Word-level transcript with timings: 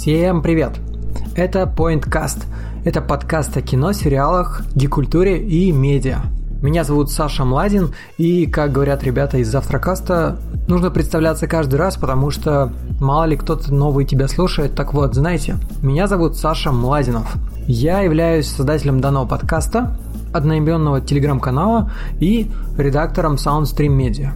Всем 0.00 0.40
привет! 0.40 0.80
Это 1.36 1.70
PointCast. 1.76 2.46
Это 2.86 3.02
подкаст 3.02 3.54
о 3.58 3.60
кино, 3.60 3.92
сериалах, 3.92 4.62
гикультуре 4.74 5.46
и 5.46 5.70
медиа. 5.72 6.20
Меня 6.62 6.84
зовут 6.84 7.10
Саша 7.10 7.44
Младин, 7.44 7.92
и, 8.16 8.46
как 8.46 8.72
говорят 8.72 9.04
ребята 9.04 9.36
из 9.36 9.50
Завтракаста, 9.50 10.38
нужно 10.68 10.90
представляться 10.90 11.46
каждый 11.46 11.74
раз, 11.74 11.98
потому 11.98 12.30
что 12.30 12.72
мало 12.98 13.24
ли 13.24 13.36
кто-то 13.36 13.74
новый 13.74 14.06
тебя 14.06 14.26
слушает. 14.26 14.74
Так 14.74 14.94
вот, 14.94 15.14
знаете, 15.14 15.56
меня 15.82 16.06
зовут 16.06 16.34
Саша 16.34 16.72
Младинов. 16.72 17.36
Я 17.66 18.00
являюсь 18.00 18.48
создателем 18.48 19.02
данного 19.02 19.26
подкаста, 19.26 19.98
одноименного 20.32 21.02
телеграм-канала 21.02 21.92
и 22.18 22.50
редактором 22.78 23.34
Soundstream 23.34 23.94
Media. 23.98 24.30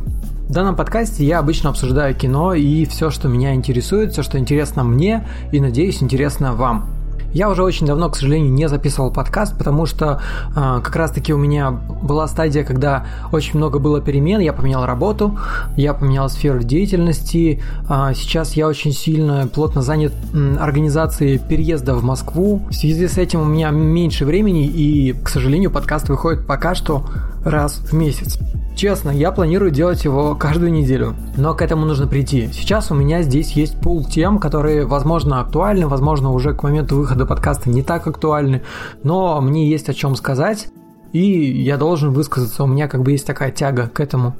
В 0.48 0.52
данном 0.52 0.76
подкасте 0.76 1.24
я 1.24 1.38
обычно 1.38 1.70
обсуждаю 1.70 2.14
кино 2.14 2.52
и 2.52 2.84
все, 2.84 3.10
что 3.10 3.28
меня 3.28 3.54
интересует, 3.54 4.12
все, 4.12 4.22
что 4.22 4.38
интересно 4.38 4.84
мне 4.84 5.26
и, 5.52 5.60
надеюсь, 5.60 6.02
интересно 6.02 6.52
вам. 6.52 6.90
Я 7.32 7.48
уже 7.48 7.64
очень 7.64 7.86
давно, 7.86 8.10
к 8.10 8.16
сожалению, 8.16 8.52
не 8.52 8.68
записывал 8.68 9.10
подкаст, 9.10 9.58
потому 9.58 9.86
что 9.86 10.20
э, 10.50 10.80
как 10.84 10.94
раз-таки 10.94 11.32
у 11.32 11.38
меня 11.38 11.72
была 11.72 12.28
стадия, 12.28 12.62
когда 12.62 13.06
очень 13.32 13.56
много 13.56 13.80
было 13.80 14.00
перемен, 14.00 14.38
я 14.38 14.52
поменял 14.52 14.86
работу, 14.86 15.36
я 15.76 15.94
поменял 15.94 16.28
сферу 16.28 16.62
деятельности, 16.62 17.60
э, 17.88 18.12
сейчас 18.14 18.52
я 18.52 18.68
очень 18.68 18.92
сильно, 18.92 19.48
плотно 19.52 19.82
занят 19.82 20.12
э, 20.32 20.56
организацией 20.60 21.38
переезда 21.38 21.94
в 21.94 22.04
Москву. 22.04 22.62
В 22.70 22.72
связи 22.74 23.08
с 23.08 23.18
этим 23.18 23.40
у 23.40 23.46
меня 23.46 23.70
меньше 23.70 24.26
времени, 24.26 24.66
и, 24.66 25.14
к 25.14 25.28
сожалению, 25.28 25.72
подкаст 25.72 26.08
выходит 26.10 26.46
пока 26.46 26.76
что 26.76 27.04
раз 27.44 27.76
в 27.78 27.92
месяц. 27.92 28.38
Честно, 28.74 29.10
я 29.10 29.30
планирую 29.30 29.70
делать 29.70 30.04
его 30.04 30.34
каждую 30.34 30.72
неделю, 30.72 31.14
но 31.36 31.54
к 31.54 31.62
этому 31.62 31.86
нужно 31.86 32.08
прийти. 32.08 32.48
Сейчас 32.52 32.90
у 32.90 32.94
меня 32.94 33.22
здесь 33.22 33.52
есть 33.52 33.80
пул 33.80 34.04
тем, 34.04 34.38
которые, 34.38 34.84
возможно, 34.84 35.40
актуальны, 35.40 35.86
возможно, 35.86 36.32
уже 36.32 36.54
к 36.54 36.62
моменту 36.64 36.96
выхода 36.96 37.24
подкаста 37.24 37.70
не 37.70 37.82
так 37.82 38.06
актуальны, 38.08 38.62
но 39.04 39.40
мне 39.40 39.70
есть 39.70 39.88
о 39.88 39.94
чем 39.94 40.16
сказать, 40.16 40.68
и 41.12 41.20
я 41.20 41.76
должен 41.76 42.12
высказаться, 42.12 42.64
у 42.64 42.66
меня 42.66 42.88
как 42.88 43.02
бы 43.02 43.12
есть 43.12 43.26
такая 43.26 43.52
тяга 43.52 43.88
к 43.88 44.00
этому. 44.00 44.34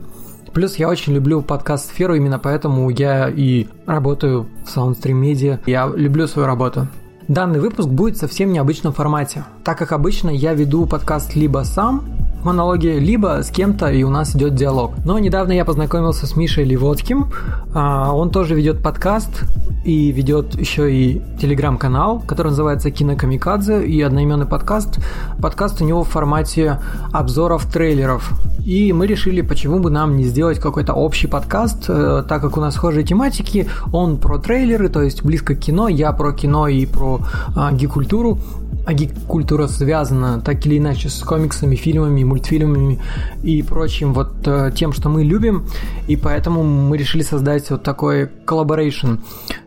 Плюс 0.53 0.77
я 0.77 0.89
очень 0.89 1.15
люблю 1.15 1.41
подкаст-сферу, 1.41 2.15
именно 2.17 2.41
поэтому 2.41 2.91
я 2.91 3.29
и 3.29 3.69
работаю 3.87 4.49
в 4.65 4.77
Soundstream 4.77 5.21
Media, 5.21 5.61
я 5.67 5.87
люблю 5.87 6.27
свою 6.27 6.47
работу. 6.47 6.89
Данный 7.29 7.59
выпуск 7.59 7.89
будет 7.89 8.19
совсем 8.19 8.53
необычном 8.53 8.93
формате, 8.93 9.45
так 9.65 9.79
как 9.79 9.93
обычно 9.93 10.29
я 10.29 10.53
веду 10.53 10.85
подкаст 10.85 11.35
либо 11.35 11.61
сам, 11.65 12.05
монологе, 12.45 12.99
либо 12.99 13.43
с 13.43 13.49
кем-то, 13.49 13.91
и 13.91 14.03
у 14.03 14.11
нас 14.11 14.37
идет 14.37 14.55
диалог. 14.55 14.93
Но 15.07 15.19
недавно 15.19 15.53
я 15.53 15.65
познакомился 15.65 16.27
с 16.27 16.37
Мишей 16.37 16.65
Левоцким. 16.65 17.31
А, 17.73 18.13
он 18.13 18.31
тоже 18.31 18.55
ведет 18.55 18.83
подкаст 18.83 19.45
и 19.85 20.13
ведет 20.13 20.55
еще 20.55 20.95
и 20.95 21.23
телеграм-канал, 21.41 22.23
который 22.27 22.49
называется 22.49 22.91
Кинокамикадзе, 22.91 23.87
и 23.87 24.01
одноименный 24.03 24.47
подкаст. 24.47 24.99
Подкаст 25.41 25.81
у 25.81 25.85
него 25.85 26.05
в 26.05 26.09
формате 26.09 26.79
обзоров 27.13 27.65
трейлеров. 27.67 28.33
И 28.65 28.95
мы 28.95 29.07
решили, 29.07 29.43
почему 29.43 29.79
бы 29.79 29.91
нам 29.91 30.17
не 30.17 30.25
сделать 30.25 30.59
какой-то 30.59 30.95
общий 30.95 31.27
подкаст, 31.27 31.85
э, 31.89 32.25
так 32.27 32.41
как 32.41 32.57
у 32.57 32.61
нас 32.61 32.75
схожие 32.75 33.05
тематики. 33.05 33.69
Он 33.93 34.17
про 34.17 34.39
трейлеры, 34.39 34.89
то 34.89 35.03
есть 35.03 35.23
близко 35.23 35.55
к 35.55 35.61
кино, 35.61 35.89
я 35.89 36.13
про 36.13 36.33
кино 36.33 36.67
и 36.67 36.87
про 36.87 37.14
а, 37.57 37.73
гикультуру 37.73 38.39
а 38.87 38.93
гик-культура 38.93 39.67
связана 39.67 40.41
так 40.41 40.65
или 40.67 40.79
иначе 40.79 41.09
с 41.09 41.21
комиксами, 41.21 41.75
фильмами, 41.75 42.23
мультфильмами 42.23 43.01
и 43.43 43.63
прочим 43.63 44.13
вот 44.13 44.47
э, 44.47 44.73
тем, 44.75 44.93
что 44.93 45.09
мы 45.09 45.25
любим, 45.25 45.67
и 46.07 46.17
поэтому 46.17 46.63
мы 46.63 46.99
решили 46.99 47.23
создать 47.23 47.71
вот 47.71 47.83
такой 47.83 48.27
collaboration. 48.27 49.17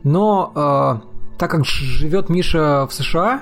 Но 0.03 0.51
э, 0.55 1.37
так 1.39 1.51
как 1.51 1.65
живет 1.65 2.29
Миша 2.29 2.87
в 2.87 2.93
США, 2.93 3.41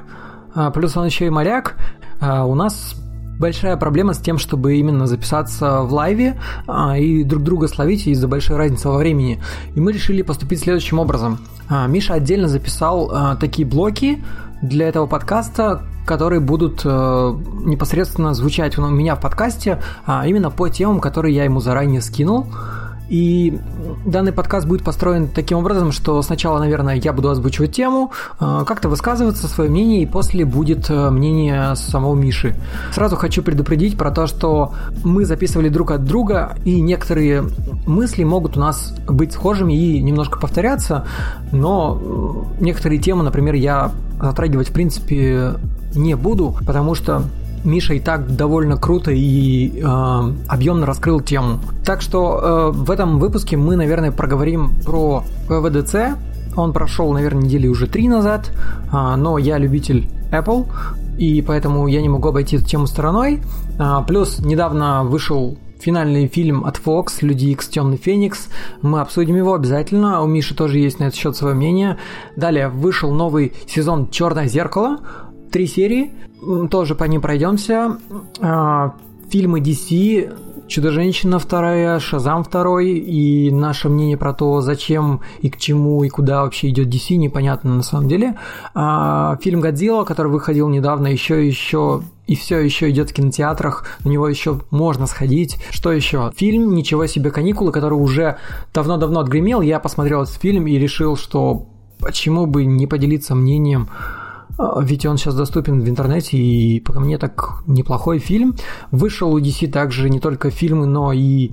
э, 0.56 0.72
плюс 0.74 0.96
он 0.96 1.06
еще 1.06 1.26
и 1.26 1.30
моряк, 1.30 1.76
э, 2.22 2.42
у 2.42 2.56
нас 2.56 2.96
большая 3.40 3.78
проблема 3.78 4.14
с 4.14 4.18
тем, 4.20 4.38
чтобы 4.38 4.78
именно 4.78 5.08
записаться 5.08 5.82
в 5.82 5.94
live 5.94 6.24
-е 6.24 6.40
а, 6.68 6.98
и 6.98 7.24
друг 7.24 7.44
друга 7.44 7.68
словить 7.68 8.08
из-за 8.08 8.28
большой 8.28 8.58
разницы 8.58 8.90
во 8.90 8.98
времени. 8.98 9.42
И 9.76 9.80
мы 9.80 9.92
решили 9.92 10.22
поступить 10.22 10.62
следующим 10.62 11.00
образом. 11.00 11.40
А, 11.70 11.88
Миша 11.88 12.14
отдельно 12.14 12.48
записал 12.48 13.12
а, 13.12 13.36
такие 13.36 13.68
блоки, 13.68 14.24
для 14.62 14.88
этого 14.88 15.06
подкаста, 15.06 15.84
которые 16.08 16.40
будут 16.40 16.82
э, 16.86 16.90
непосредственно 16.90 18.34
звучать 18.34 18.78
у 18.78 18.88
меня 18.88 19.16
в 19.16 19.20
подкасте, 19.20 19.82
именно 20.08 20.50
по 20.50 20.70
темам, 20.70 21.02
которые 21.02 21.36
я 21.36 21.44
ему 21.44 21.60
заранее 21.60 22.02
скинул. 22.02 22.48
И 23.10 23.60
данный 24.06 24.32
подкаст 24.32 24.68
будет 24.68 24.84
построен 24.84 25.28
таким 25.28 25.60
образом, 25.60 25.92
что 25.92 26.22
сначала, 26.22 26.60
наверное, 26.60 26.96
я 26.96 27.14
буду 27.14 27.30
озвучивать 27.30 27.74
тему, 27.74 28.12
э, 28.40 28.64
как-то 28.66 28.90
высказываться 28.90 29.48
свое 29.48 29.70
мнение, 29.70 30.04
и 30.04 30.06
после 30.06 30.46
будет 30.46 30.90
э, 30.90 31.10
мнение 31.10 31.76
самого 31.76 32.16
Миши. 32.16 32.56
Сразу 32.94 33.16
хочу 33.16 33.44
предупредить 33.44 33.98
про 33.98 34.12
то, 34.12 34.28
что 34.28 34.74
мы 35.04 35.26
записывали 35.26 35.70
друг 35.70 35.92
от 35.92 36.04
друга, 36.06 36.56
и 36.66 36.82
некоторые 36.82 37.44
мысли 37.86 38.24
могут 38.24 38.58
у 38.58 38.60
нас 38.60 38.96
быть 39.08 39.34
схожими 39.34 39.74
и 39.74 40.02
немножко 40.02 40.40
повторяться, 40.40 41.06
но 41.52 42.48
некоторые 42.60 43.00
темы, 43.00 43.24
например, 43.24 43.54
я 43.56 43.92
затрагивать 44.22 44.70
в 44.70 44.74
принципе 44.74 45.54
не 45.94 46.16
буду, 46.16 46.56
потому 46.66 46.96
что 46.96 47.24
Миша 47.66 47.96
и 47.96 48.00
так 48.00 48.36
довольно 48.36 48.78
круто 48.78 49.12
и 49.12 49.80
э, 49.80 49.84
объемно 50.48 50.86
раскрыл 50.86 51.20
тему. 51.20 51.60
Так 51.84 52.02
что 52.02 52.72
э, 52.74 52.78
в 52.78 52.92
этом 52.92 53.20
выпуске 53.20 53.58
мы, 53.58 53.76
наверное, 53.76 54.12
проговорим 54.12 54.72
про 54.84 55.24
ПВДЦ. 55.48 56.18
Он 56.56 56.72
прошел, 56.72 57.12
наверное, 57.12 57.44
недели 57.44 57.68
уже 57.68 57.88
три 57.88 58.08
назад, 58.08 58.52
э, 58.92 59.16
но 59.18 59.38
я 59.38 59.58
любитель 59.58 60.08
Apple, 60.32 60.68
и 61.18 61.42
поэтому 61.42 61.88
я 61.88 62.02
не 62.02 62.10
могу 62.10 62.30
обойти 62.30 62.58
эту 62.58 62.66
тему 62.66 62.88
стороной. 62.88 63.42
Э, 63.80 64.04
плюс 64.08 64.40
недавно 64.40 65.04
вышел 65.04 65.58
финальный 65.80 66.28
фильм 66.28 66.66
от 66.66 66.78
Fox 66.84 67.18
«Люди 67.22 67.48
Икс. 67.48 67.68
Темный 67.68 67.98
Феникс». 67.98 68.50
Мы 68.82 69.02
обсудим 69.02 69.36
его 69.36 69.54
обязательно. 69.54 70.22
У 70.22 70.28
Миши 70.28 70.56
тоже 70.56 70.80
есть 70.80 71.00
на 71.00 71.06
этот 71.06 71.20
счет 71.20 71.36
свое 71.36 71.54
мнение. 71.54 71.98
Далее 72.36 72.70
вышел 72.70 73.12
новый 73.12 73.54
сезон 73.68 74.10
«Черное 74.10 74.48
зеркало». 74.48 75.00
Три 75.56 75.68
серии. 75.68 76.12
Тоже 76.70 76.96
по 76.96 77.06
ним 77.06 77.22
пройдемся. 77.22 77.98
А, 78.42 78.94
фильмы 79.30 79.62
DC 79.62 80.68
Чудо-женщина 80.68 81.40
вторая, 81.40 81.98
Шазам 82.02 82.44
второй, 82.44 82.90
и 82.90 83.52
наше 83.52 83.88
мнение 83.88 84.18
про 84.18 84.34
то, 84.34 84.60
зачем 84.60 85.22
и 85.40 85.50
к 85.50 85.56
чему 85.56 86.04
и 86.04 86.10
куда 86.10 86.44
вообще 86.44 86.72
идет 86.72 86.90
DC, 86.90 87.16
непонятно 87.16 87.74
на 87.74 87.84
самом 87.84 88.10
деле. 88.10 88.36
А, 88.74 89.38
фильм 89.42 89.62
Годзилла, 89.62 90.04
который 90.04 90.30
выходил 90.30 90.68
недавно, 90.68 91.08
еще 91.08 91.48
еще 91.48 92.04
и 92.28 92.36
все 92.36 92.60
еще 92.60 92.90
идет 92.90 93.12
в 93.12 93.14
кинотеатрах, 93.14 93.86
на 94.04 94.10
него 94.10 94.28
еще 94.28 94.60
можно 94.72 95.08
сходить. 95.08 95.56
Что 95.72 95.94
еще? 95.94 96.34
Фильм 96.36 96.76
«Ничего 96.76 97.08
себе 97.08 97.32
каникулы», 97.32 97.72
который 97.72 97.94
уже 97.94 98.40
давно-давно 98.74 99.22
отгремел. 99.22 99.62
Я 99.62 99.80
посмотрел 99.80 100.24
этот 100.24 100.36
фильм 100.36 100.68
и 100.68 100.78
решил, 100.78 101.16
что 101.16 101.66
почему 102.00 102.46
бы 102.46 102.66
не 102.66 102.88
поделиться 102.88 103.36
мнением 103.36 103.88
ведь 104.58 105.06
он 105.06 105.18
сейчас 105.18 105.36
доступен 105.36 105.82
в 105.82 105.90
интернете, 105.90 106.38
и 106.38 106.80
по 106.80 107.00
мне 107.00 107.18
так 107.18 107.64
неплохой 107.68 108.20
фильм. 108.20 108.56
Вышел 108.92 109.34
у 109.34 109.40
DC 109.40 109.70
также 109.70 110.10
не 110.10 110.20
только 110.20 110.50
фильмы, 110.50 110.86
но 110.86 111.12
и 111.12 111.52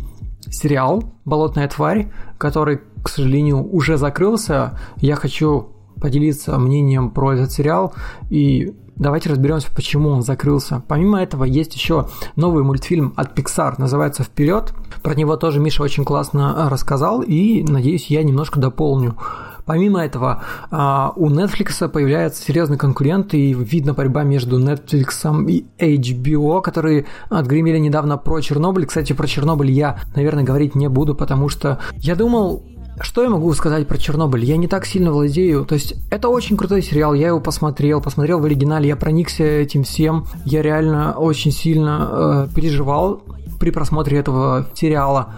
сериал 0.51 1.05
«Болотная 1.25 1.69
тварь», 1.69 2.13
который, 2.39 2.81
к 3.03 3.09
сожалению, 3.09 3.63
уже 3.63 3.97
закрылся. 3.97 4.79
Я 4.97 5.17
хочу 5.17 5.69
поделиться 6.01 6.59
мнением 6.59 7.11
про 7.11 7.35
этот 7.35 7.53
сериал 7.53 7.95
и 8.29 8.75
давайте 8.97 9.31
разберемся, 9.31 9.69
почему 9.75 10.11
он 10.11 10.23
закрылся. 10.23 10.83
Помимо 10.89 11.23
этого, 11.23 11.45
есть 11.45 11.75
еще 11.75 12.09
новый 12.37 12.65
мультфильм 12.65 13.15
от 13.17 13.39
Pixar, 13.39 13.75
называется 13.78 14.22
«Вперед». 14.22 14.75
Про 15.03 15.15
него 15.15 15.37
тоже 15.37 15.60
Миша 15.60 15.83
очень 15.83 16.05
классно 16.05 16.69
рассказал, 16.71 17.22
и, 17.22 17.63
надеюсь, 17.63 18.07
я 18.07 18.22
немножко 18.22 18.60
дополню. 18.60 19.16
Помимо 19.64 20.04
этого, 20.04 20.42
а, 20.70 21.12
у 21.16 21.30
Netflix 21.30 21.88
появляется 21.88 22.42
серьезный 22.42 22.78
конкурент, 22.78 23.34
и 23.34 23.54
видно 23.54 23.94
борьба 23.94 24.22
между 24.24 24.59
Netflix 24.59 25.47
и 25.48 25.66
HBO, 25.78 26.60
которые 26.62 27.06
отгремели 27.28 27.78
недавно 27.78 28.18
про 28.18 28.41
Чернобыль. 28.41 28.86
Кстати, 28.86 29.12
про 29.12 29.26
Чернобыль 29.26 29.70
я, 29.70 29.98
наверное, 30.14 30.44
говорить 30.44 30.74
не 30.74 30.88
буду, 30.88 31.14
потому 31.14 31.48
что 31.48 31.78
я 31.97 32.16
думал, 32.16 32.62
что 33.00 33.22
я 33.22 33.30
могу 33.30 33.53
сказать 33.54 33.88
про 33.88 33.98
Чернобыль? 33.98 34.44
Я 34.44 34.56
не 34.56 34.68
так 34.68 34.84
сильно 34.84 35.12
владею. 35.12 35.64
То 35.64 35.74
есть, 35.74 35.94
это 36.10 36.28
очень 36.28 36.56
крутой 36.56 36.82
сериал. 36.82 37.14
Я 37.14 37.28
его 37.28 37.41
посмотрел, 37.41 38.00
посмотрел 38.00 38.41
в 38.41 38.44
оригинале, 38.44 38.88
я 38.88 38.97
проникся 38.97 39.44
этим 39.44 39.84
всем. 39.84 40.26
Я 40.44 40.62
реально 40.62 41.14
очень 41.14 41.53
сильно 41.53 42.09
э, 42.10 42.54
переживал 42.54 43.22
при 43.59 43.70
просмотре 43.70 44.18
этого 44.18 44.66
сериала. 44.74 45.34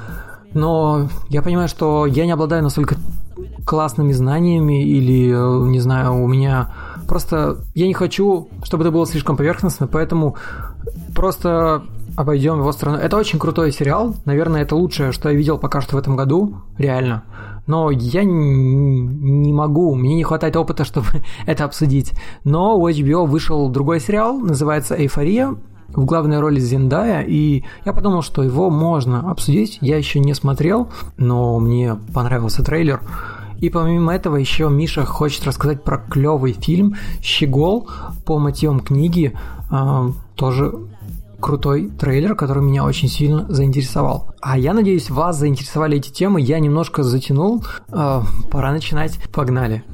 Но 0.53 1.09
я 1.29 1.43
понимаю, 1.43 1.69
что 1.69 2.07
я 2.07 2.27
не 2.27 2.33
обладаю 2.33 2.63
настолько 2.63 2.97
классными 3.65 4.13
знаниями 4.13 4.85
или, 4.85 5.31
э, 5.33 5.69
не 5.69 5.81
знаю, 5.81 6.23
у 6.23 6.27
меня 6.27 6.73
просто... 7.09 7.59
Я 7.75 7.87
не 7.87 7.95
хочу, 7.95 8.49
чтобы 8.63 8.85
это 8.85 8.91
было 8.91 9.07
слишком 9.07 9.37
поверхностно, 9.37 9.87
поэтому 9.87 10.37
просто 11.15 11.83
обойдем 12.17 12.59
его 12.59 12.73
стороной. 12.73 13.01
Это 13.01 13.17
очень 13.17 13.39
крутой 13.39 13.73
сериал. 13.73 14.15
Наверное, 14.25 14.63
это 14.63 14.77
лучшее, 14.77 15.13
что 15.13 15.29
я 15.31 15.37
видел 15.37 15.59
пока 15.59 15.81
что 15.81 15.97
в 15.97 15.99
этом 15.99 16.17
году. 16.17 16.57
Реально. 16.79 17.25
Но 17.67 17.91
я 17.91 18.25
не 18.25 19.53
могу, 19.53 19.95
мне 19.95 20.15
не 20.15 20.25
хватает 20.25 20.57
опыта, 20.57 20.85
чтобы 20.85 21.07
это 21.47 21.65
обсудить. 21.65 22.13
Но 22.45 22.79
у 22.79 22.89
HBO 22.89 23.27
вышел 23.27 23.69
другой 23.69 24.01
сериал, 24.01 24.39
называется 24.39 24.95
«Эйфория», 24.95 25.57
в 25.95 26.05
главной 26.05 26.41
роли 26.41 26.61
Зендая, 26.61 27.23
и 27.23 27.65
я 27.85 27.93
подумал, 27.93 28.23
что 28.23 28.43
его 28.43 28.71
можно 28.71 29.31
обсудить. 29.31 29.79
Я 29.81 29.97
еще 29.97 30.21
не 30.21 30.35
смотрел, 30.35 30.89
но 31.17 31.59
мне 31.59 31.97
понравился 32.13 32.63
трейлер. 32.63 33.01
И 33.61 33.71
помимо 33.71 34.15
этого 34.15 34.37
еще 34.37 34.69
Миша 34.69 35.05
хочет 35.07 35.45
рассказать 35.47 35.83
про 35.83 35.99
клевый 35.99 36.53
фильм 36.53 36.97
«Щегол» 37.23 37.89
по 38.27 38.39
мотивам 38.39 38.81
книги. 38.81 39.33
А, 39.71 40.11
тоже 40.35 40.75
крутой 41.41 41.91
трейлер, 41.91 42.35
который 42.35 42.63
меня 42.63 42.85
очень 42.85 43.09
сильно 43.09 43.45
заинтересовал. 43.49 44.35
А 44.41 44.59
я 44.59 44.73
надеюсь, 44.73 45.11
вас 45.11 45.39
заинтересовали 45.39 45.99
эти 45.99 46.11
темы. 46.11 46.41
Я 46.41 46.59
немножко 46.59 47.03
затянул. 47.03 47.63
Э, 47.89 48.23
пора 48.51 48.73
начинать. 48.73 49.19
Погнали. 49.31 49.85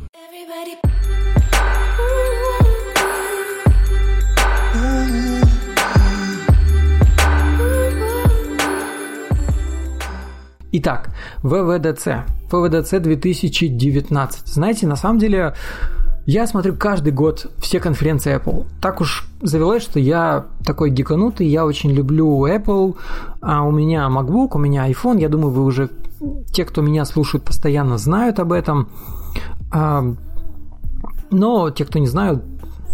Итак, 10.72 11.10
ВВДЦ. 11.42 12.26
ВВДЦ 12.50 13.00
2019. 13.00 14.46
Знаете, 14.46 14.86
на 14.86 14.96
самом 14.96 15.18
деле 15.18 15.54
я 16.26 16.46
смотрю 16.46 16.76
каждый 16.76 17.12
год 17.12 17.50
все 17.58 17.80
конференции 17.80 18.36
Apple. 18.36 18.66
Так 18.80 19.00
уж 19.00 19.26
завелось, 19.42 19.82
что 19.82 19.98
я 19.98 20.46
такой 20.64 20.90
гиканутый, 20.90 21.48
я 21.48 21.66
очень 21.66 21.90
люблю 21.90 22.46
Apple, 22.46 22.96
а 23.40 23.62
у 23.62 23.72
меня 23.72 24.08
MacBook, 24.08 24.50
у 24.52 24.58
меня 24.58 24.88
iPhone, 24.88 25.20
я 25.20 25.28
думаю, 25.28 25.50
вы 25.50 25.64
уже, 25.64 25.90
те, 26.52 26.64
кто 26.64 26.82
меня 26.82 27.04
слушают 27.04 27.44
постоянно, 27.44 27.98
знают 27.98 28.38
об 28.38 28.52
этом. 28.52 28.88
А, 29.72 30.04
но 31.30 31.70
те, 31.70 31.84
кто 31.84 31.98
не 31.98 32.06
знают, 32.06 32.44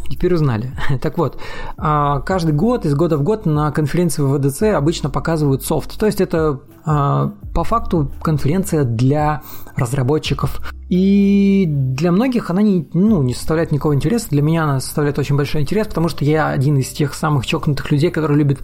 теперь 0.08 0.34
узнали. 0.34 0.72
Так 1.00 1.18
вот, 1.18 1.38
а, 1.76 2.20
каждый 2.20 2.52
год, 2.52 2.84
из 2.86 2.94
года 2.94 3.16
в 3.16 3.22
год 3.22 3.46
на 3.46 3.70
конференции 3.70 4.22
ВВДЦ 4.22 4.74
обычно 4.74 5.10
показывают 5.10 5.64
софт. 5.64 5.98
То 5.98 6.06
есть 6.06 6.20
это 6.20 6.60
а, 6.84 7.32
по 7.54 7.64
факту 7.64 8.12
конференция 8.22 8.84
для 8.84 9.42
разработчиков. 9.76 10.60
И 10.88 11.64
для 11.68 12.12
многих 12.12 12.50
она 12.50 12.62
не, 12.62 12.88
ну, 12.94 13.22
не 13.22 13.34
составляет 13.34 13.72
никакого 13.72 13.94
интереса. 13.94 14.28
Для 14.30 14.42
меня 14.42 14.64
она 14.64 14.80
составляет 14.80 15.18
очень 15.18 15.36
большой 15.36 15.62
интерес, 15.62 15.88
потому 15.88 16.08
что 16.08 16.24
я 16.24 16.48
один 16.48 16.78
из 16.78 16.90
тех 16.90 17.14
самых 17.14 17.44
чокнутых 17.44 17.90
людей, 17.90 18.10
которые 18.10 18.38
любят 18.38 18.60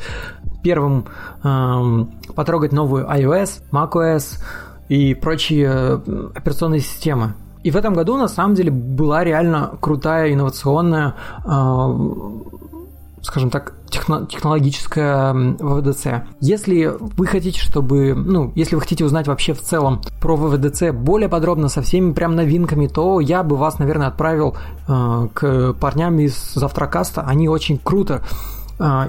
первым 0.62 1.06
эм, 1.42 2.12
потрогать 2.36 2.72
новую 2.72 3.06
iOS, 3.06 3.62
macOS 3.72 4.38
и 4.88 5.14
прочие 5.14 6.00
э, 6.06 6.30
операционные 6.34 6.80
системы. 6.80 7.34
И 7.62 7.70
в 7.70 7.76
этом 7.76 7.94
году, 7.94 8.16
на 8.16 8.28
самом 8.28 8.54
деле, 8.54 8.70
была 8.70 9.24
реально 9.24 9.72
крутая, 9.80 10.32
инновационная, 10.32 11.14
э, 11.44 11.98
скажем 13.22 13.50
так, 13.50 13.74
техно- 13.88 14.26
технологическая 14.26 15.32
ВВДЦ. 15.32 16.24
Если 16.40 16.90
вы 16.98 17.26
хотите, 17.26 17.60
чтобы, 17.60 18.14
ну, 18.14 18.52
если 18.56 18.74
вы 18.74 18.80
хотите 18.80 19.04
узнать 19.04 19.28
вообще 19.28 19.54
в 19.54 19.60
целом 19.60 20.00
про 20.20 20.34
ВВДЦ 20.36 20.90
более 20.92 21.28
подробно, 21.28 21.68
со 21.68 21.82
всеми 21.82 22.12
прям 22.12 22.34
новинками, 22.34 22.88
то 22.88 23.20
я 23.20 23.42
бы 23.42 23.56
вас, 23.56 23.78
наверное, 23.78 24.08
отправил 24.08 24.56
э, 24.88 25.28
к 25.32 25.74
парням 25.74 26.18
из 26.18 26.54
Завтракаста. 26.54 27.22
Они 27.22 27.48
очень 27.48 27.78
круто 27.78 28.22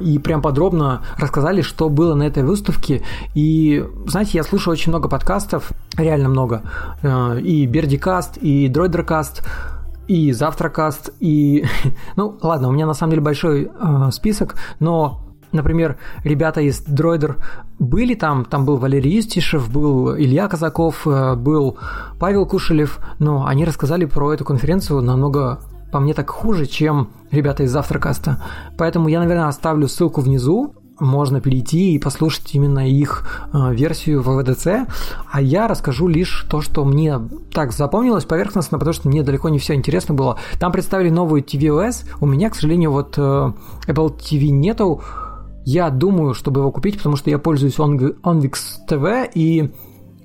и 0.01 0.19
прям 0.19 0.41
подробно 0.41 1.01
рассказали, 1.17 1.61
что 1.61 1.89
было 1.89 2.13
на 2.15 2.23
этой 2.23 2.43
выставке. 2.43 3.03
И, 3.33 3.83
знаете, 4.05 4.31
я 4.37 4.43
слушаю 4.43 4.73
очень 4.73 4.91
много 4.91 5.09
подкастов, 5.09 5.71
реально 5.97 6.29
много. 6.29 6.61
А, 7.01 7.35
и 7.37 7.65
Бердикаст, 7.65 8.37
и 8.37 8.67
Дройдеркаст, 8.67 9.43
и 10.07 10.31
Завтракаст, 10.31 11.11
и... 11.19 11.65
Ну, 12.15 12.37
ладно, 12.41 12.69
у 12.69 12.71
меня 12.71 12.85
на 12.85 12.93
самом 12.93 13.11
деле 13.11 13.21
большой 13.23 13.71
э, 13.73 14.11
список, 14.11 14.55
но 14.79 15.19
Например, 15.51 15.97
ребята 16.23 16.61
из 16.61 16.81
Дроидер 16.81 17.37
были 17.77 18.15
там, 18.15 18.43
там 18.43 18.65
был 18.65 18.77
Валерий 18.77 19.17
Юстишев, 19.17 19.71
был 19.71 20.17
Илья 20.17 20.47
Казаков, 20.47 21.05
был 21.05 21.77
Павел 22.19 22.47
Кушелев, 22.47 22.97
но 23.19 23.45
они 23.45 23.63
рассказали 23.63 24.05
про 24.05 24.33
эту 24.33 24.45
конференцию 24.45 25.01
намного 25.01 25.59
по 25.93 25.99
мне 25.99 26.15
так 26.15 26.29
хуже, 26.31 26.65
чем 26.65 27.09
ребята 27.29 27.63
из 27.63 27.71
Завтракаста. 27.71 28.43
Поэтому 28.79 29.09
я, 29.09 29.19
наверное, 29.19 29.47
оставлю 29.47 29.87
ссылку 29.87 30.21
внизу, 30.21 30.73
можно 30.99 31.39
перейти 31.39 31.93
и 31.93 31.99
послушать 31.99 32.55
именно 32.55 32.89
их 32.89 33.47
э, 33.53 33.73
версию 33.75 34.23
ВВДЦ, 34.23 34.87
а 35.31 35.39
я 35.39 35.67
расскажу 35.67 36.07
лишь 36.07 36.47
то, 36.49 36.61
что 36.61 36.83
мне 36.83 37.19
так 37.53 37.73
запомнилось 37.73 38.25
поверхностно, 38.25 38.79
потому 38.79 38.93
что 38.93 39.07
мне 39.07 39.21
далеко 39.21 39.49
не 39.49 39.59
все 39.59 39.75
интересно 39.75 40.15
было. 40.15 40.39
Там 40.59 40.71
представили 40.71 41.09
новую 41.09 41.43
tvOS, 41.43 42.05
у 42.19 42.25
меня, 42.25 42.49
к 42.49 42.55
сожалению, 42.55 42.91
вот 42.91 43.13
э, 43.17 43.21
Apple 43.87 44.17
TV 44.17 44.49
нету, 44.49 45.03
я 45.63 45.91
думаю, 45.91 46.33
чтобы 46.33 46.61
его 46.61 46.71
купить, 46.71 46.97
потому 46.97 47.17
что 47.17 47.29
я 47.29 47.37
пользуюсь 47.37 47.77
OnVix 47.77 48.53
TV, 48.89 49.29
и 49.35 49.71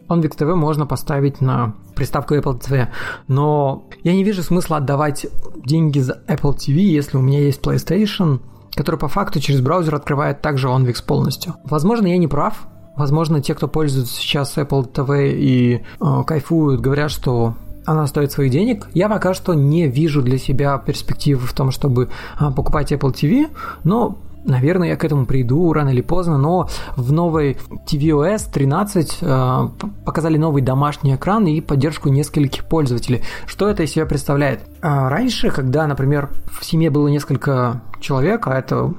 OnVix 0.09 0.37
TV 0.39 0.55
можно 0.55 0.87
поставить 0.87 1.41
на 1.41 1.75
приставку 1.95 2.35
Apple 2.35 2.61
TV. 2.61 2.89
Но 3.27 3.85
я 4.05 4.15
не 4.15 4.25
вижу 4.25 4.43
смысла 4.43 4.79
отдавать 4.79 5.27
деньги 5.65 5.99
за 5.99 6.23
Apple 6.27 6.57
TV, 6.57 6.77
если 6.77 7.17
у 7.17 7.21
меня 7.21 7.41
есть 7.41 7.61
PlayStation, 7.61 8.41
который 8.75 8.97
по 8.97 9.09
факту 9.09 9.41
через 9.41 9.61
браузер 9.61 9.95
открывает 9.95 10.41
также 10.41 10.69
OnVix 10.69 11.05
полностью. 11.05 11.55
Возможно, 11.65 12.07
я 12.07 12.19
не 12.19 12.29
прав. 12.29 12.67
Возможно, 12.97 13.41
те, 13.41 13.55
кто 13.55 13.69
пользуется 13.69 14.15
сейчас 14.15 14.57
Apple 14.57 14.91
TV 14.93 15.33
и 15.33 15.85
э, 16.01 16.23
кайфуют, 16.27 16.81
говорят, 16.81 17.13
что 17.13 17.55
она 17.87 18.07
стоит 18.07 18.33
своих 18.33 18.51
денег. 18.51 18.89
Я 18.93 19.09
пока 19.09 19.35
что 19.35 19.55
не 19.55 19.87
вижу 19.87 20.21
для 20.21 20.37
себя 20.37 20.77
перспективы 20.79 21.47
в 21.47 21.53
том, 21.53 21.71
чтобы 21.71 22.11
э, 22.39 22.51
покупать 22.51 22.93
Apple 22.93 23.13
TV, 23.15 23.49
но 23.85 24.19
Наверное, 24.44 24.88
я 24.88 24.96
к 24.96 25.05
этому 25.05 25.26
приду 25.26 25.73
рано 25.73 25.90
или 25.90 26.00
поздно, 26.00 26.38
но 26.38 26.69
в 26.96 27.12
новой 27.12 27.58
tvOS 27.87 28.50
13 28.52 29.19
э, 29.20 29.69
показали 30.05 30.38
новый 30.38 30.62
домашний 30.62 31.14
экран 31.14 31.46
и 31.46 31.61
поддержку 31.61 32.08
нескольких 32.08 32.64
пользователей. 32.64 33.23
Что 33.46 33.69
это 33.69 33.82
из 33.82 33.93
себя 33.93 34.06
представляет? 34.06 34.62
А 34.81 35.08
раньше, 35.11 35.50
когда, 35.50 35.87
например, 35.87 36.31
в 36.50 36.64
семье 36.64 36.90
было 36.90 37.08
несколько 37.08 37.82
человек, 38.00 38.46
а 38.46 38.58
это 38.58 38.94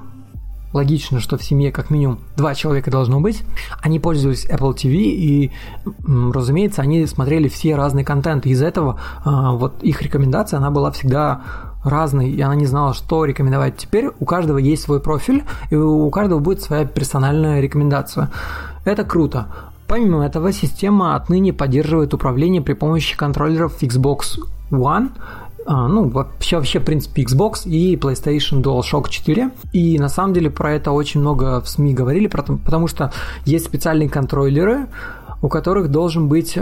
логично, 0.73 1.19
что 1.19 1.37
в 1.37 1.43
семье 1.43 1.71
как 1.71 1.89
минимум 1.89 2.19
два 2.35 2.53
человека 2.53 2.91
должно 2.91 3.19
быть. 3.19 3.43
Они 3.81 3.99
пользовались 3.99 4.45
Apple 4.45 4.75
TV 4.75 4.97
и, 4.97 5.51
разумеется, 6.05 6.81
они 6.81 7.05
смотрели 7.05 7.47
все 7.47 7.75
разные 7.75 8.05
контенты. 8.05 8.49
Из-за 8.49 8.67
этого 8.67 8.99
а, 9.23 9.53
вот 9.53 9.81
их 9.83 10.01
рекомендация, 10.01 10.57
она 10.57 10.69
была 10.69 10.91
всегда 10.91 11.41
разной, 11.83 12.29
и 12.29 12.41
она 12.41 12.55
не 12.55 12.65
знала, 12.65 12.93
что 12.93 13.25
рекомендовать. 13.25 13.77
Теперь 13.77 14.09
у 14.19 14.25
каждого 14.25 14.57
есть 14.57 14.83
свой 14.83 14.99
профиль, 14.99 15.43
и 15.69 15.75
у 15.75 16.09
каждого 16.09 16.39
будет 16.39 16.61
своя 16.61 16.85
персональная 16.85 17.61
рекомендация. 17.61 18.29
Это 18.85 19.03
круто. 19.03 19.47
Помимо 19.87 20.25
этого, 20.25 20.51
система 20.51 21.15
отныне 21.15 21.51
поддерживает 21.51 22.13
управление 22.13 22.61
при 22.61 22.73
помощи 22.73 23.17
контроллеров 23.17 23.81
Xbox 23.81 24.39
One 24.69 25.11
а, 25.65 25.87
ну, 25.87 26.09
вообще, 26.09 26.57
вообще, 26.57 26.79
в 26.79 26.83
принципе, 26.85 27.23
Xbox 27.23 27.67
и 27.69 27.95
PlayStation 27.95 28.63
DualShock 28.63 29.07
4. 29.09 29.51
И 29.73 29.99
на 29.99 30.09
самом 30.09 30.33
деле 30.33 30.49
про 30.49 30.73
это 30.73 30.91
очень 30.91 31.19
много 31.19 31.61
в 31.61 31.69
СМИ 31.69 31.93
говорили, 31.93 32.25
потому 32.27 32.87
что 32.87 33.11
есть 33.45 33.65
специальные 33.65 34.09
контроллеры, 34.09 34.87
у 35.43 35.47
которых 35.47 35.89
должен 35.89 36.27
быть 36.27 36.53
э, 36.55 36.61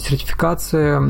сертификация 0.00 1.00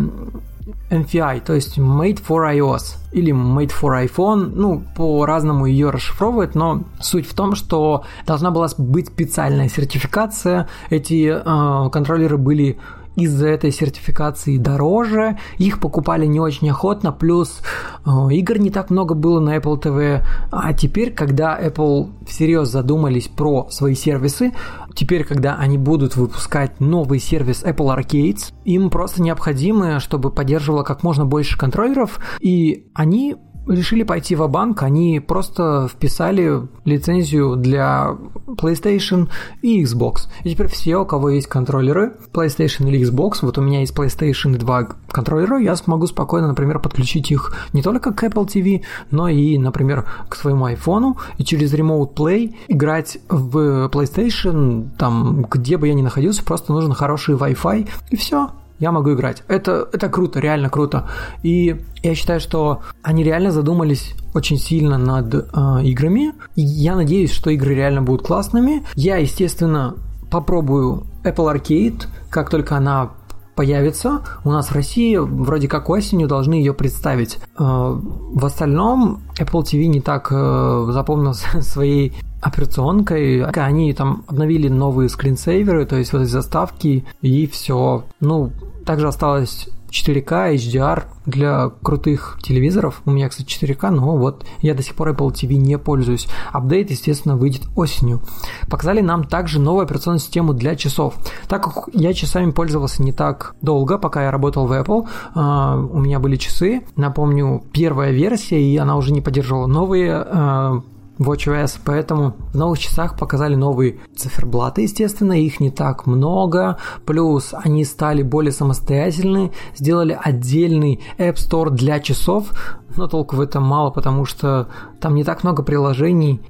MFI, 0.91 1.41
то 1.45 1.55
есть 1.55 1.79
Made 1.79 2.23
for 2.27 2.53
iOS 2.55 2.97
или 3.13 3.33
Made 3.33 3.73
for 3.73 4.05
iPhone, 4.07 4.53
ну, 4.55 4.83
по-разному 4.97 5.67
ее 5.67 5.91
расшифровывают, 5.91 6.55
но 6.55 6.83
суть 7.01 7.27
в 7.27 7.35
том, 7.35 7.55
что 7.55 8.05
должна 8.27 8.51
была 8.51 8.69
быть 8.77 9.09
специальная 9.09 9.69
сертификация, 9.69 10.69
эти 10.91 11.33
э, 11.35 11.91
контроллеры 11.91 12.37
были 12.37 12.79
из-за 13.19 13.49
этой 13.49 13.73
сертификации 13.73 14.59
дороже, 14.59 15.39
их 15.59 15.81
покупали 15.81 16.25
не 16.27 16.41
очень 16.41 16.71
охотно, 16.71 17.13
плюс 17.13 17.61
э, 18.07 18.11
игр 18.31 18.59
не 18.59 18.71
так 18.71 18.91
много 18.91 19.15
было 19.15 19.41
на 19.41 19.57
Apple 19.57 19.81
TV, 19.83 20.25
а 20.51 20.73
теперь, 20.73 21.13
когда 21.13 21.59
Apple 21.61 22.11
всерьез 22.27 22.69
задумались 22.69 23.29
про 23.29 23.69
свои 23.71 23.95
сервисы, 23.95 24.53
теперь, 24.95 25.25
когда 25.25 25.57
они 25.57 25.79
будут 25.79 26.17
выпускать 26.17 26.81
новый 26.81 27.19
сервис 27.19 27.65
Apple 27.65 27.97
Arcades, 27.97 28.53
им 28.65 28.89
просто 28.89 29.21
необходимо, 29.21 29.99
чтобы 29.99 30.31
поддерживало 30.31 30.85
как 30.85 31.03
можно 31.03 31.27
больше 31.27 31.59
контроллеров, 31.59 32.21
и 32.41 32.87
они 32.95 33.37
решили 33.69 34.03
пойти 34.03 34.35
в 34.35 34.47
банк 34.49 34.83
они 34.83 35.21
просто 35.21 35.89
вписали 35.89 36.63
лицензию 36.85 37.57
для 37.57 38.17
PlayStation 38.47 39.29
и 39.63 39.83
Xbox. 39.85 40.29
И 40.45 40.51
теперь 40.51 40.69
все, 40.69 40.97
у 40.97 41.07
кого 41.07 41.31
есть 41.31 41.47
контроллеры 41.47 42.15
PlayStation 42.33 42.89
или 42.89 43.01
Xbox, 43.01 43.39
вот 43.43 43.59
у 43.59 43.63
меня 43.63 43.81
есть 43.81 43.95
PlayStation 43.95 44.57
2 44.57 44.89
контроллера, 45.11 45.59
я 45.59 45.77
смогу 45.77 46.07
спокойно, 46.07 46.49
например, 46.49 46.79
подключить 46.79 47.31
их 47.31 47.55
не 47.73 47.83
только 47.83 48.13
к 48.13 48.23
Apple 48.25 48.47
TV, 48.47 48.85
но 49.11 49.29
и, 49.29 49.59
например, 49.59 50.07
к 50.29 50.37
своему 50.37 50.69
iPhone 50.69 51.17
и 51.39 51.45
через 51.45 51.75
Remote 51.75 52.15
Play 52.15 52.55
играть 52.69 53.19
в 53.29 53.89
PlayStation, 53.89 54.89
там, 54.99 55.47
где 55.51 55.77
бы 55.77 55.89
я 55.89 55.95
ни 55.95 56.03
находился, 56.03 56.45
просто 56.45 56.73
нужен 56.73 56.93
хороший 56.93 57.35
Wi-Fi, 57.35 57.89
и 58.11 58.17
все 58.17 58.51
я 58.79 58.93
могу 58.93 59.13
играть. 59.13 59.43
Это, 59.49 59.89
это 59.93 60.09
круто, 60.09 60.41
реально 60.41 60.71
круто. 60.71 61.09
И 61.43 61.85
я 62.03 62.15
считаю, 62.15 62.41
что 62.41 62.83
они 63.03 63.25
реально 63.25 63.51
задумались 63.51 64.15
очень 64.35 64.59
сильно 64.59 64.99
над 64.99 65.35
э, 65.35 65.41
играми. 65.83 66.33
И 66.55 66.63
я 66.63 66.95
надеюсь, 66.95 67.33
что 67.33 67.51
игры 67.51 67.75
реально 67.75 68.03
будут 68.03 68.27
классными. 68.27 68.85
Я, 68.95 69.17
естественно, 69.17 69.97
попробую 70.31 71.07
Apple 71.25 71.55
Arcade, 71.55 72.07
как 72.31 72.51
только 72.51 72.77
она 72.77 73.11
появится. 73.59 74.21
У 74.45 74.53
нас 74.53 74.69
в 74.69 74.75
России 74.77 75.17
вроде 75.17 75.67
как 75.67 75.91
осенью 75.91 76.29
должны 76.29 76.55
ее 76.55 76.73
представить. 76.73 77.41
Э, 77.59 77.99
в 77.99 78.45
остальном 78.47 79.21
Apple 79.37 79.65
TV 79.65 79.87
не 79.87 80.01
так 80.01 80.29
э, 80.31 80.87
запомнил 80.93 81.35
своей 81.61 82.13
операционкой. 82.41 83.45
Они 83.45 83.93
там 83.95 84.23
обновили 84.29 84.69
новые 84.69 85.09
скринсейверы, 85.09 85.87
то 85.87 85.97
есть 85.97 86.13
вот 86.13 86.23
эти 86.23 86.31
заставки, 86.31 87.05
и 87.21 87.49
все. 87.49 88.05
Ну, 88.21 88.53
также 88.87 89.09
осталось 89.09 89.69
4К, 89.91 90.55
HDR 90.55 91.05
для 91.27 91.71
крутых 91.83 92.39
телевизоров. 92.43 93.03
У 93.05 93.11
меня, 93.11 93.29
кстати, 93.29 93.49
4К, 93.49 93.91
но 93.91 94.17
вот 94.17 94.45
я 94.61 94.75
до 94.75 94.83
сих 94.83 94.95
пор 94.95 95.11
Apple 95.11 95.33
TV 95.33 95.55
не 95.55 95.79
пользуюсь. 95.79 96.29
Апдейт, 96.53 96.91
естественно, 96.91 97.37
выйдет 97.37 97.63
осенью. 97.77 98.23
Показали 98.69 99.01
нам 99.01 99.25
также 99.25 99.61
новую 99.61 99.85
операционную 99.85 100.21
систему 100.21 100.53
для 100.53 100.77
часов. 100.77 101.15
Так 101.49 101.65
как 101.65 101.89
я 101.93 102.13
часами 102.13 102.51
пользовался 102.51 103.03
не 103.03 103.13
так 103.13 103.55
долго, 103.61 103.99
пока 103.99 104.25
я 104.25 104.31
работал 104.31 104.67
в 104.67 104.73
Apple, 104.73 105.09
а, 105.35 105.77
у 105.77 105.99
меня 105.99 106.19
были 106.19 106.37
часы. 106.37 106.83
Напомню, 106.97 107.65
первая 107.73 108.13
версия, 108.13 108.61
и 108.61 108.77
она 108.77 108.97
уже 108.97 109.13
не 109.13 109.21
поддерживала 109.21 109.67
новые 109.67 110.15
а, 110.15 110.83
WatchOS, 111.19 111.81
поэтому 111.85 112.35
в 112.53 112.57
новых 112.57 112.79
часах 112.79 113.19
показали 113.19 113.55
новые 113.55 113.99
циферблаты, 114.17 114.83
естественно, 114.83 115.33
их 115.33 115.61
не 115.61 115.71
так 115.71 116.07
много, 116.07 116.79
плюс 117.05 117.53
они 117.53 117.85
стали 117.85 118.23
более 118.23 118.53
самостоятельны, 118.53 119.53
сделали 119.75 120.19
отдельный 120.21 121.01
App 121.19 121.35
Store 121.35 121.71
для 121.71 122.01
часов, 122.01 122.53
но 122.97 123.07
толку 123.09 123.37
в 123.37 123.41
этом 123.41 123.65
мало, 123.65 123.91
потому 123.91 124.25
что 124.25 124.69
там 125.01 125.15
не 125.15 125.25
так 125.25 125.43
много 125.45 125.63
приложений. 125.63 126.41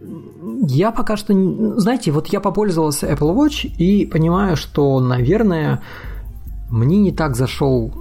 Я 0.62 0.90
пока 0.92 1.16
что, 1.16 1.34
знаете, 1.78 2.10
вот 2.10 2.28
я 2.28 2.40
попользовался 2.40 3.10
Apple 3.10 3.34
Watch 3.34 3.66
и 3.66 4.06
понимаю, 4.06 4.56
что, 4.56 5.00
наверное, 5.00 5.82
мне 6.70 6.98
не 6.98 7.12
так 7.12 7.36
зашел, 7.36 7.92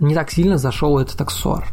не 0.00 0.14
так 0.14 0.30
сильно 0.30 0.58
зашел 0.58 0.98
этот 0.98 1.20
аксессуар. 1.20 1.66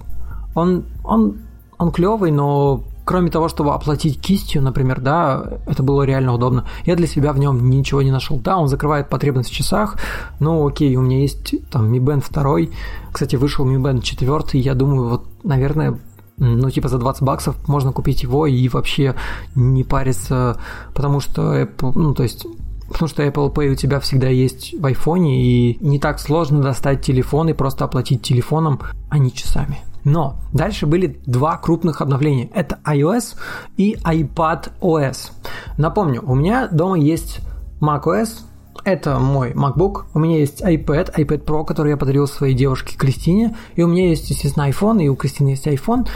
Он, 0.53 0.85
он, 1.03 1.39
он 1.77 1.91
клевый, 1.91 2.31
но 2.31 2.83
кроме 3.05 3.29
того, 3.29 3.47
чтобы 3.47 3.74
оплатить 3.74 4.19
кистью, 4.19 4.62
например, 4.62 5.00
да, 5.00 5.59
это 5.67 5.83
было 5.83 6.03
реально 6.03 6.33
удобно. 6.33 6.67
Я 6.85 6.95
для 6.95 7.07
себя 7.07 7.31
в 7.31 7.39
нем 7.39 7.69
ничего 7.69 8.01
не 8.01 8.12
нашел. 8.12 8.38
Да, 8.39 8.57
он 8.57 8.67
закрывает 8.67 9.09
потребность 9.09 9.50
в 9.50 9.53
часах, 9.53 9.97
но 10.39 10.65
окей, 10.65 10.95
у 10.95 11.01
меня 11.01 11.19
есть 11.19 11.55
там 11.69 11.93
Mi 11.93 12.00
Band 12.00 12.25
2. 12.29 12.75
Кстати, 13.12 13.35
вышел 13.35 13.65
Mi 13.65 13.79
Band 13.81 14.01
4, 14.01 14.59
я 14.59 14.74
думаю, 14.74 15.09
вот, 15.09 15.25
наверное, 15.43 16.00
ну, 16.38 16.69
типа 16.69 16.89
за 16.89 16.97
20 16.97 17.21
баксов 17.21 17.55
можно 17.67 17.93
купить 17.93 18.24
его 18.24 18.45
и 18.47 18.67
вообще 18.67 19.15
не 19.53 19.83
париться, 19.83 20.59
потому 20.93 21.21
что 21.21 21.62
Apple, 21.62 21.91
ну, 21.95 22.13
то 22.13 22.24
есть 22.24 22.45
Потому 22.88 23.07
что 23.07 23.24
Apple 23.24 23.51
Pay 23.51 23.71
у 23.71 23.75
тебя 23.75 24.00
всегда 24.00 24.27
есть 24.29 24.74
в 24.74 24.85
iPhone, 24.85 25.25
и 25.25 25.77
не 25.81 26.00
так 26.00 26.19
сложно 26.19 26.62
достать 26.62 27.01
телефон 27.01 27.50
и 27.50 27.53
просто 27.53 27.83
оплатить 27.83 28.21
телефоном, 28.21 28.79
а 29.09 29.17
не 29.17 29.33
часами. 29.33 29.79
Но 30.05 30.38
дальше 30.53 30.85
были 30.85 31.19
два 31.25 31.57
крупных 31.57 32.00
обновления. 32.00 32.50
Это 32.53 32.79
iOS 32.85 33.35
и 33.75 33.95
iPad 33.95 34.71
OS. 34.79 35.31
Напомню, 35.77 36.24
у 36.25 36.35
меня 36.35 36.67
дома 36.69 36.97
есть 36.97 37.41
macOS, 37.81 38.43
это 38.85 39.17
мой 39.17 39.51
MacBook, 39.53 40.03
у 40.13 40.19
меня 40.19 40.38
есть 40.38 40.62
iPad, 40.62 41.15
iPad 41.15 41.43
Pro, 41.43 41.65
который 41.65 41.89
я 41.89 41.97
подарил 41.97 42.27
своей 42.27 42.53
девушке 42.53 42.95
Кристине, 42.95 43.55
и 43.75 43.81
у 43.81 43.88
меня 43.88 44.09
есть, 44.09 44.29
естественно, 44.29 44.69
iPhone, 44.69 45.03
и 45.03 45.09
у 45.09 45.15
Кристины 45.15 45.50
есть 45.50 45.65
iPhone. 45.65 46.07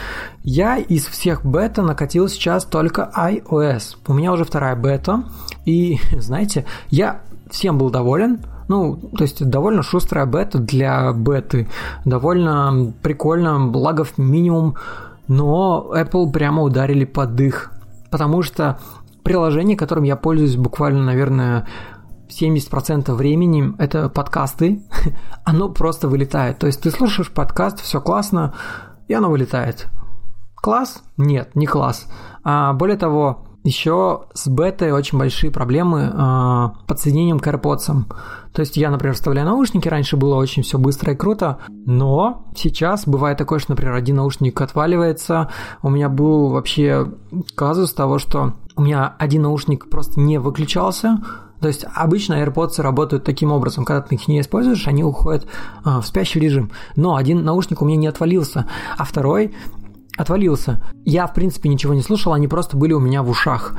Я 0.44 0.78
из 0.78 1.06
всех 1.06 1.44
бета 1.44 1.82
накатил 1.82 2.28
сейчас 2.28 2.64
только 2.64 3.10
iOS. 3.16 3.96
У 4.06 4.14
меня 4.14 4.32
уже 4.32 4.44
вторая 4.44 4.76
бета, 4.76 5.24
и, 5.64 5.98
знаете, 6.18 6.64
я 6.90 7.22
всем 7.50 7.76
был 7.76 7.90
доволен, 7.90 8.40
ну, 8.70 8.94
то 8.94 9.24
есть 9.24 9.44
довольно 9.44 9.82
шустрая 9.82 10.26
бета 10.26 10.60
для 10.60 11.12
беты, 11.12 11.68
довольно 12.04 12.94
прикольно, 13.02 13.68
лагов 13.76 14.16
минимум, 14.16 14.76
но 15.26 15.90
Apple 15.92 16.30
прямо 16.30 16.62
ударили 16.62 17.04
под 17.04 17.40
их, 17.40 17.72
потому 18.12 18.42
что 18.42 18.78
приложение, 19.24 19.76
которым 19.76 20.04
я 20.04 20.14
пользуюсь 20.14 20.54
буквально, 20.54 21.02
наверное, 21.02 21.66
70% 22.28 23.12
времени 23.12 23.74
это 23.78 24.08
подкасты, 24.08 24.80
оно 25.44 25.68
просто 25.68 26.06
вылетает. 26.06 26.58
То 26.58 26.68
есть 26.68 26.80
ты 26.80 26.92
слушаешь 26.92 27.32
подкаст, 27.32 27.80
все 27.80 28.00
классно, 28.00 28.54
и 29.08 29.14
оно 29.14 29.30
вылетает. 29.30 29.88
Класс? 30.54 31.02
Нет, 31.16 31.56
не 31.56 31.66
класс. 31.66 32.06
А, 32.44 32.72
более 32.72 32.96
того, 32.96 33.48
еще 33.62 34.22
с 34.32 34.48
бетой 34.48 34.92
очень 34.92 35.18
большие 35.18 35.50
проблемы 35.50 36.12
э, 36.12 36.68
подсоединением 36.86 37.40
к 37.40 37.46
AirPods. 37.46 38.04
То 38.52 38.60
есть 38.60 38.76
я, 38.76 38.90
например, 38.90 39.14
вставляю 39.14 39.46
наушники, 39.46 39.86
раньше 39.88 40.16
было 40.16 40.36
очень 40.36 40.62
все 40.62 40.78
быстро 40.78 41.12
и 41.12 41.16
круто, 41.16 41.58
но 41.68 42.46
сейчас 42.56 43.06
бывает 43.06 43.38
такое, 43.38 43.58
что, 43.58 43.72
например, 43.72 43.94
один 43.94 44.16
наушник 44.16 44.60
отваливается. 44.60 45.50
У 45.82 45.90
меня 45.90 46.08
был 46.08 46.48
вообще 46.48 47.12
казус 47.54 47.92
того, 47.92 48.18
что 48.18 48.54
у 48.76 48.82
меня 48.82 49.14
один 49.18 49.42
наушник 49.42 49.88
просто 49.88 50.20
не 50.20 50.38
выключался, 50.38 51.20
то 51.60 51.68
есть 51.68 51.84
обычно 51.94 52.42
AirPods 52.42 52.80
работают 52.80 53.24
таким 53.24 53.52
образом, 53.52 53.84
когда 53.84 54.00
ты 54.00 54.14
их 54.14 54.28
не 54.28 54.40
используешь, 54.40 54.88
они 54.88 55.04
уходят 55.04 55.46
а, 55.84 56.00
в 56.00 56.06
спящий 56.06 56.40
режим. 56.40 56.70
Но 56.96 57.16
один 57.16 57.44
наушник 57.44 57.82
у 57.82 57.84
меня 57.84 57.98
не 57.98 58.06
отвалился, 58.06 58.66
а 58.96 59.04
второй 59.04 59.54
отвалился. 60.16 60.82
Я, 61.04 61.26
в 61.26 61.34
принципе, 61.34 61.68
ничего 61.68 61.94
не 61.94 62.02
слушал, 62.02 62.32
они 62.32 62.48
просто 62.48 62.76
были 62.76 62.92
у 62.92 63.00
меня 63.00 63.22
в 63.22 63.30
ушах. 63.30 63.74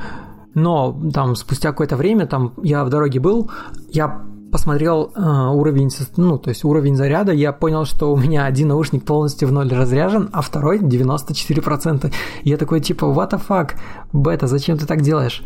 Но 0.54 1.00
там 1.14 1.36
спустя 1.36 1.70
какое-то 1.70 1.96
время, 1.96 2.28
там 2.28 2.54
я 2.62 2.84
в 2.84 2.90
дороге 2.90 3.20
был, 3.20 3.50
я 3.90 4.22
посмотрел 4.52 5.14
э, 5.16 5.22
уровень, 5.22 5.90
ну, 6.18 6.38
то 6.38 6.50
есть 6.50 6.66
уровень 6.66 6.96
заряда, 6.96 7.32
я 7.32 7.54
понял, 7.54 7.86
что 7.86 8.12
у 8.12 8.18
меня 8.18 8.46
один 8.46 8.68
наушник 8.68 9.06
полностью 9.06 9.48
в 9.48 9.52
ноль 9.52 9.72
разряжен, 9.74 10.30
а 10.34 10.42
второй 10.42 10.80
94%. 10.80 12.14
И 12.44 12.50
я 12.50 12.58
такой, 12.58 12.82
типа, 12.82 13.06
what 13.06 13.32
the 13.32 13.42
fuck, 13.48 13.72
бета, 14.12 14.48
зачем 14.48 14.78
ты 14.78 14.86
так 14.86 15.02
делаешь? 15.02 15.42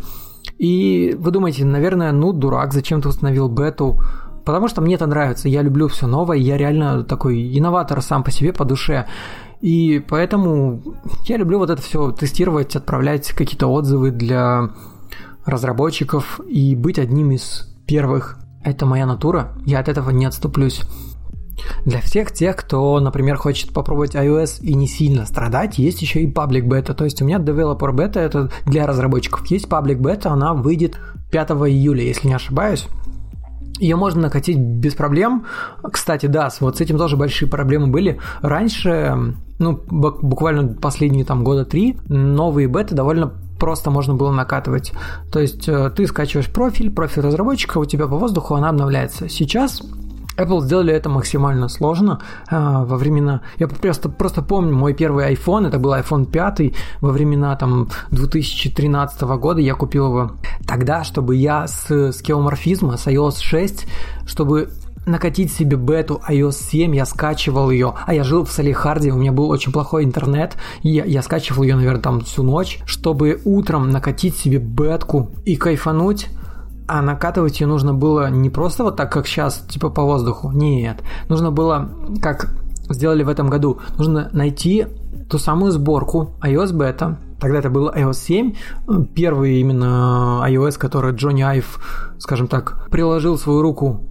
И 0.57 1.15
вы 1.19 1.31
думаете, 1.31 1.65
наверное, 1.65 2.11
ну, 2.11 2.33
дурак, 2.33 2.73
зачем 2.73 3.01
ты 3.01 3.09
установил 3.09 3.47
бету? 3.47 3.99
Потому 4.43 4.67
что 4.67 4.81
мне 4.81 4.95
это 4.95 5.07
нравится, 5.07 5.49
я 5.49 5.61
люблю 5.61 5.87
все 5.87 6.07
новое, 6.07 6.37
я 6.37 6.57
реально 6.57 7.03
такой 7.03 7.57
инноватор 7.57 8.01
сам 8.01 8.23
по 8.23 8.31
себе, 8.31 8.53
по 8.53 8.65
душе. 8.65 9.07
И 9.65 9.97
поэтому 9.97 10.79
я 11.23 11.37
люблю 11.37 11.57
вот 11.57 11.71
это 11.71 11.81
все 11.81 12.11
тестировать, 12.11 12.75
отправлять 12.75 13.29
какие-то 13.29 13.65
отзывы 13.65 14.11
для 14.11 14.69
разработчиков 15.43 16.39
и 16.47 16.75
быть 16.75 16.99
одним 16.99 17.31
из 17.31 17.75
первых. 17.87 18.37
Это 18.63 18.85
моя 18.85 19.07
натура, 19.07 19.53
я 19.65 19.79
от 19.79 19.89
этого 19.89 20.11
не 20.11 20.25
отступлюсь. 20.25 20.81
Для 21.83 21.99
всех 21.99 22.31
тех, 22.31 22.55
кто, 22.55 22.99
например, 22.99 23.37
хочет 23.37 23.73
попробовать 23.73 24.13
iOS 24.13 24.61
и 24.61 24.75
не 24.75 24.87
сильно 24.87 25.25
страдать, 25.25 25.79
есть 25.79 25.99
еще 25.99 26.21
и 26.21 26.31
Public 26.31 26.67
Beta. 26.67 26.93
То 26.93 27.05
есть 27.05 27.23
у 27.23 27.25
меня 27.25 27.39
Developer 27.39 27.91
Beta 27.91 28.19
это 28.19 28.51
для 28.67 28.85
разработчиков. 28.85 29.47
Есть 29.47 29.65
Public 29.65 29.97
Beta, 29.97 30.27
она 30.27 30.53
выйдет 30.53 30.99
5 31.31 31.49
июля, 31.49 32.03
если 32.03 32.27
не 32.27 32.35
ошибаюсь. 32.35 32.87
Ее 33.79 33.95
можно 33.95 34.21
накатить 34.21 34.57
без 34.57 34.93
проблем. 34.95 35.45
Кстати, 35.91 36.27
да, 36.27 36.49
вот 36.59 36.77
с 36.77 36.81
этим 36.81 36.97
тоже 36.97 37.17
большие 37.17 37.49
проблемы 37.49 37.87
были. 37.87 38.19
Раньше, 38.41 39.35
ну, 39.59 39.79
буквально 39.89 40.75
последние 40.75 41.25
там 41.25 41.43
года 41.43 41.65
три, 41.65 41.97
новые 42.07 42.67
беты 42.67 42.95
довольно 42.95 43.33
просто 43.59 43.89
можно 43.89 44.13
было 44.13 44.31
накатывать. 44.31 44.93
То 45.31 45.39
есть 45.39 45.67
э, 45.67 45.89
ты 45.95 46.07
скачиваешь 46.07 46.51
профиль, 46.51 46.91
профиль 46.91 47.23
разработчика, 47.23 47.77
у 47.77 47.85
тебя 47.85 48.07
по 48.07 48.17
воздуху 48.17 48.55
она 48.55 48.69
обновляется. 48.69 49.29
Сейчас 49.29 49.81
Apple 50.37 50.61
сделали 50.61 50.93
это 50.93 51.09
максимально 51.09 51.69
сложно 51.69 52.19
а, 52.49 52.83
во 52.85 52.97
времена... 52.97 53.41
Я 53.57 53.67
просто, 53.67 54.09
просто 54.09 54.41
помню 54.41 54.73
мой 54.73 54.93
первый 54.93 55.33
iPhone, 55.33 55.67
это 55.67 55.79
был 55.79 55.93
iPhone 55.93 56.25
5, 56.25 56.73
во 57.01 57.11
времена 57.11 57.55
там 57.55 57.89
2013 58.11 59.21
года 59.21 59.61
я 59.61 59.75
купил 59.75 60.07
его. 60.07 60.31
Тогда, 60.67 61.03
чтобы 61.03 61.35
я 61.35 61.67
с 61.67 62.11
скеоморфизма, 62.11 62.97
с 62.97 63.07
iOS 63.07 63.41
6, 63.41 63.87
чтобы 64.25 64.69
накатить 65.05 65.51
себе 65.51 65.77
бету 65.77 66.21
iOS 66.27 66.69
7, 66.71 66.95
я 66.95 67.05
скачивал 67.05 67.69
ее, 67.69 67.93
а 68.05 68.13
я 68.13 68.23
жил 68.23 68.43
в 68.43 68.51
Салихарде, 68.51 69.11
у 69.11 69.17
меня 69.17 69.31
был 69.31 69.49
очень 69.49 69.71
плохой 69.71 70.03
интернет, 70.03 70.57
и 70.81 70.89
я, 70.89 71.05
я 71.05 71.21
скачивал 71.21 71.63
ее, 71.63 71.75
наверное, 71.75 72.01
там 72.01 72.21
всю 72.21 72.43
ночь, 72.43 72.79
чтобы 72.85 73.39
утром 73.45 73.89
накатить 73.89 74.35
себе 74.35 74.57
бетку 74.57 75.29
и 75.45 75.55
кайфануть, 75.55 76.27
а 76.87 77.01
накатывать 77.01 77.59
ее 77.59 77.67
нужно 77.67 77.93
было 77.93 78.29
не 78.29 78.49
просто 78.49 78.83
вот 78.83 78.95
так, 78.95 79.11
как 79.11 79.27
сейчас, 79.27 79.65
типа 79.67 79.89
по 79.89 80.03
воздуху. 80.03 80.51
Нет. 80.51 81.03
Нужно 81.29 81.51
было, 81.51 81.89
как 82.21 82.53
сделали 82.89 83.23
в 83.23 83.29
этом 83.29 83.49
году, 83.49 83.79
нужно 83.97 84.29
найти 84.33 84.87
ту 85.29 85.37
самую 85.37 85.71
сборку 85.71 86.35
iOS 86.41 86.73
Beta. 86.73 87.17
Тогда 87.39 87.59
это 87.59 87.69
был 87.69 87.89
iOS 87.89 88.13
7, 88.13 88.55
первый 89.13 89.59
именно 89.59 90.43
iOS, 90.47 90.77
который 90.77 91.13
Джонни 91.13 91.41
Айв, 91.41 91.79
скажем 92.17 92.47
так, 92.47 92.87
приложил 92.89 93.37
свою 93.37 93.61
руку 93.61 94.01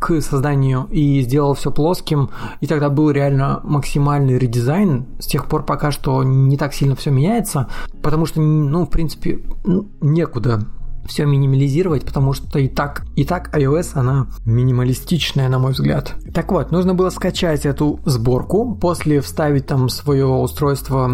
к 0.00 0.20
созданию 0.20 0.88
и 0.90 1.20
сделал 1.20 1.54
все 1.54 1.70
плоским, 1.70 2.30
и 2.60 2.66
тогда 2.66 2.90
был 2.90 3.10
реально 3.10 3.60
максимальный 3.62 4.36
редизайн. 4.36 5.06
С 5.20 5.26
тех 5.26 5.46
пор 5.46 5.64
пока 5.64 5.92
что 5.92 6.24
не 6.24 6.56
так 6.56 6.74
сильно 6.74 6.96
все 6.96 7.10
меняется, 7.10 7.68
потому 8.02 8.26
что, 8.26 8.40
ну, 8.40 8.84
в 8.84 8.90
принципе, 8.90 9.44
ну, 9.64 9.88
некуда 10.00 10.64
все 11.06 11.24
минимализировать, 11.26 12.04
потому 12.04 12.32
что 12.32 12.58
и 12.58 12.68
так, 12.68 13.04
и 13.16 13.24
так 13.24 13.56
iOS, 13.56 13.92
она 13.94 14.26
минималистичная, 14.44 15.48
на 15.48 15.58
мой 15.58 15.72
взгляд. 15.72 16.14
Так 16.32 16.52
вот, 16.52 16.70
нужно 16.72 16.94
было 16.94 17.10
скачать 17.10 17.66
эту 17.66 18.00
сборку, 18.04 18.74
после 18.74 19.20
вставить 19.20 19.66
там 19.66 19.88
свое 19.88 20.26
устройство, 20.26 21.10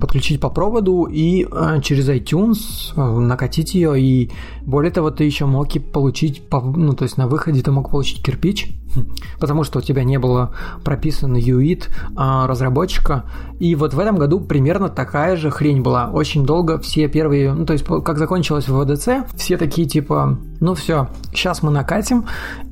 подключить 0.00 0.40
по 0.40 0.50
проводу 0.50 1.04
и 1.04 1.46
э, 1.50 1.80
через 1.82 2.08
iTunes 2.08 2.58
э, 2.96 3.20
накатить 3.20 3.74
ее, 3.74 4.00
и 4.00 4.30
более 4.62 4.90
того, 4.90 5.10
ты 5.10 5.24
еще 5.24 5.46
мог 5.46 5.74
и 5.76 5.78
получить, 5.78 6.42
ну, 6.50 6.92
то 6.94 7.04
есть 7.04 7.16
на 7.16 7.26
выходе 7.26 7.62
ты 7.62 7.70
мог 7.70 7.90
получить 7.90 8.22
кирпич, 8.22 8.70
потому 9.40 9.64
что 9.64 9.78
у 9.78 9.82
тебя 9.82 10.04
не 10.04 10.18
было 10.18 10.54
прописан 10.84 11.36
UID 11.36 11.88
а, 12.16 12.46
разработчика. 12.46 13.24
И 13.58 13.74
вот 13.74 13.94
в 13.94 13.98
этом 13.98 14.16
году 14.16 14.40
примерно 14.40 14.88
такая 14.88 15.36
же 15.36 15.50
хрень 15.50 15.82
была. 15.82 16.10
Очень 16.10 16.46
долго 16.46 16.78
все 16.78 17.08
первые, 17.08 17.52
ну 17.52 17.66
то 17.66 17.72
есть 17.72 17.84
как 17.84 18.18
закончилось 18.18 18.68
в 18.68 18.78
ВДЦ, 18.78 19.30
все 19.34 19.56
такие 19.56 19.88
типа, 19.88 20.38
ну 20.60 20.74
все, 20.74 21.08
сейчас 21.32 21.62
мы 21.62 21.70
накатим, 21.70 22.26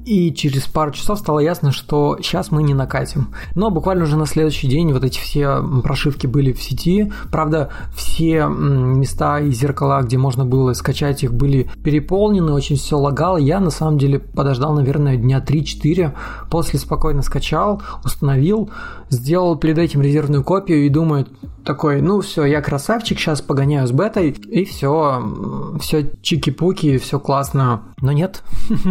и 0.04 0.32
через 0.32 0.66
пару 0.66 0.92
часов 0.92 1.18
стало 1.18 1.40
ясно, 1.40 1.72
что 1.72 2.16
сейчас 2.20 2.50
мы 2.50 2.62
не 2.62 2.74
накатим. 2.74 3.34
Но 3.54 3.70
буквально 3.70 4.04
уже 4.04 4.16
на 4.16 4.26
следующий 4.26 4.68
день 4.68 4.92
вот 4.92 5.02
эти 5.02 5.18
все 5.18 5.60
прошивки 5.82 6.26
были 6.26 6.52
в 6.52 6.62
сети. 6.62 7.12
Правда, 7.32 7.70
все 7.96 8.46
места 8.46 9.40
и 9.40 9.50
зеркала, 9.50 10.02
где 10.02 10.16
можно 10.16 10.44
было 10.44 10.72
скачать 10.74 11.24
их, 11.24 11.34
были 11.34 11.68
переполнены, 11.82 12.52
очень 12.52 12.76
все 12.76 12.96
лагало. 12.96 13.36
Я 13.36 13.58
на 13.58 13.70
самом 13.70 13.98
деле 13.98 14.20
подождал, 14.20 14.74
наверное, 14.74 15.16
дня 15.16 15.44
3-4, 15.44 16.12
после 16.50 16.78
спокойно 16.78 17.22
скачал, 17.22 17.82
установил, 18.04 18.70
сделал 19.10 19.56
перед 19.56 19.78
этим 19.78 20.02
резервную 20.02 20.44
копию 20.44 20.86
и 20.86 20.88
думаю, 20.88 21.26
такой, 21.64 22.00
ну 22.00 22.20
все, 22.20 22.44
я 22.44 22.62
красавчик, 22.62 23.18
сейчас 23.18 23.42
погоняю 23.42 23.88
с 23.88 23.90
бетой, 23.90 24.30
и 24.30 24.64
все, 24.64 25.20
все 25.80 26.12
чики-пуки, 26.22 26.96
все 26.98 27.18
классно. 27.18 27.75
Но 28.00 28.12
нет, 28.12 28.42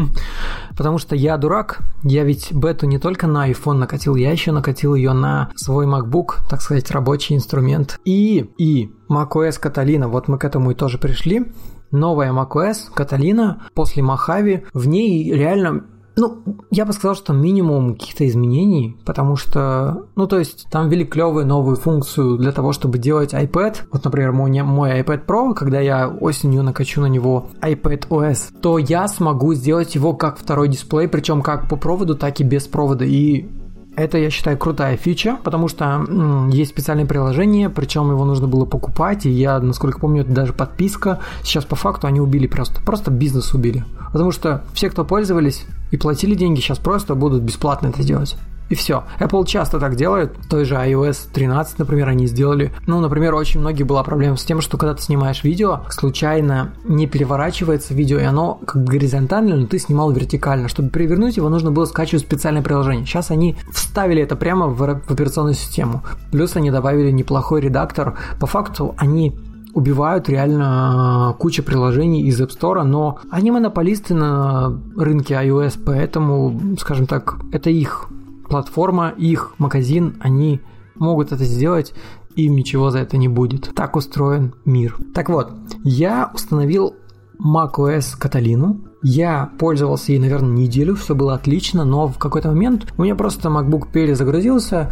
потому 0.77 0.97
что 0.97 1.15
я 1.15 1.37
дурак, 1.37 1.81
я 2.03 2.23
ведь 2.23 2.51
бету 2.53 2.85
не 2.85 2.99
только 2.99 3.27
на 3.27 3.49
iPhone 3.49 3.75
накатил, 3.75 4.15
я 4.15 4.31
еще 4.31 4.51
накатил 4.51 4.95
ее 4.95 5.13
на 5.13 5.51
свой 5.55 5.85
MacBook, 5.85 6.47
так 6.49 6.61
сказать, 6.61 6.91
рабочий 6.91 7.35
инструмент. 7.35 7.99
И, 8.05 8.49
и 8.57 8.91
macOS 9.09 9.61
Catalina, 9.61 10.07
вот 10.07 10.27
мы 10.27 10.37
к 10.37 10.45
этому 10.45 10.71
и 10.71 10.75
тоже 10.75 10.97
пришли, 10.97 11.51
новая 11.91 12.31
macOS 12.31 12.91
Catalina 12.95 13.61
после 13.73 14.03
Mojave, 14.03 14.65
в 14.73 14.87
ней 14.87 15.31
реально 15.31 15.85
ну, 16.15 16.43
я 16.71 16.85
бы 16.85 16.93
сказал, 16.93 17.15
что 17.15 17.33
минимум 17.33 17.95
каких-то 17.95 18.27
изменений, 18.27 18.97
потому 19.05 19.35
что, 19.35 20.05
ну, 20.15 20.27
то 20.27 20.39
есть 20.39 20.67
там 20.69 20.89
ввели 20.89 21.05
клевую 21.05 21.45
новую 21.45 21.75
функцию 21.75 22.37
для 22.37 22.51
того, 22.51 22.71
чтобы 22.71 22.97
делать 22.97 23.33
iPad. 23.33 23.77
Вот, 23.91 24.03
например, 24.03 24.31
мой, 24.31 24.51
мой 24.61 25.01
iPad 25.01 25.25
Pro, 25.25 25.53
когда 25.53 25.79
я 25.79 26.07
осенью 26.07 26.63
накачу 26.63 27.01
на 27.01 27.07
него 27.07 27.47
iPad 27.61 28.07
OS, 28.09 28.59
то 28.61 28.77
я 28.77 29.07
смогу 29.07 29.53
сделать 29.53 29.95
его 29.95 30.13
как 30.13 30.37
второй 30.37 30.69
дисплей, 30.69 31.07
причем 31.07 31.41
как 31.41 31.67
по 31.67 31.75
проводу, 31.75 32.15
так 32.15 32.39
и 32.39 32.43
без 32.43 32.67
провода. 32.67 33.05
И 33.05 33.47
это, 33.95 34.17
я 34.17 34.29
считаю, 34.29 34.57
крутая 34.57 34.97
фича, 34.97 35.37
потому 35.43 35.67
что 35.67 35.85
м, 35.85 36.49
есть 36.49 36.71
специальное 36.71 37.05
приложение, 37.05 37.69
причем 37.69 38.09
его 38.11 38.25
нужно 38.25 38.47
было 38.47 38.65
покупать, 38.65 39.25
и 39.25 39.29
я, 39.29 39.59
насколько 39.59 39.99
помню, 39.99 40.21
это 40.21 40.31
даже 40.31 40.53
подписка. 40.53 41.19
Сейчас 41.43 41.65
по 41.65 41.75
факту 41.75 42.07
они 42.07 42.19
убили 42.19 42.47
просто, 42.47 42.81
просто 42.81 43.11
бизнес 43.11 43.53
убили. 43.53 43.83
Потому 44.11 44.31
что 44.31 44.63
все, 44.73 44.89
кто 44.89 45.03
пользовались 45.03 45.65
и 45.91 45.97
платили 45.97 46.35
деньги, 46.35 46.59
сейчас 46.59 46.79
просто 46.79 47.15
будут 47.15 47.43
бесплатно 47.43 47.87
это 47.87 48.03
делать. 48.03 48.37
И 48.69 48.75
все. 48.75 49.03
Apple 49.19 49.45
часто 49.45 49.79
так 49.79 49.95
делает. 49.95 50.35
Той 50.49 50.65
же 50.65 50.75
iOS 50.75 51.27
13, 51.31 51.79
например, 51.79 52.09
они 52.09 52.27
сделали. 52.27 52.73
Ну, 52.87 52.99
например, 52.99 53.35
очень 53.35 53.59
многие 53.59 53.83
была 53.83 54.03
проблема 54.03 54.37
с 54.37 54.43
тем, 54.43 54.61
что 54.61 54.77
когда 54.77 54.95
ты 54.95 55.01
снимаешь 55.01 55.43
видео, 55.43 55.81
случайно 55.89 56.73
не 56.83 57.07
переворачивается 57.07 57.93
видео, 57.93 58.19
и 58.19 58.23
оно 58.23 58.59
как 58.65 58.83
бы 58.83 58.91
горизонтально, 58.91 59.55
но 59.55 59.67
ты 59.67 59.77
снимал 59.77 60.11
вертикально. 60.11 60.67
Чтобы 60.67 60.89
перевернуть 60.89 61.37
его, 61.37 61.49
нужно 61.49 61.71
было 61.71 61.85
скачивать 61.85 62.23
специальное 62.23 62.63
приложение. 62.63 63.05
Сейчас 63.05 63.31
они 63.31 63.55
вставили 63.71 64.21
это 64.21 64.35
прямо 64.35 64.67
в, 64.67 64.83
операционную 64.83 65.55
систему. 65.55 66.03
Плюс 66.31 66.55
они 66.55 66.71
добавили 66.71 67.11
неплохой 67.11 67.61
редактор. 67.61 68.17
По 68.39 68.47
факту 68.47 68.95
они 68.97 69.35
убивают 69.75 70.29
реально 70.29 71.33
э, 71.35 71.37
куча 71.37 71.61
приложений 71.61 72.23
из 72.27 72.41
App 72.41 72.57
Store, 72.57 72.83
но 72.83 73.19
они 73.29 73.51
монополисты 73.51 74.13
на 74.13 74.79
рынке 74.95 75.35
iOS, 75.35 75.79
поэтому, 75.85 76.77
скажем 76.79 77.07
так, 77.07 77.35
это 77.51 77.69
их 77.69 78.07
платформа, 78.47 79.09
их 79.09 79.53
магазин, 79.57 80.17
они 80.19 80.61
могут 80.95 81.31
это 81.31 81.43
сделать, 81.43 81.93
им 82.35 82.55
ничего 82.55 82.89
за 82.89 82.99
это 82.99 83.17
не 83.17 83.27
будет. 83.27 83.73
Так 83.75 83.95
устроен 83.95 84.53
мир. 84.65 84.97
Так 85.13 85.29
вот, 85.29 85.51
я 85.83 86.31
установил 86.33 86.95
macOS 87.43 88.17
Каталину. 88.17 88.81
Я 89.03 89.51
пользовался 89.59 90.11
ей, 90.11 90.19
наверное, 90.19 90.51
неделю, 90.51 90.95
все 90.95 91.15
было 91.15 91.35
отлично, 91.35 91.85
но 91.85 92.07
в 92.07 92.17
какой-то 92.17 92.49
момент 92.49 92.93
у 92.97 93.03
меня 93.03 93.15
просто 93.15 93.49
MacBook 93.49 93.91
перезагрузился, 93.91 94.91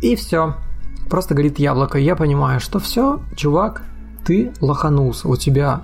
и 0.00 0.16
все. 0.16 0.54
Просто 1.10 1.34
горит 1.34 1.58
яблоко. 1.58 1.98
Я 1.98 2.16
понимаю, 2.16 2.60
что 2.60 2.78
все, 2.78 3.20
чувак, 3.36 3.82
ты 4.24 4.52
лоханулся. 4.60 5.28
У 5.28 5.36
тебя 5.36 5.82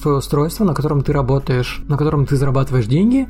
твое 0.00 0.18
устройство, 0.18 0.64
на 0.64 0.74
котором 0.74 1.02
ты 1.02 1.12
работаешь, 1.12 1.82
на 1.88 1.96
котором 1.96 2.26
ты 2.26 2.36
зарабатываешь 2.36 2.86
деньги, 2.86 3.28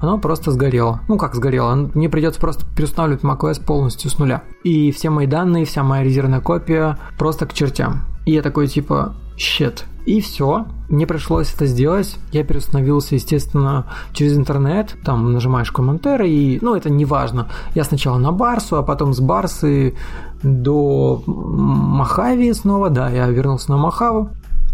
оно 0.00 0.18
просто 0.18 0.50
сгорело. 0.50 1.00
Ну 1.08 1.16
как 1.18 1.34
сгорело? 1.34 1.74
Мне 1.94 2.08
придется 2.08 2.40
просто 2.40 2.64
переустанавливать 2.76 3.22
macOS 3.24 3.64
полностью 3.64 4.10
с 4.10 4.18
нуля. 4.18 4.42
И 4.62 4.90
все 4.92 5.10
мои 5.10 5.26
данные, 5.26 5.64
вся 5.64 5.82
моя 5.82 6.02
резервная 6.02 6.40
копия 6.40 6.98
просто 7.18 7.46
к 7.46 7.54
чертям. 7.54 8.02
И 8.26 8.32
я 8.32 8.42
такой 8.42 8.68
типа, 8.68 9.14
щет. 9.36 9.84
И 10.06 10.20
все. 10.20 10.66
Мне 10.90 11.06
пришлось 11.06 11.52
это 11.54 11.66
сделать. 11.66 12.16
Я 12.30 12.44
переустановился, 12.44 13.14
естественно, 13.14 13.86
через 14.12 14.36
интернет. 14.36 14.94
Там 15.02 15.32
нажимаешь 15.32 15.72
комментарий, 15.72 16.56
и, 16.56 16.58
ну, 16.60 16.74
это 16.74 16.90
не 16.90 17.06
важно. 17.06 17.48
Я 17.74 17.84
сначала 17.84 18.18
на 18.18 18.30
Барсу, 18.30 18.76
а 18.76 18.82
потом 18.82 19.14
с 19.14 19.20
Барсы 19.20 19.94
до 20.42 21.22
Махави 21.26 22.52
снова. 22.52 22.90
Да, 22.90 23.08
я 23.08 23.26
вернулся 23.28 23.70
на 23.70 23.78
Махаву. 23.78 24.28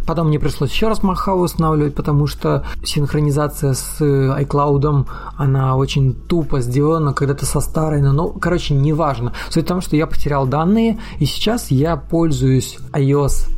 Потом 0.07 0.29
мне 0.29 0.39
пришлось 0.39 0.71
еще 0.73 0.89
раз 0.89 1.03
Махаву 1.03 1.43
устанавливать, 1.43 1.95
потому 1.95 2.27
что 2.27 2.65
синхронизация 2.85 3.75
с 3.75 4.01
iCloud, 4.01 5.07
она 5.37 5.77
очень 5.77 6.15
тупо 6.15 6.61
сделана, 6.61 7.13
когда-то 7.13 7.47
со 7.47 7.61
старой, 7.61 8.03
но, 8.03 8.13
ну, 8.13 8.31
короче, 8.31 8.75
неважно. 8.75 9.33
Суть 9.51 9.65
в 9.65 9.69
том, 9.69 9.81
что 9.81 9.97
я 9.97 10.07
потерял 10.07 10.47
данные, 10.47 10.99
и 11.19 11.27
сейчас 11.27 11.71
я 11.71 11.97
пользуюсь 11.97 12.79
iOS 12.93 13.49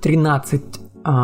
13 0.00 0.62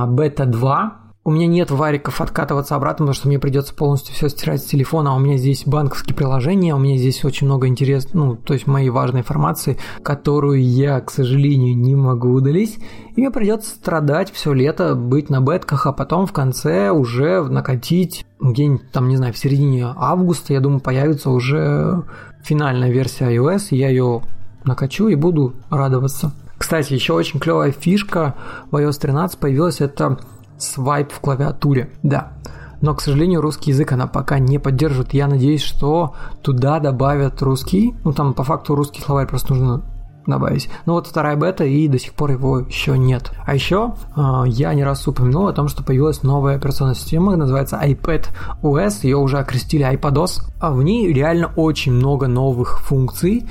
бета 0.08 0.46
2, 0.46 0.99
у 1.22 1.30
меня 1.30 1.46
нет 1.46 1.70
вариков 1.70 2.20
откатываться 2.22 2.74
обратно, 2.76 3.04
потому 3.04 3.14
что 3.14 3.28
мне 3.28 3.38
придется 3.38 3.74
полностью 3.74 4.14
все 4.14 4.28
стирать 4.28 4.62
с 4.62 4.66
телефона, 4.66 5.12
а 5.12 5.16
у 5.16 5.18
меня 5.18 5.36
здесь 5.36 5.64
банковские 5.66 6.16
приложения, 6.16 6.74
у 6.74 6.78
меня 6.78 6.96
здесь 6.96 7.24
очень 7.24 7.46
много 7.46 7.66
интересного, 7.66 8.26
ну, 8.26 8.36
то 8.36 8.54
есть 8.54 8.66
моей 8.66 8.88
важной 8.88 9.20
информации, 9.20 9.76
которую 10.02 10.64
я, 10.64 11.00
к 11.00 11.10
сожалению, 11.10 11.76
не 11.76 11.94
могу 11.94 12.30
удалить, 12.32 12.78
и 13.14 13.20
мне 13.20 13.30
придется 13.30 13.70
страдать 13.74 14.32
все 14.32 14.54
лето, 14.54 14.94
быть 14.94 15.28
на 15.28 15.40
бетках, 15.40 15.86
а 15.86 15.92
потом 15.92 16.26
в 16.26 16.32
конце 16.32 16.90
уже 16.90 17.42
накатить 17.42 18.24
где-нибудь 18.40 18.90
там, 18.90 19.08
не 19.08 19.16
знаю, 19.16 19.34
в 19.34 19.38
середине 19.38 19.92
августа, 19.94 20.54
я 20.54 20.60
думаю, 20.60 20.80
появится 20.80 21.28
уже 21.28 22.02
финальная 22.42 22.90
версия 22.90 23.26
iOS, 23.26 23.68
я 23.72 23.90
ее 23.90 24.22
накачу 24.64 25.08
и 25.08 25.16
буду 25.16 25.52
радоваться. 25.68 26.32
Кстати, 26.56 26.94
еще 26.94 27.12
очень 27.12 27.40
клевая 27.40 27.72
фишка 27.72 28.34
в 28.70 28.76
iOS 28.76 29.00
13 29.00 29.38
появилась, 29.38 29.80
это 29.80 30.18
свайп 30.60 31.12
в 31.12 31.20
клавиатуре, 31.20 31.90
да. 32.02 32.32
Но, 32.80 32.94
к 32.94 33.02
сожалению, 33.02 33.40
русский 33.40 33.70
язык 33.70 33.92
она 33.92 34.06
пока 34.06 34.38
не 34.38 34.58
поддерживает. 34.58 35.12
Я 35.12 35.26
надеюсь, 35.26 35.62
что 35.62 36.14
туда 36.42 36.80
добавят 36.80 37.42
русский. 37.42 37.94
Ну, 38.04 38.12
там 38.12 38.32
по 38.32 38.42
факту 38.42 38.74
русский 38.74 39.02
словарь 39.02 39.26
просто 39.26 39.52
нужно 39.52 39.82
добавить. 40.26 40.70
Но 40.86 40.94
вот 40.94 41.06
вторая 41.06 41.36
бета, 41.36 41.64
и 41.64 41.88
до 41.88 41.98
сих 41.98 42.14
пор 42.14 42.30
его 42.30 42.60
еще 42.60 42.96
нет. 42.96 43.32
А 43.44 43.54
еще 43.54 43.94
э, 44.16 44.42
я 44.46 44.72
не 44.74 44.84
раз 44.84 45.06
упомянул 45.06 45.48
о 45.48 45.52
том, 45.52 45.68
что 45.68 45.82
появилась 45.82 46.22
новая 46.22 46.56
операционная 46.56 46.94
система, 46.94 47.36
называется 47.36 47.80
iPad 47.82 48.26
OS, 48.62 49.00
ее 49.02 49.16
уже 49.16 49.38
окрестили 49.38 49.90
iPadOS. 49.90 50.42
А 50.60 50.72
в 50.72 50.82
ней 50.82 51.12
реально 51.12 51.52
очень 51.56 51.92
много 51.92 52.28
новых 52.28 52.80
функций. 52.80 53.46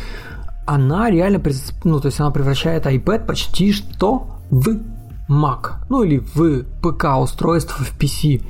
Она 0.65 1.09
реально, 1.09 1.41
ну, 1.83 1.99
то 1.99 2.07
есть 2.07 2.19
она 2.19 2.31
превращает 2.31 2.85
iPad 2.85 3.25
почти 3.25 3.73
что 3.73 4.27
в 4.51 4.79
Mac, 5.29 5.75
ну 5.89 6.03
или 6.03 6.17
в 6.17 6.63
ПК 6.81 7.19
устройство 7.21 7.85
в 7.85 7.97
PC 7.97 8.41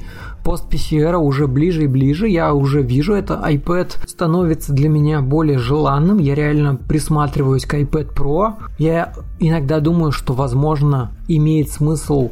пост 0.43 0.65
PCR 0.73 1.15
уже 1.17 1.47
ближе 1.47 1.83
и 1.83 1.87
ближе, 1.87 2.27
я 2.27 2.53
уже 2.53 2.81
вижу 2.81 3.13
это, 3.13 3.33
iPad 3.45 4.07
становится 4.07 4.73
для 4.73 4.89
меня 4.89 5.21
более 5.21 5.59
желанным, 5.59 6.17
я 6.17 6.33
реально 6.33 6.75
присматриваюсь 6.75 7.65
к 7.65 7.75
iPad 7.75 8.15
Pro, 8.15 8.53
я 8.77 9.13
иногда 9.39 9.79
думаю, 9.79 10.11
что 10.11 10.33
возможно 10.33 11.11
имеет 11.27 11.69
смысл 11.69 12.31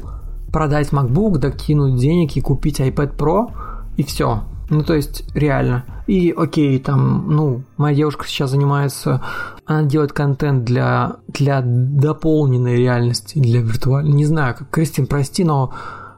продать 0.52 0.90
MacBook, 0.90 1.38
докинуть 1.38 2.00
денег 2.00 2.36
и 2.38 2.42
купить 2.42 2.80
iPad 2.80 3.16
Pro, 3.16 3.52
и 3.98 4.04
все. 4.04 4.44
Ну, 4.70 4.84
то 4.84 4.94
есть, 4.94 5.24
реально. 5.34 5.86
И 6.08 6.34
окей, 6.36 6.78
там, 6.80 7.30
ну, 7.30 7.64
моя 7.78 7.96
девушка 7.96 8.28
сейчас 8.28 8.52
занимается, 8.52 9.22
она 9.66 9.84
делает 9.84 10.14
контент 10.14 10.66
для, 10.66 11.18
для 11.28 11.62
дополненной 11.62 12.78
реальности, 12.78 13.40
для 13.40 13.62
виртуальной. 13.62 14.12
Не 14.12 14.26
знаю, 14.26 14.56
как 14.56 14.70
Кристин, 14.70 15.08
прости, 15.08 15.44
но 15.44 15.74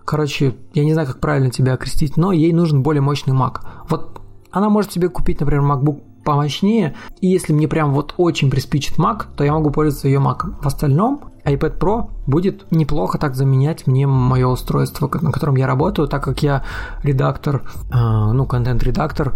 Короче, 0.09 0.55
я 0.73 0.83
не 0.85 0.93
знаю, 0.93 1.07
как 1.07 1.19
правильно 1.19 1.51
тебя 1.51 1.73
окрестить, 1.73 2.17
но 2.17 2.31
ей 2.31 2.51
нужен 2.51 2.81
более 2.81 2.99
мощный 2.99 3.35
Mac. 3.35 3.59
Вот 3.89 4.19
она 4.49 4.67
может 4.67 4.91
себе 4.91 5.07
купить, 5.07 5.39
например, 5.39 5.63
MacBook 5.63 6.01
помощнее, 6.23 6.95
и 7.21 7.27
если 7.27 7.53
мне 7.53 7.67
прям 7.67 7.93
вот 7.93 8.15
очень 8.17 8.49
приспичит 8.49 8.97
Mac, 8.97 9.25
то 9.37 9.43
я 9.43 9.53
могу 9.53 9.69
пользоваться 9.69 10.07
ее 10.07 10.19
Mac. 10.19 10.59
В 10.63 10.65
остальном 10.65 11.28
iPad 11.55 11.77
Pro 11.77 12.09
будет 12.27 12.71
неплохо 12.71 13.17
так 13.17 13.35
заменять 13.35 13.87
мне 13.87 14.07
мое 14.07 14.47
устройство, 14.47 15.09
на 15.21 15.31
котором 15.31 15.55
я 15.55 15.67
работаю, 15.67 16.07
так 16.07 16.23
как 16.23 16.43
я 16.43 16.63
редактор, 17.03 17.63
э, 17.91 17.95
ну, 18.33 18.45
контент-редактор, 18.45 19.33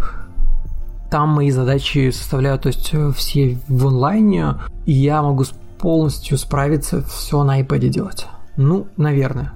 там 1.10 1.28
мои 1.28 1.50
задачи 1.50 2.10
составляют, 2.10 2.62
то 2.62 2.68
есть 2.68 2.90
э, 2.92 3.12
все 3.14 3.58
в 3.68 3.86
онлайне, 3.86 4.56
и 4.86 4.92
я 4.92 5.22
могу 5.22 5.44
полностью 5.78 6.38
справиться 6.38 7.02
все 7.02 7.42
на 7.44 7.60
iPad 7.60 7.88
делать. 7.88 8.26
Ну, 8.56 8.86
наверное. 8.96 9.52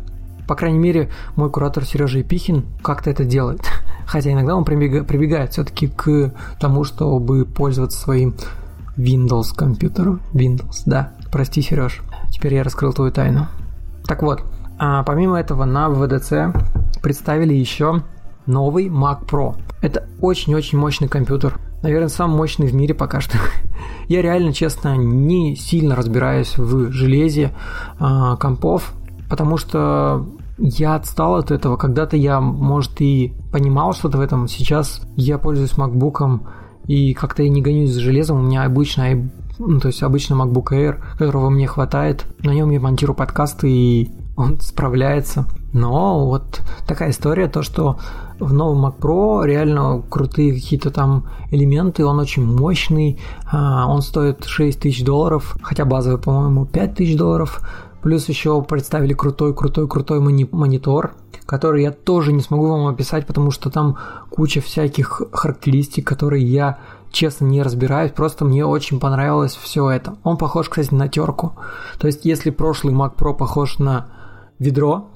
По 0.47 0.55
крайней 0.55 0.79
мере, 0.79 1.11
мой 1.37 1.51
куратор 1.51 1.85
Сережа 1.85 2.18
Епихин 2.18 2.64
как-то 2.83 3.11
это 3.11 3.25
делает. 3.25 3.62
Хотя 4.07 4.33
иногда 4.33 4.55
он 4.57 4.64
прибегает, 4.64 5.07
прибегает 5.07 5.53
все-таки 5.53 5.88
к 5.88 6.33
тому, 6.61 6.85
чтобы 6.85 7.44
пользоваться 7.44 7.99
своим 7.99 8.35
Windows 8.99 9.55
компьютером. 9.57 10.21
Windows, 10.35 10.83
да. 10.85 11.15
Прости, 11.31 11.63
Сереж. 11.63 12.03
Теперь 12.31 12.55
я 12.55 12.65
раскрыл 12.65 12.93
твою 12.93 13.13
тайну. 13.13 13.47
Так 14.07 14.23
вот, 14.23 14.43
а 14.79 15.03
помимо 15.05 15.39
этого 15.39 15.65
на 15.65 15.89
VDC 15.89 17.01
представили 17.03 17.55
еще 17.55 18.03
новый 18.47 18.89
Mac 18.89 19.27
Pro. 19.27 19.57
Это 19.81 20.09
очень-очень 20.21 20.79
мощный 20.79 21.09
компьютер. 21.09 21.59
Наверное, 21.83 22.09
самый 22.09 22.37
мощный 22.37 22.67
в 22.67 22.75
мире 22.75 22.95
пока 22.95 23.21
что. 23.21 23.39
Я 24.09 24.21
реально, 24.23 24.53
честно, 24.53 24.97
не 24.97 25.55
сильно 25.55 25.95
разбираюсь 25.95 26.59
в 26.59 26.91
железе 26.91 27.53
э, 28.01 28.37
компов, 28.41 28.95
потому 29.29 29.59
что 29.59 30.27
я 30.59 30.97
отстал 30.97 31.37
от 31.37 31.53
этого. 31.53 31.77
Когда-то 31.77 32.17
я, 32.17 32.41
может, 32.41 33.01
и 33.01 33.33
понимал 33.53 33.93
что-то 33.93 34.19
в 34.19 34.21
этом. 34.21 34.49
Сейчас 34.49 35.03
я 35.15 35.39
пользуюсь 35.39 35.75
MacBook 35.75 36.41
и 36.88 37.14
как-то 37.14 37.42
я 37.42 37.51
не 37.51 37.62
гонюсь 37.62 37.92
за 37.92 38.01
железом. 38.01 38.40
У 38.40 38.42
меня 38.42 38.64
обычный, 38.64 39.31
ну, 39.59 39.79
то 39.79 39.88
есть 39.88 40.03
обычный 40.03 40.37
MacBook 40.37 40.72
Air, 40.72 40.96
которого 41.18 41.51
мне 41.51 41.66
хватает. 41.66 42.27
На 42.40 42.51
нем 42.53 42.70
я 42.70 42.81
монтирую 42.81 43.14
подкасты, 43.14 43.70
и 43.70 44.11
он 44.37 44.59
справляется. 44.61 45.46
Но 45.74 46.27
вот 46.27 46.62
такая 46.87 47.11
история, 47.11 47.46
то, 47.46 47.62
что 47.62 47.98
в 48.40 48.55
новом 48.55 48.87
Mac 48.87 48.98
Pro 48.98 49.44
реально 49.44 50.03
крутые 50.09 50.55
какие-то 50.55 50.90
там 50.90 51.29
элементы, 51.51 52.07
он 52.07 52.18
очень 52.18 52.44
мощный, 52.44 53.20
а, 53.51 53.87
он 53.87 54.01
стоит 54.01 54.46
6 54.46 54.81
тысяч 54.81 55.05
долларов, 55.05 55.59
хотя 55.61 55.85
базовый, 55.85 56.18
по-моему, 56.18 56.64
5 56.64 56.94
тысяч 56.94 57.18
долларов, 57.18 57.61
Плюс 58.03 58.29
еще 58.29 58.63
представили 58.63 59.13
крутой-крутой-крутой 59.13 60.21
монитор, 60.21 61.15
который 61.47 61.83
я 61.83 61.91
тоже 61.91 62.33
не 62.33 62.41
смогу 62.41 62.69
вам 62.69 62.87
описать, 62.87 63.27
потому 63.27 63.51
что 63.51 63.71
там 63.71 63.97
куча 64.31 64.61
всяких 64.61 65.23
характеристик, 65.33 66.07
которые 66.07 66.45
я 66.45 66.79
честно 67.11 67.47
не 67.47 67.63
разбираюсь, 67.63 68.13
просто 68.13 68.45
мне 68.45 68.65
очень 68.65 69.01
понравилось 69.01 69.57
все 69.57 69.91
это. 69.91 70.17
Он 70.23 70.37
похож, 70.37 70.69
кстати, 70.69 70.95
на 70.95 71.09
терку. 71.09 71.55
То 71.99 72.07
есть, 72.07 72.25
если 72.25 72.51
прошлый 72.51 72.95
Mac 72.95 73.17
Pro 73.17 73.35
похож 73.35 73.79
на 73.79 74.09
ведро, 74.59 75.09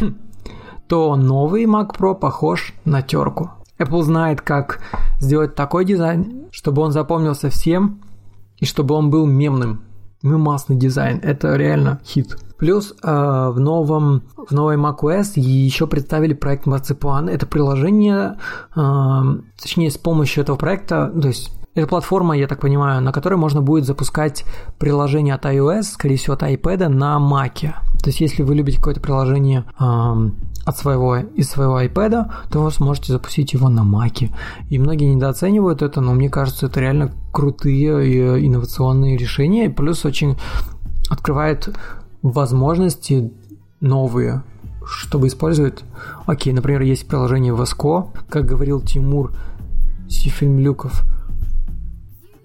то 0.88 1.16
новый 1.16 1.64
Mac 1.64 1.96
Pro 1.96 2.14
похож 2.14 2.72
на 2.84 3.02
терку. 3.02 3.50
Apple 3.78 4.02
знает, 4.02 4.42
как 4.42 4.80
сделать 5.18 5.54
такой 5.54 5.84
дизайн, 5.84 6.46
чтобы 6.50 6.82
он 6.82 6.92
запомнился 6.92 7.50
всем 7.50 8.02
и 8.58 8.66
чтобы 8.66 8.94
он 8.94 9.10
был 9.10 9.26
мемным 9.26 9.82
мемасный 10.22 10.76
дизайн. 10.76 11.20
Это 11.22 11.56
реально 11.56 12.00
хит. 12.04 12.36
Плюс 12.58 12.94
э, 13.02 13.06
в 13.10 13.58
новом 13.58 14.22
в 14.36 14.52
новой 14.52 14.76
macOS 14.76 15.32
еще 15.36 15.86
представили 15.86 16.34
проект 16.34 16.66
Marzipan. 16.66 17.30
Это 17.30 17.46
приложение, 17.46 18.36
э, 18.76 19.20
точнее 19.60 19.90
с 19.90 19.96
помощью 19.96 20.42
этого 20.42 20.56
проекта, 20.56 21.10
то 21.10 21.28
есть 21.28 21.50
это 21.74 21.86
платформа, 21.86 22.36
я 22.36 22.48
так 22.48 22.60
понимаю, 22.60 23.00
на 23.00 23.12
которой 23.12 23.36
можно 23.36 23.62
будет 23.62 23.86
запускать 23.86 24.44
приложение 24.78 25.34
от 25.34 25.44
iOS, 25.44 25.82
скорее 25.82 26.16
всего, 26.16 26.34
от 26.34 26.42
iPad 26.42 26.88
на 26.88 27.18
Mac. 27.18 27.60
То 28.02 28.08
есть, 28.08 28.20
если 28.20 28.42
вы 28.42 28.54
любите 28.54 28.78
какое-то 28.78 29.00
приложение 29.00 29.64
э, 29.78 30.30
от 30.64 30.76
своего, 30.76 31.16
из 31.16 31.48
своего 31.48 31.80
iPad, 31.80 32.30
то 32.50 32.62
вы 32.62 32.70
сможете 32.70 33.12
запустить 33.12 33.52
его 33.52 33.68
на 33.68 33.80
Mac. 33.80 34.30
И 34.68 34.78
многие 34.78 35.12
недооценивают 35.14 35.82
это, 35.82 36.00
но 36.00 36.12
мне 36.12 36.28
кажется, 36.28 36.66
это 36.66 36.80
реально 36.80 37.12
крутые 37.32 38.08
и 38.08 38.46
инновационные 38.46 39.16
решения. 39.16 39.66
И 39.66 39.72
плюс 39.72 40.04
очень 40.04 40.36
открывает 41.08 41.68
возможности 42.22 43.32
новые, 43.80 44.42
чтобы 44.84 45.28
использовать. 45.28 45.82
Окей, 46.26 46.52
например, 46.52 46.82
есть 46.82 47.08
приложение 47.08 47.54
Vasco, 47.54 48.08
как 48.28 48.46
говорил 48.46 48.80
Тимур 48.80 49.32
Сифильмлюков. 50.08 51.04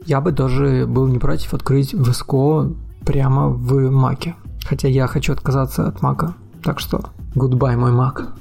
Я 0.06 0.22
бы 0.22 0.32
даже 0.32 0.86
был 0.88 1.08
не 1.08 1.18
против 1.20 1.54
открыть 1.54 1.94
Vasco 1.94 2.76
прямо 3.06 3.50
в 3.50 3.90
Маке. 3.92 4.36
Хотя 4.64 4.88
я 4.88 5.08
хочу 5.08 5.34
отказаться 5.34 5.88
от 5.88 6.02
Мака. 6.02 6.36
Так 6.66 6.80
что, 6.80 7.00
goodbye, 7.36 7.78
мой 7.78 7.92
Мак. 7.92 8.34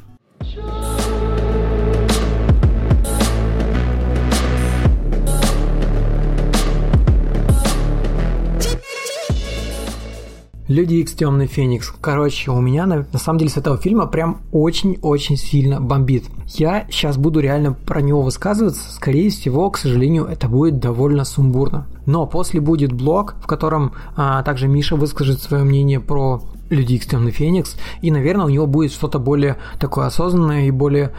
Люди 10.67 10.95
Икс 10.95 11.13
Темный 11.13 11.47
Феникс. 11.47 11.93
Короче, 12.01 12.51
у 12.51 12.63
меня 12.63 12.87
на, 12.87 13.07
на 13.13 13.19
самом 13.19 13.39
деле 13.39 13.51
с 13.51 13.59
этого 13.59 13.77
фильма 13.77 14.07
прям 14.07 14.41
очень-очень 14.51 15.37
сильно 15.37 15.79
бомбит. 15.79 16.25
Я 16.47 16.87
сейчас 16.91 17.19
буду 17.19 17.41
реально 17.41 17.75
про 17.75 18.01
него 18.01 18.23
высказываться. 18.23 18.91
Скорее 18.91 19.29
всего, 19.29 19.69
к 19.71 19.77
сожалению, 19.77 20.25
это 20.25 20.49
будет 20.49 20.79
довольно 20.79 21.25
сумбурно. 21.25 21.87
Но 22.07 22.27
после 22.27 22.63
будет 22.63 22.93
блог, 22.93 23.35
в 23.43 23.47
котором 23.47 23.93
а, 24.17 24.43
также 24.43 24.67
Миша 24.67 24.97
выскажет 24.97 25.43
свое 25.43 25.65
мнение 25.65 26.01
про 26.01 26.43
Люди 26.75 26.95
Икс 26.95 27.07
Темный 27.07 27.33
Феникс. 27.33 27.77
И, 28.03 28.11
наверное, 28.11 28.47
у 28.47 28.49
него 28.49 28.67
будет 28.67 28.93
что-то 28.93 29.19
более 29.19 29.57
такое 29.79 30.07
осознанное 30.07 30.67
и 30.67 30.71
более 30.71 31.13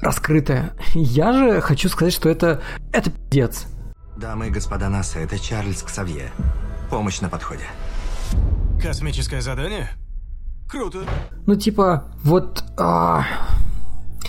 раскрытое. 0.00 0.72
Я 0.94 1.32
же 1.32 1.60
хочу 1.60 1.88
сказать, 1.88 2.12
что 2.12 2.28
это... 2.28 2.62
Это 2.92 3.10
пиздец. 3.10 3.66
Дамы 4.16 4.48
и 4.48 4.50
господа 4.50 4.88
НАСА, 4.88 5.20
это 5.20 5.38
Чарльз 5.38 5.82
Ксавье. 5.82 6.32
Помощь 6.90 7.20
на 7.20 7.28
подходе. 7.28 7.64
Космическое 8.82 9.40
задание? 9.40 9.90
Круто. 10.68 11.00
Ну, 11.46 11.54
типа, 11.56 12.04
вот... 12.22 12.64
А... 12.76 13.24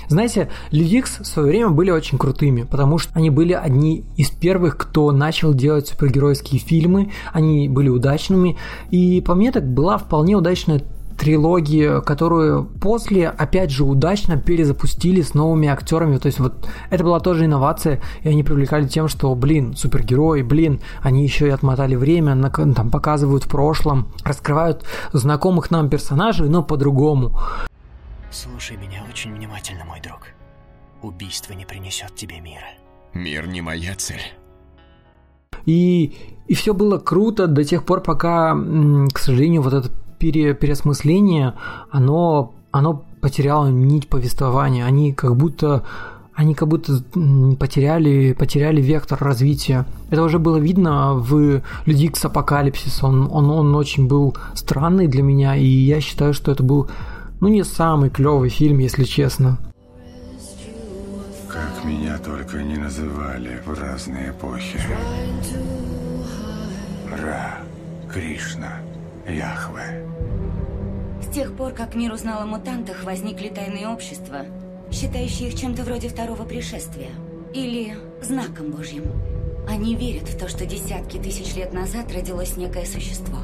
Знаете, 0.09 0.49
Икс 0.71 1.19
в 1.19 1.25
свое 1.25 1.49
время 1.49 1.69
были 1.69 1.91
очень 1.91 2.17
крутыми, 2.17 2.63
потому 2.63 2.97
что 2.97 3.11
они 3.13 3.29
были 3.29 3.53
одни 3.53 4.03
из 4.17 4.31
первых, 4.31 4.75
кто 4.75 5.11
начал 5.11 5.53
делать 5.53 5.87
супергеройские 5.87 6.59
фильмы, 6.59 7.11
они 7.31 7.69
были 7.69 7.89
удачными, 7.89 8.57
и 8.89 9.21
по 9.21 9.35
мне 9.35 9.51
так 9.51 9.71
была 9.71 9.99
вполне 9.99 10.35
удачная 10.35 10.81
трилогии, 11.19 12.01
которую 12.01 12.63
после, 12.63 13.27
опять 13.27 13.71
же, 13.71 13.83
удачно 13.83 14.37
перезапустили 14.37 15.21
с 15.21 15.33
новыми 15.33 15.67
актерами. 15.67 16.17
То 16.17 16.27
есть 16.27 16.39
вот 16.39 16.67
это 16.89 17.03
была 17.03 17.19
тоже 17.19 17.45
инновация, 17.45 18.01
и 18.23 18.29
они 18.29 18.43
привлекали 18.43 18.87
тем, 18.87 19.07
что, 19.07 19.35
блин, 19.35 19.75
супергерои, 19.75 20.41
блин, 20.41 20.79
они 21.01 21.23
еще 21.23 21.47
и 21.47 21.51
отмотали 21.51 21.95
время, 21.95 22.35
на, 22.35 22.49
там 22.49 22.89
показывают 22.89 23.43
в 23.43 23.49
прошлом, 23.49 24.07
раскрывают 24.23 24.83
знакомых 25.11 25.69
нам 25.71 25.89
персонажей, 25.89 26.49
но 26.49 26.63
по-другому. 26.63 27.37
Слушай 28.31 28.77
меня 28.77 29.03
очень 29.09 29.33
внимательно, 29.33 29.85
мой 29.85 29.99
друг. 30.01 30.27
Убийство 31.01 31.53
не 31.53 31.65
принесет 31.65 32.15
тебе 32.15 32.39
мира. 32.39 32.67
Мир 33.13 33.47
не 33.47 33.61
моя 33.61 33.95
цель. 33.95 34.21
И, 35.65 36.15
и 36.47 36.53
все 36.53 36.73
было 36.73 36.99
круто 36.99 37.47
до 37.47 37.63
тех 37.63 37.85
пор, 37.85 38.01
пока, 38.01 38.55
к 39.11 39.17
сожалению, 39.17 39.63
вот 39.63 39.73
это 39.73 39.89
пере, 40.19 40.53
переосмысление, 40.53 41.55
оно, 41.89 42.53
оно 42.71 43.03
потеряло 43.19 43.67
нить 43.67 44.07
повествования. 44.07 44.85
Они 44.85 45.11
как 45.13 45.35
будто 45.35 45.83
они 46.35 46.55
как 46.55 46.69
будто 46.69 47.03
потеряли, 47.59 48.31
потеряли 48.31 48.81
вектор 48.81 49.17
развития. 49.19 49.85
Это 50.09 50.23
уже 50.23 50.39
было 50.39 50.55
видно 50.55 51.15
в 51.15 51.61
Люди 51.85 52.05
Икс 52.05 52.23
Апокалипсис. 52.23 53.03
Он, 53.03 53.27
он, 53.29 53.49
он 53.49 53.75
очень 53.75 54.07
был 54.07 54.37
странный 54.53 55.07
для 55.07 55.21
меня, 55.21 55.57
и 55.57 55.65
я 55.65 55.99
считаю, 55.99 56.33
что 56.33 56.53
это 56.53 56.63
был 56.63 56.89
ну, 57.41 57.47
не 57.47 57.63
самый 57.63 58.10
клевый 58.10 58.49
фильм, 58.49 58.80
если 58.80 59.04
честно. 59.04 59.60
Как 61.47 61.84
меня 61.86 62.17
только 62.17 62.62
не 62.62 62.78
называли 62.78 63.62
в 63.65 63.80
разные 63.80 64.32
эпохи. 64.32 64.80
Ра, 67.12 67.58
Кришна, 68.12 68.80
Яхве. 69.28 70.06
С 71.21 71.34
тех 71.34 71.54
пор, 71.54 71.73
как 71.73 71.95
мир 71.95 72.13
узнал 72.13 72.41
о 72.41 72.45
мутантах, 72.45 73.04
возникли 73.04 73.49
тайные 73.49 73.88
общества– 73.88 74.45
считающие 74.91 75.49
их 75.49 75.56
чем-то 75.56 75.84
вроде 75.84 76.10
второго 76.10 76.43
пришествия. 76.43 77.10
Или 77.54 77.95
знаком 78.21 78.71
Божьим. 78.71 79.04
Они 79.67 79.95
верят 79.95 80.28
в 80.28 80.38
то, 80.38 80.47
что 80.47 80.65
десятки 80.65 81.17
тысяч 81.17 81.56
лет 81.56 81.73
назад 81.73 82.12
родилось 82.13 82.58
некое 82.58 82.86
существо. 82.86 83.38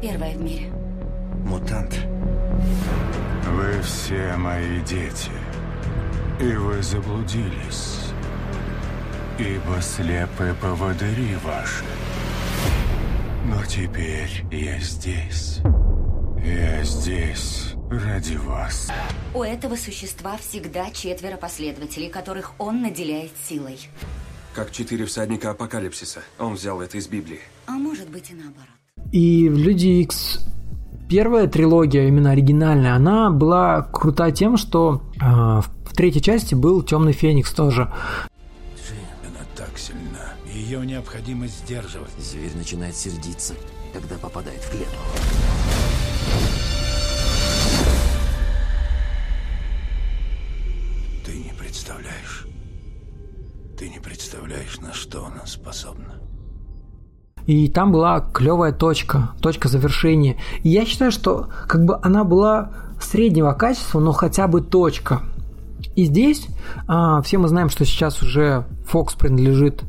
Первое 0.00 0.34
в 0.34 0.42
мире. 0.42 0.72
Мутант. 1.44 2.00
Вы 3.52 3.80
все 3.82 4.36
мои 4.36 4.80
дети. 4.80 5.30
И 6.40 6.52
вы 6.52 6.82
заблудились. 6.82 8.10
Ибо 9.38 9.80
слепые 9.80 10.54
поводыри 10.54 11.36
ваши. 11.44 11.84
Но 13.44 13.64
теперь 13.64 14.44
я 14.50 14.78
здесь. 14.80 15.60
Я 16.44 16.82
здесь 16.84 17.74
ради 17.90 18.36
вас. 18.36 18.90
У 19.34 19.42
этого 19.42 19.76
существа 19.76 20.36
всегда 20.36 20.90
четверо 20.90 21.36
последователей, 21.36 22.08
которых 22.08 22.52
он 22.58 22.82
наделяет 22.82 23.32
силой. 23.48 23.78
Как 24.54 24.72
четыре 24.72 25.06
всадника 25.06 25.50
апокалипсиса. 25.50 26.22
Он 26.38 26.54
взял 26.54 26.80
это 26.80 26.98
из 26.98 27.06
Библии. 27.08 27.40
А 27.66 27.72
может 27.72 28.08
быть 28.10 28.30
и 28.30 28.34
наоборот. 28.34 28.68
И 29.12 29.48
в 29.48 29.56
Люди 29.56 30.02
Икс 30.02 30.40
первая 31.08 31.46
трилогия, 31.46 32.08
именно 32.08 32.30
оригинальная, 32.30 32.94
она 32.94 33.30
была 33.30 33.82
крута 33.82 34.30
тем, 34.30 34.56
что 34.56 35.02
э, 35.20 35.24
в 35.24 35.94
третьей 35.94 36.22
части 36.22 36.54
был 36.54 36.82
Темный 36.82 37.12
Феникс 37.12 37.52
тоже. 37.52 37.92
Она 39.22 39.44
так 39.56 39.78
сильна. 39.78 40.34
Ее 40.52 40.84
необходимо 40.84 41.46
сдерживать. 41.46 42.10
Зверь 42.18 42.56
начинает 42.56 42.94
сердиться, 42.96 43.54
когда 43.92 44.16
попадает 44.16 44.60
в 44.60 44.70
клетку. 44.70 44.96
представляешь. 51.86 52.46
Ты 53.78 53.88
не 53.88 54.00
представляешь, 54.00 54.80
на 54.80 54.92
что 54.92 55.26
она 55.26 55.46
способна. 55.46 56.25
И 57.46 57.68
там 57.68 57.92
была 57.92 58.20
клевая 58.20 58.72
точка, 58.72 59.30
точка 59.40 59.68
завершения. 59.68 60.36
И 60.62 60.68
я 60.68 60.84
считаю, 60.84 61.12
что 61.12 61.48
как 61.66 61.84
бы 61.84 61.98
она 62.02 62.24
была 62.24 62.70
среднего 63.00 63.52
качества, 63.52 64.00
но 64.00 64.12
хотя 64.12 64.48
бы 64.48 64.60
точка. 64.60 65.22
И 65.94 66.04
здесь 66.04 66.46
а, 66.86 67.22
все 67.22 67.38
мы 67.38 67.48
знаем, 67.48 67.68
что 67.68 67.84
сейчас 67.84 68.22
уже 68.22 68.64
Fox 68.90 69.16
принадлежит 69.18 69.84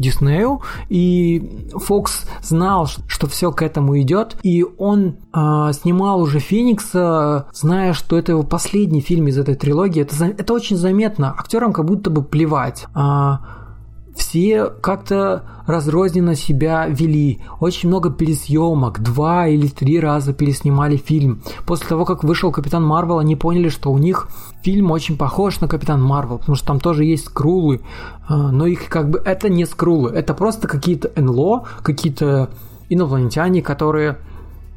Диснею, 0.00 0.62
и 0.88 1.68
Фокс 1.74 2.24
знал, 2.42 2.86
что 2.86 3.26
все 3.26 3.52
к 3.52 3.60
этому 3.60 4.00
идет, 4.00 4.36
и 4.42 4.64
он 4.78 5.16
э, 5.34 5.72
снимал 5.74 6.22
уже 6.22 6.38
Феникса, 6.38 7.48
зная, 7.52 7.92
что 7.92 8.16
это 8.16 8.32
его 8.32 8.42
последний 8.42 9.02
фильм 9.02 9.28
из 9.28 9.36
этой 9.36 9.56
трилогии. 9.56 10.00
Это, 10.00 10.24
это 10.24 10.54
очень 10.54 10.78
заметно. 10.78 11.34
Актерам 11.38 11.74
как 11.74 11.84
будто 11.84 12.08
бы 12.08 12.22
плевать. 12.22 12.86
Э, 12.94 13.36
все 14.20 14.66
как-то 14.66 15.44
разрозненно 15.66 16.34
себя 16.34 16.86
вели. 16.86 17.40
Очень 17.58 17.88
много 17.88 18.10
пересъемок, 18.10 19.00
два 19.00 19.48
или 19.48 19.66
три 19.66 19.98
раза 19.98 20.34
переснимали 20.34 20.98
фильм. 20.98 21.42
После 21.66 21.88
того, 21.88 22.04
как 22.04 22.22
вышел 22.22 22.52
Капитан 22.52 22.84
Марвел, 22.84 23.18
они 23.18 23.34
поняли, 23.34 23.70
что 23.70 23.90
у 23.90 23.96
них 23.96 24.28
фильм 24.62 24.90
очень 24.90 25.16
похож 25.16 25.60
на 25.60 25.68
Капитан 25.68 26.02
Марвел, 26.02 26.36
потому 26.36 26.54
что 26.54 26.66
там 26.66 26.80
тоже 26.80 27.04
есть 27.04 27.24
скрулы, 27.24 27.80
а, 28.28 28.52
но 28.52 28.66
их 28.66 28.88
как 28.90 29.08
бы 29.08 29.22
это 29.24 29.48
не 29.48 29.64
скрулы, 29.64 30.10
это 30.10 30.34
просто 30.34 30.68
какие-то 30.68 31.10
НЛО, 31.18 31.64
какие-то 31.82 32.50
инопланетяне, 32.90 33.62
которые 33.62 34.18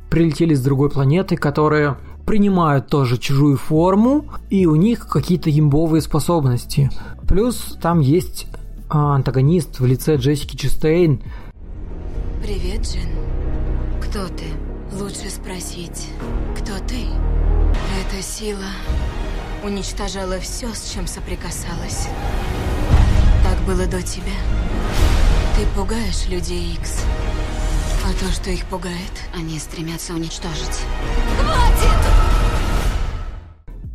прилетели 0.10 0.54
с 0.54 0.62
другой 0.64 0.90
планеты, 0.90 1.36
которые 1.36 1.98
принимают 2.26 2.88
тоже 2.88 3.18
чужую 3.18 3.58
форму, 3.58 4.26
и 4.50 4.66
у 4.68 4.76
них 4.76 5.10
какие-то 5.10 5.50
имбовые 5.50 6.02
способности. 6.02 6.90
Плюс 7.28 7.78
там 7.82 8.00
есть 8.00 8.48
а 8.94 9.16
антагонист 9.16 9.80
в 9.80 9.86
лице 9.88 10.18
Джессики 10.18 10.56
Честейн. 10.56 11.24
Привет, 12.44 12.82
Джин. 12.82 13.10
Кто 14.00 14.28
ты? 14.28 14.46
Лучше 14.92 15.32
спросить, 15.32 16.10
кто 16.56 16.74
ты? 16.88 17.08
Эта 18.00 18.22
сила 18.22 18.70
уничтожала 19.64 20.40
все, 20.40 20.72
с 20.76 20.94
чем 20.94 21.08
соприкасалась. 21.08 22.08
Так 23.44 23.60
было 23.66 23.88
до 23.88 24.04
тебя. 24.04 24.38
Ты 25.58 25.66
пугаешь 25.76 26.28
людей 26.28 26.74
Икс. 26.74 27.04
А 28.06 28.14
то, 28.24 28.32
что 28.32 28.52
их 28.52 28.64
пугает, 28.66 29.14
они 29.36 29.58
стремятся 29.58 30.14
уничтожить. 30.14 30.82
Хватит! 31.40 32.13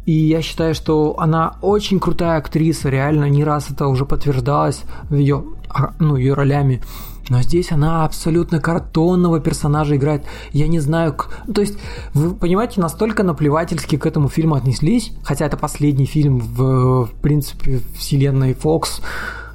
И 0.08 0.12
я 0.12 0.40
считаю, 0.40 0.74
что 0.74 1.16
она 1.18 1.58
очень 1.60 2.00
крутая 2.00 2.38
актриса, 2.38 2.88
реально 2.88 3.28
не 3.28 3.44
раз 3.44 3.70
это 3.70 3.88
уже 3.88 4.06
подтверждалось 4.06 4.84
в 5.10 5.14
ее, 5.14 5.44
а, 5.68 5.92
ну, 5.98 6.16
ее 6.16 6.32
ролями. 6.32 6.80
Но 7.28 7.42
здесь 7.42 7.72
она 7.72 8.06
абсолютно 8.06 8.58
картонного 8.58 9.38
персонажа 9.38 9.96
играет. 9.96 10.24
Я 10.52 10.66
не 10.66 10.80
знаю... 10.80 11.14
То 11.54 11.60
есть, 11.60 11.78
вы 12.14 12.34
понимаете, 12.34 12.80
настолько 12.80 13.22
наплевательски 13.22 13.98
к 13.98 14.06
этому 14.06 14.30
фильму 14.30 14.54
отнеслись, 14.54 15.12
хотя 15.24 15.44
это 15.44 15.58
последний 15.58 16.06
фильм 16.06 16.38
в, 16.38 17.04
в 17.04 17.10
принципе, 17.20 17.82
вселенной 17.94 18.54
Fox, 18.54 19.02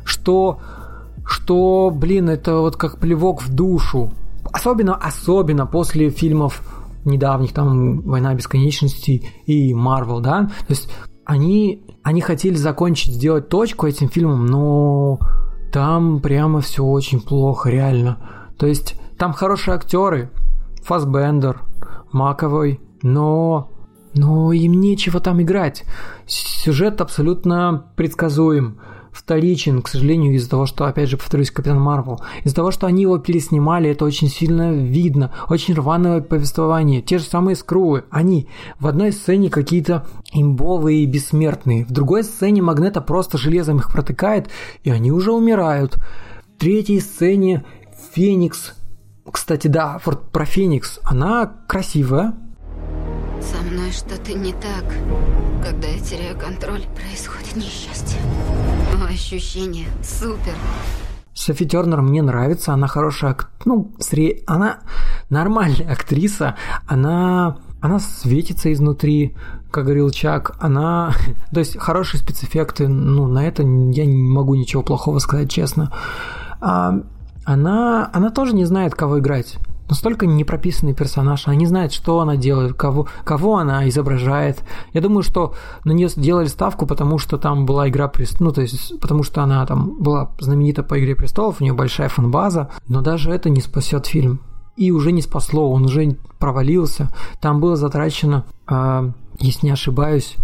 что, 0.05 0.59
что, 1.25 1.89
блин, 1.91 2.29
это 2.29 2.59
вот 2.59 2.75
как 2.75 2.99
плевок 2.99 3.41
в 3.41 3.51
душу. 3.51 4.11
Особенно, 4.51 4.93
особенно 4.93 5.65
после 5.65 6.11
фильмов 6.11 6.61
недавних, 7.05 7.53
там 7.53 8.01
«Война 8.01 8.33
бесконечности» 8.33 9.25
и 9.45 9.73
«Марвел», 9.73 10.19
да, 10.19 10.43
то 10.67 10.69
есть 10.69 10.89
они, 11.25 11.85
они 12.03 12.21
хотели 12.21 12.55
закончить, 12.55 13.13
сделать 13.13 13.49
точку 13.49 13.87
этим 13.87 14.09
фильмом, 14.09 14.45
но 14.45 15.19
там 15.71 16.19
прямо 16.19 16.61
все 16.61 16.83
очень 16.83 17.21
плохо, 17.21 17.69
реально. 17.69 18.17
То 18.57 18.67
есть 18.67 18.95
там 19.17 19.33
хорошие 19.33 19.75
актеры, 19.75 20.31
Фасбендер, 20.83 21.61
Маковой, 22.11 22.81
но, 23.01 23.71
но 24.13 24.51
им 24.51 24.79
нечего 24.79 25.19
там 25.19 25.41
играть. 25.41 25.83
Сюжет 26.25 27.01
абсолютно 27.01 27.91
предсказуем 27.95 28.79
вторичен, 29.13 29.82
к 29.82 29.88
сожалению, 29.88 30.36
из-за 30.36 30.49
того, 30.49 30.65
что, 30.65 30.86
опять 30.86 31.10
же, 31.10 31.17
повторюсь, 31.17 31.52
Капитан 31.52 31.80
Марвел. 31.80 32.21
Из-за 32.43 32.56
того, 32.56 32.71
что 32.71 32.88
они 32.88 33.04
его 33.04 33.17
переснимали, 33.17 33.89
это 33.89 34.06
очень 34.06 34.28
сильно 34.28 34.73
видно. 34.73 35.32
Очень 35.49 35.76
рваное 35.76 36.21
повествование. 36.21 37.02
Те 37.02 37.19
же 37.19 37.26
самые 37.26 37.56
скрулы. 37.56 38.06
Они 38.10 38.47
в 38.80 38.88
одной 38.88 39.12
сцене 39.12 39.49
какие-то 39.49 40.06
имбовые 40.34 41.04
и 41.04 41.06
бессмертные. 41.06 41.86
В 41.86 41.91
другой 41.91 42.23
сцене 42.23 42.62
Магнета 42.62 43.02
просто 43.02 43.38
железом 43.38 43.78
их 43.78 43.91
протыкает, 43.91 44.49
и 44.84 44.89
они 44.89 45.12
уже 45.12 45.32
умирают. 45.32 45.95
В 45.95 46.60
третьей 46.60 46.99
сцене 46.99 47.63
Феникс 48.13 48.73
кстати, 49.32 49.67
да, 49.67 49.99
про 50.32 50.45
Феникс. 50.45 50.99
Она 51.04 51.45
красивая, 51.67 52.34
со 53.43 53.58
мной 53.62 53.91
что-то 53.91 54.34
не 54.34 54.53
так. 54.53 54.86
Когда 55.63 55.88
я 55.88 55.99
теряю 55.99 56.38
контроль, 56.38 56.84
происходит 56.95 57.56
несчастье. 57.56 58.19
Но 58.97 59.06
ощущение 59.06 59.88
супер. 60.01 60.53
Софи 61.34 61.65
Тернер 61.65 62.01
мне 62.01 62.21
нравится, 62.21 62.73
она 62.73 62.88
хорошая, 62.88 63.36
ну, 63.65 63.91
сре... 63.99 64.43
она 64.45 64.79
нормальная 65.29 65.91
актриса, 65.91 66.56
она, 66.88 67.58
она 67.82 67.99
светится 67.99 68.71
изнутри, 68.71 69.36
как 69.71 69.86
говорил 69.86 70.12
Чак, 70.12 70.56
она, 70.60 71.13
то 71.51 71.60
есть 71.60 71.77
хорошие 71.79 72.21
спецэффекты, 72.21 72.88
ну, 72.88 73.27
на 73.27 73.47
это 73.47 73.63
я 73.63 74.06
не 74.06 74.15
могу 74.15 74.53
ничего 74.53 74.84
плохого 74.84 75.17
сказать, 75.19 75.49
честно. 75.49 75.91
А, 76.62 77.01
она, 77.45 78.10
она 78.13 78.29
тоже 78.29 78.56
не 78.56 78.65
знает, 78.65 78.93
кого 78.93 79.19
играть. 79.19 79.58
Настолько 79.89 80.25
непрописанный 80.25 80.93
персонаж, 80.93 81.47
она 81.47 81.55
не 81.55 81.65
знает, 81.65 81.93
что 81.93 82.19
она 82.19 82.35
делает, 82.35 82.73
кого, 82.73 83.07
кого 83.23 83.57
она 83.57 83.87
изображает. 83.89 84.63
Я 84.93 85.01
думаю, 85.01 85.23
что 85.23 85.53
на 85.83 85.91
нее 85.91 86.09
сделали 86.09 86.47
ставку, 86.47 86.85
потому 86.85 87.17
что 87.17 87.37
там 87.37 87.65
была 87.65 87.89
игра 87.89 88.07
престолов, 88.07 88.41
ну, 88.41 88.51
то 88.51 88.61
есть, 88.61 88.99
потому 88.99 89.23
что 89.23 89.43
она 89.43 89.65
там 89.65 90.01
была 90.01 90.31
знаменита 90.39 90.83
по 90.83 90.99
игре 90.99 91.15
престолов, 91.15 91.59
у 91.59 91.63
нее 91.63 91.73
большая 91.73 92.09
фанбаза, 92.09 92.69
но 92.87 93.01
даже 93.01 93.31
это 93.31 93.49
не 93.49 93.61
спасет 93.61 94.05
фильм. 94.05 94.41
И 94.75 94.91
уже 94.91 95.11
не 95.11 95.21
спасло, 95.21 95.71
он 95.71 95.85
уже 95.85 96.17
провалился. 96.39 97.13
Там 97.39 97.59
было 97.59 97.75
затрачено, 97.75 98.45
э, 98.67 99.11
если 99.39 99.67
не 99.67 99.71
ошибаюсь, 99.71 100.35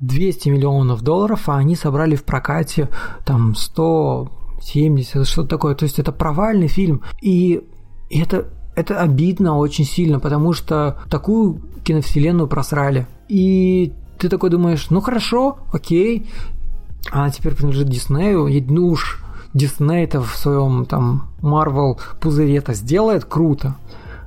200 0.00 0.48
миллионов 0.48 1.02
долларов, 1.02 1.48
а 1.48 1.56
они 1.56 1.76
собрали 1.76 2.16
в 2.16 2.24
прокате 2.24 2.88
там 3.24 3.54
170, 3.54 5.26
что-то 5.26 5.48
такое. 5.48 5.74
То 5.74 5.84
есть 5.84 5.98
это 5.98 6.12
провальный 6.12 6.68
фильм. 6.68 7.02
И 7.20 7.62
это 8.10 8.48
это 8.76 9.00
обидно 9.00 9.56
очень 9.56 9.84
сильно, 9.84 10.20
потому 10.20 10.52
что 10.52 10.98
такую 11.10 11.60
киновселенную 11.82 12.46
просрали. 12.46 13.06
И 13.28 13.92
ты 14.18 14.28
такой 14.28 14.50
думаешь, 14.50 14.90
ну 14.90 15.00
хорошо, 15.00 15.58
окей, 15.72 16.26
она 17.10 17.30
теперь 17.30 17.54
принадлежит 17.54 17.88
Диснею, 17.88 18.48
ну 18.70 18.88
уж 18.88 19.22
Дисней 19.54 20.04
это 20.04 20.20
в 20.20 20.36
своем 20.36 20.84
там 20.84 21.30
Марвел 21.40 21.98
пузыре 22.20 22.58
это 22.58 22.74
сделает 22.74 23.24
круто. 23.24 23.76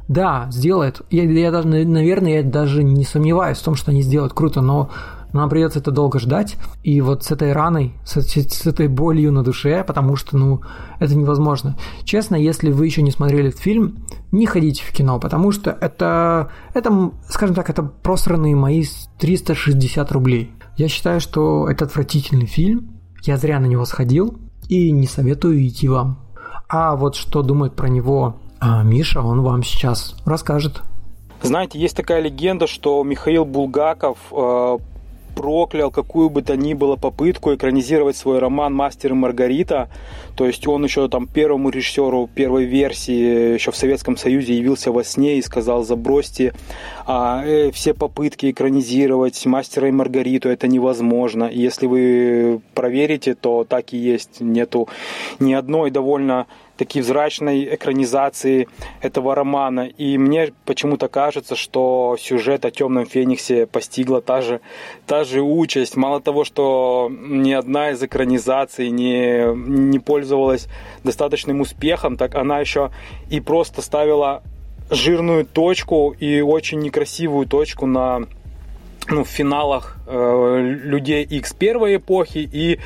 Да, 0.08 0.48
сделает. 0.50 1.04
Я, 1.12 1.24
я 1.24 1.52
даже, 1.52 1.68
наверное, 1.68 2.42
я 2.42 2.44
даже 2.44 2.84
не 2.84 3.06
сомневаюсь 3.06 3.60
в 3.60 3.64
том, 3.64 3.76
что 3.76 3.92
они 3.92 4.02
сделают 4.02 4.34
круто, 4.34 4.62
но 4.62 4.90
но 5.34 5.42
нам 5.42 5.50
придется 5.50 5.80
это 5.80 5.92
долго 5.92 6.20
ждать. 6.20 6.58
И 6.84 7.02
вот 7.02 7.24
с 7.24 7.32
этой 7.32 7.54
раной, 7.54 7.94
с, 8.06 8.20
с 8.22 8.68
этой 8.68 8.88
болью 8.88 9.32
на 9.32 9.44
душе, 9.44 9.84
потому 9.84 10.16
что, 10.16 10.38
ну, 10.38 10.62
это 11.00 11.16
невозможно. 11.16 11.78
Честно, 12.04 12.36
если 12.36 12.72
вы 12.72 12.86
еще 12.86 13.02
не 13.02 13.12
смотрели 13.12 13.50
этот 13.50 13.60
фильм, 13.60 14.06
не 14.32 14.46
ходите 14.46 14.84
в 14.84 14.92
кино, 14.92 15.20
потому 15.20 15.52
что 15.52 15.72
это, 15.72 16.52
это 16.74 17.12
скажем 17.30 17.56
так, 17.56 17.70
это 17.70 17.84
просранные 17.84 18.56
мои 18.56 18.84
360 19.20 20.12
рублей. 20.12 20.52
Я 20.78 20.88
считаю, 20.88 21.20
что 21.20 21.68
это 21.70 21.86
отвратительный 21.86 22.46
фильм. 22.46 23.00
Я 23.24 23.38
зря 23.38 23.60
на 23.60 23.66
него 23.66 23.86
сходил 23.86 24.40
и 24.70 24.92
не 24.92 25.08
советую 25.08 25.68
идти 25.68 25.88
вам. 25.90 26.20
А 26.70 26.96
вот 26.96 27.16
что 27.16 27.42
думает 27.42 27.76
про 27.76 27.88
него 27.88 28.38
а, 28.60 28.84
Миша, 28.84 29.22
он 29.22 29.42
вам 29.42 29.64
сейчас 29.64 30.16
расскажет. 30.26 30.82
Знаете, 31.42 31.80
есть 31.80 31.96
такая 31.96 32.22
легенда, 32.22 32.68
что 32.68 33.02
Михаил 33.04 33.46
Булгаков 33.46 34.18
э, 34.32 34.78
проклял 35.40 35.90
какую 35.90 36.30
бы 36.30 36.42
то 36.42 36.58
ни 36.58 36.74
было 36.74 36.98
попытку 36.98 37.56
экранизировать 37.56 38.18
свой 38.18 38.40
роман 38.40 38.74
«Мастер 38.74 39.12
и 39.12 39.16
Маргарита». 39.16 39.88
То 40.36 40.46
есть 40.46 40.68
он 40.68 40.84
еще 40.84 41.08
там 41.08 41.28
первому 41.28 41.70
режиссеру 41.70 42.30
первой 42.36 42.66
версии 42.66 43.54
еще 43.54 43.72
в 43.72 43.78
Советском 43.78 44.18
Союзе 44.18 44.58
явился 44.58 44.92
во 44.92 45.02
сне 45.06 45.38
и 45.38 45.42
сказал 45.42 45.86
«забросьте 45.86 46.54
а, 47.06 47.42
э, 47.46 47.72
все 47.72 47.94
попытки 47.94 48.52
экранизировать 48.52 49.46
«Мастера 49.46 49.88
и 49.88 49.92
Маргариту». 49.92 50.50
Это 50.50 50.68
невозможно. 50.68 51.46
И 51.46 51.62
если 51.62 51.88
вы 51.88 52.60
проверите, 52.74 53.34
то 53.34 53.64
так 53.64 53.94
и 53.94 53.98
есть. 53.98 54.42
Нету 54.42 54.90
ни 55.40 55.54
одной 55.54 55.90
довольно 55.90 56.48
такой 56.80 57.02
взрачной 57.02 57.76
экранизации 57.76 58.68
этого 59.02 59.36
романа. 59.36 59.82
И 59.82 60.18
мне 60.18 60.54
почему-то 60.66 61.10
кажется, 61.10 61.56
что 61.56 62.16
сюжет 62.20 62.66
о 62.66 62.72
Темном 62.72 63.06
Фениксе 63.06 63.68
постигла 63.68 64.22
та 64.22 64.42
же, 64.42 64.62
та 65.06 65.24
же 65.24 65.42
участь. 65.42 65.98
Мало 65.98 66.22
того, 66.22 66.46
что 66.46 67.12
ни 67.12 67.52
одна 67.52 67.92
из 67.92 68.02
экранизаций 68.02 68.90
не, 68.92 69.54
не 69.56 70.00
пользовалась 70.00 70.68
достаточным 71.04 71.62
успехом, 71.62 72.18
так 72.18 72.36
она 72.36 72.60
еще 72.60 72.92
и 73.30 73.42
просто 73.42 73.82
ставила 73.82 74.42
жирную 74.90 75.46
точку 75.46 76.16
и 76.18 76.42
очень 76.42 76.80
некрасивую 76.80 77.46
точку 77.46 77.86
на 77.86 78.26
ну, 79.10 79.24
в 79.24 79.28
финалах 79.28 79.98
э, 80.08 80.78
людей 80.84 81.24
X 81.24 81.54
первой 81.54 81.98
эпохи 81.98 82.50
и 82.52 82.80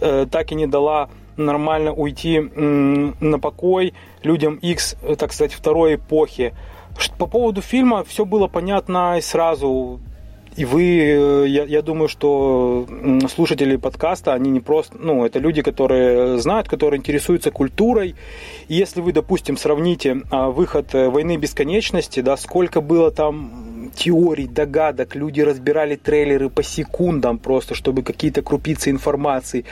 э, 0.00 0.26
так 0.30 0.52
и 0.52 0.54
не 0.54 0.66
дала 0.66 1.08
нормально 1.36 1.92
уйти 1.92 2.40
на 2.40 3.38
покой 3.38 3.94
людям 4.22 4.56
X, 4.56 4.96
э, 5.02 5.16
так 5.16 5.32
сказать, 5.32 5.52
второй 5.52 5.96
эпохи. 5.96 6.54
По 7.18 7.26
поводу 7.26 7.62
фильма 7.62 8.04
все 8.04 8.24
было 8.24 8.46
понятно 8.46 9.18
сразу. 9.22 10.00
И 10.56 10.64
вы, 10.64 10.82
э, 10.82 11.44
я, 11.46 11.64
я 11.64 11.80
думаю, 11.80 12.08
что 12.08 12.86
слушатели 13.32 13.76
подкаста, 13.76 14.34
они 14.34 14.50
не 14.50 14.60
просто, 14.60 14.96
ну, 14.98 15.24
это 15.24 15.38
люди, 15.38 15.62
которые 15.62 16.38
знают, 16.38 16.68
которые 16.68 16.98
интересуются 16.98 17.50
культурой. 17.50 18.16
И 18.68 18.74
если 18.74 19.00
вы, 19.00 19.12
допустим, 19.12 19.56
сравните 19.56 20.22
а, 20.30 20.50
выход 20.50 20.94
э, 20.94 21.08
«Войны 21.08 21.36
бесконечности», 21.36 22.20
да, 22.20 22.36
сколько 22.36 22.80
было 22.80 23.10
там 23.10 23.69
теорий, 23.94 24.46
догадок, 24.46 25.14
люди 25.14 25.40
разбирали 25.40 25.96
трейлеры 25.96 26.50
по 26.50 26.62
секундам 26.62 27.38
просто, 27.38 27.74
чтобы 27.74 28.02
какие-то 28.02 28.42
крупицы 28.42 28.90
информации. 28.90 29.64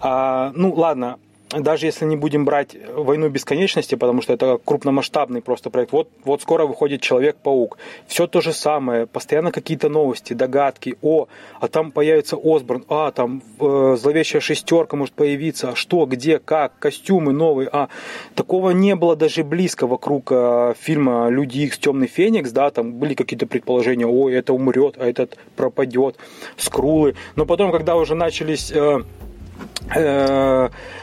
А, 0.00 0.52
ну, 0.54 0.72
ладно, 0.72 1.18
даже 1.58 1.86
если 1.86 2.04
не 2.04 2.16
будем 2.16 2.44
брать 2.44 2.76
«Войну 2.94 3.28
бесконечности», 3.28 3.94
потому 3.94 4.22
что 4.22 4.32
это 4.32 4.58
крупномасштабный 4.64 5.42
просто 5.42 5.70
проект, 5.70 5.92
вот, 5.92 6.08
вот 6.24 6.42
скоро 6.42 6.66
выходит 6.66 7.02
«Человек-паук». 7.02 7.78
Все 8.06 8.26
то 8.26 8.40
же 8.40 8.52
самое, 8.52 9.06
постоянно 9.06 9.52
какие-то 9.52 9.88
новости, 9.88 10.32
догадки, 10.32 10.96
о, 11.02 11.28
а 11.60 11.68
там 11.68 11.90
появится 11.90 12.36
Осборн, 12.42 12.84
а, 12.88 13.10
там 13.10 13.42
э, 13.60 13.96
зловещая 13.98 14.40
шестерка 14.40 14.96
может 14.96 15.14
появиться, 15.14 15.70
а 15.70 15.76
что, 15.76 16.06
где, 16.06 16.38
как, 16.38 16.78
костюмы 16.78 17.32
новые, 17.32 17.68
а. 17.72 17.88
Такого 18.34 18.70
не 18.70 18.94
было 18.94 19.16
даже 19.16 19.44
близко 19.44 19.86
вокруг 19.86 20.28
э, 20.30 20.74
фильма 20.80 21.28
«Люди 21.28 21.60
Икс. 21.60 21.78
Темный 21.78 22.06
Феникс», 22.06 22.52
да, 22.52 22.70
там 22.70 22.92
были 22.92 23.14
какие-то 23.14 23.46
предположения, 23.46 24.06
ой, 24.06 24.34
это 24.34 24.52
умрет, 24.52 24.94
а 24.98 25.06
этот 25.06 25.36
пропадет, 25.56 26.16
скрулы. 26.56 27.14
Но 27.36 27.44
потом, 27.44 27.72
когда 27.72 27.96
уже 27.96 28.14
начались... 28.14 28.70
Э, 28.70 29.02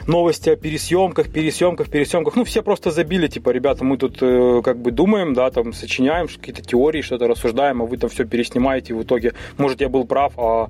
новости 0.07 0.49
о 0.49 0.55
пересъемках, 0.55 1.29
пересъемках, 1.29 1.89
пересъемках. 1.89 2.35
Ну, 2.35 2.43
все 2.43 2.63
просто 2.63 2.91
забили, 2.91 3.27
типа, 3.27 3.51
ребята, 3.51 3.83
мы 3.83 3.97
тут 3.97 4.17
э, 4.21 4.61
как 4.63 4.77
бы 4.77 4.91
думаем, 4.91 5.33
да, 5.33 5.51
там 5.51 5.73
сочиняем 5.73 6.27
какие-то 6.27 6.61
теории, 6.61 7.01
что-то 7.01 7.27
рассуждаем, 7.27 7.81
а 7.81 7.85
вы 7.85 7.97
там 7.97 8.09
все 8.09 8.25
переснимаете, 8.25 8.93
и 8.93 8.95
в 8.95 9.03
итоге, 9.03 9.33
может, 9.57 9.81
я 9.81 9.89
был 9.89 10.05
прав, 10.05 10.33
а 10.37 10.69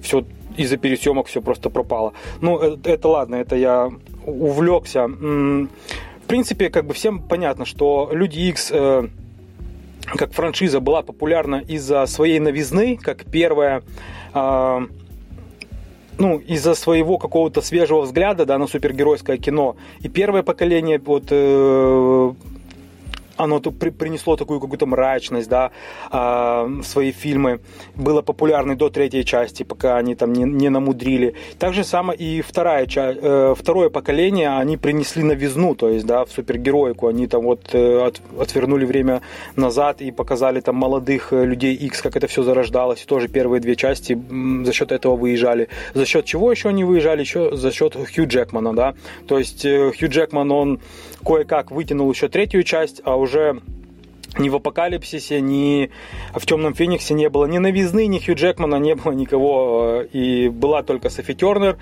все 0.00 0.24
из-за 0.56 0.76
пересъемок 0.76 1.26
все 1.26 1.42
просто 1.42 1.70
пропало. 1.70 2.12
Ну, 2.40 2.58
это, 2.58 2.90
это 2.90 3.08
ладно, 3.08 3.36
это 3.36 3.56
я 3.56 3.90
увлекся. 4.24 5.08
В 5.08 6.28
принципе, 6.28 6.70
как 6.70 6.86
бы 6.86 6.94
всем 6.94 7.20
понятно, 7.20 7.64
что 7.64 8.10
Люди 8.12 8.40
X 8.40 8.70
э, 8.72 9.08
как 10.06 10.32
франшиза 10.32 10.80
была 10.80 11.02
популярна 11.02 11.62
из-за 11.68 12.06
своей 12.06 12.38
новизны, 12.38 12.96
как 12.96 13.24
первая 13.24 13.82
ну, 16.18 16.38
из-за 16.38 16.74
своего 16.74 17.18
какого-то 17.18 17.60
свежего 17.60 18.02
взгляда, 18.02 18.46
да, 18.46 18.58
на 18.58 18.66
супергеройское 18.66 19.36
кино. 19.36 19.76
И 20.00 20.08
первое 20.08 20.42
поколение 20.42 21.00
вот 21.04 21.24
э, 21.30 22.32
оно 23.36 23.60
при, 23.60 23.90
принесло 23.90 24.36
такую 24.36 24.60
какую-то 24.60 24.86
мрачность, 24.86 25.48
да, 25.48 25.70
э, 26.10 26.82
свои 26.82 27.12
фильмы, 27.12 27.60
было 27.94 28.22
популярны 28.22 28.76
до 28.76 28.90
третьей 28.90 29.24
части, 29.24 29.62
пока 29.62 29.96
они 29.96 30.14
там 30.14 30.32
не, 30.32 30.44
не 30.44 30.68
намудрили. 30.68 31.34
Так 31.58 31.74
же 31.74 31.84
самое 31.84 32.18
и 32.18 32.42
вторая 32.42 32.86
э, 32.86 33.54
второе 33.56 33.90
поколение, 33.90 34.50
они 34.56 34.76
принесли 34.76 35.22
новизну, 35.22 35.74
то 35.74 35.88
есть, 35.88 36.06
да, 36.06 36.24
в 36.24 36.30
супергероику, 36.30 37.08
они 37.08 37.26
там 37.26 37.42
вот 37.42 37.74
э, 37.74 38.06
от, 38.06 38.20
отвернули 38.38 38.84
время 38.84 39.22
назад 39.56 40.00
и 40.00 40.10
показали 40.10 40.60
там 40.60 40.76
молодых 40.76 41.32
э, 41.32 41.44
людей 41.44 41.74
X, 41.74 42.02
как 42.02 42.16
это 42.16 42.26
все 42.26 42.42
зарождалось, 42.42 43.02
и 43.02 43.06
тоже 43.06 43.28
первые 43.28 43.60
две 43.60 43.76
части 43.76 44.18
за 44.64 44.72
счет 44.72 44.92
этого 44.92 45.16
выезжали. 45.16 45.68
За 45.94 46.06
счет 46.06 46.24
чего 46.24 46.50
еще 46.50 46.68
они 46.68 46.84
выезжали? 46.84 47.20
Еще 47.20 47.56
за 47.56 47.72
счет 47.72 47.94
Хью 47.94 48.26
Джекмана, 48.26 48.74
да, 48.74 48.94
то 49.26 49.38
есть 49.38 49.64
э, 49.64 49.92
Хью 49.92 50.08
Джекман, 50.08 50.50
он 50.52 50.80
кое-как 51.26 51.70
вытянул 51.70 52.10
еще 52.10 52.28
третью 52.28 52.62
часть, 52.62 53.02
а 53.04 53.16
уже 53.16 53.60
ни 54.38 54.48
в 54.48 54.54
Апокалипсисе, 54.54 55.40
ни 55.40 55.90
в 56.34 56.46
Темном 56.46 56.74
Фениксе 56.74 57.14
не 57.14 57.28
было 57.28 57.46
ни 57.46 57.58
новизны, 57.58 58.06
ни 58.06 58.18
Хью 58.18 58.34
Джекмана, 58.34 58.76
не 58.76 58.94
было 58.94 59.12
никого. 59.12 60.02
И 60.12 60.48
была 60.48 60.82
только 60.82 61.10
Софи 61.10 61.34
Тернер. 61.34 61.78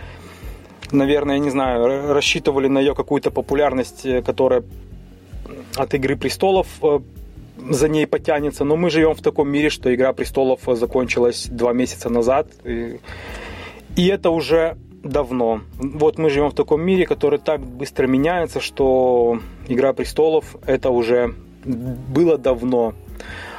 Наверное, 0.92 1.38
не 1.38 1.50
знаю, 1.50 2.12
рассчитывали 2.12 2.68
на 2.68 2.78
ее 2.78 2.94
какую-то 2.94 3.30
популярность, 3.30 4.07
которая 4.24 4.62
от 5.76 5.94
«Игры 5.94 6.16
престолов» 6.16 6.68
э, 6.83 7.00
за 7.70 7.88
ней 7.88 8.07
потянется. 8.07 8.64
Но 8.64 8.76
мы 8.76 8.90
живем 8.90 9.14
в 9.14 9.22
таком 9.22 9.48
мире, 9.48 9.70
что 9.70 9.92
«Игра 9.92 10.12
престолов» 10.12 10.61
закончилась 10.66 11.46
два 11.50 11.72
месяца 11.72 12.11
назад. 12.11 12.46
И, 12.64 13.00
и 13.96 14.07
это 14.07 14.30
уже 14.30 14.76
давно. 15.05 15.61
Вот 15.79 16.19
мы 16.19 16.31
живем 16.31 16.51
в 16.51 16.55
таком 16.55 16.83
мире, 16.83 17.07
который 17.07 17.38
так 17.38 17.61
быстро 17.61 18.07
меняется, 18.07 18.61
что 18.61 19.38
«Игра 19.69 19.93
престолов» 19.93 20.57
это 20.67 20.90
уже 20.90 21.35
было 21.64 22.38
давно. 22.38 22.95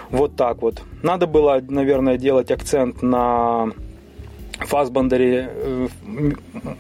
Вот 0.10 0.36
так 0.36 0.62
вот. 0.62 0.82
Надо 1.02 1.28
было, 1.28 1.62
наверное, 1.68 2.18
делать 2.18 2.52
акцент 2.52 3.02
на 3.02 3.72
Фасбендере, 4.60 5.50
э, 5.52 5.88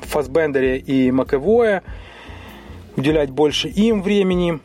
Фасбендере 0.01 0.77
и 0.77 1.11
Макэвое, 1.11 1.83
уделять 2.95 3.31
больше 3.31 3.67
им 3.67 4.01
времени. 4.01 4.59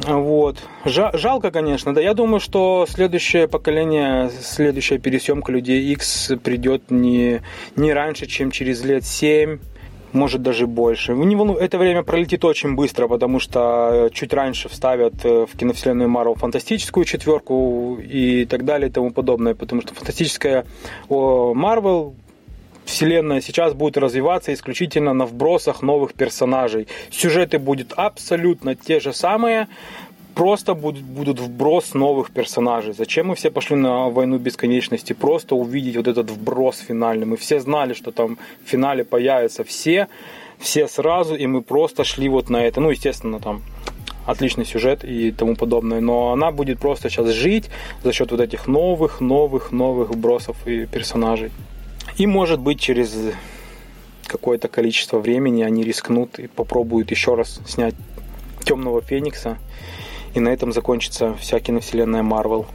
Вот. 0.00 0.58
Жалко, 0.84 1.50
конечно, 1.50 1.94
да. 1.94 2.00
Я 2.00 2.14
думаю, 2.14 2.40
что 2.40 2.86
следующее 2.88 3.48
поколение, 3.48 4.30
следующая 4.42 4.98
пересъемка 4.98 5.52
Людей 5.52 5.92
X 5.92 6.32
придет 6.42 6.90
не, 6.90 7.42
не 7.76 7.92
раньше, 7.92 8.26
чем 8.26 8.50
через 8.50 8.84
лет 8.84 9.04
7, 9.04 9.58
может 10.12 10.42
даже 10.42 10.66
больше. 10.66 11.12
Не 11.12 11.36
волну... 11.36 11.54
Это 11.54 11.76
время 11.76 12.02
пролетит 12.02 12.44
очень 12.44 12.74
быстро, 12.74 13.08
потому 13.08 13.40
что 13.40 14.08
чуть 14.12 14.32
раньше 14.32 14.68
вставят 14.68 15.14
э, 15.24 15.46
в 15.52 15.58
киновселенную 15.58 16.08
Марвел 16.08 16.34
фантастическую 16.34 17.04
четверку 17.04 17.98
и 18.00 18.46
так 18.46 18.64
далее 18.64 18.88
и 18.88 18.92
тому 18.92 19.10
подобное, 19.10 19.54
потому 19.54 19.82
что 19.82 19.94
фантастическая 19.94 20.64
Марвел 21.08 22.14
вселенная 22.84 23.40
сейчас 23.40 23.74
будет 23.74 23.96
развиваться 23.96 24.52
исключительно 24.52 25.14
на 25.14 25.26
вбросах 25.26 25.82
новых 25.82 26.14
персонажей. 26.14 26.88
Сюжеты 27.10 27.58
будут 27.58 27.92
абсолютно 27.96 28.74
те 28.74 29.00
же 29.00 29.12
самые, 29.12 29.68
просто 30.34 30.74
будут, 30.74 31.02
будут 31.02 31.40
вброс 31.40 31.94
новых 31.94 32.30
персонажей. 32.30 32.92
Зачем 32.92 33.28
мы 33.28 33.34
все 33.34 33.50
пошли 33.50 33.76
на 33.76 34.08
войну 34.08 34.38
бесконечности? 34.38 35.12
Просто 35.12 35.54
увидеть 35.54 35.96
вот 35.96 36.08
этот 36.08 36.30
вброс 36.30 36.78
финальный. 36.78 37.26
Мы 37.26 37.36
все 37.36 37.60
знали, 37.60 37.94
что 37.94 38.10
там 38.10 38.38
в 38.64 38.68
финале 38.68 39.04
появятся 39.04 39.64
все, 39.64 40.08
все 40.58 40.88
сразу, 40.88 41.34
и 41.34 41.46
мы 41.46 41.62
просто 41.62 42.04
шли 42.04 42.28
вот 42.28 42.50
на 42.50 42.64
это. 42.64 42.80
Ну, 42.80 42.90
естественно, 42.90 43.40
там 43.40 43.62
отличный 44.26 44.64
сюжет 44.64 45.04
и 45.04 45.30
тому 45.32 45.54
подобное, 45.54 46.00
но 46.00 46.32
она 46.32 46.50
будет 46.50 46.78
просто 46.78 47.10
сейчас 47.10 47.28
жить 47.28 47.70
за 48.02 48.12
счет 48.12 48.30
вот 48.30 48.40
этих 48.40 48.66
новых, 48.66 49.20
новых, 49.20 49.72
новых 49.72 50.10
вбросов 50.10 50.56
и 50.66 50.86
персонажей. 50.86 51.50
И 52.16 52.28
может 52.28 52.60
быть 52.60 52.78
через 52.78 53.12
какое-то 54.26 54.68
количество 54.68 55.18
времени 55.18 55.62
они 55.62 55.82
рискнут 55.82 56.38
и 56.38 56.46
попробуют 56.46 57.10
еще 57.10 57.34
раз 57.34 57.60
снять 57.66 57.94
Темного 58.64 59.02
Феникса. 59.02 59.58
И 60.34 60.40
на 60.40 60.48
этом 60.48 60.72
закончится 60.72 61.34
вся 61.34 61.58
киновселенная 61.58 62.22
Марвел. 62.22 62.66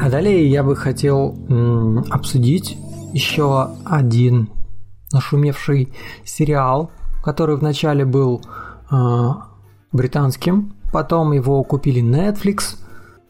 А 0.00 0.10
далее 0.10 0.48
я 0.48 0.62
бы 0.62 0.74
хотел 0.74 1.36
м, 1.48 2.04
обсудить 2.10 2.76
еще 3.12 3.70
один 3.84 4.50
нашумевший 5.12 5.92
сериал, 6.24 6.90
который 7.22 7.56
вначале 7.56 8.04
был 8.04 8.42
э, 8.90 9.28
британским, 9.92 10.74
потом 10.92 11.32
его 11.32 11.62
купили 11.64 12.02
Netflix. 12.02 12.76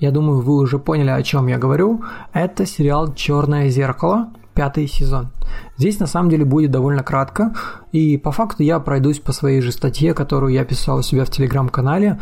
Я 0.00 0.10
думаю, 0.10 0.40
вы 0.40 0.54
уже 0.56 0.78
поняли, 0.78 1.10
о 1.10 1.22
чем 1.22 1.48
я 1.48 1.58
говорю. 1.58 2.02
Это 2.32 2.66
сериал 2.66 3.14
Черное 3.14 3.68
зеркало, 3.68 4.30
пятый 4.54 4.86
сезон. 4.86 5.30
Здесь 5.76 5.98
на 5.98 6.06
самом 6.06 6.30
деле 6.30 6.44
будет 6.44 6.70
довольно 6.70 7.02
кратко, 7.02 7.54
и 7.92 8.16
по 8.16 8.32
факту 8.32 8.62
я 8.62 8.78
пройдусь 8.80 9.18
по 9.18 9.32
своей 9.32 9.60
же 9.60 9.72
статье, 9.72 10.14
которую 10.14 10.52
я 10.52 10.64
писал 10.64 10.98
у 10.98 11.02
себя 11.02 11.24
в 11.24 11.30
телеграм-канале. 11.30 12.20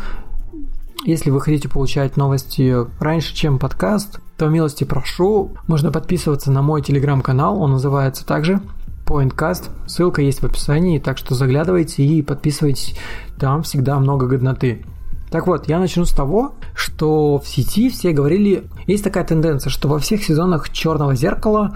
Если 1.05 1.29
вы 1.29 1.41
хотите 1.41 1.69
получать 1.69 2.17
новости 2.17 2.75
раньше, 2.99 3.35
чем 3.35 3.59
подкаст, 3.59 4.19
то 4.37 4.47
милости 4.47 4.83
прошу. 4.83 5.57
Можно 5.67 5.91
подписываться 5.91 6.51
на 6.51 6.61
мой 6.61 6.81
телеграм-канал, 6.81 7.61
он 7.61 7.71
называется 7.71 8.25
также 8.25 8.61
Pointcast. 9.05 9.69
Ссылка 9.87 10.21
есть 10.21 10.41
в 10.41 10.45
описании, 10.45 10.99
так 10.99 11.17
что 11.17 11.33
заглядывайте 11.33 12.03
и 12.03 12.21
подписывайтесь. 12.21 12.95
Там 13.39 13.63
всегда 13.63 13.99
много 13.99 14.27
годноты. 14.27 14.85
Так 15.31 15.47
вот, 15.47 15.67
я 15.67 15.79
начну 15.79 16.05
с 16.05 16.11
того, 16.11 16.55
что 16.73 17.39
в 17.39 17.47
сети 17.47 17.89
все 17.89 18.13
говорили, 18.13 18.69
есть 18.85 19.03
такая 19.03 19.25
тенденция, 19.25 19.69
что 19.69 19.89
во 19.89 19.99
всех 19.99 20.23
сезонах 20.23 20.69
Черного 20.69 21.15
зеркала 21.15 21.75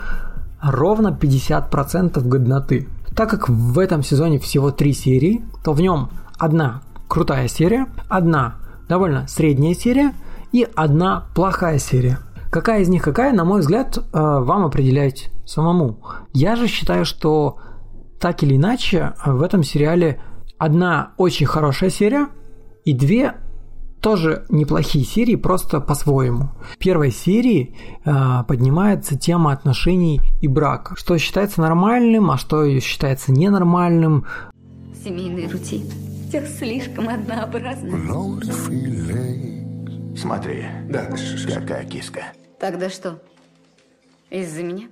ровно 0.62 1.18
50% 1.20 2.22
годноты. 2.26 2.88
Так 3.16 3.30
как 3.30 3.50
в 3.50 3.78
этом 3.78 4.04
сезоне 4.04 4.40
всего 4.40 4.72
три 4.72 4.94
серии, 4.94 5.44
то 5.64 5.74
в 5.74 5.82
нем 5.82 6.10
одна 6.38 6.82
крутая 7.10 7.50
серия, 7.50 7.88
одна 8.08 8.56
довольно 8.88 9.28
средняя 9.28 9.74
серия 9.74 10.14
и 10.54 10.66
одна 10.76 11.26
плохая 11.36 11.78
серия. 11.78 12.20
Какая 12.52 12.82
из 12.82 12.90
них 12.90 13.02
какая, 13.02 13.32
на 13.32 13.46
мой 13.46 13.62
взгляд, 13.62 13.98
э, 13.98 14.02
вам 14.12 14.66
определять 14.66 15.32
самому. 15.46 16.00
Я 16.34 16.58
же 16.58 16.68
считаю, 16.68 17.06
что 17.06 17.60
так 18.20 18.44
или 18.44 18.58
иначе 18.58 19.14
в 19.26 19.42
этом 19.42 19.64
сериале 19.64 20.22
одна 20.58 21.14
очень 21.18 21.46
хорошая 21.46 21.90
серия 21.90 22.28
и 22.84 22.94
две 22.94 23.36
тоже 24.02 24.46
неплохие 24.50 25.06
серии, 25.06 25.36
просто 25.36 25.80
по-своему. 25.80 26.50
В 26.74 26.78
первой 26.78 27.12
серии 27.12 27.78
э, 28.04 28.44
поднимается 28.48 29.18
тема 29.18 29.54
отношений 29.54 30.22
и 30.42 30.48
брака. 30.48 30.96
Что 30.98 31.18
считается 31.18 31.62
нормальным, 31.62 32.32
а 32.32 32.38
что 32.38 32.68
считается 32.82 33.32
ненормальным. 33.32 34.26
Семейный 35.06 35.48
рутин. 35.48 35.84
Все 36.28 36.46
слишком 36.48 37.08
однообразно. 37.08 37.98
Смотри, 40.18 40.66
да, 40.90 41.08
какая 41.48 41.86
киска. 41.86 42.24
Тогда 42.62 42.92
что? 42.92 43.20
Из-за 44.30 44.62
меня? 44.62 44.88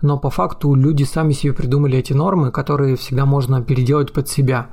Но 0.00 0.18
по 0.18 0.30
факту 0.30 0.74
люди 0.74 1.02
сами 1.02 1.34
себе 1.34 1.52
придумали 1.52 1.98
эти 1.98 2.14
нормы, 2.14 2.50
которые 2.50 2.96
всегда 2.96 3.26
можно 3.26 3.62
переделать 3.62 4.14
под 4.14 4.30
себя. 4.30 4.68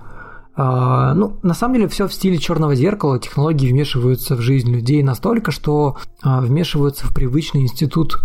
А, 0.56 1.14
ну, 1.16 1.38
на 1.44 1.54
самом 1.54 1.76
деле 1.76 1.90
все 1.90 2.08
в 2.08 2.14
стиле 2.14 2.38
черного 2.38 2.76
зеркала, 2.76 3.20
технологии 3.20 3.70
вмешиваются 3.70 4.38
в 4.38 4.40
жизнь 4.40 4.72
людей 4.72 5.04
настолько, 5.04 5.52
что 5.52 5.98
а, 6.24 6.40
вмешиваются 6.40 7.06
в 7.06 7.14
привычный 7.14 7.64
институт 7.64 8.18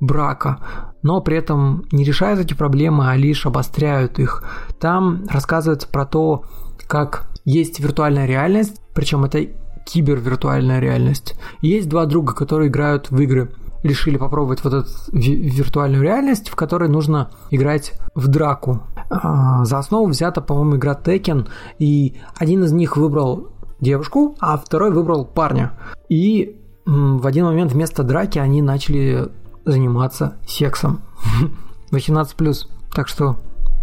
брака, 0.00 0.60
но 1.02 1.20
при 1.20 1.36
этом 1.36 1.84
не 1.92 2.04
решают 2.04 2.40
эти 2.40 2.54
проблемы, 2.54 3.10
а 3.10 3.16
лишь 3.16 3.44
обостряют 3.44 4.18
их. 4.18 4.42
Там 4.80 5.26
рассказывается 5.28 5.88
про 5.88 6.06
то, 6.06 6.44
как 6.88 7.30
есть 7.44 7.80
виртуальная 7.80 8.24
реальность, 8.24 8.80
причем 8.94 9.24
это 9.24 9.46
кибервиртуальная 9.84 10.80
реальность. 10.80 11.34
Есть 11.60 11.88
два 11.88 12.06
друга, 12.06 12.34
которые 12.34 12.68
играют 12.68 13.10
в 13.10 13.18
игры. 13.20 13.50
Решили 13.82 14.16
попробовать 14.16 14.62
вот 14.62 14.74
эту 14.74 14.88
виртуальную 15.12 16.02
реальность, 16.02 16.48
в 16.48 16.54
которой 16.54 16.88
нужно 16.88 17.30
играть 17.50 17.94
в 18.14 18.28
драку. 18.28 18.82
А, 19.10 19.64
за 19.64 19.78
основу 19.78 20.06
взята, 20.06 20.40
по-моему, 20.40 20.76
игра 20.76 20.94
Tekken, 20.94 21.48
и 21.78 22.16
один 22.36 22.62
из 22.62 22.72
них 22.72 22.96
выбрал 22.96 23.48
девушку, 23.80 24.36
а 24.40 24.56
второй 24.56 24.92
выбрал 24.92 25.24
парня. 25.24 25.72
И 26.08 26.56
в 26.86 27.26
один 27.26 27.46
момент 27.46 27.72
вместо 27.72 28.02
драки 28.02 28.38
они 28.38 28.62
начали 28.62 29.28
заниматься 29.64 30.36
сексом. 30.46 31.00
18+. 31.92 32.66
Так 32.94 33.08
что 33.08 33.36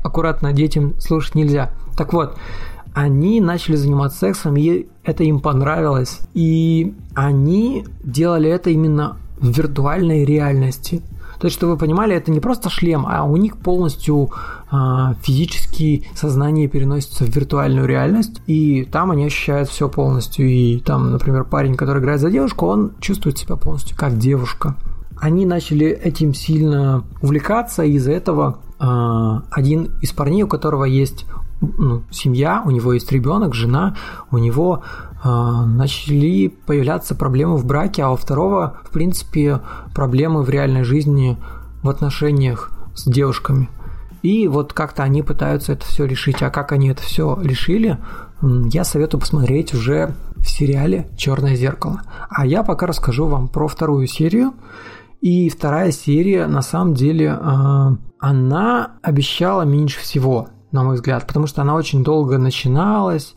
аккуратно 0.04 0.54
детям 0.54 1.00
слушать 1.00 1.36
нельзя. 1.36 1.72
Так 1.98 2.14
вот, 2.14 2.38
они 2.94 3.42
начали 3.42 3.76
заниматься 3.76 4.20
сексом, 4.20 4.56
и 4.58 4.88
это 5.04 5.24
им 5.24 5.40
понравилось. 5.40 6.20
И 6.34 6.94
они 7.16 7.86
делали 8.04 8.50
это 8.50 8.70
именно 8.70 9.18
в 9.40 9.50
виртуальной 9.50 10.26
реальности. 10.26 11.02
То 11.40 11.46
есть, 11.46 11.56
чтобы 11.56 11.74
вы 11.74 11.78
понимали, 11.78 12.14
это 12.14 12.32
не 12.32 12.42
просто 12.42 12.70
шлем, 12.70 13.06
а 13.08 13.24
у 13.24 13.38
них 13.38 13.58
полностью 13.58 14.32
а, 14.70 15.14
физически 15.22 16.06
сознание 16.14 16.68
переносится 16.68 17.24
в 17.24 17.30
виртуальную 17.30 17.88
реальность, 17.88 18.42
и 18.46 18.84
там 18.84 19.12
они 19.12 19.26
ощущают 19.26 19.70
все 19.70 19.88
полностью. 19.88 20.50
И 20.50 20.80
там, 20.80 21.12
например, 21.12 21.46
парень, 21.46 21.76
который 21.76 22.02
играет 22.02 22.20
за 22.20 22.30
девушку, 22.30 22.66
он 22.66 22.92
чувствует 23.00 23.38
себя 23.38 23.56
полностью 23.56 23.96
как 23.98 24.18
девушка. 24.18 24.76
Они 25.18 25.46
начали 25.46 25.88
этим 25.88 26.34
сильно 26.34 27.06
увлекаться, 27.22 27.84
и 27.84 27.94
из-за 27.94 28.12
этого 28.12 28.60
а, 28.78 29.44
один 29.50 29.92
из 30.02 30.12
парней, 30.12 30.44
у 30.44 30.48
которого 30.48 30.84
есть 30.84 31.26
ну, 31.62 32.04
семья, 32.12 32.64
у 32.66 32.72
него 32.72 32.94
есть 32.94 33.12
ребенок, 33.12 33.54
жена, 33.54 33.96
у 34.32 34.38
него 34.38 34.84
э, 35.24 35.28
начали 35.28 36.48
появляться 36.48 37.16
проблемы 37.16 37.58
в 37.58 37.66
браке, 37.66 38.04
а 38.04 38.12
у 38.12 38.16
второго, 38.16 38.80
в 38.86 38.92
принципе, 38.92 39.62
проблемы 39.94 40.44
в 40.44 40.50
реальной 40.50 40.84
жизни 40.84 41.38
в 41.84 41.90
отношениях 41.90 42.72
с 42.96 43.04
девушками. 43.10 43.70
И 44.22 44.48
вот 44.48 44.74
как-то 44.74 45.04
они 45.04 45.24
пытаются 45.24 45.74
это 45.74 45.86
все 45.86 46.06
решить. 46.06 46.42
А 46.42 46.50
как 46.50 46.72
они 46.72 46.90
это 46.90 47.02
все 47.02 47.38
решили, 47.42 47.98
я 48.42 48.84
советую 48.84 49.22
посмотреть 49.22 49.74
уже 49.74 50.14
в 50.38 50.50
сериале 50.50 51.10
Черное 51.18 51.56
зеркало. 51.56 52.02
А 52.30 52.46
я 52.46 52.64
пока 52.64 52.86
расскажу 52.88 53.28
вам 53.28 53.48
про 53.48 53.68
вторую 53.68 54.08
серию. 54.08 54.54
И 55.22 55.50
вторая 55.50 55.92
серия, 55.92 56.48
на 56.48 56.62
самом 56.62 56.94
деле, 56.94 57.38
э, 57.38 57.90
она 58.20 58.92
обещала 59.02 59.64
меньше 59.64 60.00
всего 60.00 60.48
на 60.72 60.84
мой 60.84 60.96
взгляд, 60.96 61.26
потому 61.28 61.48
что 61.48 61.62
она 61.62 61.76
очень 61.76 62.04
долго 62.04 62.38
начиналась. 62.38 63.36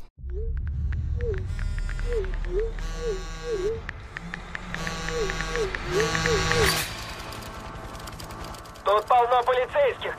Тут 8.85 9.05
полно 9.07 9.43
полицейских. 9.47 10.15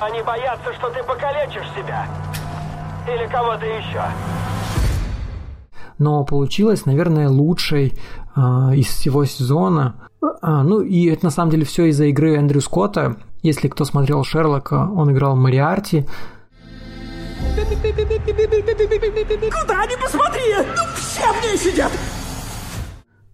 Они 0.00 0.22
боятся, 0.22 0.72
что 0.74 0.88
ты 0.90 1.02
покалечишь 1.02 1.68
себя. 1.76 2.06
Или 3.06 3.26
кого-то 3.26 3.66
еще. 3.66 4.02
но 5.98 6.24
получилась, 6.24 6.86
наверное, 6.86 7.28
лучшей 7.28 7.98
э, 8.36 8.40
из 8.76 8.86
всего 8.86 9.24
сезона. 9.24 9.96
А, 10.40 10.62
ну 10.62 10.80
и 10.80 11.06
это 11.06 11.24
на 11.24 11.30
самом 11.30 11.50
деле 11.50 11.64
все 11.64 11.86
из-за 11.86 12.04
игры 12.06 12.36
Эндрю 12.36 12.60
Скотта. 12.60 13.16
Если 13.42 13.68
кто 13.68 13.84
смотрел 13.84 14.24
Шерлока, 14.24 14.88
он 14.94 15.10
играл 15.12 15.36
Мариарти. 15.36 16.06
Куда 19.50 19.86
ни 19.86 20.00
посмотри, 20.00 20.42
ну 20.56 20.82
все 20.96 21.32
в 21.32 21.42
ней 21.42 21.56
сидят. 21.56 21.92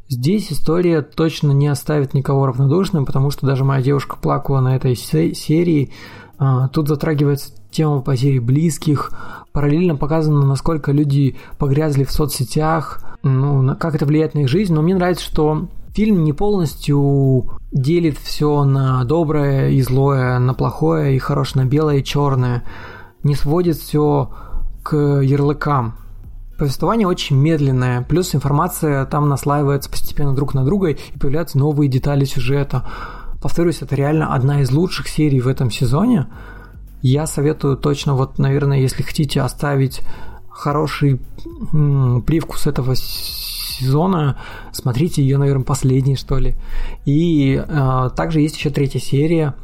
Здесь 0.09 0.53
история 0.53 1.03
точно 1.03 1.53
не 1.53 1.69
оставит 1.69 2.15
никого 2.15 2.47
равнодушным, 2.47 3.07
потому 3.07 3.31
что 3.31 3.47
даже 3.47 3.65
моя 3.65 3.83
девушка 3.83 4.17
плакала 4.17 4.61
на 4.61 4.77
этой 4.77 4.95
серии. 4.95 5.93
А, 6.39 6.69
тут 6.69 6.89
затрагивается 6.89 7.53
тема 7.71 8.01
потери 8.01 8.39
близких, 8.39 9.13
параллельно 9.53 9.97
показано, 9.97 10.45
насколько 10.45 10.93
люди 10.93 11.37
погрязли 11.59 12.05
в 12.05 12.13
соцсетях, 12.13 13.03
ну, 13.23 13.75
как 13.77 13.95
это 13.95 14.05
влияет 14.07 14.35
на 14.35 14.41
их 14.41 14.49
жизнь. 14.49 14.75
Но 14.75 14.83
мне 14.83 14.95
нравится, 14.95 15.25
что 15.25 15.69
фильм 15.95 16.25
не 16.25 16.33
полностью 16.33 17.51
делит 17.73 18.19
все 18.19 18.65
на 18.65 19.05
доброе 19.05 19.71
и 19.71 19.81
злое, 19.81 20.39
на 20.39 20.55
плохое 20.55 21.17
и 21.17 21.19
хорошее, 21.19 21.65
на 21.65 21.69
белое 21.69 21.99
и 21.99 22.05
черное. 22.05 22.65
Не 23.25 23.35
сводит 23.35 23.77
все 23.77 24.31
к 24.83 24.95
ярлыкам. 24.95 25.97
Повествование 26.59 27.09
очень 27.09 27.37
медленное, 27.37 28.03
плюс 28.03 28.35
информация 28.35 29.05
там 29.07 29.29
наслаивается 29.29 29.91
постепенно 29.91 30.35
друг 30.35 30.55
на 30.55 30.65
друга 30.65 30.91
и 30.91 31.19
появляются 31.19 31.59
новые 31.59 31.89
детали 31.89 32.25
сюжета. 32.25 32.87
Повторюсь, 33.43 33.83
это 33.83 33.97
реально 33.97 34.35
одна 34.35 34.61
из 34.61 34.71
лучших 34.71 35.09
серий 35.09 35.41
в 35.41 35.49
этом 35.49 35.71
сезоне. 35.71 36.29
Я 37.03 37.27
советую 37.27 37.77
точно, 37.77 38.15
вот, 38.15 38.39
наверное, 38.39 38.79
если 38.79 39.03
хотите 39.03 39.41
оставить 39.41 40.01
хороший 40.49 41.21
м, 41.73 42.23
привкус 42.23 42.67
этого 42.67 42.95
сезона, 42.95 44.39
смотрите 44.73 45.23
ее, 45.23 45.37
наверное, 45.39 45.65
последней, 45.65 46.17
что 46.17 46.39
ли. 46.39 46.55
И 47.05 47.63
э, 47.67 48.11
также 48.17 48.41
есть 48.41 48.57
еще 48.57 48.71
третья 48.71 49.01
серия. 49.01 49.55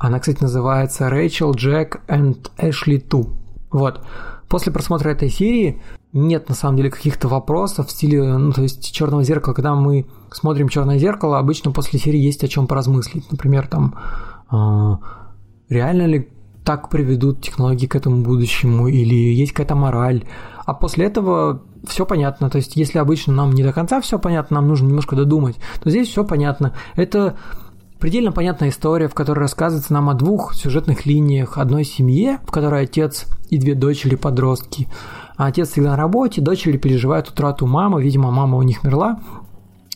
Она, 0.00 0.18
кстати, 0.18 0.42
называется 0.42 1.10
Рэйчел, 1.10 1.52
Джек 1.52 2.00
и 2.08 2.34
Эшли 2.56 2.98
Ту. 2.98 3.36
Вот. 3.70 4.00
После 4.48 4.72
просмотра 4.72 5.10
этой 5.10 5.28
серии 5.28 5.82
нет 6.14 6.48
на 6.48 6.54
самом 6.54 6.78
деле 6.78 6.90
каких-то 6.90 7.28
вопросов 7.28 7.88
в 7.88 7.90
стиле, 7.90 8.36
ну, 8.36 8.50
то 8.50 8.62
есть 8.62 8.92
черного 8.92 9.22
зеркала, 9.22 9.52
когда 9.52 9.74
мы 9.74 10.06
смотрим 10.32 10.70
черное 10.70 10.98
зеркало, 10.98 11.38
обычно 11.38 11.70
после 11.70 12.00
серии 12.00 12.18
есть 12.18 12.42
о 12.42 12.48
чем 12.48 12.66
поразмыслить. 12.66 13.30
Например, 13.30 13.68
там 13.68 13.94
э, 14.50 14.96
реально 15.68 16.06
ли 16.06 16.28
так 16.64 16.88
приведут 16.88 17.42
технологии 17.42 17.86
к 17.86 17.94
этому 17.94 18.22
будущему, 18.22 18.88
или 18.88 19.14
есть 19.14 19.52
какая-то 19.52 19.74
мораль. 19.74 20.24
А 20.64 20.72
после 20.72 21.06
этого 21.06 21.62
все 21.86 22.06
понятно. 22.06 22.48
То 22.48 22.56
есть, 22.56 22.74
если 22.74 22.98
обычно 22.98 23.34
нам 23.34 23.52
не 23.52 23.62
до 23.62 23.74
конца 23.74 24.00
все 24.00 24.18
понятно, 24.18 24.56
нам 24.56 24.68
нужно 24.68 24.88
немножко 24.88 25.14
додумать, 25.14 25.56
то 25.82 25.90
здесь 25.90 26.08
все 26.08 26.24
понятно. 26.24 26.74
Это 26.96 27.36
предельно 28.00 28.32
понятная 28.32 28.70
история, 28.70 29.08
в 29.08 29.14
которой 29.14 29.40
рассказывается 29.40 29.92
нам 29.92 30.08
о 30.08 30.14
двух 30.14 30.54
сюжетных 30.54 31.06
линиях. 31.06 31.58
Одной 31.58 31.84
семье, 31.84 32.40
в 32.46 32.50
которой 32.50 32.84
отец 32.84 33.26
и 33.50 33.58
две 33.58 33.74
дочери 33.74 34.16
подростки. 34.16 34.88
А 35.36 35.46
отец 35.46 35.70
всегда 35.70 35.90
на 35.90 35.96
работе, 35.96 36.40
дочери 36.40 36.76
переживают 36.76 37.28
утрату 37.28 37.66
мамы, 37.66 38.02
видимо, 38.02 38.30
мама 38.30 38.56
у 38.58 38.62
них 38.62 38.82
мерла. 38.82 39.20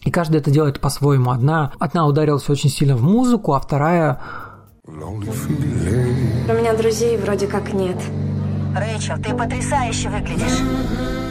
И 0.05 0.11
каждый 0.11 0.37
это 0.37 0.51
делает 0.51 0.81
по-своему. 0.81 1.31
Одна, 1.31 1.73
одна 1.79 2.07
ударилась 2.07 2.49
очень 2.49 2.71
сильно 2.71 2.97
в 2.97 3.03
музыку, 3.03 3.55
а 3.55 3.61
вторая... 3.61 4.21
У 4.87 4.93
меня 6.53 6.75
друзей 6.77 7.17
вроде 7.17 7.47
как 7.47 7.73
нет. 7.73 7.97
Рэйчел, 8.77 9.17
ты 9.17 9.35
потрясающе 9.35 10.11
выглядишь 10.11 11.24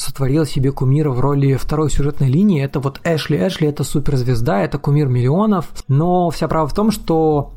сотворила 0.00 0.46
себе 0.46 0.72
кумира 0.72 1.10
в 1.10 1.20
роли 1.20 1.56
второй 1.56 1.90
сюжетной 1.90 2.30
линии. 2.30 2.64
Это 2.64 2.80
вот 2.80 3.00
Эшли. 3.04 3.36
Эшли 3.36 3.68
это 3.68 3.84
суперзвезда, 3.84 4.62
это 4.62 4.78
кумир 4.78 5.08
миллионов. 5.08 5.66
Но 5.88 6.30
вся 6.30 6.48
правда 6.48 6.70
в 6.72 6.74
том, 6.74 6.90
что 6.90 7.52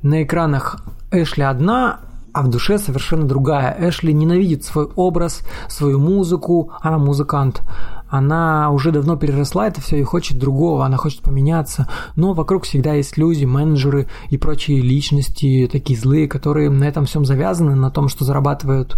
на 0.00 0.22
экранах 0.22 0.84
Эшли 1.10 1.42
одна, 1.42 2.00
а 2.32 2.42
в 2.42 2.48
душе 2.48 2.78
совершенно 2.78 3.26
другая. 3.26 3.76
Эшли 3.80 4.14
ненавидит 4.14 4.64
свой 4.64 4.84
образ, 4.94 5.42
свою 5.68 5.98
музыку, 5.98 6.70
она 6.82 6.98
музыкант. 6.98 7.62
Она 8.08 8.70
уже 8.70 8.92
давно 8.92 9.16
переросла 9.16 9.66
это 9.66 9.80
все 9.80 9.98
и 9.98 10.04
хочет 10.04 10.38
другого, 10.38 10.86
она 10.86 10.96
хочет 10.96 11.22
поменяться. 11.22 11.88
Но 12.14 12.32
вокруг 12.32 12.62
всегда 12.62 12.94
есть 12.94 13.16
люди, 13.16 13.44
менеджеры 13.44 14.06
и 14.30 14.38
прочие 14.38 14.80
личности, 14.80 15.68
такие 15.70 15.98
злые, 15.98 16.28
которые 16.28 16.70
на 16.70 16.84
этом 16.84 17.06
всем 17.06 17.24
завязаны, 17.24 17.74
на 17.74 17.90
том, 17.90 18.08
что 18.08 18.24
зарабатывают 18.24 18.96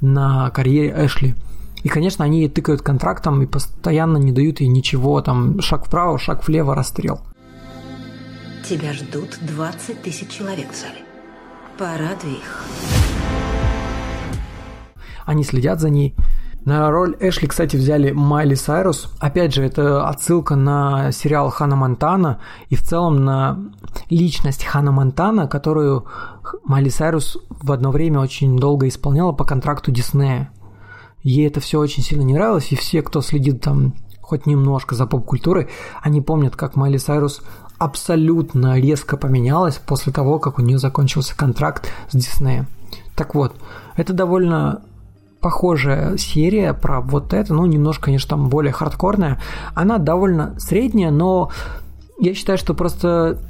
на 0.00 0.50
карьере 0.50 0.92
Эшли. 1.06 1.36
И, 1.88 1.90
конечно, 1.90 2.22
они 2.22 2.40
ей 2.40 2.50
тыкают 2.50 2.82
контрактом 2.82 3.40
и 3.40 3.46
постоянно 3.46 4.18
не 4.18 4.30
дают 4.30 4.60
ей 4.60 4.68
ничего, 4.68 5.22
там, 5.22 5.58
шаг 5.62 5.86
вправо, 5.86 6.18
шаг 6.18 6.46
влево, 6.46 6.74
расстрел. 6.74 7.22
Тебя 8.68 8.92
ждут 8.92 9.38
20 9.40 10.02
тысяч 10.02 10.28
человек 10.28 10.70
в 10.70 10.76
зале. 10.78 11.00
Порадуй 11.78 12.32
их. 12.32 12.64
Они 15.24 15.44
следят 15.44 15.80
за 15.80 15.88
ней. 15.88 16.14
На 16.66 16.90
роль 16.90 17.16
Эшли, 17.20 17.48
кстати, 17.48 17.76
взяли 17.76 18.10
Майли 18.10 18.54
Сайрус. 18.54 19.10
Опять 19.18 19.54
же, 19.54 19.64
это 19.64 20.06
отсылка 20.06 20.56
на 20.56 21.10
сериал 21.10 21.48
Хана 21.48 21.76
Монтана 21.76 22.38
и 22.68 22.76
в 22.76 22.82
целом 22.82 23.24
на 23.24 23.58
личность 24.10 24.62
Хана 24.62 24.92
Монтана, 24.92 25.48
которую 25.48 26.04
Майли 26.64 26.90
Сайрус 26.90 27.38
в 27.48 27.72
одно 27.72 27.90
время 27.90 28.20
очень 28.20 28.58
долго 28.58 28.88
исполняла 28.88 29.32
по 29.32 29.46
контракту 29.46 29.90
Диснея. 29.90 30.52
Ей 31.22 31.46
это 31.46 31.60
все 31.60 31.78
очень 31.78 32.02
сильно 32.02 32.22
не 32.22 32.34
нравилось, 32.34 32.72
и 32.72 32.76
все, 32.76 33.02
кто 33.02 33.20
следит 33.20 33.60
там 33.60 33.94
хоть 34.20 34.46
немножко 34.46 34.94
за 34.94 35.06
поп-культурой, 35.06 35.68
они 36.02 36.20
помнят, 36.20 36.54
как 36.54 36.76
Майли 36.76 36.98
Сайрус 36.98 37.40
абсолютно 37.78 38.78
резко 38.78 39.16
поменялась 39.16 39.78
после 39.78 40.12
того, 40.12 40.38
как 40.38 40.58
у 40.58 40.62
нее 40.62 40.78
закончился 40.78 41.36
контракт 41.36 41.90
с 42.10 42.16
Диснеем. 42.16 42.66
Так 43.16 43.34
вот, 43.34 43.54
это 43.96 44.12
довольно 44.12 44.82
похожая 45.40 46.16
серия 46.18 46.74
про 46.74 47.00
вот 47.00 47.32
это, 47.32 47.54
ну, 47.54 47.64
немножко, 47.66 48.06
конечно, 48.06 48.30
там 48.30 48.48
более 48.48 48.72
хардкорная. 48.72 49.40
Она 49.74 49.98
довольно 49.98 50.58
средняя, 50.58 51.10
но 51.10 51.50
я 52.18 52.34
считаю, 52.34 52.58
что 52.58 52.74
просто 52.74 53.40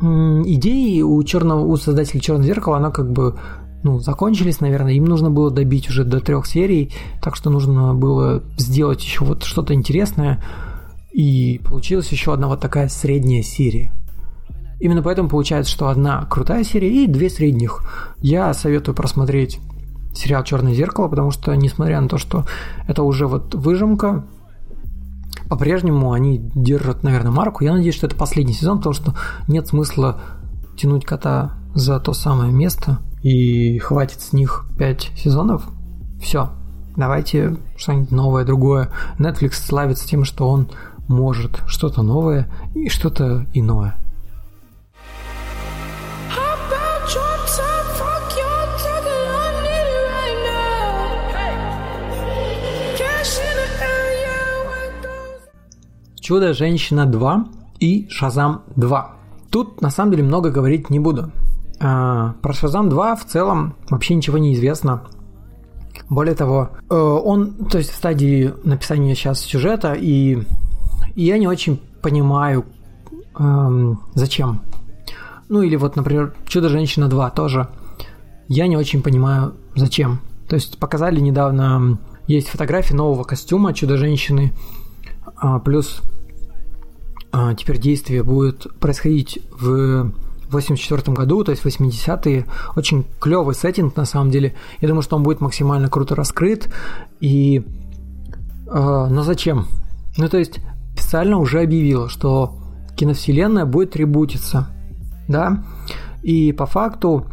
идеи 0.00 1.00
у 1.02 1.22
черного, 1.22 1.64
у 1.64 1.76
создателя 1.76 2.20
Черного 2.20 2.44
зеркала, 2.44 2.76
она 2.76 2.90
как 2.90 3.10
бы 3.10 3.38
ну, 3.84 4.00
закончились, 4.00 4.60
наверное, 4.60 4.94
им 4.94 5.04
нужно 5.04 5.30
было 5.30 5.50
добить 5.50 5.90
уже 5.90 6.04
до 6.04 6.18
трех 6.18 6.46
серий, 6.46 6.90
так 7.22 7.36
что 7.36 7.50
нужно 7.50 7.94
было 7.94 8.42
сделать 8.56 9.04
еще 9.04 9.24
вот 9.24 9.44
что-то 9.44 9.74
интересное, 9.74 10.42
и 11.12 11.60
получилась 11.62 12.08
еще 12.08 12.32
одна 12.32 12.48
вот 12.48 12.60
такая 12.60 12.88
средняя 12.88 13.42
серия. 13.42 13.92
Именно 14.80 15.02
поэтому 15.02 15.28
получается, 15.28 15.70
что 15.70 15.88
одна 15.88 16.24
крутая 16.24 16.64
серия 16.64 17.04
и 17.04 17.06
две 17.06 17.28
средних. 17.28 17.82
Я 18.20 18.54
советую 18.54 18.94
просмотреть 18.94 19.60
сериал 20.14 20.44
Черное 20.44 20.72
зеркало, 20.72 21.08
потому 21.08 21.30
что, 21.30 21.54
несмотря 21.54 22.00
на 22.00 22.08
то, 22.08 22.16
что 22.16 22.46
это 22.88 23.02
уже 23.02 23.26
вот 23.26 23.54
выжимка, 23.54 24.24
по-прежнему 25.50 26.12
они 26.12 26.38
держат, 26.54 27.02
наверное, 27.02 27.32
марку. 27.32 27.64
Я 27.64 27.74
надеюсь, 27.74 27.94
что 27.94 28.06
это 28.06 28.16
последний 28.16 28.54
сезон, 28.54 28.78
потому 28.78 28.94
что 28.94 29.14
нет 29.46 29.68
смысла 29.68 30.22
тянуть 30.74 31.04
кота 31.04 31.52
за 31.74 32.00
то 32.00 32.14
самое 32.14 32.50
место 32.50 32.98
и 33.24 33.78
хватит 33.78 34.20
с 34.20 34.34
них 34.34 34.66
5 34.78 35.12
сезонов. 35.16 35.66
Все, 36.20 36.50
давайте 36.94 37.56
что-нибудь 37.74 38.10
новое, 38.12 38.44
другое. 38.44 38.90
Netflix 39.18 39.52
славится 39.54 40.06
тем, 40.06 40.24
что 40.24 40.46
он 40.48 40.68
может 41.08 41.62
что-то 41.66 42.02
новое 42.02 42.52
и 42.74 42.90
что-то 42.90 43.46
иное. 43.54 43.96
Чудо-женщина 56.20 57.06
2 57.06 57.44
и 57.80 58.06
Шазам 58.10 58.64
2. 58.76 59.16
Тут 59.50 59.80
на 59.80 59.90
самом 59.90 60.10
деле 60.10 60.24
много 60.24 60.50
говорить 60.50 60.90
не 60.90 60.98
буду. 60.98 61.30
А, 61.80 62.34
про 62.42 62.52
Шазам 62.52 62.88
2 62.88 63.16
в 63.16 63.24
целом 63.26 63.74
вообще 63.90 64.14
ничего 64.14 64.38
не 64.38 64.54
известно. 64.54 65.02
Более 66.08 66.34
того, 66.34 66.70
э, 66.90 66.94
он, 66.94 67.54
то 67.70 67.78
есть 67.78 67.90
в 67.90 67.96
стадии 67.96 68.52
написания 68.64 69.14
сейчас 69.14 69.40
сюжета, 69.40 69.94
и, 69.94 70.38
и 71.14 71.24
я 71.24 71.38
не 71.38 71.46
очень 71.46 71.80
понимаю, 72.02 72.64
эм, 73.38 74.00
зачем. 74.14 74.60
Ну 75.48 75.62
или 75.62 75.76
вот, 75.76 75.96
например, 75.96 76.34
Чудо-женщина 76.46 77.08
2 77.08 77.30
тоже. 77.30 77.68
Я 78.48 78.66
не 78.66 78.76
очень 78.76 79.02
понимаю, 79.02 79.54
зачем. 79.74 80.20
То 80.48 80.56
есть 80.56 80.78
показали 80.78 81.20
недавно, 81.20 81.98
есть 82.26 82.48
фотографии 82.48 82.94
нового 82.94 83.24
костюма 83.24 83.72
Чудо-женщины, 83.72 84.52
а, 85.36 85.58
плюс 85.58 86.02
а, 87.32 87.54
теперь 87.54 87.78
действие 87.78 88.22
будет 88.22 88.66
происходить 88.78 89.40
в 89.50 90.12
84 90.54 91.14
году, 91.14 91.44
то 91.44 91.50
есть 91.50 91.64
80-е. 91.64 92.46
Очень 92.76 93.04
клевый 93.20 93.54
сеттинг, 93.54 93.96
на 93.96 94.04
самом 94.04 94.30
деле. 94.30 94.54
Я 94.80 94.88
думаю, 94.88 95.02
что 95.02 95.16
он 95.16 95.22
будет 95.22 95.40
максимально 95.40 95.88
круто 95.88 96.14
раскрыт. 96.14 96.68
И 97.20 97.62
Э, 98.66 99.06
но 99.10 99.22
зачем? 99.22 99.66
Ну, 100.16 100.28
то 100.28 100.38
есть, 100.38 100.60
официально 100.96 101.38
уже 101.38 101.60
объявила, 101.60 102.08
что 102.08 102.56
киновселенная 102.96 103.66
будет 103.66 103.96
ребутиться, 103.96 104.68
да? 105.28 105.64
И 106.22 106.52
по 106.52 106.66
факту 106.66 107.26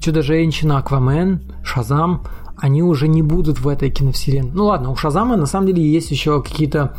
Чудо-женщина, 0.00 0.78
Аквамен, 0.78 1.42
Шазам, 1.62 2.22
они 2.56 2.82
уже 2.82 3.08
не 3.08 3.22
будут 3.22 3.60
в 3.60 3.68
этой 3.68 3.90
киновселенной. 3.90 4.50
Ну 4.52 4.66
ладно, 4.66 4.90
у 4.90 4.96
Шазама 4.96 5.36
на 5.36 5.46
самом 5.46 5.68
деле 5.68 5.82
есть 5.82 6.10
еще 6.10 6.42
какие-то 6.42 6.96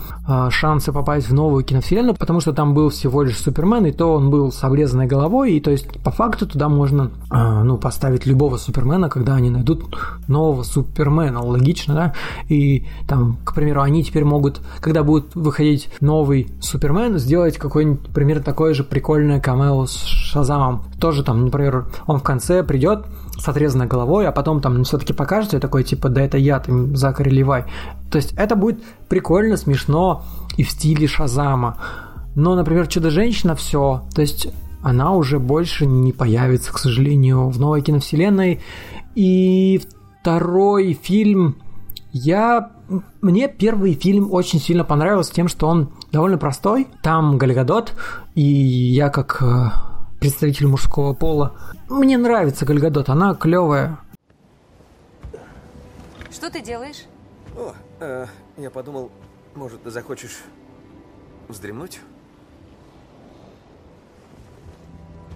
шансы 0.50 0.92
попасть 0.92 1.30
в 1.30 1.34
новую 1.34 1.64
киновселенную, 1.64 2.16
потому 2.16 2.40
что 2.40 2.54
там 2.54 2.74
был 2.74 2.90
всего 2.90 3.24
лишь 3.24 3.38
Супермен, 3.38 3.86
и 3.86 3.92
то 3.92 4.14
он 4.14 4.30
был 4.30 4.52
с 4.52 4.64
обрезанной 4.64 5.08
головой, 5.08 5.54
и 5.54 5.60
то 5.60 5.72
есть 5.72 6.02
по 6.04 6.12
факту 6.12 6.48
туда 6.48 6.70
можно 6.70 7.12
э, 7.32 7.64
ну, 7.64 7.78
поставить 7.78 8.26
любого 8.26 8.58
Супермена, 8.58 9.10
когда 9.10 9.36
они 9.36 9.50
найдут 9.50 9.96
нового 10.28 10.64
Супермена, 10.64 11.44
логично, 11.44 11.94
да? 11.94 12.14
И 12.48 12.86
там, 13.08 13.38
к 13.44 13.54
примеру, 13.54 13.82
они 13.82 14.04
теперь 14.04 14.26
могут, 14.26 14.62
когда 14.80 15.04
будет 15.04 15.36
выходить 15.36 15.90
новый 16.02 16.52
Супермен, 16.62 17.18
сделать 17.18 17.58
какой-нибудь 17.58 18.10
примерно 18.10 18.44
такое 18.44 18.74
же 18.74 18.84
прикольное 18.84 19.40
камео 19.40 19.86
с 19.86 19.96
Шазамом. 19.96 20.84
Тоже 21.00 21.24
там, 21.24 21.46
например, 21.46 21.88
он 22.08 22.20
в 22.20 22.24
конце 22.24 22.64
придет, 22.64 23.06
с 23.40 23.48
отрезанной 23.48 23.88
головой, 23.88 24.28
а 24.28 24.32
потом 24.32 24.62
там 24.62 24.84
все-таки 24.84 25.14
покажется 25.14 25.58
и 25.58 25.60
такой, 25.60 25.84
типа, 25.84 26.10
да 26.10 26.22
это 26.22 26.38
я, 26.38 26.60
ты 26.60 26.96
Закари 26.96 27.32
Левай. 27.32 27.66
То 28.12 28.18
есть 28.18 28.34
это 28.38 28.55
будет 28.55 28.84
прикольно, 29.07 29.57
смешно 29.57 30.24
и 30.57 30.64
в 30.64 30.72
стиле 30.72 31.07
Шазама. 31.07 31.78
Но, 32.36 32.55
например, 32.55 32.88
Чудо-женщина 32.88 33.55
все, 33.55 34.03
то 34.14 34.22
есть 34.22 34.47
она 34.82 35.14
уже 35.14 35.39
больше 35.39 35.86
не 35.86 36.14
появится, 36.14 36.72
к 36.72 36.80
сожалению, 36.80 37.49
в 37.49 37.60
новой 37.60 37.82
киновселенной. 37.82 38.62
И 39.16 39.82
второй 40.22 40.93
фильм, 40.93 41.57
я... 42.12 42.72
Мне 43.22 43.47
первый 43.47 43.93
фильм 43.93 44.32
очень 44.32 44.60
сильно 44.60 44.84
понравился 44.84 45.34
тем, 45.34 45.47
что 45.47 45.68
он 45.68 45.91
довольно 46.12 46.38
простой. 46.38 46.88
Там 47.03 47.38
Гальгадот, 47.38 47.93
и 48.34 48.41
я 48.41 49.10
как 49.10 49.41
э, 49.41 49.70
представитель 50.20 50.68
мужского 50.68 51.14
пола. 51.14 51.55
Мне 51.88 52.18
нравится 52.18 52.66
Гальгадот, 52.66 53.10
она 53.10 53.36
клевая. 53.36 53.99
Что 56.32 56.49
ты 56.49 56.62
делаешь? 56.62 57.03
О, 57.55 57.74
э, 58.00 58.26
я 58.58 58.70
подумал, 58.70 59.12
может, 59.56 59.84
ты 59.84 59.91
захочешь 59.91 60.39
вздремнуть? 61.47 62.00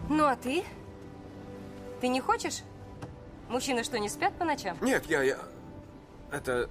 Ну, 0.09 0.25
а 0.25 0.35
ты? 0.35 0.63
Ты 2.01 2.07
не 2.07 2.19
хочешь? 2.19 2.63
Мужчины 3.49 3.83
что, 3.83 3.99
не 3.99 4.09
спят 4.09 4.33
по 4.37 4.45
ночам? 4.45 4.77
Нет, 4.81 5.05
я... 5.07 5.23
я... 5.23 5.39
Это... 6.31 6.69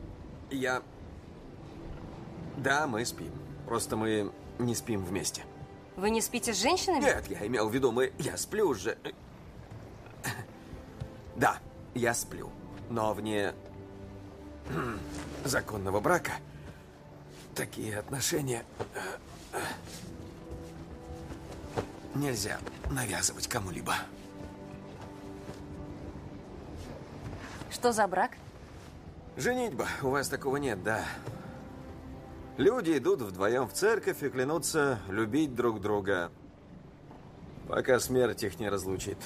Я... 0.51 0.83
Да, 2.57 2.87
мы 2.87 3.05
спим. 3.05 3.33
Просто 3.67 3.97
мы 3.97 4.31
не 4.59 4.75
спим 4.75 5.05
вместе. 5.05 5.43
Вы 5.97 6.11
не 6.11 6.21
спите 6.21 6.53
с 6.53 6.61
женщинами? 6.61 7.03
Нет, 7.03 7.27
я 7.29 7.47
имел 7.47 7.69
в 7.69 7.75
виду, 7.75 7.93
мы... 7.93 8.13
Я 8.19 8.37
сплю 8.37 8.75
же... 8.75 8.97
Да, 11.37 11.59
я 11.95 12.15
сплю. 12.15 12.51
Но 12.91 13.15
вне... 13.15 13.55
законного 15.45 16.01
брака 16.01 16.33
такие 17.55 17.99
отношения... 17.99 18.65
Нельзя 22.15 22.59
навязывать 22.91 23.49
кому-либо. 23.49 23.95
Что 27.71 27.91
за 27.93 28.07
брак? 28.07 28.33
Женитьба. 29.37 29.89
У 30.03 30.11
вас 30.11 30.29
такого 30.29 30.59
нет, 30.59 30.83
да? 30.83 31.07
Люди 32.59 32.99
идут 32.99 33.23
вдвоем 33.23 33.67
в 33.67 33.73
церковь 33.73 34.23
и 34.23 34.29
клянутся 34.29 34.99
любить 35.09 35.55
друг 35.55 35.81
друга, 35.81 36.31
пока 37.67 37.99
смерть 37.99 38.43
их 38.43 38.61
не 38.61 38.69
разлучит. 38.69 39.17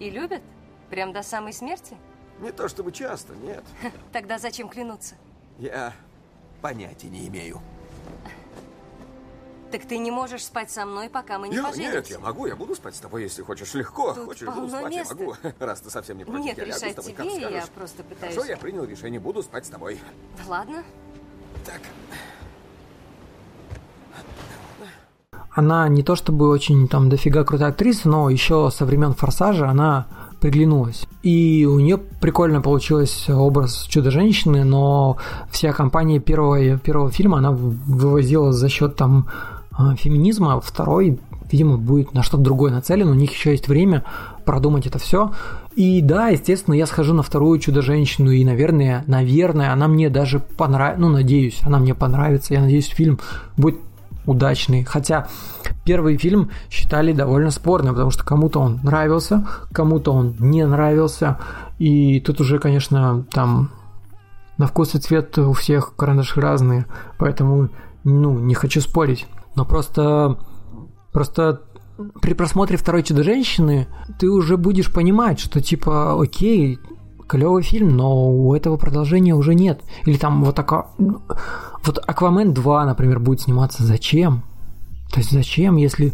И 0.00 0.10
любят? 0.10 0.42
Прям 0.90 1.12
до 1.12 1.22
самой 1.22 1.52
смерти? 1.52 1.96
Не 2.40 2.52
то 2.52 2.68
чтобы 2.68 2.90
часто, 2.92 3.34
нет. 3.34 3.64
Тогда 4.12 4.38
зачем 4.38 4.68
клянуться? 4.68 5.14
Я 5.58 5.92
понятия 6.62 7.08
не 7.08 7.28
имею. 7.28 7.60
Так 9.70 9.82
ты 9.84 9.98
не 9.98 10.10
можешь 10.10 10.44
спать 10.44 10.70
со 10.70 10.84
мной, 10.84 11.08
пока 11.08 11.38
мы 11.38 11.48
не 11.48 11.54
я, 11.54 11.62
поженимся? 11.62 11.92
Нет, 11.96 12.06
я 12.08 12.18
могу, 12.18 12.46
я 12.46 12.56
буду 12.56 12.74
спать 12.74 12.96
с 12.96 12.98
тобой, 12.98 13.22
если 13.22 13.42
хочешь 13.42 13.72
легко. 13.74 14.14
Тут 14.14 14.24
хочешь, 14.26 14.46
полно 14.46 14.62
буду 14.62 14.76
спать, 14.76 14.92
места. 14.92 15.14
я 15.16 15.20
могу. 15.20 15.36
Раз 15.60 15.80
ты 15.80 15.90
совсем 15.90 16.18
не 16.18 16.24
против, 16.24 16.44
Нет, 16.44 16.58
я 16.58 16.64
лягу 16.64 16.76
решать 16.76 16.92
с 16.92 16.94
тобой, 16.96 17.12
тебе, 17.12 17.24
как 17.24 17.40
я 17.40 17.48
скажешь. 17.48 17.68
просто 17.70 18.02
пытаюсь... 18.02 18.34
Хорошо, 18.34 18.50
я 18.50 18.56
принял 18.56 18.84
решение, 18.84 19.20
буду 19.20 19.42
спать 19.44 19.66
с 19.66 19.68
тобой. 19.68 20.00
Ладно. 20.48 20.82
Так. 21.64 21.80
Она 25.52 25.88
не 25.88 26.02
то 26.02 26.16
чтобы 26.16 26.48
очень 26.48 26.88
там 26.88 27.08
дофига 27.08 27.44
крутая 27.44 27.70
актриса, 27.70 28.08
но 28.08 28.28
еще 28.30 28.70
со 28.72 28.84
времен 28.84 29.14
Форсажа 29.14 29.68
она 29.68 30.06
приглянулась. 30.40 31.06
И 31.22 31.66
у 31.70 31.78
нее 31.78 31.98
прикольно 31.98 32.60
получилось 32.60 33.28
образ 33.28 33.86
Чудо-женщины, 33.88 34.64
но 34.64 35.16
вся 35.50 35.72
компания 35.72 36.18
первого, 36.18 36.78
первого 36.78 37.10
фильма 37.10 37.38
она 37.38 37.52
вывозила 37.52 38.52
за 38.52 38.68
счет 38.68 38.96
там 38.96 39.28
а, 39.70 39.94
феминизма, 39.96 40.54
а 40.54 40.60
второй, 40.60 41.18
видимо, 41.50 41.76
будет 41.76 42.12
на 42.14 42.22
что-то 42.22 42.42
другое 42.42 42.72
нацелен, 42.72 43.08
у 43.08 43.14
них 43.14 43.32
еще 43.32 43.52
есть 43.52 43.68
время 43.68 44.04
продумать 44.44 44.86
это 44.86 44.98
все. 44.98 45.32
И 45.76 46.00
да, 46.02 46.28
естественно, 46.28 46.74
я 46.74 46.86
схожу 46.86 47.14
на 47.14 47.22
вторую 47.22 47.58
Чудо-женщину, 47.58 48.30
и, 48.30 48.44
наверное, 48.44 49.04
наверное, 49.06 49.72
она 49.72 49.88
мне 49.88 50.10
даже 50.10 50.40
понравится, 50.40 51.00
ну, 51.00 51.08
надеюсь, 51.08 51.60
она 51.62 51.78
мне 51.78 51.94
понравится, 51.94 52.54
я 52.54 52.60
надеюсь, 52.60 52.88
фильм 52.88 53.20
будет 53.56 53.78
удачный. 54.26 54.84
Хотя 54.84 55.28
первый 55.84 56.16
фильм 56.16 56.50
считали 56.70 57.12
довольно 57.12 57.50
спорным, 57.50 57.94
потому 57.94 58.10
что 58.10 58.24
кому-то 58.24 58.60
он 58.60 58.80
нравился, 58.82 59.46
кому-то 59.72 60.12
он 60.12 60.36
не 60.38 60.66
нравился. 60.66 61.38
И 61.78 62.20
тут 62.20 62.40
уже, 62.40 62.58
конечно, 62.58 63.24
там 63.30 63.70
на 64.58 64.66
вкус 64.66 64.94
и 64.94 64.98
цвет 64.98 65.38
у 65.38 65.52
всех 65.52 65.96
карандаши 65.96 66.40
разные, 66.40 66.86
поэтому, 67.18 67.70
ну, 68.04 68.38
не 68.38 68.54
хочу 68.54 68.80
спорить. 68.80 69.26
Но 69.56 69.64
просто, 69.64 70.38
просто 71.12 71.62
при 72.20 72.34
просмотре 72.34 72.76
второй 72.76 73.02
Чудо-женщины 73.02 73.88
ты 74.18 74.28
уже 74.28 74.56
будешь 74.56 74.92
понимать, 74.92 75.40
что 75.40 75.60
типа, 75.60 76.20
окей, 76.20 76.78
клевый 77.30 77.62
фильм, 77.62 77.96
но 77.96 78.28
у 78.28 78.54
этого 78.56 78.76
продолжения 78.76 79.34
уже 79.36 79.54
нет. 79.54 79.82
Или 80.04 80.16
там 80.16 80.42
вот 80.42 80.56
такая... 80.56 80.86
Вот 80.98 81.98
Аквамен 82.04 82.52
2, 82.52 82.86
например, 82.86 83.20
будет 83.20 83.42
сниматься. 83.42 83.84
Зачем? 83.84 84.42
То 85.12 85.20
есть 85.20 85.30
зачем, 85.30 85.76
если, 85.76 86.12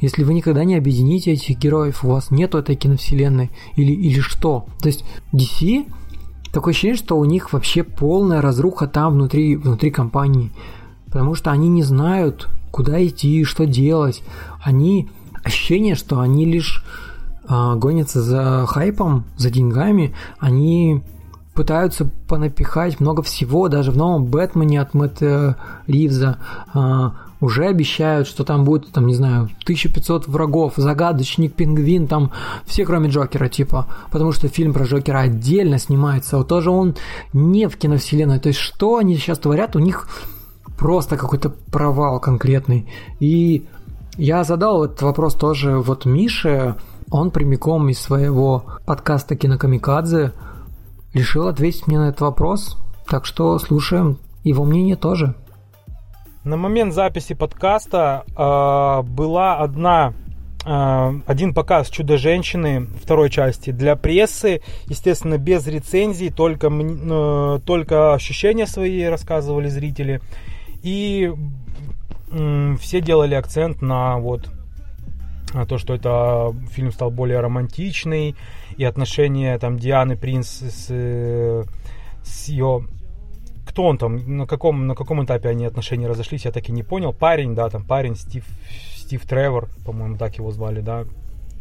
если 0.00 0.24
вы 0.24 0.34
никогда 0.34 0.64
не 0.64 0.74
объедините 0.74 1.32
этих 1.32 1.58
героев, 1.58 2.04
у 2.04 2.08
вас 2.08 2.32
нету 2.32 2.58
этой 2.58 2.74
киновселенной, 2.74 3.52
или, 3.76 3.92
или 3.92 4.18
что? 4.18 4.66
То 4.80 4.88
есть 4.88 5.04
DC, 5.32 5.88
такое 6.52 6.72
ощущение, 6.72 6.96
что 6.96 7.16
у 7.16 7.24
них 7.24 7.52
вообще 7.52 7.84
полная 7.84 8.42
разруха 8.42 8.88
там 8.88 9.14
внутри, 9.14 9.54
внутри 9.56 9.92
компании. 9.92 10.50
Потому 11.06 11.36
что 11.36 11.52
они 11.52 11.68
не 11.68 11.84
знают, 11.84 12.48
куда 12.72 13.04
идти, 13.06 13.44
что 13.44 13.64
делать. 13.64 14.24
Они... 14.60 15.08
Ощущение, 15.44 15.94
что 15.94 16.18
они 16.18 16.44
лишь 16.44 16.84
гонятся 17.48 18.22
за 18.22 18.66
хайпом, 18.66 19.24
за 19.36 19.50
деньгами. 19.50 20.14
Они 20.38 21.02
пытаются 21.54 22.08
понапихать 22.28 23.00
много 23.00 23.22
всего, 23.22 23.68
даже 23.68 23.90
в 23.90 23.96
новом 23.96 24.26
Бэтмене 24.26 24.80
от 24.80 24.94
Мэтта 24.94 25.56
Ривза. 25.86 26.38
А, 26.74 27.14
уже 27.40 27.66
обещают, 27.66 28.28
что 28.28 28.44
там 28.44 28.64
будет, 28.64 28.92
там, 28.92 29.06
не 29.06 29.14
знаю, 29.14 29.48
1500 29.62 30.28
врагов, 30.28 30.74
загадочник, 30.76 31.54
пингвин, 31.54 32.06
там 32.06 32.32
все, 32.64 32.84
кроме 32.84 33.10
Джокера, 33.10 33.48
типа, 33.48 33.88
потому 34.10 34.32
что 34.32 34.48
фильм 34.48 34.72
про 34.72 34.84
Джокера 34.84 35.20
отдельно 35.20 35.78
снимается, 35.78 36.38
вот 36.38 36.48
тоже 36.48 36.70
он 36.70 36.94
не 37.32 37.68
в 37.68 37.76
киновселенной, 37.76 38.38
то 38.38 38.48
есть 38.48 38.58
что 38.58 38.96
они 38.96 39.16
сейчас 39.16 39.38
творят, 39.38 39.76
у 39.76 39.80
них 39.80 40.08
просто 40.78 41.16
какой-то 41.16 41.50
провал 41.50 42.20
конкретный, 42.20 42.88
и 43.20 43.66
я 44.16 44.44
задал 44.44 44.84
этот 44.84 45.02
вопрос 45.02 45.34
тоже 45.34 45.78
вот 45.78 46.06
Мише, 46.06 46.76
он 47.10 47.30
прямиком 47.30 47.88
из 47.88 48.00
своего 48.00 48.64
подкаста 48.84 49.36
«Кинокамикадзе» 49.36 50.32
решил 51.14 51.48
ответить 51.48 51.86
мне 51.86 51.98
на 51.98 52.08
этот 52.08 52.20
вопрос, 52.20 52.78
так 53.06 53.24
что 53.24 53.58
слушаем 53.58 54.18
его 54.44 54.64
мнение 54.64 54.96
тоже. 54.96 55.34
На 56.44 56.56
момент 56.56 56.94
записи 56.94 57.34
подкаста 57.34 58.24
э, 58.28 59.02
была 59.08 59.56
одна 59.58 60.12
э, 60.64 61.12
один 61.26 61.54
показ 61.54 61.88
Чудо-женщины 61.90 62.86
второй 63.02 63.30
части 63.30 63.70
для 63.70 63.96
прессы, 63.96 64.62
естественно, 64.86 65.38
без 65.38 65.66
рецензий, 65.66 66.30
только, 66.30 66.68
э, 66.70 67.60
только 67.64 68.14
ощущения 68.14 68.66
свои 68.66 69.04
рассказывали 69.04 69.68
зрители. 69.68 70.20
И 70.82 71.32
все 72.80 73.00
делали 73.00 73.34
акцент 73.34 73.82
на 73.82 74.18
вот 74.18 74.50
то, 75.64 75.78
что 75.78 75.94
это 75.94 76.54
фильм 76.72 76.92
стал 76.92 77.10
более 77.10 77.40
романтичный, 77.40 78.34
и 78.76 78.84
отношения 78.84 79.58
там 79.58 79.78
Дианы 79.78 80.16
Принц 80.16 80.60
с, 80.60 81.64
с 82.22 82.48
ее 82.48 82.86
кто 83.66 83.84
он 83.84 83.98
там, 83.98 84.38
на 84.38 84.46
каком, 84.46 84.86
на 84.86 84.94
каком 84.94 85.24
этапе 85.24 85.48
они 85.48 85.66
отношения 85.66 86.06
разошлись, 86.06 86.44
я 86.44 86.52
так 86.52 86.68
и 86.68 86.72
не 86.72 86.82
понял. 86.82 87.12
Парень, 87.12 87.54
да, 87.54 87.68
там 87.68 87.84
парень 87.84 88.16
Стив, 88.16 88.44
Стив 88.96 89.26
Тревор, 89.26 89.68
по-моему, 89.84 90.16
так 90.16 90.38
его 90.38 90.50
звали, 90.52 90.80
да. 90.80 91.04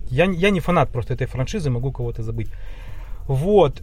Я, 0.09 0.25
я 0.25 0.51
не 0.51 0.59
фанат 0.59 0.91
просто 0.91 1.15
этой 1.15 1.27
франшизы, 1.27 1.69
могу 1.69 1.91
кого-то 1.91 2.21
забыть. 2.21 2.47
Вот. 3.27 3.81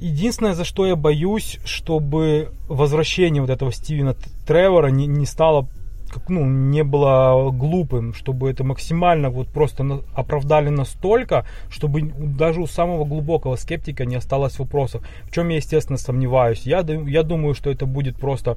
Единственное, 0.00 0.54
за 0.54 0.64
что 0.64 0.84
я 0.84 0.96
боюсь, 0.96 1.60
чтобы 1.64 2.52
возвращение 2.68 3.40
вот 3.40 3.50
этого 3.50 3.72
Стивена 3.72 4.14
Тревора 4.46 4.88
не, 4.88 5.06
не 5.06 5.26
стало 5.26 5.68
как, 6.12 6.28
ну, 6.28 6.44
не 6.44 6.84
было 6.84 7.50
глупым, 7.50 8.14
чтобы 8.14 8.50
это 8.50 8.64
максимально 8.64 9.30
вот 9.30 9.48
просто 9.48 9.82
на, 9.82 10.02
оправдали 10.14 10.68
настолько, 10.68 11.46
чтобы 11.70 12.02
даже 12.02 12.60
у 12.60 12.66
самого 12.66 13.04
глубокого 13.04 13.56
скептика 13.56 14.04
не 14.04 14.16
осталось 14.16 14.58
вопросов. 14.58 15.02
В 15.24 15.32
чем 15.32 15.48
я, 15.48 15.56
естественно, 15.56 15.98
сомневаюсь. 15.98 16.62
Я, 16.64 16.80
я 16.80 17.22
думаю, 17.22 17.54
что 17.54 17.70
это 17.70 17.86
будет 17.86 18.16
просто 18.16 18.56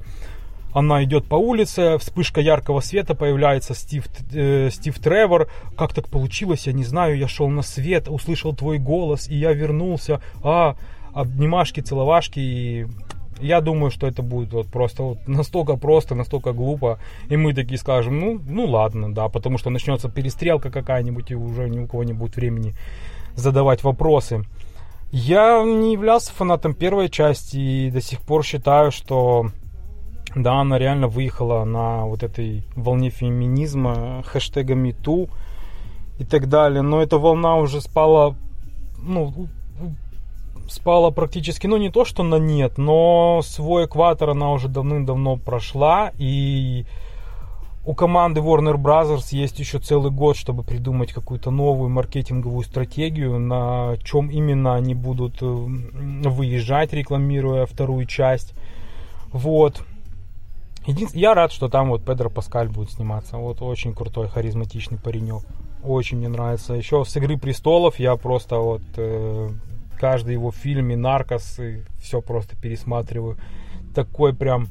она 0.72 1.02
идет 1.04 1.24
по 1.24 1.36
улице, 1.36 1.96
вспышка 1.96 2.42
яркого 2.42 2.80
света, 2.80 3.14
появляется 3.14 3.72
Стив, 3.72 4.04
э, 4.34 4.68
Стив 4.70 4.98
Тревор. 4.98 5.48
Как 5.74 5.94
так 5.94 6.06
получилось, 6.08 6.66
я 6.66 6.74
не 6.74 6.84
знаю, 6.84 7.16
я 7.16 7.28
шел 7.28 7.48
на 7.48 7.62
свет, 7.62 8.08
услышал 8.08 8.54
твой 8.54 8.76
голос, 8.76 9.26
и 9.26 9.36
я 9.36 9.54
вернулся. 9.54 10.20
А, 10.42 10.76
обнимашки, 11.14 11.80
целовашки, 11.80 12.40
и 12.40 12.86
я 13.40 13.60
думаю, 13.60 13.90
что 13.90 14.06
это 14.06 14.22
будет 14.22 14.52
вот 14.52 14.66
просто 14.68 15.02
вот 15.02 15.18
настолько 15.26 15.76
просто, 15.76 16.14
настолько 16.14 16.52
глупо, 16.52 16.98
и 17.28 17.36
мы 17.36 17.54
такие 17.54 17.78
скажем, 17.78 18.18
ну, 18.20 18.40
ну 18.46 18.66
ладно, 18.66 19.12
да, 19.12 19.28
потому 19.28 19.58
что 19.58 19.70
начнется 19.70 20.08
перестрелка 20.08 20.70
какая-нибудь, 20.70 21.30
и 21.30 21.34
уже 21.34 21.68
ни 21.68 21.78
у 21.78 21.86
кого 21.86 22.04
не 22.04 22.12
будет 22.12 22.36
времени 22.36 22.74
задавать 23.34 23.84
вопросы. 23.84 24.44
Я 25.12 25.62
не 25.64 25.92
являлся 25.92 26.32
фанатом 26.32 26.74
первой 26.74 27.08
части 27.08 27.56
и 27.56 27.90
до 27.90 28.00
сих 28.00 28.20
пор 28.20 28.44
считаю, 28.44 28.90
что 28.90 29.50
да, 30.34 30.60
она 30.60 30.78
реально 30.78 31.08
выехала 31.08 31.64
на 31.64 32.04
вот 32.04 32.22
этой 32.22 32.64
волне 32.74 33.10
феминизма, 33.10 34.22
хэштега 34.26 34.74
#MeToo 34.74 35.30
и 36.18 36.24
так 36.24 36.48
далее. 36.48 36.82
Но 36.82 37.00
эта 37.00 37.18
волна 37.18 37.56
уже 37.56 37.80
спала, 37.80 38.34
ну, 38.98 39.48
спала 40.68 41.10
практически, 41.10 41.66
ну 41.66 41.76
не 41.76 41.90
то 41.90 42.04
что 42.04 42.22
на 42.22 42.36
нет, 42.36 42.78
но 42.78 43.40
свой 43.42 43.86
экватор 43.86 44.30
она 44.30 44.52
уже 44.52 44.68
давным-давно 44.68 45.36
прошла, 45.36 46.12
и 46.18 46.86
у 47.86 47.94
команды 47.94 48.40
Warner 48.40 48.74
Brothers 48.74 49.28
есть 49.30 49.60
еще 49.60 49.78
целый 49.78 50.10
год, 50.10 50.36
чтобы 50.36 50.64
придумать 50.64 51.12
какую-то 51.12 51.52
новую 51.52 51.88
маркетинговую 51.88 52.64
стратегию, 52.64 53.38
на 53.38 53.96
чем 54.02 54.28
именно 54.28 54.74
они 54.74 54.94
будут 54.96 55.40
э, 55.40 55.46
выезжать, 55.46 56.92
рекламируя 56.92 57.64
вторую 57.64 58.06
часть. 58.06 58.54
Вот. 59.30 59.82
Единственное, 60.84 61.22
я 61.22 61.34
рад, 61.34 61.52
что 61.52 61.68
там 61.68 61.90
вот 61.90 62.04
Педро 62.04 62.28
Паскаль 62.28 62.68
будет 62.68 62.90
сниматься. 62.90 63.36
Вот 63.36 63.62
очень 63.62 63.94
крутой, 63.94 64.28
харизматичный 64.28 64.98
паренек. 64.98 65.44
Очень 65.84 66.18
мне 66.18 66.28
нравится. 66.28 66.74
Еще 66.74 67.04
с 67.04 67.16
Игры 67.16 67.38
престолов 67.38 68.00
я 68.00 68.16
просто 68.16 68.56
вот 68.56 68.82
э, 68.96 69.48
каждый 69.96 70.34
его 70.34 70.52
фильм 70.52 70.90
и 70.90 70.96
Наркос 70.96 71.58
и 71.60 71.82
все 72.00 72.20
просто 72.20 72.56
пересматриваю. 72.56 73.36
Такой 73.94 74.34
прям 74.34 74.68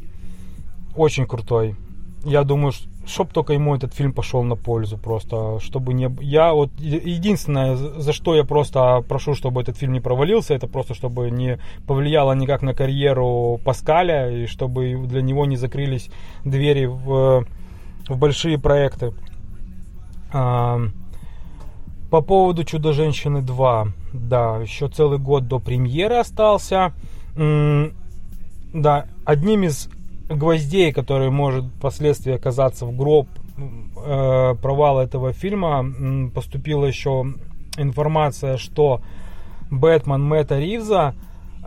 очень 0.95 1.25
крутой. 1.25 1.75
Я 2.23 2.43
думаю, 2.43 2.73
чтоб 3.05 3.31
только 3.31 3.53
ему 3.53 3.75
этот 3.75 3.93
фильм 3.93 4.11
пошел 4.13 4.43
на 4.43 4.55
пользу 4.55 4.97
просто, 4.97 5.59
чтобы 5.59 5.93
не... 5.93 6.09
Я 6.21 6.53
вот 6.53 6.71
единственное, 6.79 7.75
за 7.75 8.13
что 8.13 8.35
я 8.35 8.43
просто 8.43 9.03
прошу, 9.07 9.35
чтобы 9.35 9.61
этот 9.61 9.77
фильм 9.77 9.93
не 9.93 9.99
провалился, 9.99 10.55
это 10.55 10.67
просто 10.67 10.95
чтобы 10.95 11.29
не 11.29 11.59
повлияло 11.85 12.33
никак 12.33 12.63
на 12.63 12.73
карьеру 12.73 13.59
Паскаля 13.63 14.31
и 14.31 14.47
чтобы 14.47 14.95
для 15.05 15.21
него 15.21 15.45
не 15.45 15.55
закрылись 15.55 16.09
двери 16.43 16.85
в, 16.85 17.45
в 18.07 18.17
большие 18.17 18.57
проекты. 18.57 19.13
По 20.31 22.21
поводу 22.21 22.63
Чудо-женщины 22.63 23.41
2, 23.41 23.87
да, 24.15 24.57
еще 24.57 24.87
целый 24.87 25.19
год 25.19 25.47
до 25.47 25.59
премьеры 25.59 26.15
остался. 26.15 26.93
Да, 27.35 29.05
одним 29.25 29.63
из 29.63 29.89
гвоздей, 30.29 30.91
который 30.91 31.29
может 31.29 31.65
впоследствии 31.77 32.33
оказаться 32.33 32.85
в 32.85 32.95
гроб 32.95 33.27
э, 33.57 34.55
провала 34.61 35.01
этого 35.01 35.33
фильма, 35.33 35.85
поступила 36.33 36.85
еще 36.85 37.25
информация, 37.77 38.57
что 38.57 39.01
Бэтмен 39.69 40.23
Мэтта 40.23 40.59
Ривза 40.59 41.15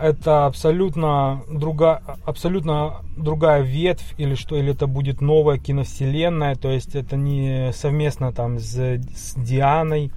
это 0.00 0.46
абсолютно 0.46 1.42
другая, 1.50 2.00
абсолютно 2.24 2.98
другая 3.16 3.62
ветвь, 3.62 4.14
или 4.16 4.34
что, 4.34 4.56
или 4.56 4.72
это 4.72 4.86
будет 4.86 5.20
новая 5.20 5.58
киновселенная, 5.58 6.54
то 6.54 6.70
есть 6.70 6.94
это 6.94 7.16
не 7.16 7.72
совместно 7.72 8.32
там 8.32 8.58
с, 8.58 8.74
с 8.74 9.34
Дианой 9.34 10.12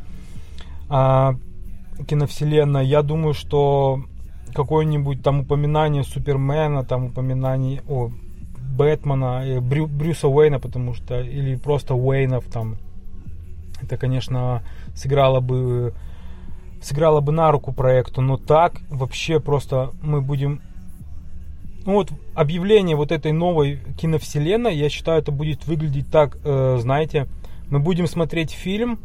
а, 0.87 1.35
киновселенная. 2.07 2.83
Я 2.83 3.01
думаю, 3.01 3.33
что 3.33 4.03
какое-нибудь 4.53 5.23
там 5.23 5.41
упоминание 5.41 6.03
Супермена, 6.03 6.83
там 6.83 7.05
упоминание, 7.05 7.81
о, 7.87 8.09
Бэтмена, 8.77 9.43
э, 9.45 9.59
Брю, 9.59 9.87
Брюса 9.87 10.27
Уэйна, 10.27 10.59
потому 10.59 10.93
что, 10.93 11.21
или 11.21 11.55
просто 11.55 11.95
Уэйнов 11.95 12.45
там, 12.45 12.77
это, 13.81 13.97
конечно, 13.97 14.63
сыграло 14.95 15.39
бы 15.39 15.93
сыграло 16.81 17.21
бы 17.21 17.31
на 17.31 17.51
руку 17.51 17.71
проекту, 17.71 18.21
но 18.21 18.37
так 18.37 18.81
вообще 18.89 19.39
просто 19.39 19.91
мы 20.01 20.19
будем 20.19 20.61
ну 21.85 21.93
вот 21.93 22.11
объявление 22.33 22.95
вот 22.95 23.11
этой 23.11 23.31
новой 23.31 23.79
киновселенной, 23.99 24.75
я 24.75 24.89
считаю, 24.89 25.19
это 25.19 25.31
будет 25.31 25.65
выглядеть 25.67 26.09
так, 26.09 26.37
э, 26.43 26.77
знаете, 26.79 27.27
мы 27.69 27.79
будем 27.79 28.07
смотреть 28.07 28.51
фильм, 28.51 28.99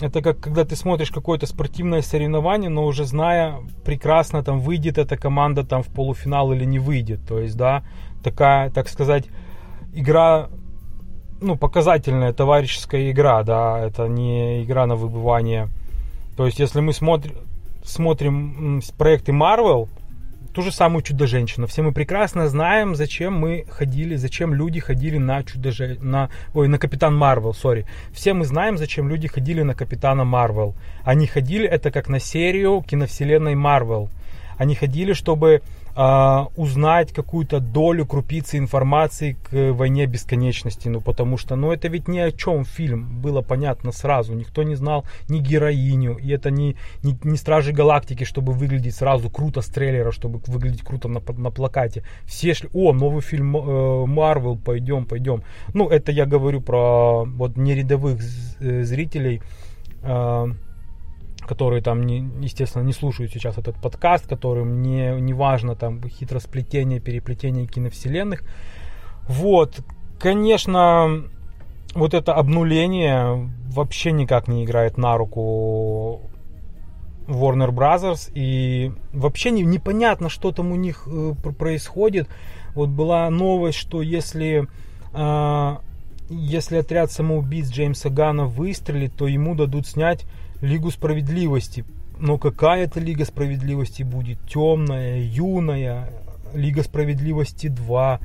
это 0.00 0.22
как 0.22 0.40
когда 0.40 0.64
ты 0.64 0.76
смотришь 0.76 1.10
какое-то 1.10 1.46
спортивное 1.46 2.02
соревнование, 2.02 2.70
но 2.70 2.84
уже 2.84 3.04
зная 3.04 3.60
прекрасно, 3.84 4.42
там 4.42 4.60
выйдет 4.60 4.98
эта 4.98 5.16
команда 5.16 5.64
там 5.64 5.82
в 5.82 5.88
полуфинал 5.88 6.52
или 6.52 6.64
не 6.64 6.78
выйдет. 6.78 7.20
То 7.26 7.38
есть, 7.38 7.56
да, 7.56 7.84
такая, 8.22 8.70
так 8.70 8.88
сказать, 8.88 9.26
игра, 9.92 10.48
ну, 11.40 11.56
показательная 11.56 12.32
товарищеская 12.32 13.10
игра, 13.10 13.42
да, 13.44 13.78
это 13.78 14.08
не 14.08 14.64
игра 14.64 14.86
на 14.86 14.96
выбывание. 14.96 15.68
То 16.36 16.46
есть, 16.46 16.58
если 16.58 16.80
мы 16.80 16.92
смотрим, 16.92 17.34
смотрим 17.84 18.82
проекты 18.98 19.32
Marvel, 19.32 19.88
ту 20.54 20.62
же 20.62 20.70
самую 20.70 21.02
Чудо-женщину. 21.02 21.66
Все 21.66 21.82
мы 21.82 21.92
прекрасно 21.92 22.48
знаем, 22.48 22.94
зачем 22.94 23.34
мы 23.34 23.66
ходили, 23.68 24.14
зачем 24.14 24.54
люди 24.54 24.78
ходили 24.78 25.18
на 25.18 25.42
чудо 25.42 25.72
на, 26.00 26.30
ой, 26.54 26.68
на 26.68 26.78
Капитан 26.78 27.16
Марвел, 27.16 27.52
сори. 27.52 27.86
Все 28.12 28.34
мы 28.34 28.44
знаем, 28.44 28.78
зачем 28.78 29.08
люди 29.08 29.26
ходили 29.26 29.62
на 29.62 29.74
Капитана 29.74 30.24
Марвел. 30.24 30.74
Они 31.02 31.26
ходили 31.26 31.66
это 31.66 31.90
как 31.90 32.08
на 32.08 32.20
серию 32.20 32.82
киновселенной 32.82 33.56
Марвел. 33.56 34.08
Они 34.56 34.76
ходили, 34.76 35.12
чтобы 35.12 35.62
э, 35.96 36.44
узнать 36.56 37.12
какую-то 37.12 37.60
долю, 37.60 38.06
крупицы 38.06 38.58
информации 38.58 39.36
к 39.50 39.72
войне 39.72 40.06
бесконечности. 40.06 40.88
Ну, 40.88 41.00
потому 41.00 41.36
что, 41.36 41.56
ну, 41.56 41.72
это 41.72 41.88
ведь 41.88 42.08
ни 42.08 42.18
о 42.18 42.30
чем 42.32 42.64
фильм. 42.64 43.20
Было 43.20 43.42
понятно 43.42 43.92
сразу. 43.92 44.34
Никто 44.34 44.62
не 44.62 44.74
знал 44.74 45.04
ни 45.28 45.38
героиню. 45.38 46.16
И 46.16 46.30
это 46.30 46.50
не, 46.50 46.76
не, 47.02 47.18
не 47.22 47.36
Стражи 47.36 47.72
Галактики, 47.72 48.24
чтобы 48.24 48.52
выглядеть 48.52 48.94
сразу 48.94 49.30
круто 49.30 49.60
с 49.60 49.66
трейлера, 49.66 50.12
чтобы 50.12 50.40
выглядеть 50.46 50.82
круто 50.82 51.08
на, 51.08 51.20
на 51.36 51.50
плакате. 51.50 52.04
Все 52.24 52.54
шли, 52.54 52.68
о, 52.72 52.92
новый 52.92 53.22
фильм 53.22 53.50
Марвел, 54.08 54.54
э, 54.54 54.58
пойдем, 54.64 55.06
пойдем. 55.06 55.42
Ну, 55.72 55.88
это 55.88 56.12
я 56.12 56.26
говорю 56.26 56.60
про 56.60 57.24
вот 57.24 57.56
нерядовых 57.56 58.20
э, 58.60 58.82
зрителей. 58.84 59.42
Э, 60.02 60.46
которые 61.46 61.82
там, 61.82 62.06
естественно, 62.06 62.82
не 62.82 62.92
слушают 62.92 63.32
сейчас 63.32 63.58
этот 63.58 63.76
подкаст, 63.80 64.26
которым 64.26 64.82
не, 64.82 65.20
не 65.20 65.32
важно 65.32 65.76
там 65.76 66.02
хитросплетение, 66.08 67.00
переплетение 67.00 67.66
киновселенных. 67.66 68.42
Вот, 69.28 69.80
конечно, 70.18 71.24
вот 71.94 72.14
это 72.14 72.34
обнуление 72.34 73.50
вообще 73.68 74.12
никак 74.12 74.48
не 74.48 74.64
играет 74.64 74.98
на 74.98 75.16
руку 75.16 76.30
Warner 77.26 77.70
Brothers 77.70 78.30
и 78.34 78.92
вообще 79.12 79.50
не, 79.50 79.62
непонятно, 79.62 80.28
что 80.28 80.52
там 80.52 80.72
у 80.72 80.76
них 80.76 81.06
э, 81.06 81.34
происходит. 81.58 82.28
Вот 82.74 82.90
была 82.90 83.30
новость, 83.30 83.78
что 83.78 84.02
если 84.02 84.68
э, 85.12 85.76
если 86.28 86.76
отряд 86.76 87.10
самоубийц 87.12 87.70
Джеймса 87.70 88.08
Гана 88.08 88.46
выстрелит, 88.46 89.14
то 89.14 89.26
ему 89.26 89.54
дадут 89.54 89.86
снять 89.86 90.26
Лигу 90.64 90.90
справедливости. 90.90 91.84
Но 92.18 92.38
какая 92.38 92.84
это 92.84 93.00
Лига 93.00 93.24
справедливости 93.24 94.02
будет? 94.02 94.38
Темная, 94.48 95.20
юная, 95.20 96.10
Лига 96.54 96.82
справедливости 96.82 97.68
2. 97.68 98.20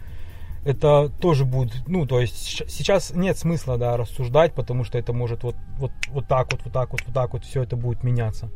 Это 0.66 1.10
тоже 1.20 1.46
будет, 1.46 1.88
ну, 1.88 2.06
то 2.06 2.20
есть 2.20 2.36
сейчас 2.70 3.12
нет 3.16 3.38
смысла, 3.38 3.78
да, 3.78 3.96
рассуждать, 3.96 4.54
потому 4.54 4.84
что 4.84 4.98
это 4.98 5.14
может 5.14 5.44
вот, 5.44 5.56
вот, 5.78 5.92
вот 6.10 6.28
так 6.28 6.52
вот, 6.52 6.62
вот 6.64 6.74
так 6.74 6.92
вот, 6.92 7.02
вот 7.06 7.14
так 7.14 7.34
вот, 7.34 7.46
все 7.46 7.64
это 7.64 7.78
будет 7.78 8.04
меняться. 8.04 8.50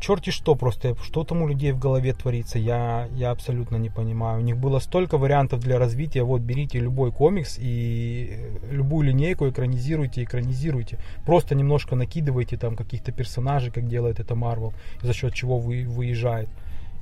Черти 0.00 0.30
что 0.30 0.54
просто, 0.54 0.94
что 1.02 1.24
там 1.24 1.42
у 1.42 1.48
людей 1.48 1.72
в 1.72 1.78
голове 1.78 2.12
творится, 2.12 2.58
я, 2.58 3.08
я 3.14 3.30
абсолютно 3.30 3.76
не 3.76 3.90
понимаю. 3.90 4.40
У 4.40 4.42
них 4.42 4.56
было 4.56 4.78
столько 4.78 5.18
вариантов 5.18 5.60
для 5.60 5.78
развития, 5.78 6.22
вот 6.22 6.40
берите 6.40 6.78
любой 6.78 7.12
комикс 7.12 7.58
и 7.58 8.28
э, 8.30 8.74
любую 8.74 9.08
линейку 9.08 9.48
экранизируйте, 9.48 10.22
экранизируйте. 10.22 10.98
Просто 11.26 11.54
немножко 11.54 11.96
накидывайте 11.96 12.56
там 12.56 12.76
каких-то 12.76 13.12
персонажей, 13.12 13.70
как 13.70 13.88
делает 13.88 14.20
это 14.20 14.34
Marvel, 14.34 14.72
за 15.02 15.12
счет 15.12 15.34
чего 15.34 15.58
вы, 15.58 15.84
выезжает. 15.84 16.48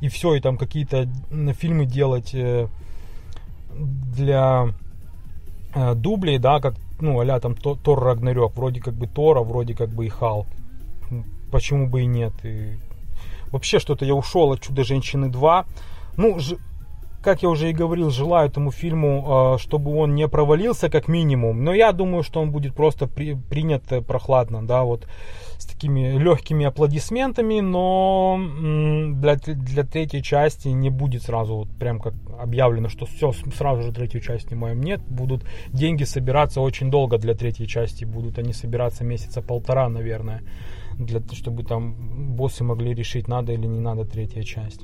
И 0.01 0.09
все, 0.09 0.35
и 0.35 0.41
там 0.41 0.57
какие-то 0.57 1.09
фильмы 1.59 1.87
делать 1.87 2.35
э, 2.35 2.69
для 3.73 4.69
э, 5.75 5.95
дублей, 5.95 6.39
да, 6.39 6.61
как, 6.61 6.75
ну, 7.01 7.21
а 7.21 7.41
там 7.41 7.55
Тор 7.55 8.01
Рагнарёк, 8.01 8.57
вроде 8.57 8.81
как 8.81 8.95
бы 8.95 9.07
Тора, 9.07 9.41
вроде 9.41 9.75
как 9.75 9.89
бы 9.91 10.07
и 10.07 10.09
Халк. 10.09 10.47
Почему 11.57 11.87
бы 11.87 12.03
и 12.03 12.07
нет? 12.07 12.35
И 12.43 12.77
вообще 13.51 13.79
что-то 13.79 14.05
я 14.05 14.15
ушел 14.15 14.53
от 14.53 14.61
Чудо-женщины 14.61 15.31
2. 15.31 15.65
Ну, 16.19 16.39
ж, 16.39 16.57
как 17.23 17.43
я 17.43 17.49
уже 17.49 17.71
и 17.71 17.73
говорил, 17.73 18.11
желаю 18.11 18.51
этому 18.51 18.71
фильму, 18.71 19.55
э, 19.55 19.59
чтобы 19.59 19.97
он 19.97 20.15
не 20.15 20.29
провалился 20.29 20.91
как 20.91 21.09
минимум. 21.09 21.65
Но 21.65 21.73
я 21.73 21.93
думаю, 21.93 22.25
что 22.25 22.43
он 22.43 22.51
будет 22.51 22.75
просто 22.75 23.07
при, 23.07 23.33
принят 23.33 23.85
прохладно, 24.07 24.67
да, 24.67 24.85
вот 24.85 25.09
с 25.57 25.65
такими 25.65 26.19
легкими 26.19 26.67
аплодисментами, 26.67 27.61
но 27.61 28.39
для, 29.15 29.37
для 29.37 29.85
третьей 29.85 30.23
части 30.23 30.69
не 30.69 30.91
будет 30.91 31.23
сразу 31.23 31.55
вот 31.55 31.69
прям 31.79 32.01
как 32.01 32.13
объявлено, 32.39 32.91
что 32.91 33.07
все, 33.07 33.33
сразу 33.33 33.81
же 33.81 33.93
третью 33.93 34.21
часть 34.21 34.49
снимаем. 34.49 34.83
Нет, 34.83 35.01
будут 35.09 35.43
деньги 35.69 36.05
собираться 36.05 36.61
очень 36.61 36.91
долго 36.91 37.17
для 37.17 37.35
третьей 37.35 37.67
части, 37.67 38.05
будут 38.05 38.39
они 38.39 38.53
собираться 38.53 39.05
месяца 39.05 39.41
полтора, 39.41 39.89
наверное 39.89 40.43
для, 40.99 41.21
чтобы 41.33 41.63
там 41.63 42.37
боссы 42.37 42.65
могли 42.65 42.95
решить, 42.95 43.29
надо 43.29 43.53
или 43.53 43.67
не 43.67 43.81
надо 43.81 44.05
третья 44.05 44.43
часть. 44.43 44.83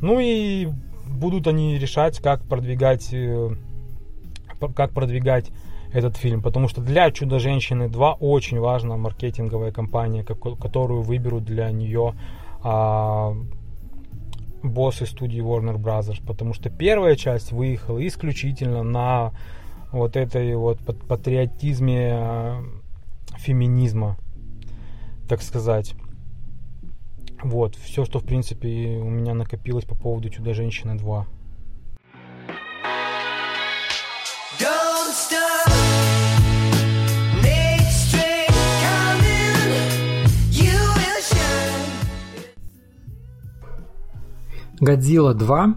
Ну 0.00 0.18
и 0.20 0.68
будут 1.06 1.46
они 1.46 1.78
решать, 1.78 2.18
как 2.18 2.42
продвигать, 2.42 3.12
э, 3.12 3.50
как 4.74 4.92
продвигать 4.92 5.50
этот 5.92 6.16
фильм, 6.16 6.42
потому 6.42 6.68
что 6.68 6.80
для 6.80 7.10
Чудо-женщины 7.10 7.88
2 7.88 8.14
очень 8.14 8.58
важна 8.58 8.96
маркетинговая 8.96 9.72
кампания, 9.72 10.24
которую 10.24 11.02
выберут 11.02 11.44
для 11.44 11.70
нее 11.70 12.14
а, 12.62 13.36
боссы 14.62 15.06
студии 15.06 15.42
Warner 15.42 15.76
Bros. 15.76 16.18
Потому 16.26 16.54
что 16.54 16.70
первая 16.70 17.14
часть 17.16 17.52
выехала 17.52 18.06
исключительно 18.06 18.82
на 18.82 19.32
вот 19.90 20.16
этой 20.16 20.54
вот 20.56 20.78
патриотизме 20.78 22.10
а, 22.14 22.64
феминизма 23.36 24.16
так 25.32 25.40
сказать. 25.40 25.94
Вот, 27.42 27.74
все, 27.76 28.04
что, 28.04 28.18
в 28.18 28.24
принципе, 28.24 29.00
у 29.02 29.08
меня 29.08 29.32
накопилось 29.32 29.86
по 29.86 29.94
поводу 29.94 30.28
Чудо-женщины 30.28 30.98
2. 30.98 31.26
Годзилла 44.80 45.32
2. 45.32 45.76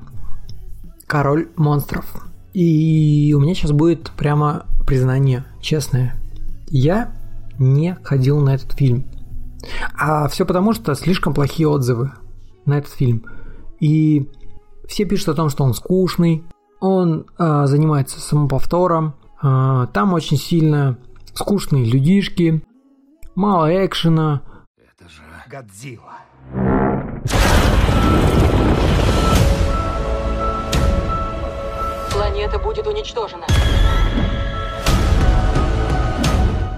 Король 1.08 1.48
монстров. 1.56 2.28
И 2.52 3.34
у 3.34 3.40
меня 3.40 3.56
сейчас 3.56 3.72
будет 3.72 4.12
прямо 4.18 4.66
признание 4.86 5.46
честное. 5.62 6.14
Я 6.68 7.14
не 7.58 7.96
ходил 8.04 8.42
на 8.42 8.56
этот 8.56 8.74
фильм. 8.74 9.06
А 9.98 10.28
все 10.28 10.46
потому, 10.46 10.74
что 10.74 10.94
слишком 10.96 11.34
плохие 11.34 11.68
отзывы 11.68 12.12
на 12.66 12.78
этот 12.78 12.92
фильм. 12.94 13.26
И 13.80 14.30
все 14.88 15.06
пишут 15.06 15.30
о 15.30 15.34
том, 15.34 15.50
что 15.50 15.64
он 15.64 15.74
скучный, 15.74 16.44
он 16.80 17.26
э, 17.38 17.66
занимается 17.66 18.20
самоповтором, 18.20 19.16
э, 19.42 19.88
там 19.94 20.14
очень 20.14 20.38
сильно 20.38 20.98
скучные 21.34 21.86
людишки, 21.86 22.64
мало 23.36 23.86
экшена. 23.86 24.42
Это 24.78 25.10
же 25.10 25.22
Годзилла. 25.50 26.14
Планета 32.12 32.60
будет 32.60 32.88
уничтожена. 32.88 33.46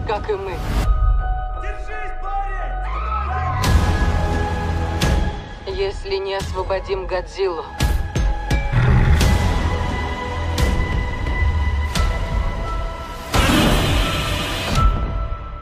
Как 0.07 0.29
и 0.29 0.33
мы. 0.33 0.86
Если 5.87 6.17
не 6.17 6.35
освободим 6.35 7.07
Годзиллу. 7.07 7.63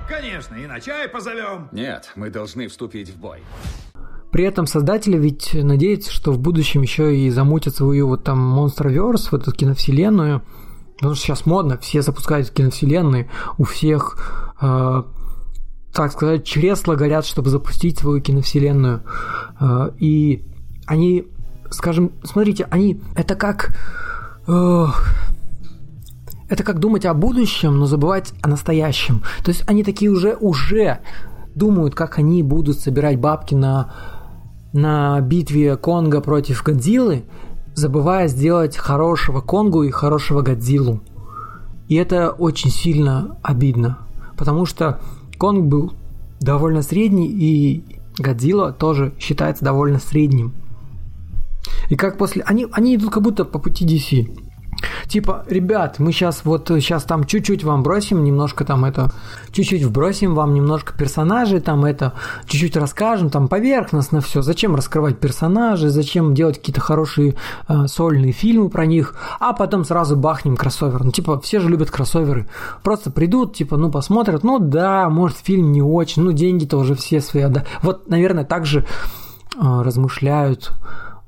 Конечно, 0.09 0.55
и 0.55 0.65
на 0.65 0.79
чай 0.81 1.07
позовем. 1.07 1.69
Нет, 1.71 2.11
мы 2.15 2.31
должны 2.31 2.67
вступить 2.69 3.09
в 3.09 3.17
бой. 3.17 3.43
При 4.31 4.45
этом 4.45 4.65
создатели 4.65 5.15
ведь 5.15 5.53
надеются, 5.53 6.11
что 6.11 6.31
в 6.31 6.39
будущем 6.39 6.81
еще 6.81 7.15
и 7.15 7.29
замутят 7.29 7.75
свою 7.75 8.07
вот 8.07 8.23
там 8.23 8.59
Monsterverse, 8.59 9.27
вот 9.29 9.43
эту 9.43 9.51
киновселенную. 9.51 10.41
Потому 10.95 11.13
что 11.13 11.23
сейчас 11.23 11.45
модно, 11.45 11.77
все 11.77 12.01
запускают 12.01 12.49
киновселенные, 12.49 13.29
у 13.59 13.63
всех 13.63 14.55
э, 14.59 15.03
так 15.95 16.11
сказать, 16.11 16.43
чресла 16.43 16.95
горят, 16.95 17.25
чтобы 17.25 17.49
запустить 17.49 17.97
свою 17.97 18.21
киновселенную. 18.21 19.03
Э, 19.59 19.91
и 19.97 20.43
они, 20.85 21.25
скажем, 21.71 22.11
смотрите, 22.23 22.67
они, 22.69 23.01
это 23.15 23.35
как... 23.35 23.75
Э, 24.47 24.87
это 26.47 26.63
как 26.63 26.79
думать 26.79 27.05
о 27.05 27.13
будущем, 27.15 27.77
но 27.79 27.87
забывать 27.87 28.33
о 28.43 28.49
настоящем. 28.49 29.23
То 29.43 29.49
есть 29.49 29.63
они 29.67 29.83
такие 29.83 30.11
уже, 30.11 30.35
уже 30.35 30.99
думают, 31.55 31.95
как 31.95 32.19
они 32.19 32.43
будут 32.43 32.77
собирать 32.77 33.19
бабки 33.19 33.55
на, 33.55 33.93
на 34.71 35.19
битве 35.21 35.75
Конга 35.75 36.21
против 36.21 36.61
Годзиллы, 36.61 37.23
забывая 37.73 38.27
сделать 38.27 38.77
хорошего 38.77 39.41
Конгу 39.41 39.83
и 39.83 39.89
хорошего 39.89 40.41
Годзиллу. 40.41 41.01
И 41.87 41.95
это 41.95 42.29
очень 42.29 42.69
сильно 42.69 43.37
обидно, 43.41 43.97
потому 44.37 44.67
что 44.67 44.99
Конг 45.37 45.65
был 45.65 45.93
довольно 46.39 46.81
средний, 46.81 47.27
и 47.27 47.83
Годзилла 48.17 48.71
тоже 48.71 49.13
считается 49.19 49.63
довольно 49.63 49.99
средним. 49.99 50.53
И 51.89 51.95
как 51.95 52.17
после... 52.17 52.43
Они, 52.43 52.67
они 52.71 52.95
идут 52.95 53.11
как 53.11 53.23
будто 53.23 53.45
по 53.45 53.59
пути 53.59 53.85
DC. 53.85 54.44
Типа, 55.07 55.43
ребят, 55.47 55.99
мы 55.99 56.11
сейчас 56.11 56.43
вот 56.43 56.67
сейчас 56.67 57.03
там 57.03 57.25
чуть-чуть 57.25 57.63
вам 57.63 57.83
бросим, 57.83 58.23
немножко 58.23 58.65
там 58.65 58.85
это, 58.85 59.11
чуть-чуть 59.51 59.83
вбросим 59.83 60.35
вам 60.35 60.53
немножко 60.53 60.93
персонажей, 60.97 61.59
там 61.59 61.85
это, 61.85 62.13
чуть-чуть 62.47 62.77
расскажем, 62.77 63.29
там 63.29 63.47
поверхностно 63.47 64.21
все. 64.21 64.41
Зачем 64.41 64.75
раскрывать 64.75 65.19
персонажей, 65.19 65.89
зачем 65.89 66.33
делать 66.33 66.57
какие-то 66.57 66.81
хорошие 66.81 67.35
э, 67.67 67.87
сольные 67.87 68.31
фильмы 68.31 68.69
про 68.69 68.85
них, 68.85 69.15
а 69.39 69.53
потом 69.53 69.85
сразу 69.85 70.15
бахнем 70.15 70.57
кроссовер. 70.57 71.03
Ну, 71.03 71.11
типа, 71.11 71.39
все 71.39 71.59
же 71.59 71.69
любят 71.69 71.91
кроссоверы. 71.91 72.47
Просто 72.83 73.11
придут, 73.11 73.55
типа, 73.55 73.77
ну, 73.77 73.91
посмотрят, 73.91 74.43
ну 74.43 74.59
да, 74.59 75.09
может, 75.09 75.37
фильм 75.37 75.71
не 75.71 75.81
очень, 75.81 76.23
ну, 76.23 76.31
деньги-то 76.31 76.77
уже 76.77 76.95
все 76.95 77.21
свои 77.21 77.43
отдали. 77.43 77.65
Вот, 77.81 78.09
наверное, 78.09 78.45
также 78.45 78.81
э, 78.81 78.85
размышляют 79.61 80.71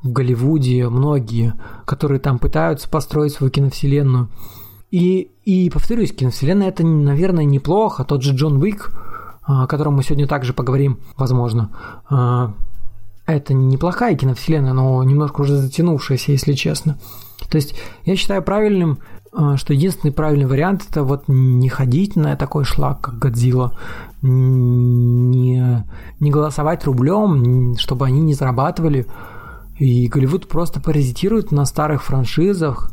в 0.07 0.13
Голливуде, 0.13 0.87
многие, 0.89 1.53
которые 1.85 2.19
там 2.19 2.39
пытаются 2.39 2.89
построить 2.89 3.33
свою 3.33 3.51
киновселенную. 3.51 4.29
И, 4.89 5.31
и 5.43 5.69
повторюсь, 5.69 6.13
киновселенная 6.13 6.69
это, 6.69 6.85
наверное, 6.85 7.43
неплохо. 7.43 8.03
Тот 8.03 8.23
же 8.23 8.33
Джон 8.33 8.61
Уик, 8.61 8.91
о 9.43 9.67
котором 9.67 9.95
мы 9.95 10.03
сегодня 10.03 10.27
также 10.27 10.53
поговорим, 10.53 10.99
возможно, 11.17 11.69
а, 12.09 12.53
это 13.25 13.53
неплохая 13.53 14.15
киновселенная, 14.15 14.73
но 14.73 15.03
немножко 15.03 15.41
уже 15.41 15.57
затянувшаяся, 15.57 16.31
если 16.31 16.53
честно. 16.53 16.97
То 17.49 17.57
есть 17.57 17.75
я 18.05 18.15
считаю 18.15 18.41
правильным, 18.41 18.99
а, 19.33 19.57
что 19.57 19.73
единственный 19.73 20.11
правильный 20.11 20.45
вариант 20.45 20.85
это 20.89 21.03
вот 21.03 21.25
не 21.27 21.69
ходить 21.69 22.15
на 22.15 22.35
такой 22.37 22.63
шлак, 22.63 23.01
как 23.01 23.19
Годзилла, 23.19 23.77
не, 24.21 25.85
не 26.19 26.31
голосовать 26.31 26.85
рублем, 26.85 27.75
чтобы 27.77 28.05
они 28.05 28.21
не 28.21 28.33
зарабатывали 28.33 29.05
и 29.79 30.07
Голливуд 30.07 30.47
просто 30.47 30.79
паразитирует 30.79 31.51
на 31.51 31.65
старых 31.65 32.03
франшизах, 32.03 32.91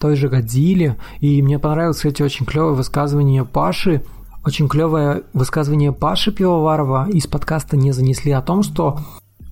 той 0.00 0.16
же 0.16 0.28
Годзилле. 0.28 0.96
И 1.20 1.42
мне 1.42 1.58
понравилось, 1.58 1.98
кстати, 1.98 2.22
очень 2.22 2.46
клевое 2.46 2.74
высказывание 2.74 3.44
Паши, 3.44 4.02
очень 4.44 4.68
клевое 4.68 5.24
высказывание 5.34 5.92
Паши 5.92 6.32
Пивоварова 6.32 7.08
из 7.10 7.26
подкаста 7.26 7.76
«Не 7.76 7.92
занесли» 7.92 8.32
о 8.32 8.40
том, 8.40 8.62
что 8.62 8.98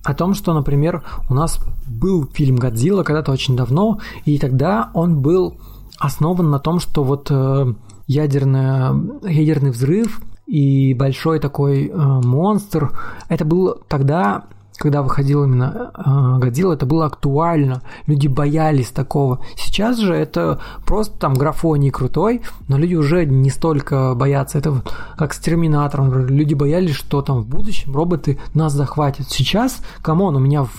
о 0.03 0.13
том, 0.13 0.33
что, 0.33 0.53
например, 0.53 1.03
у 1.29 1.33
нас 1.33 1.59
был 1.85 2.25
фильм 2.25 2.55
«Годзилла» 2.55 3.03
когда-то 3.03 3.31
очень 3.31 3.55
давно, 3.55 3.99
и 4.25 4.39
тогда 4.39 4.89
он 4.93 5.21
был 5.21 5.57
основан 5.99 6.49
на 6.49 6.57
том, 6.57 6.79
что 6.79 7.03
вот 7.03 7.27
э, 7.29 7.73
ядерная, 8.07 8.95
ядерный 9.23 9.71
взрыв 9.71 10.21
и 10.47 10.93
большой 10.93 11.39
такой 11.39 11.87
э, 11.87 11.93
монстр, 11.93 12.97
это 13.27 13.43
был 13.43 13.81
тогда 13.87 14.45
когда 14.79 15.01
выходил 15.01 15.43
именно 15.43 15.91
э, 15.93 16.39
Годзилла, 16.39 16.73
это 16.73 16.85
было 16.85 17.05
актуально. 17.05 17.81
Люди 18.07 18.27
боялись 18.27 18.89
такого. 18.89 19.39
Сейчас 19.57 19.97
же 19.97 20.13
это 20.13 20.61
просто 20.85 21.19
там 21.19 21.33
графоний 21.33 21.91
крутой, 21.91 22.41
но 22.69 22.77
люди 22.77 22.95
уже 22.95 23.25
не 23.25 23.49
столько 23.49 24.15
боятся. 24.15 24.57
Это 24.57 24.81
как 25.17 25.33
с 25.33 25.39
Терминатором. 25.39 26.27
Люди 26.27 26.53
боялись, 26.53 26.95
что 26.95 27.21
там 27.21 27.41
в 27.41 27.47
будущем 27.47 27.93
роботы 27.93 28.39
нас 28.53 28.71
захватят. 28.71 29.29
Сейчас, 29.29 29.81
come 30.01 30.22
on, 30.22 30.37
у 30.37 30.39
меня 30.39 30.63
в, 30.63 30.71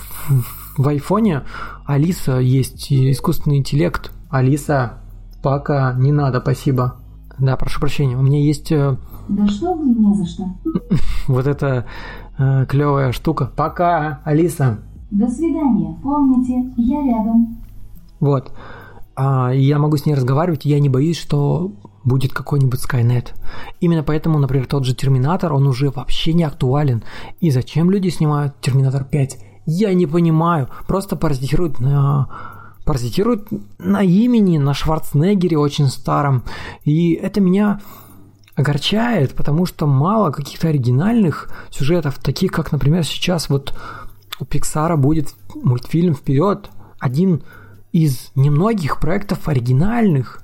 в 0.78 0.88
айфоне 0.88 1.42
Алиса 1.84 2.38
есть, 2.38 2.90
искусственный 2.90 3.58
интеллект. 3.58 4.12
Алиса, 4.30 4.94
пока 5.42 5.92
не 5.92 6.10
надо, 6.10 6.40
спасибо. 6.40 6.99
Да, 7.40 7.56
прошу 7.56 7.80
прощения, 7.80 8.16
у 8.16 8.22
меня 8.22 8.40
есть... 8.40 8.70
Э, 8.70 8.96
да 9.28 9.46
что 9.46 9.74
вы, 9.74 9.88
не 9.88 10.14
за 10.14 10.26
что. 10.26 10.44
Вот 11.26 11.46
это 11.46 11.86
э, 12.38 12.66
клевая 12.66 13.12
штука. 13.12 13.50
Пока, 13.56 14.20
Алиса. 14.24 14.80
До 15.10 15.28
свидания. 15.28 15.98
Помните, 16.02 16.72
я 16.76 17.02
рядом. 17.02 17.58
Вот. 18.20 18.52
А, 19.16 19.50
я 19.50 19.78
могу 19.78 19.96
с 19.96 20.06
ней 20.06 20.14
разговаривать, 20.14 20.64
я 20.64 20.78
не 20.80 20.88
боюсь, 20.88 21.18
что 21.18 21.72
будет 22.04 22.32
какой-нибудь 22.32 22.80
Skynet. 22.80 23.28
Именно 23.80 24.02
поэтому, 24.02 24.38
например, 24.38 24.66
тот 24.66 24.84
же 24.84 24.94
Терминатор, 24.94 25.52
он 25.52 25.66
уже 25.66 25.90
вообще 25.90 26.32
не 26.32 26.44
актуален. 26.44 27.02
И 27.40 27.50
зачем 27.50 27.90
люди 27.90 28.08
снимают 28.08 28.60
Терминатор 28.60 29.04
5? 29.04 29.38
Я 29.66 29.92
не 29.94 30.06
понимаю. 30.06 30.68
Просто 30.86 31.16
паразитируют 31.16 31.80
на 31.80 32.28
паразитируют 32.90 33.46
на 33.78 34.02
имени, 34.02 34.58
на 34.58 34.74
Шварценеггере 34.74 35.56
очень 35.56 35.86
старом. 35.86 36.42
И 36.82 37.12
это 37.12 37.40
меня 37.40 37.80
огорчает, 38.56 39.36
потому 39.36 39.64
что 39.64 39.86
мало 39.86 40.32
каких-то 40.32 40.66
оригинальных 40.66 41.48
сюжетов, 41.70 42.18
таких 42.18 42.50
как, 42.50 42.72
например, 42.72 43.04
сейчас 43.04 43.48
вот 43.48 43.78
у 44.40 44.44
Пиксара 44.44 44.96
будет 44.96 45.36
мультфильм 45.54 46.16
«Вперед», 46.16 46.68
один 46.98 47.44
из 47.92 48.32
немногих 48.34 48.98
проектов 48.98 49.46
оригинальных, 49.46 50.42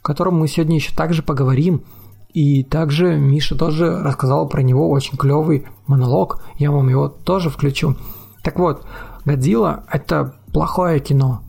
о 0.00 0.06
котором 0.06 0.38
мы 0.38 0.48
сегодня 0.48 0.76
еще 0.76 0.94
также 0.94 1.22
поговорим. 1.22 1.84
И 2.32 2.64
также 2.64 3.18
Миша 3.18 3.54
тоже 3.54 4.02
рассказал 4.02 4.48
про 4.48 4.62
него 4.62 4.88
очень 4.88 5.18
клевый 5.18 5.66
монолог, 5.86 6.42
я 6.56 6.70
вам 6.70 6.88
его 6.88 7.08
тоже 7.08 7.50
включу. 7.50 7.96
Так 8.42 8.58
вот, 8.58 8.86
«Годзилла»— 9.26 9.84
это 9.92 10.36
плохое 10.54 10.98
кино. 10.98 11.42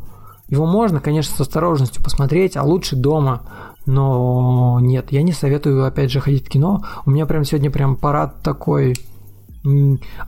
Его 0.50 0.66
можно, 0.66 1.00
конечно, 1.00 1.36
с 1.36 1.41
осторожностью 1.41 2.04
посмотреть, 2.04 2.58
а 2.58 2.64
лучше 2.64 2.96
дома. 2.96 3.44
Но 3.86 4.80
нет, 4.82 5.12
я 5.12 5.24
не 5.24 5.32
советую, 5.32 5.86
опять 5.86 6.12
же, 6.12 6.20
ходить 6.20 6.48
в 6.48 6.50
кино. 6.50 6.84
У 7.06 7.12
меня 7.12 7.26
прям 7.26 7.44
сегодня 7.44 7.72
прям 7.72 7.96
парад 7.96 8.41
такой 8.41 8.96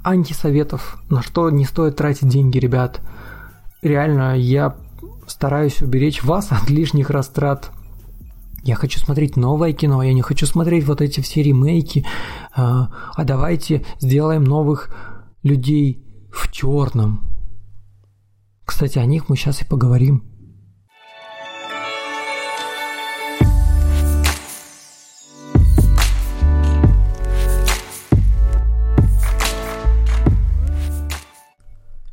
антисоветов, 0.03 0.97
на 1.09 1.21
что 1.21 1.49
не 1.49 1.65
стоит 1.65 1.97
тратить 1.97 2.29
деньги, 2.29 2.57
ребят. 2.57 3.01
Реально, 3.81 4.37
я 4.37 4.75
стараюсь 5.27 5.81
уберечь 5.81 6.23
вас 6.23 6.47
от 6.51 6.69
лишних 6.69 7.09
растрат. 7.09 7.71
Я 8.63 8.75
хочу 8.75 8.99
смотреть 8.99 9.35
новое 9.35 9.73
кино, 9.73 10.01
я 10.01 10.13
не 10.13 10.23
хочу 10.23 10.47
смотреть 10.47 10.85
вот 10.85 11.01
эти 11.01 11.19
все 11.19 11.43
ремейки. 11.43 12.05
А, 12.55 12.89
а 13.13 13.23
давайте 13.23 13.85
сделаем 13.99 14.43
новых 14.43 14.89
людей 15.43 16.03
в 16.31 16.51
черном. 16.51 17.34
Кстати, 18.65 18.97
о 18.97 19.05
них 19.05 19.29
мы 19.29 19.37
сейчас 19.37 19.61
и 19.61 19.65
поговорим. 19.65 20.23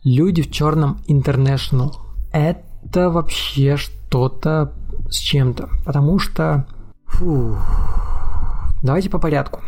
Люди 0.04 0.42
в 0.42 0.50
черном 0.50 1.00
International. 1.08 1.92
Это 2.32 3.08
вообще 3.08 3.76
что-то 3.76 4.74
с 5.08 5.16
чем-то. 5.16 5.70
Потому 5.84 6.18
что... 6.18 6.66
Фу, 7.06 7.56
давайте 8.82 9.08
по 9.10 9.18
порядку. 9.18 9.60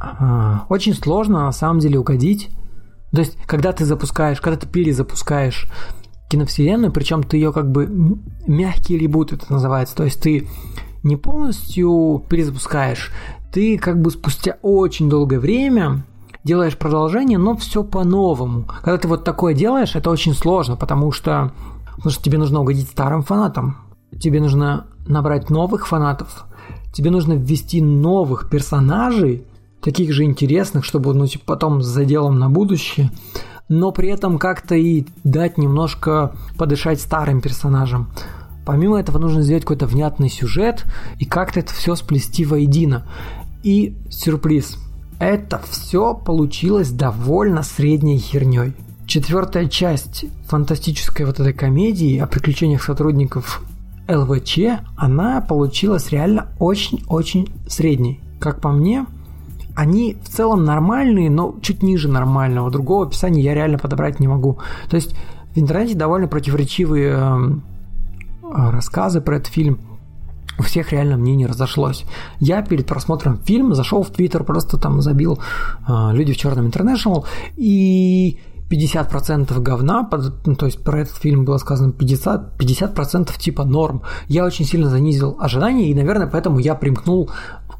А, 0.00 0.64
очень 0.68 0.94
сложно 0.94 1.44
на 1.44 1.52
самом 1.52 1.80
деле 1.80 1.98
угодить. 1.98 2.50
То 3.10 3.20
есть, 3.20 3.36
когда 3.46 3.72
ты 3.72 3.84
запускаешь, 3.84 4.40
когда 4.40 4.58
ты 4.58 4.66
перезапускаешь 4.66 5.68
киновселенную, 6.28 6.92
причем 6.92 7.22
ты 7.22 7.36
ее 7.36 7.52
как 7.52 7.70
бы 7.70 7.88
мягкий 8.46 8.98
ребут 8.98 9.32
это 9.32 9.52
называется. 9.52 9.96
То 9.96 10.04
есть 10.04 10.20
ты 10.20 10.48
не 11.02 11.16
полностью 11.16 12.24
перезапускаешь, 12.28 13.10
ты 13.52 13.78
как 13.78 14.00
бы 14.00 14.10
спустя 14.10 14.58
очень 14.62 15.08
долгое 15.08 15.38
время 15.38 16.04
делаешь 16.44 16.76
продолжение, 16.76 17.38
но 17.38 17.56
все 17.56 17.82
по-новому. 17.82 18.64
Когда 18.82 18.98
ты 18.98 19.08
вот 19.08 19.24
такое 19.24 19.54
делаешь, 19.54 19.96
это 19.96 20.10
очень 20.10 20.34
сложно, 20.34 20.76
потому 20.76 21.12
что, 21.12 21.52
потому 21.96 22.10
что 22.10 22.22
тебе 22.22 22.38
нужно 22.38 22.60
угодить 22.60 22.88
старым 22.88 23.22
фанатам, 23.22 23.76
тебе 24.18 24.40
нужно 24.40 24.86
набрать 25.06 25.50
новых 25.50 25.86
фанатов, 25.88 26.46
тебе 26.92 27.10
нужно 27.10 27.34
ввести 27.34 27.80
новых 27.82 28.48
персонажей, 28.48 29.44
таких 29.80 30.12
же 30.12 30.24
интересных, 30.24 30.84
чтобы 30.84 31.14
ну, 31.14 31.26
типа, 31.26 31.44
потом 31.46 31.82
с 31.82 31.86
заделом 31.86 32.38
на 32.38 32.48
будущее, 32.48 33.10
но 33.68 33.92
при 33.92 34.08
этом 34.08 34.38
как-то 34.38 34.74
и 34.74 35.06
дать 35.24 35.58
немножко 35.58 36.32
подышать 36.56 37.00
старым 37.00 37.40
персонажам. 37.40 38.10
Помимо 38.64 39.00
этого 39.00 39.18
нужно 39.18 39.42
сделать 39.42 39.62
какой-то 39.62 39.86
внятный 39.86 40.28
сюжет 40.28 40.84
и 41.18 41.24
как-то 41.24 41.60
это 41.60 41.72
все 41.72 41.94
сплести 41.94 42.44
воедино. 42.44 43.06
И 43.62 43.96
сюрприз– 44.10 44.76
это 45.18 45.60
все 45.68 46.14
получилось 46.14 46.90
довольно 46.90 47.62
средней 47.62 48.18
херней. 48.18 48.74
Четвертая 49.06 49.68
часть 49.68 50.26
фантастической 50.46 51.24
вот 51.24 51.40
этой 51.40 51.54
комедии 51.54 52.18
о 52.18 52.26
приключениях 52.26 52.82
сотрудников 52.82 53.62
ЛВЧ, 54.06 54.58
она 54.96 55.40
получилась 55.40 56.10
реально 56.10 56.48
очень-очень 56.58 57.48
средней. 57.66 58.20
Как 58.38 58.60
по 58.60 58.70
мне, 58.70 59.06
они 59.78 60.16
в 60.24 60.28
целом 60.28 60.64
нормальные, 60.64 61.30
но 61.30 61.54
чуть 61.62 61.84
ниже 61.84 62.08
нормального. 62.08 62.68
Другого 62.68 63.06
описания 63.06 63.40
я 63.40 63.54
реально 63.54 63.78
подобрать 63.78 64.18
не 64.18 64.26
могу. 64.26 64.58
То 64.90 64.96
есть 64.96 65.14
в 65.54 65.58
интернете 65.58 65.94
довольно 65.94 66.26
противоречивые 66.26 67.14
э, 67.14 68.70
рассказы 68.72 69.20
про 69.20 69.36
этот 69.36 69.46
фильм 69.46 69.78
у 70.58 70.64
всех 70.64 70.90
реально 70.90 71.16
мнение 71.16 71.46
разошлось. 71.46 72.04
Я 72.40 72.62
перед 72.62 72.88
просмотром 72.88 73.38
фильма 73.38 73.76
зашел 73.76 74.02
в 74.02 74.10
Твиттер, 74.10 74.42
просто 74.42 74.78
там 74.78 75.00
забил 75.00 75.38
э, 75.86 76.10
«Люди 76.12 76.32
в 76.32 76.36
черном 76.36 76.66
интернешнл» 76.66 77.24
и 77.56 78.40
50% 78.68 79.60
говна, 79.60 80.10
ну, 80.44 80.56
то 80.56 80.66
есть 80.66 80.82
про 80.82 81.02
этот 81.02 81.14
фильм 81.18 81.44
было 81.44 81.58
сказано 81.58 81.92
50%, 81.92 82.58
50% 82.58 83.38
типа 83.38 83.62
норм. 83.64 84.02
Я 84.26 84.44
очень 84.44 84.64
сильно 84.64 84.90
занизил 84.90 85.36
ожидания, 85.38 85.88
и, 85.88 85.94
наверное, 85.94 86.26
поэтому 86.26 86.58
я 86.58 86.74
примкнул 86.74 87.30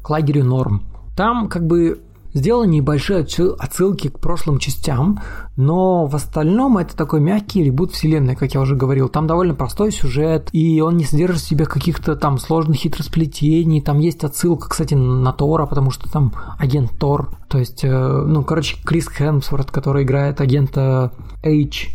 к 0.01 0.09
лагерю 0.09 0.45
норм. 0.45 0.88
Там 1.19 1.49
как 1.49 1.67
бы 1.67 1.99
Сделаны 2.33 2.69
небольшие 2.69 3.25
отсылки 3.57 4.07
к 4.07 4.19
прошлым 4.19 4.59
частям, 4.59 5.19
но 5.57 6.05
в 6.05 6.15
остальном 6.15 6.77
это 6.77 6.95
такой 6.95 7.21
мягкий 7.21 7.63
ребут 7.63 7.91
вселенной, 7.91 8.35
как 8.35 8.53
я 8.53 8.61
уже 8.61 8.75
говорил. 8.75 9.09
Там 9.09 9.25
довольно 9.25 9.55
простой 9.55 9.91
сюжет, 9.91 10.49
и 10.51 10.79
он 10.79 10.95
не 10.95 11.05
содержит 11.05 11.41
в 11.41 11.47
себе 11.47 11.65
каких-то 11.65 12.15
там 12.15 12.37
сложных 12.37 12.77
хитросплетений. 12.77 13.81
Там 13.81 13.97
есть 13.97 14.23
отсылка, 14.23 14.69
кстати, 14.69 14.93
на 14.93 15.33
Тора, 15.33 15.65
потому 15.65 15.89
что 15.89 16.07
там 16.07 16.33
агент 16.59 16.91
Тор. 16.99 17.31
То 17.47 17.57
есть, 17.57 17.83
э, 17.83 17.89
ну, 17.89 18.43
короче, 18.43 18.77
Крис 18.85 19.09
Хемсворт, 19.09 19.71
который 19.71 20.03
играет 20.03 20.39
агента 20.39 21.11
H 21.43 21.89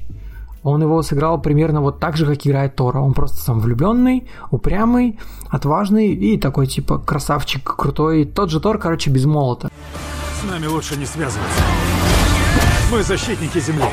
он 0.65 0.81
его 0.81 1.03
сыграл 1.03 1.41
примерно 1.41 1.83
вот 1.83 2.01
так 2.01 2.17
же, 2.17 2.25
как 2.25 2.47
играет 2.47 2.75
Тора. 2.75 2.99
Он 2.99 3.13
просто 3.13 3.37
сам 3.37 3.61
влюбленный, 3.61 4.27
упрямый, 4.51 5.21
отважный 5.51 6.09
и 6.09 6.39
такой 6.39 6.67
типа 6.67 6.99
красавчик 6.99 7.77
крутой. 7.77 8.25
Тот 8.25 8.51
же 8.51 8.61
Тор, 8.61 8.79
короче, 8.79 9.11
без 9.11 9.27
молота. 9.27 9.69
С 10.41 10.51
нами 10.51 10.67
лучше 10.67 10.97
не 10.97 11.05
связываться. 11.05 11.61
Мы 12.91 13.03
защитники 13.03 13.61
Земли. 13.61 13.85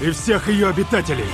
И 0.00 0.10
всех 0.10 0.48
ее 0.48 0.68
обитателей. 0.68 1.24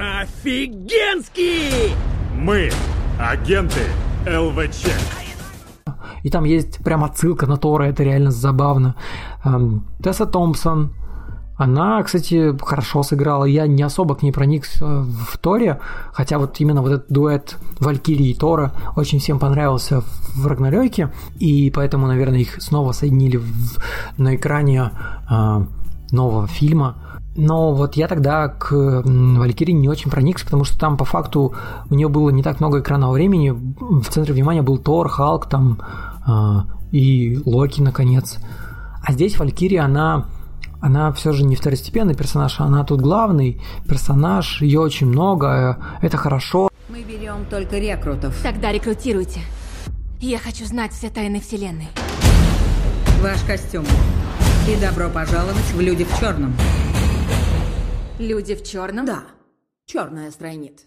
Офигенский! 0.00 1.94
Мы 2.34 2.70
агенты 3.20 3.82
ЛВЧ. 4.26 4.86
И 6.26 6.30
там 6.30 6.42
есть 6.42 6.78
прям 6.78 7.04
отсылка 7.04 7.46
на 7.46 7.56
Тора, 7.56 7.84
это 7.84 8.02
реально 8.02 8.32
забавно. 8.32 8.96
Тесса 10.02 10.26
Томпсон, 10.26 10.92
она, 11.56 12.02
кстати, 12.02 12.54
хорошо 12.60 13.02
сыграла. 13.02 13.44
Я 13.44 13.66
не 13.66 13.82
особо 13.82 14.14
к 14.14 14.22
ней 14.22 14.30
проник 14.30 14.66
в 14.66 15.38
Торе, 15.38 15.80
хотя 16.12 16.38
вот 16.38 16.60
именно 16.60 16.82
вот 16.82 16.92
этот 16.92 17.06
дуэт 17.08 17.56
Валькирии 17.80 18.28
и 18.28 18.34
Тора 18.34 18.72
очень 18.94 19.18
всем 19.20 19.38
понравился 19.38 20.02
в 20.34 20.46
Рагнарёке, 20.46 21.12
и 21.38 21.70
поэтому, 21.70 22.06
наверное, 22.06 22.40
их 22.40 22.62
снова 22.62 22.92
соединили 22.92 23.38
в, 23.38 23.78
на 24.18 24.36
экране 24.36 24.90
э, 25.30 25.64
нового 26.10 26.46
фильма. 26.46 26.96
Но 27.38 27.74
вот 27.74 27.96
я 27.96 28.08
тогда 28.08 28.48
к 28.48 28.72
Валькирии 28.72 29.72
не 29.72 29.88
очень 29.88 30.10
проникся, 30.10 30.44
потому 30.44 30.64
что 30.64 30.78
там 30.78 30.96
по 30.96 31.04
факту 31.04 31.54
у 31.90 31.94
нее 31.94 32.08
было 32.08 32.30
не 32.30 32.42
так 32.42 32.60
много 32.60 32.80
экранного 32.80 33.12
времени. 33.12 33.50
В 33.50 34.08
центре 34.08 34.34
внимания 34.34 34.62
был 34.62 34.78
Тор, 34.78 35.08
Халк, 35.08 35.46
там 35.46 35.78
э, 36.26 36.60
и 36.92 37.38
Локи, 37.44 37.80
наконец. 37.80 38.38
А 39.06 39.12
здесь 39.12 39.38
Валькирия, 39.38 39.84
она, 39.84 40.26
она 40.80 41.12
все 41.12 41.30
же 41.30 41.44
не 41.44 41.54
второстепенный 41.54 42.16
персонаж, 42.16 42.58
она 42.58 42.82
тут 42.82 43.00
главный 43.00 43.62
персонаж, 43.88 44.60
ее 44.60 44.80
очень 44.80 45.06
много, 45.06 45.78
это 46.02 46.16
хорошо. 46.16 46.68
Мы 46.88 47.04
берем 47.04 47.46
только 47.48 47.78
рекрутов. 47.78 48.36
Тогда 48.42 48.72
рекрутируйте. 48.72 49.42
Я 50.20 50.38
хочу 50.38 50.64
знать 50.64 50.90
все 50.90 51.08
тайны 51.08 51.40
Вселенной. 51.40 51.86
Ваш 53.22 53.40
костюм. 53.44 53.84
И 54.68 54.74
добро 54.80 55.08
пожаловать 55.08 55.72
в 55.72 55.80
«Люди 55.80 56.04
в 56.04 56.18
черном». 56.18 56.52
Люди 58.18 58.56
в 58.56 58.64
черном? 58.64 59.06
Да. 59.06 59.20
Черная 59.84 60.32
страница. 60.32 60.84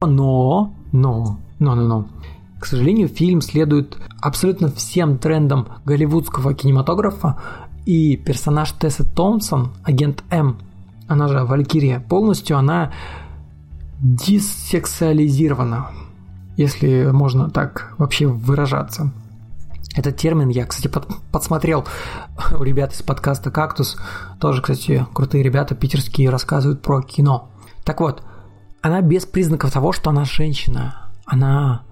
Но, 0.00 0.74
но, 0.92 1.38
но, 1.58 1.74
но, 1.74 1.86
но. 1.86 2.08
К 2.60 2.66
сожалению, 2.66 3.08
фильм 3.08 3.40
следует 3.40 3.96
абсолютно 4.20 4.68
всем 4.68 5.18
трендам 5.18 5.68
голливудского 5.86 6.54
кинематографа, 6.54 7.40
и 7.86 8.16
персонаж 8.16 8.72
Тесса 8.72 9.04
Томпсон, 9.04 9.72
агент 9.82 10.22
М, 10.30 10.58
она 11.08 11.26
же 11.26 11.42
Валькирия, 11.44 11.98
полностью 12.00 12.58
она 12.58 12.92
диссексуализирована, 14.00 15.90
если 16.56 17.10
можно 17.10 17.50
так 17.50 17.94
вообще 17.96 18.26
выражаться. 18.26 19.10
Этот 19.96 20.18
термин 20.18 20.50
я, 20.50 20.66
кстати, 20.66 20.86
под, 20.86 21.08
подсмотрел 21.32 21.86
у 22.56 22.62
ребят 22.62 22.92
из 22.92 23.02
подкаста 23.02 23.50
«Кактус». 23.50 23.96
Тоже, 24.38 24.62
кстати, 24.62 25.04
крутые 25.14 25.42
ребята 25.42 25.74
питерские 25.74 26.30
рассказывают 26.30 26.82
про 26.82 27.02
кино. 27.02 27.50
Так 27.84 28.00
вот, 28.00 28.22
она 28.82 29.00
без 29.00 29.26
признаков 29.26 29.72
того, 29.72 29.92
что 29.92 30.10
она 30.10 30.24
женщина. 30.24 31.08
Она, 31.26 31.82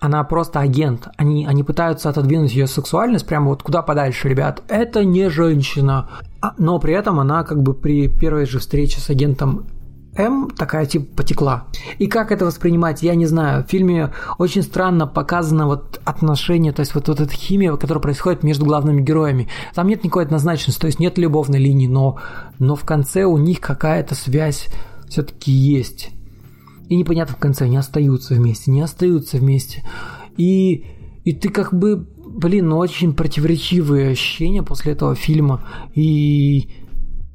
она 0.00 0.24
просто 0.24 0.60
агент. 0.60 1.08
Они, 1.16 1.46
они 1.46 1.62
пытаются 1.62 2.08
отодвинуть 2.08 2.52
ее 2.52 2.66
сексуальность 2.66 3.26
прямо 3.26 3.48
вот 3.48 3.62
куда 3.62 3.82
подальше, 3.82 4.28
ребят. 4.28 4.62
Это 4.68 5.04
не 5.04 5.28
женщина. 5.28 6.08
А, 6.40 6.54
но 6.56 6.78
при 6.78 6.94
этом 6.94 7.20
она 7.20 7.44
как 7.44 7.62
бы 7.62 7.74
при 7.74 8.08
первой 8.08 8.46
же 8.46 8.58
встрече 8.58 9.00
с 9.00 9.10
агентом 9.10 9.66
М 10.16 10.50
такая 10.50 10.86
типа 10.86 11.16
потекла. 11.16 11.66
И 11.98 12.06
как 12.06 12.32
это 12.32 12.44
воспринимать, 12.44 13.02
я 13.02 13.14
не 13.14 13.26
знаю. 13.26 13.62
В 13.62 13.68
фильме 13.68 14.12
очень 14.38 14.62
странно 14.62 15.06
показано 15.06 15.66
вот 15.66 16.00
отношение, 16.04 16.72
то 16.72 16.80
есть 16.80 16.94
вот, 16.94 17.08
вот 17.08 17.20
эта 17.20 17.32
химия, 17.32 17.76
которая 17.76 18.02
происходит 18.02 18.42
между 18.42 18.64
главными 18.64 19.02
героями. 19.02 19.48
Там 19.74 19.86
нет 19.86 20.02
никакой 20.02 20.24
однозначности, 20.24 20.80
то 20.80 20.86
есть 20.86 20.98
нет 20.98 21.18
любовной 21.18 21.58
линии, 21.58 21.86
но, 21.86 22.18
но 22.58 22.74
в 22.74 22.84
конце 22.84 23.24
у 23.24 23.36
них 23.36 23.60
какая-то 23.60 24.14
связь 24.14 24.66
все-таки 25.08 25.52
есть. 25.52 26.10
И 26.90 26.96
непонятно 26.96 27.36
в 27.36 27.38
конце, 27.38 27.66
они 27.66 27.76
остаются 27.76 28.34
вместе, 28.34 28.72
не 28.72 28.80
остаются 28.80 29.38
вместе. 29.38 29.84
И, 30.36 30.84
и 31.24 31.32
ты 31.32 31.48
как 31.48 31.72
бы, 31.72 31.96
блин, 32.26 32.68
ну 32.68 32.78
очень 32.78 33.14
противоречивые 33.14 34.10
ощущения 34.10 34.64
после 34.64 34.92
этого 34.92 35.14
фильма. 35.14 35.62
И 35.94 36.68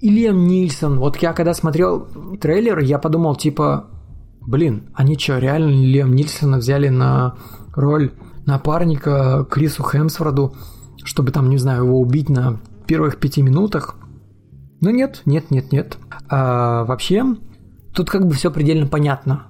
и 0.02 0.10
Лиам 0.10 0.46
Нильсон. 0.46 1.00
Вот 1.00 1.16
я 1.18 1.32
когда 1.32 1.54
смотрел 1.54 2.06
трейлер, 2.42 2.80
я 2.80 3.00
подумал, 3.00 3.38
типа, 3.38 3.88
блин, 4.42 4.90
они 4.94 5.18
что, 5.18 5.40
реально 5.40 5.72
Лиам 5.72 6.14
Нильсона 6.14 6.58
взяли 6.58 6.90
на 6.90 7.36
роль 7.74 8.12
напарника 8.46 9.48
Крису 9.50 9.84
Хемсворду, 9.84 10.54
чтобы 11.04 11.32
там, 11.32 11.50
не 11.50 11.58
знаю, 11.58 11.86
его 11.86 12.02
убить 12.02 12.30
на 12.30 12.60
первых 12.88 13.20
пяти 13.20 13.42
минутах? 13.42 13.96
Ну 14.82 14.90
нет, 14.90 15.22
нет, 15.26 15.50
нет, 15.50 15.72
нет. 15.72 15.98
А, 16.28 16.84
вообще, 16.84 17.24
тут 17.96 18.10
как 18.10 18.28
бы 18.28 18.34
все 18.34 18.52
предельно 18.52 18.88
понятно. 18.88 19.48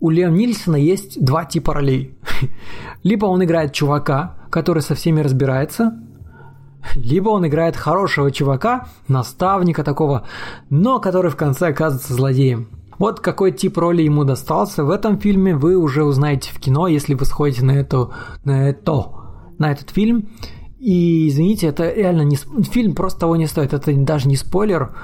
У 0.00 0.08
Лиам 0.08 0.34
Нильсона 0.34 0.76
есть 0.76 1.22
два 1.22 1.44
типа 1.44 1.74
ролей. 1.74 2.14
Либо 3.02 3.26
он 3.26 3.44
играет 3.44 3.72
чувака, 3.72 4.36
который 4.50 4.82
со 4.82 4.94
всеми 4.94 5.20
разбирается, 5.20 5.98
либо 6.94 7.28
он 7.28 7.46
играет 7.46 7.76
хорошего 7.76 8.30
чувака, 8.30 8.88
наставника 9.08 9.84
такого, 9.84 10.26
но 10.70 10.98
который 10.98 11.30
в 11.30 11.36
конце 11.36 11.68
оказывается 11.68 12.14
злодеем. 12.14 12.68
Вот 12.98 13.20
какой 13.20 13.52
тип 13.52 13.78
роли 13.78 14.02
ему 14.02 14.24
достался 14.24 14.84
в 14.84 14.90
этом 14.90 15.18
фильме, 15.18 15.54
вы 15.54 15.76
уже 15.76 16.04
узнаете 16.04 16.50
в 16.52 16.58
кино, 16.58 16.86
если 16.86 17.14
вы 17.14 17.24
сходите 17.24 17.64
на, 17.64 17.72
эту, 17.72 18.12
на, 18.44 18.68
это, 18.68 19.06
на 19.58 19.72
этот 19.72 19.90
фильм. 19.90 20.28
И 20.78 21.28
извините, 21.28 21.66
это 21.66 21.90
реально 21.92 22.22
не 22.22 22.36
фильм 22.36 22.94
просто 22.94 23.20
того 23.20 23.36
не 23.36 23.46
стоит. 23.46 23.72
Это 23.72 23.92
даже 23.94 24.28
не 24.28 24.36
спойлер, 24.36 24.94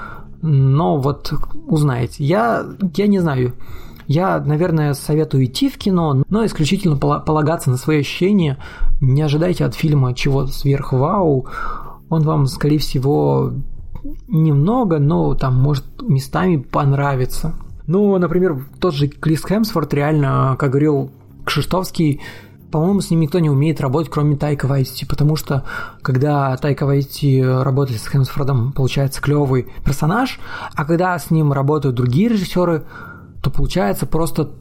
но 0.41 0.97
вот 0.97 1.33
узнаете. 1.67 2.23
Я, 2.23 2.65
я 2.95 3.07
не 3.07 3.19
знаю. 3.19 3.53
Я, 4.07 4.39
наверное, 4.39 4.93
советую 4.93 5.45
идти 5.45 5.69
в 5.69 5.77
кино, 5.77 6.23
но 6.29 6.45
исключительно 6.45 6.95
полагаться 6.95 7.69
на 7.69 7.77
свои 7.77 7.99
ощущения. 7.99 8.57
Не 9.01 9.21
ожидайте 9.21 9.65
от 9.65 9.75
фильма 9.75 10.13
чего-то 10.13 10.51
сверх 10.53 10.93
вау. 10.93 11.47
Он 12.09 12.21
вам, 12.23 12.45
скорее 12.45 12.79
всего, 12.79 13.51
немного, 14.27 14.99
но 14.99 15.35
там 15.35 15.55
может 15.55 15.83
местами 16.01 16.57
понравиться. 16.57 17.55
Ну, 17.85 18.17
например, 18.17 18.65
тот 18.79 18.93
же 18.93 19.07
Крис 19.07 19.43
Хемсворт 19.45 19.93
реально, 19.93 20.55
как 20.57 20.71
говорил 20.71 21.11
Кшиштовский, 21.45 22.21
по-моему, 22.71 23.01
с 23.01 23.09
ним 23.09 23.21
никто 23.21 23.39
не 23.39 23.49
умеет 23.49 23.79
работать, 23.79 24.11
кроме 24.11 24.35
Тайка 24.35 24.67
Вайтити, 24.67 25.05
потому 25.05 25.35
что 25.35 25.63
когда 26.01 26.55
Тайка 26.57 26.85
Вайтити 26.85 27.41
работает 27.41 28.01
с 28.01 28.07
Хемсфордом, 28.07 28.73
получается 28.73 29.21
клевый 29.21 29.67
персонаж, 29.85 30.39
а 30.75 30.85
когда 30.85 31.17
с 31.17 31.31
ним 31.31 31.53
работают 31.53 31.95
другие 31.95 32.29
режиссеры, 32.29 32.85
то 33.41 33.49
получается 33.49 34.05
просто 34.05 34.51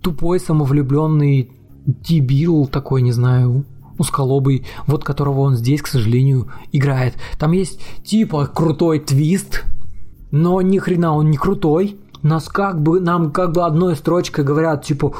тупой 0.00 0.38
самовлюбленный 0.40 1.52
дебил 1.86 2.66
такой, 2.66 3.02
не 3.02 3.12
знаю, 3.12 3.64
узколобый, 3.98 4.66
вот 4.86 5.04
которого 5.04 5.40
он 5.40 5.56
здесь, 5.56 5.82
к 5.82 5.86
сожалению, 5.86 6.50
играет. 6.72 7.14
Там 7.38 7.52
есть 7.52 7.80
типа 8.04 8.46
крутой 8.46 9.00
твист, 9.00 9.64
но 10.30 10.60
ни 10.60 10.78
хрена 10.78 11.14
он 11.14 11.30
не 11.30 11.36
крутой. 11.36 11.98
Нас 12.22 12.48
как 12.48 12.80
бы, 12.80 13.00
нам 13.00 13.32
как 13.32 13.52
бы 13.52 13.64
одной 13.64 13.96
строчкой 13.96 14.44
говорят, 14.44 14.84
типа, 14.84 15.12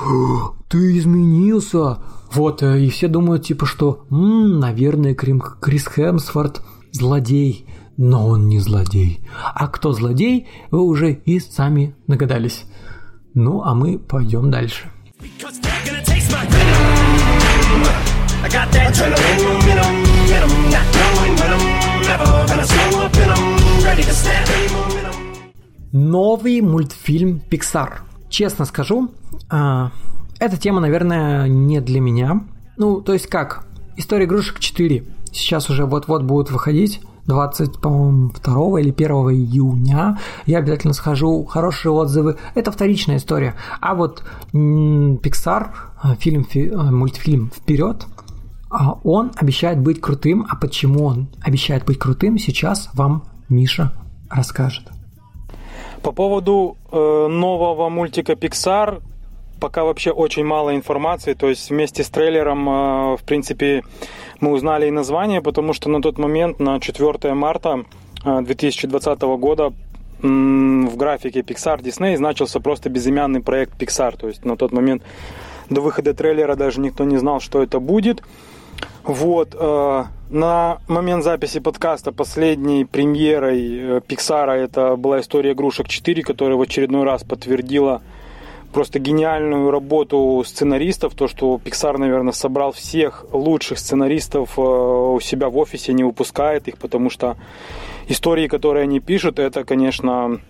ты 0.69 0.99
изменился. 0.99 1.99
Вот, 2.33 2.63
э, 2.63 2.81
и 2.85 2.89
все 2.91 3.09
думают, 3.09 3.45
типа, 3.45 3.67
что, 3.67 4.07
м-м, 4.11 4.61
наверное, 4.61 5.15
Крим, 5.15 5.41
Крис 5.41 5.87
Хемсворт 5.89 6.63
злодей. 6.93 7.67
Но 7.97 8.27
он 8.27 8.49
не 8.49 8.59
злодей. 8.59 9.21
А 9.55 9.69
кто 9.69 9.93
злодей, 9.93 10.49
вы 10.71 10.83
уже 10.83 11.13
и 11.13 11.41
сами 11.41 11.95
догадались. 12.07 12.65
Ну, 13.35 13.63
а 13.63 13.75
мы 13.75 13.99
пойдем 13.99 14.51
дальше. 14.51 14.91
Новый 25.93 26.61
мультфильм 26.61 27.41
Pixar. 27.51 28.01
Честно 28.29 28.65
скажу, 28.65 29.11
а, 29.51 29.91
эта 30.39 30.57
тема, 30.57 30.81
наверное, 30.81 31.47
не 31.49 31.81
для 31.81 32.01
меня. 32.01 32.45
Ну, 32.77 33.01
то 33.01 33.13
есть 33.13 33.27
как? 33.27 33.67
История 33.97 34.25
игрушек 34.25 34.59
4 34.59 35.05
сейчас 35.33 35.71
уже 35.71 35.87
вот-вот 35.87 36.23
будет 36.23 36.51
выходить. 36.51 37.01
22 37.27 38.81
или 38.81 38.91
1 38.91 39.11
июня. 39.31 40.19
Я 40.45 40.59
обязательно 40.59 40.93
схожу, 40.93 41.45
хорошие 41.45 41.93
отзывы. 41.93 42.37
Это 42.57 42.73
вторичная 42.73 43.19
история. 43.19 43.55
А 43.81 43.95
вот 43.95 44.25
Pixar, 44.53 45.69
э, 46.03 46.17
фильм, 46.19 46.45
фи, 46.45 46.69
э, 46.69 46.77
мультфильм 46.77 47.53
«Вперед», 47.55 48.07
а 48.71 48.95
он 49.05 49.31
обещает 49.37 49.79
быть 49.79 50.01
крутым. 50.01 50.47
А 50.49 50.57
почему 50.57 51.05
он 51.05 51.29
обещает 51.41 51.85
быть 51.85 51.99
крутым, 51.99 52.39
сейчас 52.39 52.91
вам 52.95 53.23
Миша 53.49 53.93
расскажет. 54.29 54.91
По 56.03 56.13
поводу 56.13 56.77
э, 56.91 57.27
нового 57.29 57.89
мультика 57.89 58.33
Pixar, 58.33 59.01
пока 59.61 59.85
вообще 59.85 60.11
очень 60.11 60.45
мало 60.45 60.75
информации. 60.75 61.35
То 61.35 61.49
есть 61.49 61.71
вместе 61.71 62.03
с 62.03 62.11
трейлером, 62.11 62.69
э, 62.69 63.17
в 63.17 63.23
принципе, 63.25 63.83
мы 64.41 64.51
узнали 64.51 64.89
и 64.89 64.91
название, 64.91 65.41
потому 65.41 65.73
что 65.73 65.89
на 65.89 66.03
тот 66.03 66.19
момент, 66.19 66.59
на 66.59 66.81
4 66.81 67.35
марта 67.35 67.85
2020 68.25 69.23
э, 69.23 69.37
года, 69.37 69.73
в 70.23 70.97
графике 70.97 71.41
Pixar 71.41 71.81
Disney 71.83 72.17
значился 72.17 72.61
просто 72.61 72.89
безымянный 72.89 73.41
проект 73.41 73.81
Pixar. 73.81 74.17
То 74.17 74.29
есть 74.29 74.45
на 74.45 74.57
тот 74.57 74.73
момент 74.73 75.03
до 75.71 75.81
выхода 75.81 76.15
трейлера 76.15 76.55
даже 76.55 76.81
никто 76.81 77.05
не 77.05 77.17
знал, 77.17 77.41
что 77.41 77.63
это 77.63 77.81
будет. 77.81 78.23
Вот, 79.05 79.57
э, 79.59 80.05
на 80.33 80.79
момент 80.89 81.25
записи 81.25 81.61
подкаста 81.61 82.11
последней 82.11 82.87
премьерой 82.87 83.99
Pixar 84.01 84.51
это 84.53 84.97
была 84.97 85.21
история 85.21 85.53
игрушек 85.53 85.89
4, 85.89 86.23
которая 86.23 86.57
в 86.57 86.63
очередной 86.63 87.05
раз 87.05 87.23
подтвердила 87.23 88.01
просто 88.73 88.99
гениальную 88.99 89.71
работу 89.71 90.43
сценаристов, 90.47 91.13
то, 91.15 91.29
что 91.29 91.61
Pixar, 91.63 91.99
наверное, 91.99 92.33
собрал 92.33 92.73
всех 92.73 93.27
лучших 93.31 93.79
сценаристов 93.79 94.59
э, 94.59 94.63
у 94.63 95.21
себя 95.21 95.51
в 95.51 95.59
офисе, 95.59 95.93
не 95.93 96.03
выпускает 96.03 96.67
их, 96.67 96.79
потому 96.79 97.11
что 97.11 97.37
истории, 98.09 98.49
которые 98.49 98.85
они 98.85 99.01
пишут, 99.01 99.39
это, 99.39 99.65
конечно, 99.65 100.41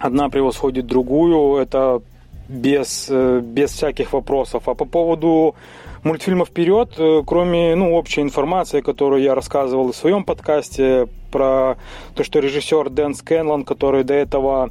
одна 0.00 0.28
превосходит 0.30 0.88
другую, 0.88 1.58
это 1.58 2.02
без, 2.48 3.06
э, 3.08 3.40
без 3.40 3.70
всяких 3.70 4.12
вопросов. 4.12 4.68
А 4.68 4.74
по 4.74 4.84
поводу 4.84 5.54
мультфильма 6.02 6.44
вперед, 6.44 6.94
э, 6.98 7.22
кроме 7.26 7.74
ну, 7.74 7.94
общей 7.94 8.20
информации, 8.20 8.80
которую 8.80 9.22
я 9.22 9.34
рассказывал 9.34 9.92
в 9.92 9.96
своем 9.96 10.24
подкасте, 10.24 11.08
про 11.30 11.76
то, 12.14 12.24
что 12.24 12.40
режиссер 12.40 12.90
Дэн 12.90 13.14
Скэнлон, 13.14 13.64
который 13.64 14.04
до 14.04 14.14
этого 14.14 14.70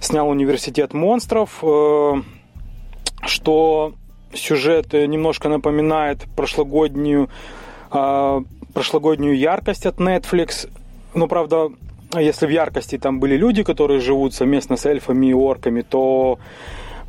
снял 0.00 0.28
«Университет 0.28 0.92
монстров», 0.92 1.58
э, 1.62 2.14
что 3.22 3.92
сюжет 4.32 4.92
немножко 4.92 5.48
напоминает 5.48 6.26
прошлогоднюю, 6.36 7.28
э, 7.92 8.40
прошлогоднюю 8.74 9.38
яркость 9.38 9.86
от 9.86 9.98
Netflix. 9.98 10.68
Ну, 11.14 11.28
правда, 11.28 11.68
если 12.14 12.46
в 12.46 12.50
яркости 12.50 12.98
там 12.98 13.20
были 13.20 13.36
люди, 13.36 13.62
которые 13.62 14.00
живут 14.00 14.34
совместно 14.34 14.76
с 14.76 14.86
эльфами 14.86 15.26
и 15.26 15.34
орками, 15.34 15.82
то 15.82 16.38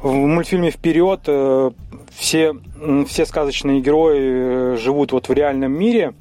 в 0.02 0.14
мультфильме 0.14 0.72
«Вперед» 0.72 1.22
э, 1.28 1.72
все, 2.14 2.54
все 3.08 3.26
сказочные 3.26 3.82
герои 3.82 4.74
э, 4.74 4.78
живут 4.78 5.12
вот 5.12 5.30
в 5.30 5.34
реальном 5.34 5.72
мире. 5.72 6.14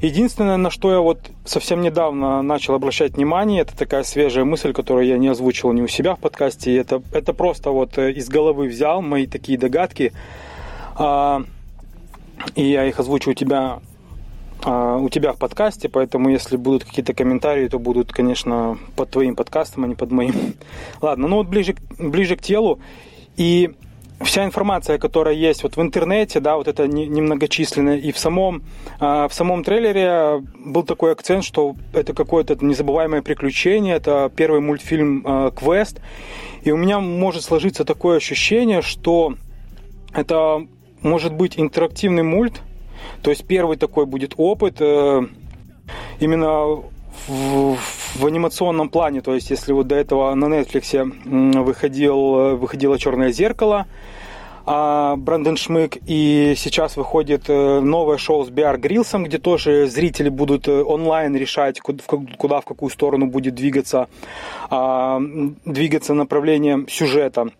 Единственное, 0.00 0.56
на 0.56 0.70
что 0.70 0.90
я 0.90 1.00
вот 1.00 1.20
совсем 1.44 1.82
недавно 1.82 2.42
начал 2.42 2.74
обращать 2.74 3.14
внимание, 3.14 3.62
это 3.62 3.76
такая 3.76 4.02
свежая 4.02 4.44
мысль, 4.44 4.72
которую 4.72 5.06
я 5.06 5.18
не 5.18 5.28
озвучил 5.28 5.72
ни 5.72 5.82
у 5.82 5.88
себя 5.88 6.16
в 6.16 6.18
подкасте. 6.18 6.76
Это, 6.76 7.02
это 7.12 7.32
просто 7.32 7.70
вот 7.70 7.96
э, 7.96 8.12
из 8.12 8.28
головы 8.28 8.66
взял 8.66 9.02
мои 9.02 9.26
такие 9.26 9.58
догадки. 9.58 10.12
А, 10.96 11.42
и 12.54 12.64
я 12.64 12.84
их 12.84 12.98
озвучу 12.98 13.30
у 13.30 13.34
тебя 13.34 13.80
а, 14.64 14.96
у 14.96 15.08
тебя 15.08 15.32
в 15.32 15.38
подкасте, 15.38 15.88
поэтому 15.88 16.28
если 16.28 16.56
будут 16.56 16.84
какие-то 16.84 17.14
комментарии, 17.14 17.68
то 17.68 17.78
будут, 17.78 18.12
конечно, 18.12 18.78
под 18.96 19.10
твоим 19.10 19.36
подкастом, 19.36 19.84
а 19.84 19.86
не 19.86 19.94
под 19.94 20.10
моим. 20.10 20.54
Ладно, 21.00 21.28
ну 21.28 21.36
вот 21.36 21.46
ближе, 21.46 21.76
ближе 21.98 22.36
к 22.36 22.42
телу. 22.42 22.80
И 23.36 23.74
вся 24.20 24.44
информация, 24.44 24.98
которая 24.98 25.34
есть 25.34 25.62
вот 25.62 25.76
в 25.76 25.82
интернете, 25.82 26.40
да, 26.40 26.56
вот 26.56 26.68
это 26.68 26.88
немногочисленная, 26.88 27.98
и 27.98 28.12
в 28.12 28.18
самом, 28.18 28.62
а, 28.98 29.28
в 29.28 29.34
самом 29.34 29.62
трейлере 29.62 30.42
был 30.58 30.82
такой 30.84 31.12
акцент, 31.12 31.44
что 31.44 31.76
это 31.92 32.14
какое-то 32.14 32.56
незабываемое 32.60 33.22
приключение, 33.22 33.96
это 33.96 34.30
первый 34.34 34.60
мультфильм 34.60 35.22
а, 35.24 35.50
«Квест», 35.50 36.00
и 36.62 36.70
у 36.70 36.76
меня 36.76 37.00
может 37.00 37.44
сложиться 37.44 37.84
такое 37.84 38.16
ощущение, 38.16 38.82
что 38.82 39.34
это 40.14 40.66
может 41.02 41.34
быть 41.34 41.58
интерактивный 41.58 42.22
мульт, 42.22 42.62
то 43.22 43.30
есть 43.30 43.46
первый 43.46 43.76
такой 43.76 44.06
будет 44.06 44.34
опыт 44.36 44.76
э, 44.80 45.26
именно 46.20 46.82
в, 47.26 47.76
в 48.14 48.26
анимационном 48.26 48.88
плане, 48.88 49.20
то 49.20 49.34
есть 49.34 49.50
если 49.50 49.72
вот 49.72 49.86
до 49.86 49.94
этого 49.94 50.34
на 50.34 50.46
Netflix 50.46 51.62
выходил, 51.62 52.56
выходило 52.56 52.98
«Черное 52.98 53.32
зеркало», 53.32 53.86
а 54.68 55.14
Брэндон 55.14 55.56
Шмык, 55.56 55.96
и 56.06 56.54
сейчас 56.56 56.96
выходит 56.96 57.48
э, 57.48 57.80
новое 57.80 58.18
шоу 58.18 58.44
с 58.44 58.50
Биар 58.50 58.78
Грилсом, 58.78 59.22
где 59.22 59.38
тоже 59.38 59.86
зрители 59.86 60.28
будут 60.28 60.66
э, 60.66 60.82
онлайн 60.82 61.36
решать, 61.36 61.78
куда, 61.80 62.60
в 62.60 62.64
какую 62.64 62.90
сторону 62.90 63.26
будет 63.26 63.54
двигаться, 63.54 64.08
а, 64.68 65.20
двигаться 65.64 66.14
направление 66.14 66.84
сюжета, 66.88 67.50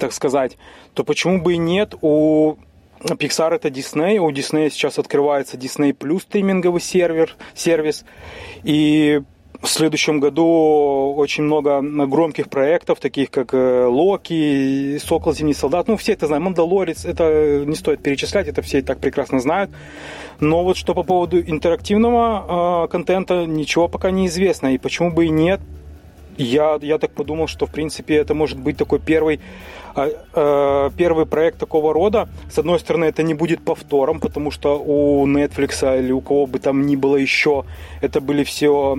так 0.00 0.14
сказать, 0.14 0.56
то 0.94 1.04
почему 1.04 1.42
бы 1.42 1.54
и 1.54 1.58
нет? 1.58 1.94
У 2.00 2.56
Pixar 3.00 3.54
это 3.54 3.68
Disney, 3.68 4.18
у 4.18 4.30
Disney 4.30 4.70
сейчас 4.70 4.98
открывается 4.98 5.56
Disney 5.56 5.96
Plus 5.96 6.20
стриминговый 6.20 6.80
сервер, 6.80 7.34
сервис, 7.54 8.04
и 8.62 9.22
в 9.62 9.68
следующем 9.68 10.20
году 10.20 11.14
очень 11.16 11.44
много 11.44 11.82
громких 11.82 12.48
проектов, 12.48 12.98
таких 12.98 13.30
как 13.30 13.52
э, 13.52 13.84
Локи, 13.84 14.98
Сокол, 14.98 15.34
Зимний 15.34 15.52
солдат. 15.52 15.86
Ну, 15.86 15.96
все 15.98 16.12
это 16.12 16.26
знают. 16.26 16.44
Мандалорец, 16.44 17.04
это 17.04 17.62
не 17.66 17.74
стоит 17.74 18.02
перечислять, 18.02 18.48
это 18.48 18.62
все 18.62 18.78
и 18.78 18.82
так 18.82 19.00
прекрасно 19.00 19.38
знают. 19.38 19.70
Но 20.40 20.64
вот 20.64 20.78
что 20.78 20.94
по 20.94 21.02
поводу 21.02 21.38
интерактивного 21.40 22.84
э, 22.84 22.88
контента, 22.88 23.44
ничего 23.44 23.86
пока 23.88 24.10
не 24.10 24.28
известно. 24.28 24.74
И 24.74 24.78
почему 24.78 25.10
бы 25.10 25.26
и 25.26 25.30
нет, 25.30 25.60
я, 26.36 26.78
я 26.82 26.98
так 26.98 27.10
подумал, 27.12 27.48
что, 27.48 27.66
в 27.66 27.70
принципе, 27.70 28.16
это 28.16 28.34
может 28.34 28.58
быть 28.58 28.76
такой 28.76 28.98
первый 28.98 29.40
а, 29.94 30.08
э, 30.34 30.90
первый 30.96 31.26
проект 31.26 31.58
такого 31.58 31.92
рода. 31.92 32.28
С 32.50 32.58
одной 32.58 32.78
стороны, 32.78 33.06
это 33.06 33.22
не 33.22 33.34
будет 33.34 33.64
повтором, 33.64 34.20
потому 34.20 34.50
что 34.50 34.78
у 34.78 35.26
Netflix 35.26 35.98
или 35.98 36.12
у 36.12 36.20
кого 36.20 36.46
бы 36.46 36.58
там 36.58 36.86
ни 36.86 36.96
было 36.96 37.16
еще, 37.16 37.64
это 38.00 38.20
были 38.20 38.44
все 38.44 38.96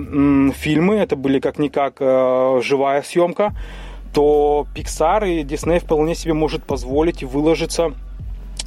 фильмы, 0.54 0.96
это 0.96 1.16
были 1.16 1.40
как-никак 1.40 1.96
э, 2.00 2.60
живая 2.62 3.02
съемка, 3.02 3.54
то 4.14 4.66
Pixar 4.74 5.28
и 5.28 5.42
Disney 5.42 5.80
вполне 5.80 6.14
себе 6.14 6.34
может 6.34 6.64
позволить 6.64 7.22
выложиться 7.22 7.92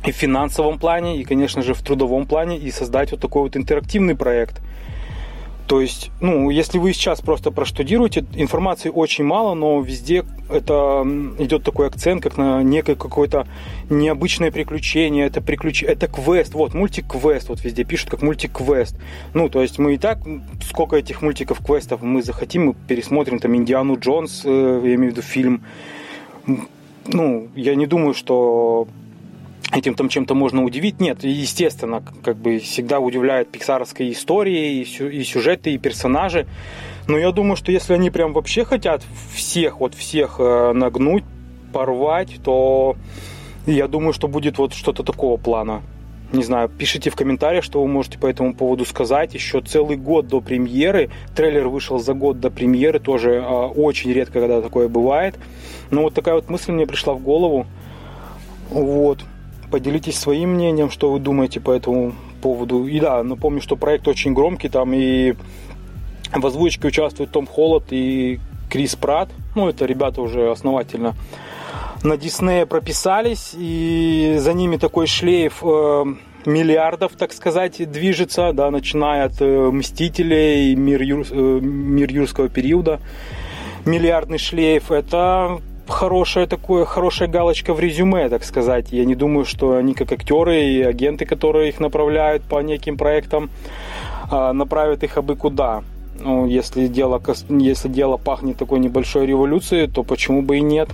и 0.05 0.11
в 0.11 0.15
финансовом 0.15 0.79
плане, 0.79 1.17
и, 1.17 1.23
конечно 1.23 1.61
же, 1.61 1.73
в 1.73 1.81
трудовом 1.81 2.25
плане, 2.25 2.57
и 2.57 2.71
создать 2.71 3.11
вот 3.11 3.19
такой 3.19 3.43
вот 3.43 3.55
интерактивный 3.55 4.15
проект– 4.15 4.61
то 5.67 5.81
есть, 5.81 6.11
ну, 6.21 6.51
если 6.51 6.77
вы 6.77 6.93
сейчас 6.93 7.21
просто 7.21 7.49
проштудируете, 7.49 8.23
информации 8.35 8.89
очень 8.89 9.23
мало, 9.23 9.55
но 9.55 9.81
везде 9.81 10.23
это 10.49 11.03
идет 11.39 11.63
такой 11.63 11.87
акцент, 11.87 12.21
как 12.21 12.37
на 12.37 12.61
некое 12.61 12.95
какое-то 12.95 13.47
необычное 13.89 14.51
приключение, 14.51 15.25
это 15.25 15.41
приключение, 15.41 15.95
это 15.95 16.07
квест, 16.07 16.53
вот, 16.53 16.75
мультик-квест, 16.75 17.49
вот 17.49 17.63
везде 17.63 17.83
пишут 17.83 18.11
как 18.11 18.21
мультик-квест. 18.21 18.95
Ну, 19.33 19.49
то 19.49 19.63
есть 19.63 19.79
мы 19.79 19.95
и 19.95 19.97
так, 19.97 20.19
сколько 20.63 20.97
этих 20.97 21.23
мультиков-квестов 21.23 22.03
мы 22.03 22.21
захотим, 22.21 22.67
мы 22.67 22.75
пересмотрим 22.87 23.39
там 23.39 23.55
Индиану 23.55 23.97
Джонс, 23.99 24.43
э, 24.45 24.81
я 24.83 24.95
имею 24.95 25.13
в 25.13 25.15
виду 25.15 25.21
фильм. 25.23 25.63
Ну, 27.07 27.47
я 27.55 27.73
не 27.73 27.87
думаю, 27.87 28.13
что 28.13 28.87
этим 29.71 29.95
там 29.95 30.09
чем-то 30.09 30.35
можно 30.35 30.63
удивить. 30.63 30.99
Нет, 30.99 31.23
естественно, 31.23 32.03
как 32.23 32.37
бы 32.37 32.59
всегда 32.59 32.99
удивляют 32.99 33.49
пиксаровские 33.49 34.11
истории, 34.11 34.81
и 34.81 35.23
сюжеты, 35.23 35.73
и 35.73 35.77
персонажи. 35.77 36.47
Но 37.07 37.17
я 37.17 37.31
думаю, 37.31 37.55
что 37.55 37.71
если 37.71 37.93
они 37.93 38.09
прям 38.09 38.33
вообще 38.33 38.65
хотят 38.65 39.03
всех, 39.33 39.79
вот 39.79 39.93
всех 39.93 40.35
э, 40.39 40.73
нагнуть, 40.73 41.23
порвать, 41.71 42.37
то 42.43 42.95
я 43.65 43.87
думаю, 43.87 44.13
что 44.13 44.27
будет 44.27 44.57
вот 44.57 44.73
что-то 44.73 45.03
такого 45.03 45.37
плана. 45.37 45.81
Не 46.31 46.43
знаю, 46.43 46.69
пишите 46.69 47.09
в 47.09 47.15
комментариях, 47.15 47.63
что 47.63 47.81
вы 47.81 47.87
можете 47.87 48.17
по 48.17 48.25
этому 48.25 48.55
поводу 48.55 48.85
сказать. 48.85 49.33
Еще 49.33 49.61
целый 49.61 49.95
год 49.95 50.27
до 50.27 50.41
премьеры. 50.41 51.09
Трейлер 51.35 51.67
вышел 51.67 51.99
за 51.99 52.13
год 52.13 52.39
до 52.39 52.49
премьеры. 52.49 52.99
Тоже 52.99 53.35
э, 53.35 53.41
очень 53.41 54.11
редко, 54.11 54.39
когда 54.39 54.61
такое 54.61 54.87
бывает. 54.87 55.35
Но 55.91 56.03
вот 56.03 56.13
такая 56.13 56.35
вот 56.35 56.49
мысль 56.49 56.71
мне 56.71 56.87
пришла 56.87 57.13
в 57.13 57.21
голову. 57.21 57.67
Вот. 58.69 59.23
Поделитесь 59.71 60.17
своим 60.17 60.53
мнением, 60.53 60.89
что 60.89 61.11
вы 61.11 61.19
думаете 61.19 61.59
по 61.59 61.71
этому 61.71 62.13
поводу. 62.41 62.87
И 62.87 62.99
да, 62.99 63.23
напомню, 63.23 63.61
что 63.61 63.75
проект 63.75 64.07
очень 64.07 64.33
громкий, 64.33 64.69
там 64.69 64.93
и 64.93 65.33
в 66.33 66.45
озвучке 66.45 66.87
участвуют 66.87 67.31
Том 67.31 67.47
Холланд 67.47 67.85
и 67.91 68.39
Крис 68.69 68.95
Пратт. 68.95 69.31
Ну, 69.55 69.69
это 69.69 69.85
ребята 69.85 70.21
уже 70.21 70.51
основательно 70.51 71.15
на 72.05 72.17
Диснея 72.17 72.65
прописались, 72.65 73.53
и 73.57 74.35
за 74.37 74.53
ними 74.53 74.77
такой 74.77 75.07
шлейф 75.07 75.63
э, 75.63 76.05
миллиардов, 76.45 77.13
так 77.17 77.33
сказать, 77.33 77.91
движется, 77.91 78.53
да, 78.53 78.71
начиная 78.71 79.25
от 79.25 79.41
э, 79.41 79.71
Мстителей, 79.71 80.75
мир, 80.75 81.01
юр, 81.01 81.25
э, 81.29 81.35
мир 81.35 82.11
юрского 82.11 82.47
периода. 82.47 83.01
Миллиардный 83.85 84.37
шлейф– 84.37 84.91
это 84.91 85.59
хорошая 85.87 86.47
такое, 86.47 86.85
хорошая 86.85 87.27
галочка 87.27 87.73
в 87.73 87.79
резюме, 87.79 88.29
так 88.29 88.43
сказать. 88.43 88.91
Я 88.91 89.05
не 89.05 89.15
думаю, 89.15 89.45
что 89.45 89.77
они 89.77 89.93
как 89.93 90.11
актеры 90.11 90.65
и 90.65 90.81
агенты, 90.81 91.25
которые 91.25 91.69
их 91.69 91.79
направляют 91.79 92.43
по 92.43 92.61
неким 92.61 92.97
проектам, 92.97 93.49
а, 94.29 94.53
направят 94.53 95.03
их 95.03 95.17
абы 95.17 95.35
куда. 95.35 95.83
Ну, 96.19 96.47
если 96.47 96.87
дело, 96.87 97.21
если 97.49 97.89
дело 97.89 98.17
пахнет 98.17 98.57
такой 98.57 98.79
небольшой 98.79 99.25
революцией, 99.25 99.87
то 99.87 100.03
почему 100.03 100.41
бы 100.41 100.57
и 100.57 100.61
нет? 100.61 100.89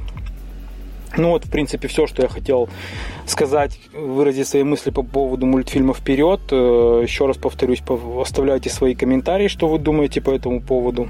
Ну 1.18 1.31
вот, 1.31 1.45
в 1.45 1.51
принципе, 1.51 1.88
все, 1.88 2.07
что 2.07 2.22
я 2.22 2.30
хотел 2.30 2.69
сказать, 3.27 3.77
выразить 3.93 4.47
свои 4.47 4.63
мысли 4.63 4.91
по 4.91 5.03
поводу 5.03 5.45
мультфильма 5.45 5.93
«Вперед». 5.93 6.39
Э, 6.51 7.01
еще 7.03 7.27
раз 7.27 7.38
повторюсь, 7.38 7.84
оставляйте 8.19 8.69
свои 8.69 8.95
комментарии, 8.95 9.49
что 9.49 9.68
вы 9.68 9.77
думаете 9.77 10.22
по 10.22 10.31
этому 10.31 10.61
поводу. 10.61 11.09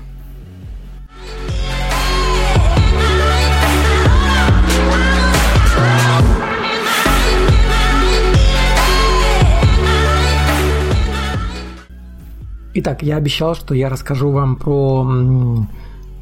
Итак, 12.74 13.04
я 13.04 13.18
обещал, 13.18 13.54
что 13.54 13.74
я 13.74 13.90
расскажу 13.90 14.32
вам 14.32 14.56
про 14.56 15.06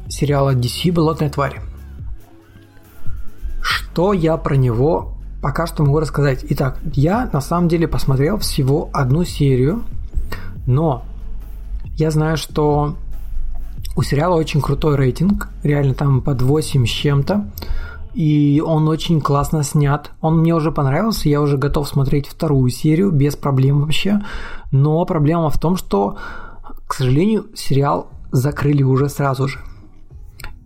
сериал 0.08 0.52
DC 0.52 0.92
«Болотная 0.92 1.30
тварь». 1.30 1.60
Что 3.62 4.12
я 4.12 4.36
про 4.36 4.56
него 4.56 5.14
пока 5.40 5.68
что 5.68 5.84
могу 5.84 6.00
рассказать? 6.00 6.44
Итак, 6.48 6.78
я 6.94 7.30
на 7.32 7.40
самом 7.40 7.68
деле 7.68 7.86
посмотрел 7.86 8.38
всего 8.38 8.90
одну 8.92 9.24
серию, 9.24 9.84
но 10.66 11.04
я 11.94 12.10
знаю, 12.10 12.36
что 12.36 12.96
у 13.94 14.02
сериала 14.02 14.34
очень 14.34 14.60
крутой 14.60 14.96
рейтинг, 14.96 15.48
реально 15.62 15.94
там 15.94 16.20
под 16.20 16.42
8 16.42 16.84
с 16.84 16.90
чем-то. 16.90 17.48
И 18.14 18.62
он 18.64 18.88
очень 18.88 19.20
классно 19.20 19.62
снят. 19.62 20.10
Он 20.20 20.38
мне 20.38 20.54
уже 20.54 20.72
понравился, 20.72 21.28
я 21.28 21.40
уже 21.40 21.56
готов 21.56 21.88
смотреть 21.88 22.26
вторую 22.26 22.70
серию 22.70 23.10
без 23.10 23.36
проблем 23.36 23.80
вообще. 23.80 24.20
Но 24.72 25.04
проблема 25.04 25.50
в 25.50 25.58
том, 25.58 25.76
что, 25.76 26.16
к 26.86 26.94
сожалению, 26.94 27.46
сериал 27.54 28.08
закрыли 28.32 28.82
уже 28.82 29.08
сразу 29.08 29.48
же. 29.48 29.58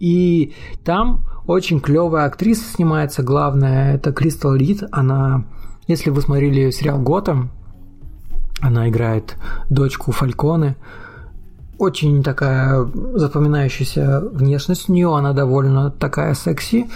И 0.00 0.54
там 0.84 1.24
очень 1.46 1.80
клевая 1.80 2.26
актриса 2.26 2.64
снимается, 2.64 3.22
главная, 3.22 3.94
это 3.94 4.12
Кристал 4.12 4.54
Рид. 4.54 4.82
Она, 4.90 5.44
если 5.86 6.10
вы 6.10 6.22
смотрели 6.22 6.70
сериал 6.70 6.98
Готэм, 6.98 7.50
она 8.60 8.88
играет 8.88 9.36
дочку 9.68 10.12
Фальконы. 10.12 10.76
Очень 11.76 12.22
такая 12.22 12.88
запоминающаяся 13.14 14.20
внешность 14.32 14.88
у 14.88 14.92
нее, 14.92 15.14
она 15.14 15.32
довольно 15.32 15.90
такая 15.90 16.34
секси. 16.34 16.86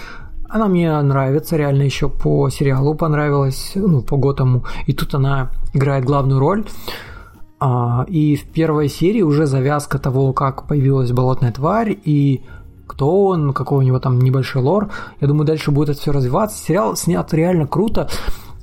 Она 0.48 0.68
мне 0.68 1.00
нравится, 1.02 1.56
реально 1.56 1.82
еще 1.82 2.08
по 2.08 2.48
сериалу 2.48 2.94
понравилась, 2.94 3.72
ну, 3.74 4.00
по 4.00 4.16
Готому. 4.16 4.64
И 4.86 4.92
тут 4.94 5.14
она 5.14 5.50
играет 5.74 6.04
главную 6.04 6.40
роль. 6.40 6.64
А, 7.60 8.06
и 8.08 8.36
в 8.36 8.44
первой 8.44 8.88
серии 8.88 9.22
уже 9.22 9.46
завязка 9.46 9.98
того, 9.98 10.32
как 10.32 10.66
появилась 10.66 11.12
болотная 11.12 11.52
тварь 11.52 11.98
и 12.04 12.44
кто 12.86 13.26
он, 13.26 13.52
какой 13.52 13.78
у 13.78 13.82
него 13.82 13.98
там 13.98 14.18
небольшой 14.20 14.62
лор. 14.62 14.90
Я 15.20 15.28
думаю, 15.28 15.46
дальше 15.46 15.70
будет 15.70 15.90
это 15.90 16.00
все 16.00 16.12
развиваться. 16.12 16.56
Сериал 16.56 16.96
снят 16.96 17.32
реально 17.34 17.66
круто 17.66 18.08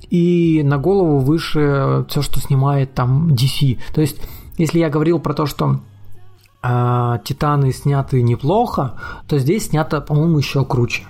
и 0.09 0.61
на 0.63 0.77
голову 0.77 1.19
выше 1.19 2.05
все, 2.09 2.21
что 2.21 2.39
снимает 2.39 2.93
там 2.93 3.29
DC. 3.29 3.77
То 3.93 4.01
есть, 4.01 4.17
если 4.57 4.79
я 4.79 4.89
говорил 4.89 5.19
про 5.19 5.33
то, 5.33 5.45
что 5.45 5.79
э, 6.63 7.19
Титаны 7.23 7.71
сняты 7.71 8.21
неплохо, 8.21 8.95
то 9.27 9.37
здесь 9.37 9.67
снято, 9.67 10.01
по-моему, 10.01 10.39
еще 10.39 10.65
круче. 10.65 11.03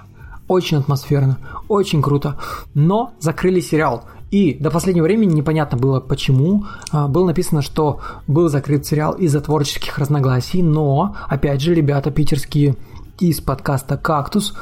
Очень 0.48 0.78
атмосферно, 0.78 1.38
очень 1.68 2.02
круто. 2.02 2.38
Но 2.74 3.14
закрыли 3.20 3.60
сериал. 3.60 4.06
И 4.32 4.56
до 4.56 4.70
последнего 4.70 5.06
времени 5.06 5.34
непонятно 5.34 5.78
было 5.78 6.00
почему. 6.00 6.66
А, 6.92 7.08
было 7.08 7.28
написано, 7.28 7.62
что 7.62 8.00
был 8.28 8.50
закрыт 8.50 8.86
сериал 8.86 9.14
из-за 9.14 9.42
творческих 9.42 9.98
разногласий, 9.98 10.62
но, 10.62 11.16
опять 11.28 11.62
же, 11.62 11.74
ребята 11.74 12.12
питерские 12.12 12.76
из 13.20 13.40
подкаста 13.40 13.98
«Кактус», 13.98 14.54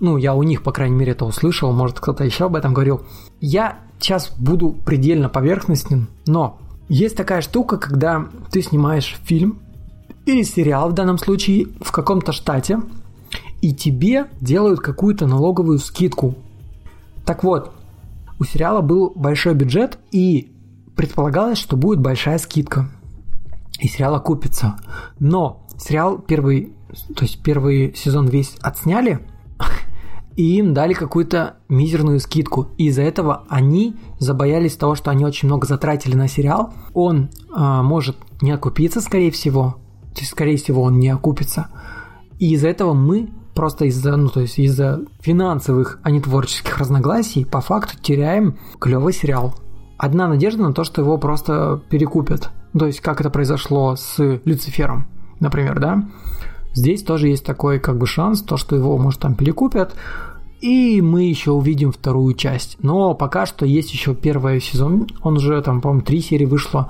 ну, 0.00 0.16
я 0.16 0.34
у 0.34 0.42
них, 0.42 0.64
по 0.64 0.72
крайней 0.72 0.96
мере, 0.96 1.12
это 1.12 1.24
услышал, 1.24 1.72
может, 1.72 2.00
кто-то 2.00 2.24
еще 2.24 2.46
об 2.46 2.56
этом 2.56 2.74
говорил. 2.74 3.02
Я 3.40 3.78
сейчас 4.00 4.32
буду 4.36 4.70
предельно 4.70 5.28
поверхностен, 5.28 6.08
но 6.26 6.58
есть 6.88 7.16
такая 7.16 7.40
штука, 7.40 7.78
когда 7.78 8.26
ты 8.50 8.62
снимаешь 8.62 9.16
фильм 9.22 9.60
или 10.26 10.42
сериал 10.42 10.90
в 10.90 10.92
данном 10.92 11.18
случае 11.18 11.68
в 11.80 11.92
каком-то 11.92 12.32
штате, 12.32 12.80
и 13.62 13.72
тебе 13.72 14.26
делают 14.40 14.80
какую-то 14.80 15.26
налоговую 15.26 15.78
скидку. 15.78 16.34
Так 17.24 17.44
вот, 17.44 17.72
у 18.38 18.44
сериала 18.44 18.82
был 18.82 19.12
большой 19.14 19.54
бюджет, 19.54 19.98
и 20.10 20.52
предполагалось, 20.96 21.58
что 21.58 21.76
будет 21.76 22.00
большая 22.00 22.38
скидка. 22.38 22.90
И 23.78 23.86
сериал 23.86 24.16
окупится. 24.16 24.76
Но 25.20 25.64
сериал 25.78 26.18
первый, 26.18 26.72
то 27.14 27.22
есть 27.24 27.40
первый 27.42 27.94
сезон 27.94 28.26
весь 28.26 28.56
отсняли, 28.60 29.20
и 30.36 30.56
им 30.56 30.74
дали 30.74 30.92
какую-то 30.92 31.54
мизерную 31.68 32.18
скидку. 32.18 32.68
И 32.78 32.86
из-за 32.86 33.02
этого 33.02 33.44
они 33.48 33.94
забоялись 34.18 34.76
того, 34.76 34.96
что 34.96 35.12
они 35.12 35.24
очень 35.24 35.46
много 35.46 35.68
затратили 35.68 36.16
на 36.16 36.26
сериал. 36.26 36.72
Он 36.94 37.30
э, 37.54 37.82
может 37.82 38.16
не 38.40 38.50
окупиться, 38.50 39.00
скорее 39.00 39.30
всего. 39.30 39.76
То 40.14 40.20
есть, 40.20 40.32
скорее 40.32 40.56
всего, 40.56 40.82
он 40.82 40.98
не 40.98 41.10
окупится. 41.10 41.68
И 42.38 42.54
из-за 42.54 42.68
этого 42.68 42.92
мы 42.92 43.30
просто 43.54 43.86
из-за, 43.86 44.16
ну, 44.16 44.28
то 44.28 44.40
есть 44.40 44.58
из-за 44.58 45.00
финансовых, 45.20 45.98
а 46.02 46.10
не 46.10 46.20
творческих 46.20 46.78
разногласий, 46.78 47.44
по 47.44 47.60
факту 47.60 47.98
теряем 48.00 48.58
клевый 48.80 49.12
сериал. 49.12 49.54
Одна 49.98 50.28
надежда 50.28 50.62
на 50.62 50.72
то, 50.72 50.84
что 50.84 51.02
его 51.02 51.18
просто 51.18 51.80
перекупят. 51.88 52.50
То 52.76 52.86
есть, 52.86 53.00
как 53.00 53.20
это 53.20 53.30
произошло 53.30 53.94
с 53.96 54.18
Люцифером, 54.44 55.06
например, 55.40 55.78
да? 55.78 56.08
Здесь 56.74 57.02
тоже 57.02 57.28
есть 57.28 57.44
такой 57.44 57.78
как 57.78 57.98
бы 57.98 58.06
шанс, 58.06 58.42
то, 58.42 58.56
что 58.56 58.74
его, 58.74 58.96
может, 58.96 59.20
там 59.20 59.34
перекупят, 59.34 59.94
и 60.62 61.02
мы 61.02 61.24
еще 61.24 61.50
увидим 61.50 61.92
вторую 61.92 62.34
часть. 62.34 62.78
Но 62.82 63.14
пока 63.14 63.44
что 63.46 63.66
есть 63.66 63.92
еще 63.92 64.14
первый 64.14 64.60
сезон, 64.60 65.08
он 65.20 65.36
уже 65.36 65.60
там, 65.60 65.80
по-моему, 65.80 66.02
три 66.02 66.20
серии 66.20 66.46
вышло. 66.46 66.88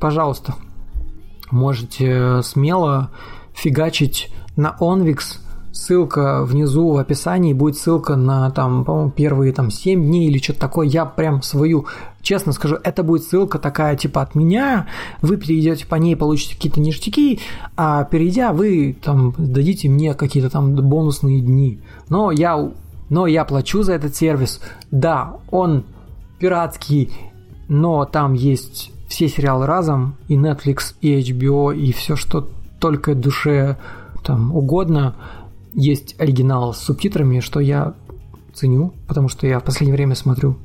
Пожалуйста, 0.00 0.54
можете 1.50 2.40
смело 2.42 3.10
фигачить 3.52 4.32
на 4.58 4.76
OnVix. 4.78 5.38
Ссылка 5.70 6.44
внизу 6.44 6.90
в 6.90 6.96
описании 6.96 7.52
будет 7.52 7.76
ссылка 7.76 8.16
на 8.16 8.50
там, 8.50 8.84
по-моему, 8.84 9.10
первые 9.10 9.52
там 9.52 9.70
7 9.70 10.04
дней 10.04 10.28
или 10.28 10.38
что-то 10.38 10.58
такое. 10.60 10.88
Я 10.88 11.04
прям 11.04 11.42
свою, 11.42 11.86
честно 12.20 12.52
скажу, 12.52 12.76
это 12.82 13.04
будет 13.04 13.22
ссылка 13.22 13.58
такая 13.58 13.96
типа 13.96 14.22
от 14.22 14.34
меня. 14.34 14.88
Вы 15.22 15.36
перейдете 15.36 15.86
по 15.86 15.94
ней, 15.94 16.16
получите 16.16 16.56
какие-то 16.56 16.80
ништяки, 16.80 17.40
а 17.76 18.04
перейдя, 18.04 18.52
вы 18.52 18.96
там 19.00 19.34
дадите 19.38 19.88
мне 19.88 20.14
какие-то 20.14 20.50
там 20.50 20.74
бонусные 20.74 21.40
дни. 21.40 21.80
Но 22.08 22.32
я, 22.32 22.72
но 23.08 23.26
я 23.28 23.44
плачу 23.44 23.82
за 23.82 23.92
этот 23.92 24.16
сервис. 24.16 24.60
Да, 24.90 25.36
он 25.50 25.84
пиратский, 26.40 27.12
но 27.68 28.04
там 28.04 28.32
есть 28.32 28.90
все 29.06 29.28
сериалы 29.28 29.66
разом, 29.66 30.16
и 30.26 30.34
Netflix, 30.34 30.94
и 31.00 31.20
HBO, 31.20 31.76
и 31.76 31.92
все, 31.92 32.16
что 32.16 32.48
только 32.80 33.14
душе 33.14 33.76
там 34.28 34.54
угодно. 34.54 35.16
Есть 35.72 36.14
оригинал 36.20 36.74
с 36.74 36.78
субтитрами, 36.78 37.40
что 37.40 37.60
я 37.60 37.94
ценю, 38.52 38.92
потому 39.06 39.28
что 39.28 39.46
я 39.46 39.58
в 39.58 39.64
последнее 39.64 39.96
время 39.96 40.14
смотрю 40.14 40.58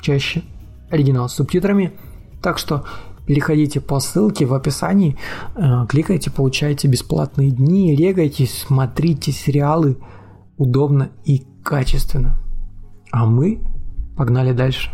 чаще 0.00 0.44
оригинал 0.90 1.28
с 1.28 1.34
субтитрами. 1.34 1.92
Так 2.40 2.56
что 2.56 2.84
переходите 3.26 3.80
по 3.80 3.98
ссылке 3.98 4.46
в 4.46 4.54
описании, 4.54 5.16
э, 5.56 5.86
кликайте, 5.88 6.30
получайте 6.30 6.86
бесплатные 6.86 7.50
дни, 7.50 7.96
регайте, 7.96 8.46
смотрите 8.46 9.32
сериалы 9.32 9.98
удобно 10.56 11.10
и 11.24 11.44
качественно. 11.64 12.38
А 13.10 13.26
мы 13.26 13.60
погнали 14.16 14.52
дальше. 14.52 14.90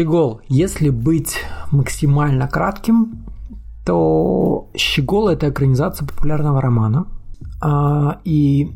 Щегол. 0.00 0.40
Если 0.48 0.88
быть 0.88 1.36
максимально 1.70 2.48
кратким, 2.48 3.26
то 3.84 4.70
Щегол– 4.74 5.28
это 5.30 5.50
экранизация 5.50 6.08
популярного 6.08 6.62
романа. 6.62 7.06
А, 7.60 8.18
и 8.24 8.72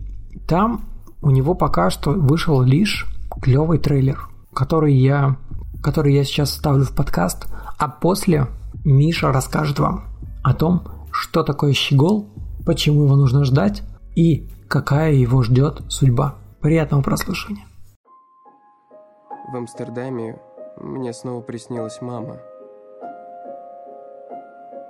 там 0.47 0.85
у 1.23 1.31
него 1.31 1.55
пока 1.55 1.89
что 1.89 2.11
вышел 2.11 2.61
лишь 2.61 3.07
клевый 3.41 3.79
трейлер, 3.79 4.29
который 4.53 4.95
я, 4.95 5.39
который 5.83 6.13
я 6.13 6.25
сейчас 6.25 6.51
ставлю 6.51 6.85
в 6.85 6.95
подкаст, 6.95 7.47
а 7.79 7.89
после 7.89 8.49
Миша 8.85 9.33
расскажет 9.33 9.79
вам 9.79 10.05
о 10.43 10.53
том, 10.53 10.83
что 11.11 11.43
такое 11.43 11.73
Щегол, 11.73 12.29
почему 12.67 13.05
его 13.05 13.17
нужно 13.17 13.45
ждать 13.45 13.83
и 14.15 14.51
какая 14.69 15.15
его 15.15 15.43
ждет 15.43 15.81
судьба. 15.89 16.35
Приятного 16.61 17.01
прослушивания. 17.01 17.65
В 19.51 19.57
Амстердаме 19.57 20.37
мне 20.77 21.13
снова 21.13 21.41
приснилась 21.41 22.01
мама. 22.01 22.39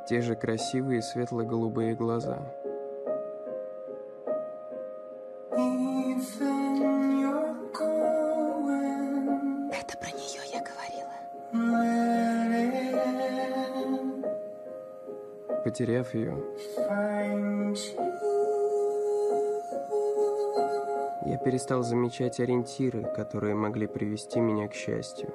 Те 0.08 0.20
же 0.20 0.34
красивые 0.36 1.02
светло-голубые 1.02 1.94
глаза. 1.94 2.38
Это 9.72 9.98
про 9.98 10.10
нее 10.10 10.40
я 10.52 10.60
говорила. 10.60 11.14
Потеряв 15.64 16.14
ее, 16.14 16.36
я 21.26 21.38
перестал 21.38 21.82
замечать 21.82 22.38
ориентиры, 22.40 23.02
которые 23.16 23.54
могли 23.54 23.86
привести 23.86 24.40
меня 24.40 24.68
к 24.68 24.74
счастью. 24.74 25.32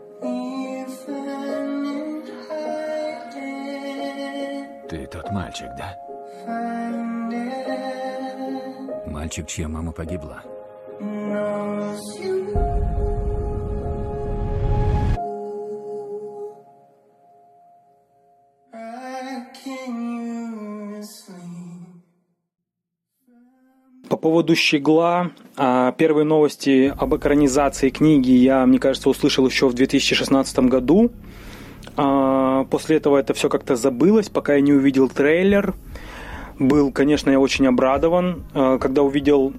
Ты 4.89 5.05
тот 5.05 5.29
мальчик, 5.29 5.67
да? 5.77 5.95
Мальчик, 9.05 9.45
чья 9.45 9.67
мама 9.67 9.91
погибла. 9.91 10.41
по 24.09 24.17
поводу 24.17 24.55
«Щегла», 24.55 25.31
а, 25.55 25.91
первые 25.91 26.25
новости 26.25 26.91
об 26.97 27.15
экранизации 27.15 27.89
книги 27.89 28.31
я, 28.31 28.65
мне 28.65 28.79
кажется, 28.79 29.07
услышал 29.07 29.45
еще 29.45 29.67
в 29.67 29.75
2016 29.75 30.59
году. 30.61 31.11
А, 32.59 32.63
после 32.63 32.97
этого 32.97 33.17
это 33.17 33.33
все 33.33 33.49
как-то 33.49 33.75
забылось, 33.75 34.29
пока 34.29 34.55
я 34.55 34.61
не 34.61 34.73
увидел 34.73 35.09
трейлер. 35.09 35.73
Был, 36.57 36.91
конечно, 36.91 37.29
я 37.29 37.39
очень 37.39 37.67
обрадован, 37.67 38.43
а, 38.53 38.77
когда 38.77 39.01
увидел 39.01 39.53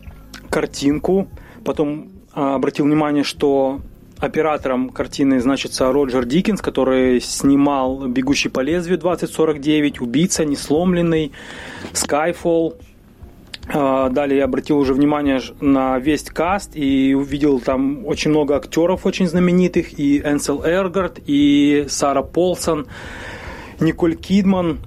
картинку. 0.48 1.28
Потом 1.64 2.09
обратил 2.32 2.86
внимание, 2.86 3.24
что 3.24 3.81
оператором 4.18 4.90
картины 4.90 5.40
значится 5.40 5.93
Роджер 5.93 6.24
Диккенс, 6.24 6.60
который 6.60 7.20
снимал 7.20 8.06
«Бегущий 8.06 8.48
по 8.48 8.60
лезвию» 8.60 8.98
2049, 8.98 10.01
«Убийца», 10.01 10.44
«Несломленный», 10.44 11.32
«Skyfall», 11.93 12.74
а, 12.74 12.90
Далее 13.72 14.38
я 14.38 14.44
обратил 14.44 14.78
уже 14.78 14.94
внимание 14.94 15.40
на 15.60 15.98
весь 15.98 16.24
каст 16.24 16.72
и 16.74 17.14
увидел 17.14 17.60
там 17.60 18.05
очень 18.05 18.30
много 18.30 18.56
актеров 18.56 19.06
очень 19.06 19.28
знаменитых, 19.28 19.98
и 19.98 20.18
Энсел 20.18 20.64
Эргард, 20.64 21.20
и 21.26 21.86
Сара 21.88 22.22
Полсон, 22.22 22.88
Николь 23.78 24.16
Кидман. 24.16 24.80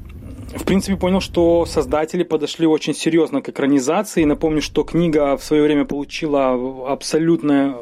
В 0.56 0.66
принципе, 0.66 0.98
понял, 0.98 1.22
что 1.22 1.66
создатели 1.66 2.24
подошли 2.24 2.68
очень 2.68 2.94
серьезно 2.94 3.42
к 3.42 3.50
экранизации. 3.50 4.24
Напомню, 4.24 4.62
что 4.62 4.84
книга 4.84 5.36
в 5.38 5.44
свое 5.44 5.64
время 5.64 5.86
получила 5.86 6.92
абсолютно 6.92 7.78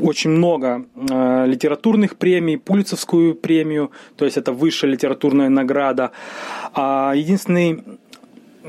очень 0.00 0.30
много 0.30 0.84
э, 0.96 1.46
литературных 1.46 2.16
премий, 2.16 2.56
Пулицевскую 2.58 3.34
премию, 3.34 3.90
то 4.16 4.24
есть 4.24 4.36
это 4.36 4.52
высшая 4.52 4.90
литературная 4.90 5.48
награда. 5.48 6.12
А 6.74 7.12
единственный 7.14 7.82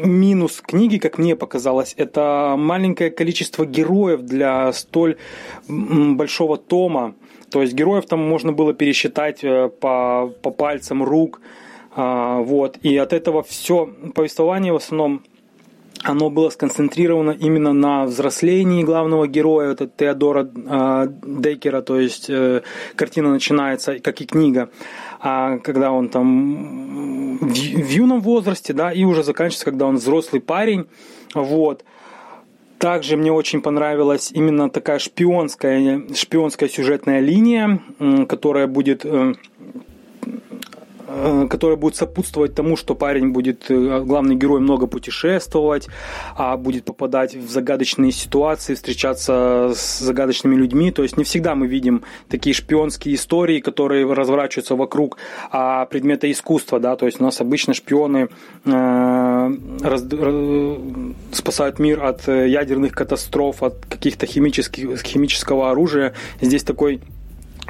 минус 0.05 0.61
книги, 0.61 0.97
как 0.97 1.17
мне 1.17 1.35
показалось, 1.35 1.93
это 1.97 2.55
маленькое 2.57 3.11
количество 3.11 3.65
героев 3.65 4.21
для 4.21 4.71
столь 4.73 5.17
большого 5.67 6.57
тома. 6.57 7.15
То 7.49 7.61
есть 7.61 7.73
героев 7.73 8.05
там 8.05 8.19
можно 8.19 8.53
было 8.53 8.73
пересчитать 8.73 9.43
э, 9.43 9.69
по, 9.69 10.33
по 10.41 10.51
пальцам 10.51 11.03
рук. 11.03 11.41
А, 11.93 12.39
вот. 12.39 12.77
И 12.81 12.95
от 12.95 13.11
этого 13.11 13.43
все 13.43 13.87
повествование 14.15 14.71
в 14.71 14.77
основном 14.77 15.21
оно 16.03 16.29
было 16.29 16.49
сконцентрировано 16.49 17.31
именно 17.31 17.73
на 17.73 18.05
взрослении 18.05 18.83
главного 18.83 19.27
героя, 19.27 19.71
это 19.71 19.87
Теодора 19.87 20.49
э, 20.53 21.07
Деккера, 21.23 21.81
то 21.81 21.99
есть 21.99 22.29
э, 22.29 22.61
картина 22.95 23.29
начинается, 23.29 23.99
как 23.99 24.21
и 24.21 24.25
книга, 24.25 24.69
а 25.10 25.10
когда 25.21 25.91
он 25.91 26.09
там 26.09 27.37
в, 27.39 27.53
юном 27.53 28.21
возрасте, 28.21 28.73
да, 28.73 28.91
и 28.91 29.03
уже 29.03 29.23
заканчивается, 29.23 29.65
когда 29.65 29.85
он 29.85 29.95
взрослый 29.95 30.41
парень, 30.41 30.87
вот. 31.33 31.83
Также 32.79 33.15
мне 33.15 33.31
очень 33.31 33.61
понравилась 33.61 34.31
именно 34.33 34.67
такая 34.67 34.97
шпионская, 34.97 36.01
шпионская 36.15 36.67
сюжетная 36.67 37.19
линия, 37.19 37.79
которая 38.27 38.65
будет 38.65 39.05
Э, 39.05 39.33
которая 41.49 41.77
будет 41.77 41.95
сопутствовать 41.95 42.55
тому, 42.55 42.77
что 42.77 42.95
парень 42.95 43.31
будет, 43.31 43.69
э, 43.69 44.01
главный 44.03 44.35
герой, 44.35 44.59
много 44.59 44.87
путешествовать, 44.87 45.87
а 46.35 46.57
будет 46.57 46.85
попадать 46.85 47.35
в 47.35 47.49
загадочные 47.49 48.11
ситуации, 48.11 48.73
встречаться 48.75 49.71
с 49.75 49.99
загадочными 49.99 50.55
людьми. 50.55 50.91
То 50.91 51.03
есть 51.03 51.17
не 51.17 51.23
всегда 51.23 51.55
мы 51.55 51.67
видим 51.67 52.03
такие 52.29 52.53
шпионские 52.53 53.15
истории, 53.15 53.59
которые 53.59 54.11
разворачиваются 54.11 54.75
вокруг 54.75 55.17
а, 55.51 55.85
предмета 55.85 56.31
искусства. 56.31 56.79
Да? 56.79 56.95
То 56.95 57.05
есть 57.05 57.19
у 57.19 57.23
нас 57.23 57.41
обычно 57.41 57.73
шпионы 57.73 58.29
э, 58.65 58.69
раз, 59.81 60.05
э, 60.11 60.77
спасают 61.31 61.79
мир 61.79 62.03
от 62.03 62.27
ядерных 62.27 62.93
катастроф, 62.93 63.63
от 63.63 63.85
каких-то 63.85 64.25
химических, 64.25 65.01
химического 65.01 65.71
оружия. 65.71 66.13
Здесь 66.41 66.63
такой 66.63 67.01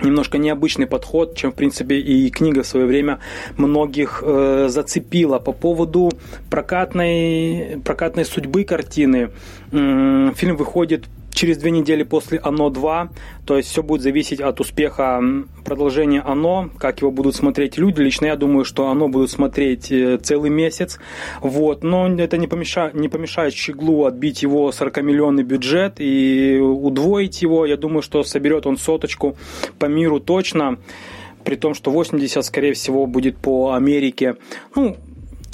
немножко 0.03 0.37
необычный 0.37 0.87
подход, 0.87 1.35
чем, 1.35 1.51
в 1.51 1.55
принципе, 1.55 1.99
и 1.99 2.29
книга 2.29 2.63
в 2.63 2.67
свое 2.67 2.85
время 2.85 3.19
многих 3.57 4.23
э, 4.25 4.67
зацепила. 4.69 5.39
По 5.39 5.51
поводу 5.51 6.11
прокатной, 6.49 7.79
прокатной 7.83 8.25
судьбы 8.25 8.63
картины, 8.63 9.31
э, 9.71 10.31
фильм 10.35 10.55
выходит 10.55 11.05
через 11.33 11.57
две 11.57 11.71
недели 11.71 12.03
после 12.03 12.39
«Оно 12.39 12.69
2», 12.69 13.09
то 13.45 13.57
есть 13.57 13.69
все 13.69 13.83
будет 13.83 14.01
зависеть 14.01 14.39
от 14.39 14.59
успеха 14.59 15.21
продолжения 15.65 16.21
«Оно», 16.21 16.69
как 16.77 17.01
его 17.01 17.11
будут 17.11 17.35
смотреть 17.35 17.77
люди. 17.77 18.01
Лично 18.01 18.27
я 18.27 18.35
думаю, 18.35 18.65
что 18.65 18.89
«Оно» 18.89 19.07
будут 19.07 19.31
смотреть 19.31 19.91
э, 19.91 20.17
целый 20.17 20.49
месяц, 20.49 20.99
вот. 21.41 21.83
но 21.83 22.07
это 22.07 22.37
не 22.37 22.47
помешает, 22.47 22.93
не 22.93 23.09
помешает 23.09 23.53
«Щеглу» 23.53 24.05
отбить 24.05 24.43
его 24.43 24.69
40-миллионный 24.69 25.43
бюджет 25.43 25.95
и 25.99 26.59
удвоить 26.59 27.41
его. 27.41 27.65
Я 27.65 27.77
думаю, 27.77 28.01
что 28.01 28.23
соберет 28.23 28.65
он 28.65 28.77
соточку 28.77 29.35
по 29.79 29.85
миру 29.85 30.19
точно, 30.19 30.77
при 31.43 31.55
том, 31.55 31.73
что 31.73 31.91
80, 31.91 32.45
скорее 32.45 32.73
всего, 32.73 33.07
будет 33.07 33.37
по 33.37 33.73
Америке. 33.73 34.35
Ну, 34.75 34.97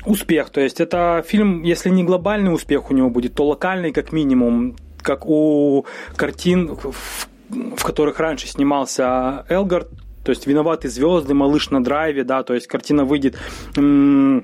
успех. 0.06 0.49
То 0.49 0.62
есть 0.62 0.80
это 0.80 1.24
фильм, 1.28 1.64
если 1.64 1.90
не 1.90 2.04
глобальный 2.04 2.54
успех 2.54 2.90
у 2.90 2.94
него 2.94 3.10
будет, 3.10 3.36
то 3.36 3.45
локальный 3.45 3.91
как 3.91 4.12
минимум 4.12 4.76
как 5.07 5.25
у 5.25 5.85
картин, 6.17 6.75
в, 6.75 7.27
в 7.49 7.84
которых 7.84 8.19
раньше 8.19 8.47
снимался 8.47 9.45
Элгард, 9.47 9.88
то 10.25 10.31
есть 10.31 10.45
«Виноваты 10.45 10.89
звезды», 10.89 11.34
«Малыш 11.34 11.69
на 11.69 11.81
драйве», 11.81 12.25
да, 12.25 12.43
то 12.43 12.53
есть 12.53 12.67
картина 12.67 13.05
выйдет 13.05 13.38
э, 13.77 14.41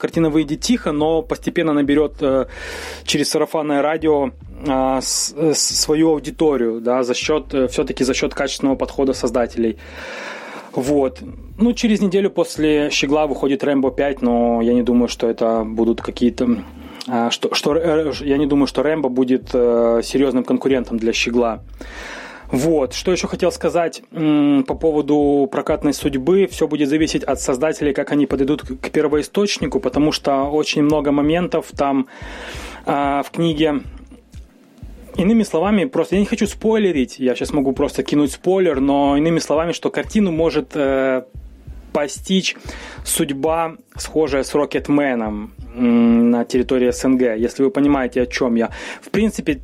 картина 0.00 0.30
выйдет 0.30 0.62
тихо, 0.62 0.92
но 0.92 1.20
постепенно 1.20 1.74
наберет 1.74 2.14
э, 2.22 2.46
через 3.04 3.28
сарафанное 3.28 3.82
радио 3.82 4.30
э, 4.66 5.00
свою 5.02 6.08
аудиторию, 6.12 6.80
да, 6.80 7.02
за 7.02 7.12
счет, 7.12 7.54
все-таки 7.70 8.04
за 8.04 8.14
счет 8.14 8.32
качественного 8.32 8.76
подхода 8.76 9.12
создателей. 9.12 9.76
Вот. 10.72 11.20
Ну, 11.58 11.74
через 11.74 12.00
неделю 12.00 12.30
после 12.30 12.88
«Щегла» 12.90 13.26
выходит 13.26 13.62
«Рэмбо 13.62 13.90
5», 13.90 14.18
но 14.22 14.62
я 14.62 14.72
не 14.72 14.82
думаю, 14.82 15.08
что 15.08 15.28
это 15.28 15.64
будут 15.66 16.00
какие-то 16.00 16.64
что, 17.30 17.54
что 17.54 17.76
э, 17.76 18.12
я 18.20 18.36
не 18.36 18.46
думаю, 18.46 18.66
что 18.66 18.82
Рэмбо 18.82 19.08
будет 19.08 19.50
э, 19.52 20.00
серьезным 20.04 20.44
конкурентом 20.44 20.98
для 20.98 21.12
Щегла. 21.12 21.60
Вот, 22.50 22.94
что 22.94 23.12
еще 23.12 23.26
хотел 23.26 23.52
сказать 23.52 24.02
по 24.10 24.74
поводу 24.74 25.46
прокатной 25.52 25.92
судьбы. 25.92 26.48
Все 26.50 26.66
будет 26.66 26.88
зависеть 26.88 27.22
от 27.22 27.40
создателей, 27.40 27.92
как 27.92 28.10
они 28.10 28.26
подойдут 28.26 28.62
к 28.62 28.90
первоисточнику, 28.90 29.80
потому 29.80 30.12
что 30.12 30.44
очень 30.44 30.82
много 30.82 31.12
моментов 31.12 31.66
там 31.76 32.06
а, 32.86 33.22
в 33.22 33.30
книге 33.32 33.82
Иными 35.18 35.42
словами, 35.42 35.84
просто 35.84 36.14
я 36.14 36.20
не 36.20 36.26
хочу 36.26 36.46
спойлерить, 36.46 37.18
я 37.18 37.34
сейчас 37.34 37.52
могу 37.52 37.72
просто 37.72 38.04
кинуть 38.04 38.30
спойлер, 38.30 38.78
но 38.78 39.16
иными 39.16 39.40
словами, 39.40 39.72
что 39.72 39.90
картину 39.90 40.30
может 40.30 40.76
э, 40.76 41.24
постичь 41.92 42.56
судьба, 43.04 43.76
схожая 43.96 44.42
с 44.42 44.54
Рокетменом 44.54 45.52
на 45.74 46.44
территории 46.44 46.90
СНГ, 46.90 47.36
если 47.36 47.62
вы 47.62 47.70
понимаете, 47.70 48.22
о 48.22 48.26
чем 48.26 48.56
я. 48.56 48.70
В 49.00 49.10
принципе, 49.10 49.60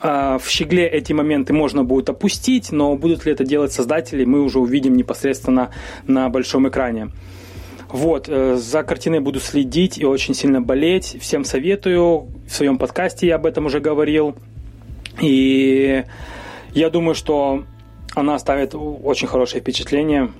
а, 0.00 0.38
в 0.38 0.48
щегле 0.48 0.86
эти 0.88 1.12
моменты 1.12 1.52
можно 1.52 1.84
будет 1.84 2.08
опустить, 2.08 2.72
но 2.72 2.96
будут 2.96 3.24
ли 3.24 3.32
это 3.32 3.44
делать 3.44 3.72
создатели, 3.72 4.24
мы 4.24 4.42
уже 4.42 4.58
увидим 4.58 4.96
непосредственно 4.96 5.70
на 6.06 6.28
большом 6.28 6.68
экране. 6.68 7.10
Вот, 7.88 8.26
э, 8.28 8.56
за 8.56 8.82
картиной 8.82 9.20
буду 9.20 9.38
следить 9.38 9.98
и 9.98 10.06
очень 10.06 10.34
сильно 10.34 10.62
болеть. 10.62 11.18
Всем 11.20 11.44
советую. 11.44 12.26
В 12.48 12.50
своем 12.50 12.78
подкасте 12.78 13.26
я 13.26 13.34
об 13.34 13.44
этом 13.44 13.66
уже 13.66 13.80
говорил. 13.80 14.34
И 15.20 16.02
я 16.72 16.88
думаю, 16.88 17.14
что 17.14 17.64
она 18.14 18.34
оставит 18.34 18.74
очень 18.74 19.28
хорошее 19.28 19.60
впечатление. 19.60 20.32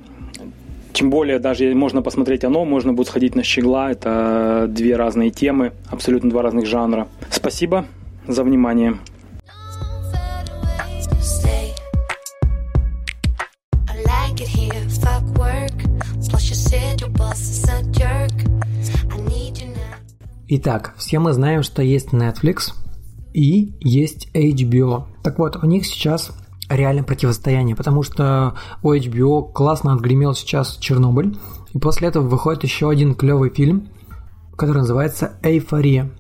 Тем 0.93 1.11
более, 1.11 1.39
даже 1.39 1.75
можно 1.75 2.03
посмотреть 2.03 2.45
оно, 2.45 2.65
можно 2.65 2.93
будет 2.93 3.09
сходить 3.09 3.35
на 3.35 3.43
щегла. 3.43 3.91
Это 3.91 4.67
две 4.69 4.97
разные 4.97 5.31
темы, 5.31 5.73
абсолютно 5.89 6.31
два 6.31 6.43
разных 6.43 6.67
жанра. 6.67 7.09
Спасибо 7.31 7.87
за 8.27 8.45
внимание. 8.45 8.99
Итак, 20.55 20.93
все 20.99 21.19
мы 21.19 21.33
знаем, 21.33 21.63
что 21.63 21.81
есть 21.81 22.09
Netflix 22.09 22.75
и 23.33 23.73
есть 23.81 24.29
HBO. 24.35 25.05
Так 25.23 25.39
вот, 25.39 25.57
у 25.57 25.67
них 25.67 25.87
сейчас 25.87 26.33
реальное 26.77 27.05
противостояние, 27.05 27.77
потому 27.77 28.03
что 28.03 28.55
у 28.83 28.93
HBO 28.93 29.53
классно 29.53 29.93
отгремел 29.93 30.35
сейчас 30.35 30.77
Чернобыль, 30.77 31.37
и 31.73 31.79
после 31.79 32.09
этого 32.09 32.27
выходит 32.27 32.65
еще 32.65 32.91
один 32.91 33.15
клевый 33.15 33.51
фильм, 33.51 33.89
который 34.57 34.79
называется 34.79 35.33
«Эйфория». 35.43 36.11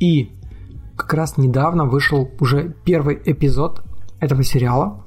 И 0.00 0.32
как 0.96 1.14
раз 1.14 1.36
недавно 1.36 1.84
вышел 1.84 2.30
уже 2.40 2.74
первый 2.84 3.20
эпизод 3.24 3.82
этого 4.20 4.42
сериала. 4.42 5.04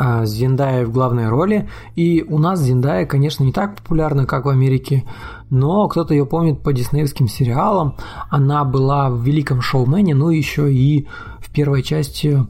с 0.00 0.30
Зендая 0.30 0.86
в 0.86 0.92
главной 0.92 1.28
роли. 1.28 1.68
И 1.94 2.24
у 2.26 2.38
нас 2.38 2.60
Зендая, 2.60 3.04
конечно, 3.06 3.44
не 3.44 3.52
так 3.52 3.76
популярна, 3.76 4.26
как 4.26 4.46
в 4.46 4.48
Америке, 4.48 5.04
но 5.50 5.88
кто-то 5.88 6.14
ее 6.14 6.24
помнит 6.24 6.62
по 6.62 6.72
диснеевским 6.72 7.28
сериалам. 7.28 7.96
Она 8.30 8.64
была 8.64 9.10
в 9.10 9.22
«Великом 9.22 9.60
шоумене», 9.60 10.14
ну 10.14 10.30
еще 10.30 10.72
и 10.72 11.06
в 11.40 11.50
первой 11.52 11.82
части 11.82 12.46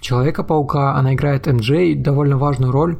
Человека-паука. 0.00 0.94
Она 0.94 1.14
играет 1.14 1.46
МД, 1.46 2.00
довольно 2.02 2.38
важную 2.38 2.72
роль. 2.72 2.98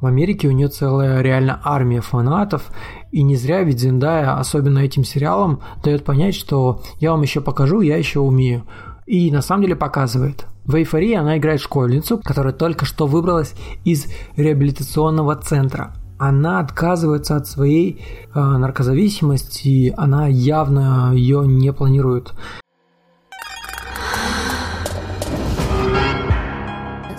В 0.00 0.06
Америке 0.06 0.48
у 0.48 0.52
нее 0.52 0.68
целая 0.68 1.22
реально 1.22 1.60
армия 1.64 2.02
фанатов, 2.02 2.70
и 3.12 3.22
не 3.22 3.34
зря 3.34 3.62
ведь 3.62 3.80
Зендая, 3.80 4.38
особенно 4.38 4.80
этим 4.80 5.04
сериалом, 5.04 5.60
дает 5.82 6.04
понять, 6.04 6.34
что 6.34 6.82
я 7.00 7.12
вам 7.12 7.22
еще 7.22 7.40
покажу, 7.40 7.80
я 7.80 7.96
еще 7.96 8.20
умею. 8.20 8.64
И 9.06 9.30
на 9.30 9.40
самом 9.40 9.62
деле 9.62 9.74
показывает. 9.74 10.46
В 10.66 10.74
«Эйфории» 10.74 11.14
она 11.14 11.38
играет 11.38 11.60
школьницу, 11.60 12.20
которая 12.22 12.52
только 12.52 12.84
что 12.84 13.06
выбралась 13.06 13.54
из 13.84 14.06
реабилитационного 14.36 15.36
центра. 15.36 15.94
Она 16.18 16.60
отказывается 16.60 17.36
от 17.36 17.46
своей 17.46 18.02
э, 18.34 18.40
наркозависимости, 18.40 19.94
она 19.96 20.26
явно 20.26 21.12
ее 21.14 21.46
не 21.46 21.72
планирует. 21.72 22.34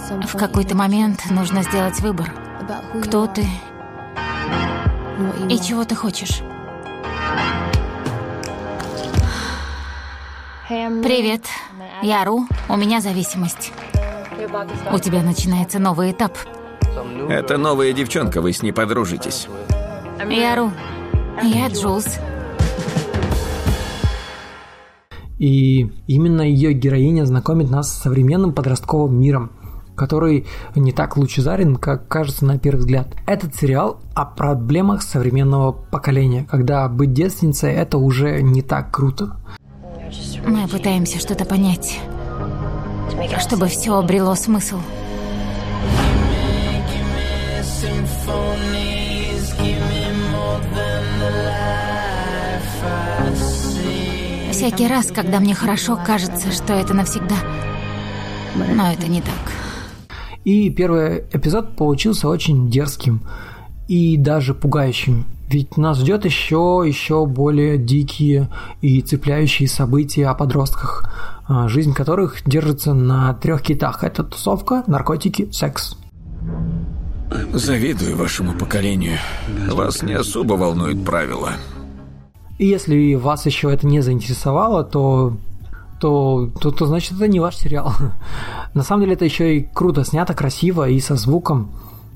В 0.09 0.38
какой-то 0.38 0.75
момент 0.75 1.29
нужно 1.29 1.63
сделать 1.63 1.99
выбор. 1.99 2.31
Кто 3.03 3.27
ты 3.27 3.45
и 5.49 5.59
чего 5.59 5.84
ты 5.84 5.95
хочешь. 5.95 6.41
Привет, 10.69 11.45
я 12.01 12.23
Ру, 12.23 12.47
у 12.69 12.77
меня 12.77 13.01
зависимость. 13.01 13.73
У 14.91 14.99
тебя 14.99 15.23
начинается 15.23 15.79
новый 15.79 16.11
этап. 16.11 16.38
Это 17.29 17.57
новая 17.57 17.91
девчонка, 17.91 18.41
вы 18.41 18.53
с 18.53 18.61
ней 18.61 18.71
подружитесь. 18.71 19.47
Я 20.29 20.55
Ру, 20.55 20.71
я 21.43 21.67
Джулс. 21.67 22.17
И 25.38 25.91
именно 26.07 26.41
ее 26.41 26.73
героиня 26.73 27.25
знакомит 27.25 27.69
нас 27.69 27.93
с 27.93 28.01
современным 28.01 28.53
подростковым 28.53 29.19
миром, 29.19 29.51
который 29.98 30.45
не 30.76 30.94
так 30.94 31.18
лучезарен, 31.18 31.76
как 31.76 32.07
кажется 32.07 32.45
на 32.45 32.57
первый 32.57 32.80
взгляд. 32.80 33.07
Этот 33.26 33.56
сериал 33.56 33.99
о 34.14 34.26
проблемах 34.26 35.02
современного 35.02 35.72
поколения, 35.72 36.45
когда 36.49 36.88
быть 36.88 37.14
девственницей 37.14 37.74
это 37.74 37.98
уже 37.98 38.41
не 38.41 38.61
так 38.61 38.91
круто. 38.91 39.36
Мы 40.45 40.68
пытаемся 40.68 41.19
что-то 41.19 41.44
понять, 41.44 41.99
чтобы 43.40 43.68
все 43.68 43.95
обрело 43.95 44.36
смысл. 44.36 44.78
Всякий 54.52 54.88
раз, 54.88 55.07
когда 55.07 55.40
мне 55.40 55.53
хорошо, 55.53 55.99
кажется, 56.03 56.52
что 56.52 56.74
это 56.74 56.94
навсегда. 56.94 57.36
Но 58.56 58.91
это 58.91 59.07
не 59.07 59.22
так. 59.22 59.66
И 60.48 60.69
первый 60.69 61.26
эпизод 61.34 61.76
получился 61.76 62.30
очень 62.30 62.69
дерзким 62.69 63.19
и 63.90 64.15
даже 64.15 64.53
пугающим. 64.53 65.26
Ведь 65.49 65.76
нас 65.76 65.99
ждет 65.99 66.24
еще, 66.24 66.86
еще 66.88 67.26
более 67.26 67.78
дикие 67.78 68.48
и 68.80 69.02
цепляющие 69.02 69.68
события 69.68 70.28
о 70.28 70.36
подростках, 70.36 71.11
а, 71.49 71.68
жизнь 71.68 71.94
которых 71.94 72.44
держится 72.45 72.94
на 72.94 73.34
трех 73.34 73.61
китах. 73.61 74.06
Это 74.06 74.24
тусовка, 74.24 74.86
наркотики, 74.88 75.49
секс. 75.52 75.98
Завидую 77.52 78.15
вашему 78.15 78.53
поколению. 78.53 79.18
Вас 79.69 80.02
не 80.02 80.14
особо 80.14 80.53
волнуют 80.53 81.03
правила. 81.03 81.52
И 82.57 82.68
если 82.68 83.15
вас 83.15 83.45
еще 83.45 83.74
это 83.74 83.86
не 83.86 83.99
заинтересовало, 83.99 84.86
то 84.86 85.36
то, 85.99 86.49
то, 86.60 86.72
то 86.72 86.86
значит 86.86 87.14
это 87.14 87.28
не 87.28 87.40
ваш 87.40 87.56
сериал. 87.56 87.94
На 88.74 88.84
самом 88.84 89.02
деле 89.02 89.14
это 89.14 89.26
еще 89.26 89.57
и 89.57 89.64
круто 89.64 90.03
снято, 90.03 90.34
красиво 90.34 90.88
и 90.88 90.99
со 90.99 91.15
звуком. 91.15 91.72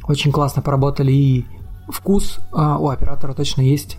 Очень 0.07 0.31
классно 0.31 0.61
поработали 0.61 1.11
и 1.11 1.45
вкус 1.89 2.39
а, 2.51 2.77
у 2.77 2.89
оператора 2.89 3.33
точно 3.33 3.61
есть. 3.61 3.97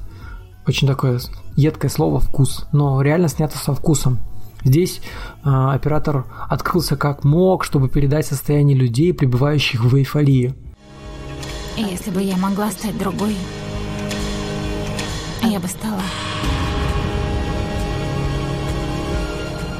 Очень 0.66 0.86
такое 0.86 1.20
едкое 1.56 1.90
слово 1.90 2.20
вкус, 2.20 2.66
но 2.72 3.02
реально 3.02 3.28
снято 3.28 3.58
со 3.58 3.74
вкусом. 3.74 4.18
Здесь 4.64 5.00
а, 5.42 5.74
оператор 5.74 6.24
открылся 6.48 6.96
как 6.96 7.24
мог, 7.24 7.64
чтобы 7.64 7.88
передать 7.88 8.26
состояние 8.26 8.76
людей, 8.76 9.12
пребывающих 9.12 9.82
в 9.82 9.96
эйфории. 9.96 10.54
Если 11.76 12.10
бы 12.10 12.22
я 12.22 12.36
могла 12.36 12.70
стать 12.70 12.96
другой, 12.98 13.36
я 15.42 15.58
бы 15.58 15.66
стала. 15.66 16.02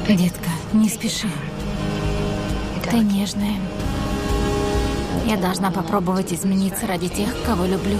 Детка, 0.09 0.49
не 0.73 0.89
спеши. 0.89 1.27
Ты 2.91 2.97
нежная. 2.97 3.55
Я 5.25 5.37
должна 5.37 5.71
попробовать 5.71 6.33
измениться 6.33 6.85
ради 6.85 7.07
тех, 7.07 7.33
кого 7.45 7.65
люблю. 7.65 7.97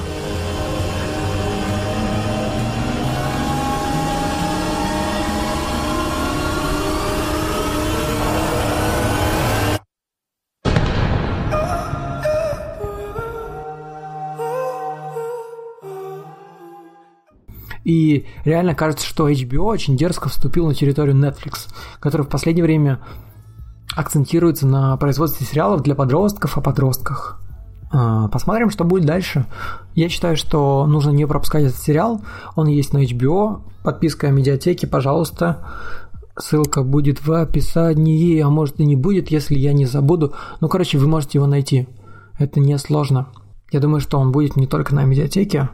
И 17.83 18.25
реально 18.45 18.75
кажется, 18.75 19.05
что 19.05 19.29
HBO 19.29 19.63
очень 19.63 19.97
дерзко 19.97 20.29
вступил 20.29 20.67
на 20.67 20.73
территорию 20.73 21.15
Netflix, 21.15 21.67
который 21.99 22.23
в 22.23 22.29
последнее 22.29 22.63
время 22.63 22.99
акцентируется 23.95 24.65
на 24.65 24.95
производстве 24.97 25.45
сериалов 25.45 25.83
для 25.83 25.95
подростков 25.95 26.57
о 26.57 26.61
подростках. 26.61 27.39
А, 27.91 28.27
посмотрим, 28.29 28.71
что 28.71 28.85
будет 28.85 29.05
дальше. 29.05 29.45
Я 29.93 30.09
считаю, 30.09 30.35
что 30.35 30.87
нужно 30.87 31.11
не 31.11 31.27
пропускать 31.27 31.65
этот 31.65 31.77
сериал. 31.77 32.21
Он 32.55 32.67
есть 32.67 32.91
на 32.93 33.03
HBO. 33.03 33.61
Подписка 33.83 34.27
о 34.27 34.31
медиатеке, 34.31 34.87
пожалуйста. 34.87 35.67
Ссылка 36.35 36.81
будет 36.81 37.23
в 37.23 37.31
описании, 37.33 38.39
а 38.39 38.49
может 38.49 38.79
и 38.79 38.85
не 38.85 38.95
будет, 38.95 39.29
если 39.29 39.55
я 39.55 39.73
не 39.73 39.85
забуду. 39.85 40.33
Ну, 40.59 40.69
короче, 40.69 40.97
вы 40.97 41.07
можете 41.07 41.37
его 41.37 41.45
найти. 41.45 41.87
Это 42.39 42.59
не 42.59 42.75
сложно. 42.79 43.27
Я 43.71 43.79
думаю, 43.79 44.01
что 44.01 44.17
он 44.17 44.31
будет 44.31 44.55
не 44.55 44.65
только 44.65 44.95
на 44.95 45.03
медиатеке, 45.03 45.69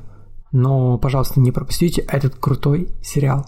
но, 0.51 0.97
пожалуйста, 0.97 1.39
не 1.39 1.51
пропустите 1.51 2.01
этот 2.01 2.35
крутой 2.35 2.89
сериал. 3.01 3.45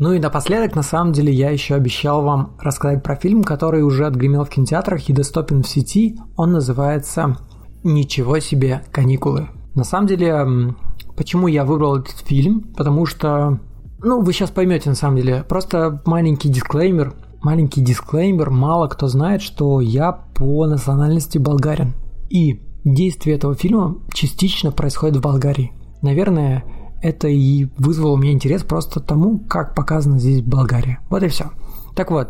Ну 0.00 0.14
и 0.14 0.18
напоследок, 0.18 0.74
на 0.74 0.82
самом 0.82 1.12
деле, 1.12 1.30
я 1.30 1.50
еще 1.50 1.74
обещал 1.74 2.22
вам 2.22 2.56
рассказать 2.58 3.02
про 3.02 3.16
фильм, 3.16 3.44
который 3.44 3.82
уже 3.82 4.06
отгремел 4.06 4.44
в 4.44 4.48
кинотеатрах 4.48 5.06
и 5.10 5.12
доступен 5.12 5.62
в 5.62 5.68
сети. 5.68 6.18
Он 6.36 6.52
называется 6.52 7.36
«Ничего 7.84 8.38
себе 8.38 8.82
каникулы». 8.92 9.50
На 9.74 9.84
самом 9.84 10.06
деле, 10.06 10.74
почему 11.18 11.48
я 11.48 11.66
выбрал 11.66 11.96
этот 11.98 12.16
фильм? 12.20 12.72
Потому 12.74 13.04
что 13.04 13.60
ну, 14.02 14.22
вы 14.22 14.32
сейчас 14.32 14.50
поймете 14.50 14.88
на 14.88 14.94
самом 14.94 15.16
деле. 15.16 15.44
Просто 15.48 16.02
маленький 16.04 16.48
дисклеймер. 16.48 17.14
Маленький 17.42 17.80
дисклеймер. 17.80 18.50
Мало 18.50 18.88
кто 18.88 19.08
знает, 19.08 19.42
что 19.42 19.80
я 19.80 20.12
по 20.12 20.66
национальности 20.66 21.38
болгарин. 21.38 21.94
И 22.28 22.60
действие 22.84 23.36
этого 23.36 23.54
фильма 23.54 23.96
частично 24.12 24.72
происходит 24.72 25.16
в 25.16 25.20
Болгарии. 25.20 25.72
Наверное, 26.02 26.64
это 27.02 27.28
и 27.28 27.66
вызвало 27.76 28.12
у 28.12 28.16
меня 28.16 28.32
интерес 28.32 28.62
просто 28.62 29.00
тому, 29.00 29.38
как 29.38 29.74
показана 29.74 30.18
здесь 30.18 30.42
Болгария. 30.42 31.00
Вот 31.08 31.22
и 31.22 31.28
все. 31.28 31.50
Так 31.94 32.10
вот, 32.10 32.28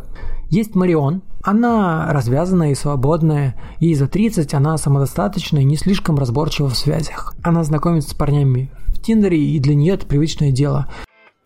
есть 0.49 0.75
Марион, 0.75 1.23
она 1.43 2.13
развязанная 2.13 2.73
и 2.73 2.75
свободная, 2.75 3.57
ей 3.79 3.95
за 3.95 4.09
30, 4.09 4.53
она 4.55 4.77
самодостаточная 4.77 5.63
и 5.63 5.67
не 5.67 5.77
слишком 5.77 6.19
разборчива 6.19 6.69
в 6.69 6.77
связях. 6.77 7.35
Она 7.43 7.63
знакомится 7.65 8.11
с 8.11 8.15
парнями 8.15 8.71
в 8.89 9.01
Тиндере, 9.01 9.39
и 9.39 9.59
для 9.59 9.75
нее 9.75 9.95
это 9.95 10.07
привычное 10.07 10.51
дело. 10.51 10.89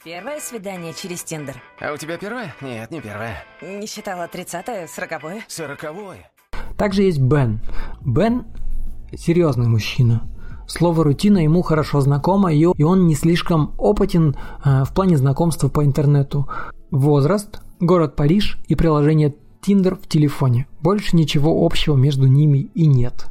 Первое 0.05 0.39
свидание 0.39 0.93
через 0.93 1.23
Тиндер. 1.23 1.63
А 1.81 1.95
у 1.95 1.97
тебя 1.97 2.19
первое? 2.19 2.55
Нет, 2.61 2.91
не 2.91 3.01
первое. 3.01 3.43
Не 3.63 3.87
считала 3.87 4.29
тридцатое, 4.29 4.87
сороковое? 4.87 5.43
Сороковое. 5.49 6.31
Также 6.77 7.05
есть 7.05 7.21
Бен. 7.21 7.61
Бен– 8.05 8.45
серьезный 9.17 9.67
мужчина. 9.67 10.29
Слово 10.67 11.05
«рутина» 11.05 11.39
ему 11.39 11.63
хорошо 11.63 12.03
знакомо, 12.03 12.53
и 12.53 12.67
он 12.67 13.07
не 13.07 13.15
слишком 13.15 13.73
опытен 13.79 14.37
э, 14.63 14.85
в 14.85 14.93
плане 14.93 15.17
знакомства 15.17 15.69
по 15.69 15.83
интернету. 15.83 16.51
Возраст, 16.91 17.63
город 17.81 18.15
Париж 18.15 18.59
и 18.69 18.75
приложение 18.75 19.35
Tinder 19.63 19.95
в 19.95 20.07
телефоне. 20.07 20.67
Больше 20.83 21.17
ничего 21.17 21.65
общего 21.65 21.97
между 21.97 22.27
ними 22.27 22.59
и 22.75 22.87
нет. 22.87 23.27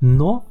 Но 0.00 0.44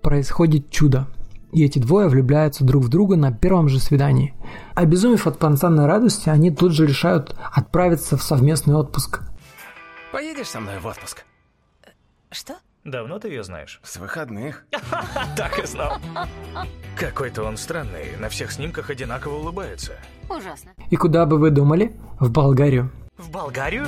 происходит 0.00 0.70
чудо. 0.70 1.06
и 1.52 1.62
эти 1.62 1.78
двое 1.78 2.08
влюбляются 2.08 2.64
друг 2.64 2.84
в 2.84 2.88
друга 2.88 3.16
на 3.16 3.30
первом 3.30 3.68
же 3.68 3.78
свидании. 3.78 4.32
Обезумев 4.74 5.26
от 5.26 5.34
спонтанной 5.36 5.86
радости, 5.86 6.28
они 6.28 6.50
тут 6.50 6.72
же 6.72 6.86
решают 6.86 7.36
отправиться 7.52 8.16
в 8.16 8.22
совместный 8.22 8.74
отпуск. 8.74 9.20
Поедешь 10.12 10.48
со 10.48 10.60
мной 10.60 10.78
в 10.78 10.86
отпуск? 10.86 11.24
Что? 12.30 12.54
Давно 12.84 13.18
ты 13.18 13.28
ее 13.28 13.44
знаешь? 13.44 13.80
С 13.84 13.96
выходных. 13.98 14.64
Так 15.36 15.58
и 15.62 15.66
знал. 15.66 15.98
Какой-то 16.96 17.44
он 17.44 17.56
странный, 17.56 18.16
на 18.18 18.28
всех 18.28 18.50
снимках 18.50 18.90
одинаково 18.90 19.36
улыбается. 19.36 19.92
Ужасно. 20.28 20.72
И 20.90 20.96
куда 20.96 21.26
бы 21.26 21.38
вы 21.38 21.50
думали? 21.50 21.94
В 22.18 22.30
Болгарию. 22.30 22.90
В 23.18 23.30
Болгарию? 23.30 23.86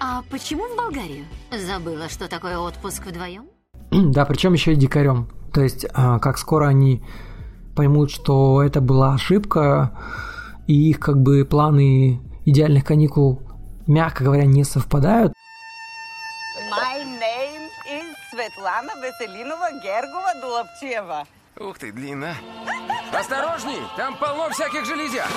А 0.00 0.22
почему 0.30 0.64
в 0.68 0.76
Болгарию? 0.76 1.24
Забыла, 1.50 2.08
что 2.08 2.28
такое 2.28 2.58
отпуск 2.58 3.06
вдвоем? 3.06 3.46
Да, 3.90 4.24
причем 4.24 4.52
еще 4.52 4.72
и 4.72 4.76
дикарем. 4.76 5.28
То 5.52 5.62
есть, 5.62 5.86
а, 5.92 6.18
как 6.18 6.38
скоро 6.38 6.66
они 6.68 7.02
поймут, 7.78 8.10
что 8.10 8.60
это 8.60 8.80
была 8.80 9.14
ошибка, 9.14 9.92
и 10.66 10.90
их 10.90 10.98
как 10.98 11.22
бы 11.22 11.44
планы 11.44 12.20
идеальных 12.44 12.84
каникул, 12.84 13.40
мягко 13.86 14.24
говоря, 14.24 14.46
не 14.46 14.64
совпадают. 14.64 15.32
My 16.72 17.04
name 17.04 17.68
is 17.88 18.16
Светлана 18.32 18.90
Веселинова 19.00 19.70
Гергова 19.80 20.34
Дуловчева. 20.42 21.24
Ух 21.60 21.78
ты, 21.78 21.92
длина. 21.92 22.34
Осторожней, 23.12 23.80
там 23.96 24.16
полно 24.16 24.50
всяких 24.50 24.84
железяк. 24.84 25.28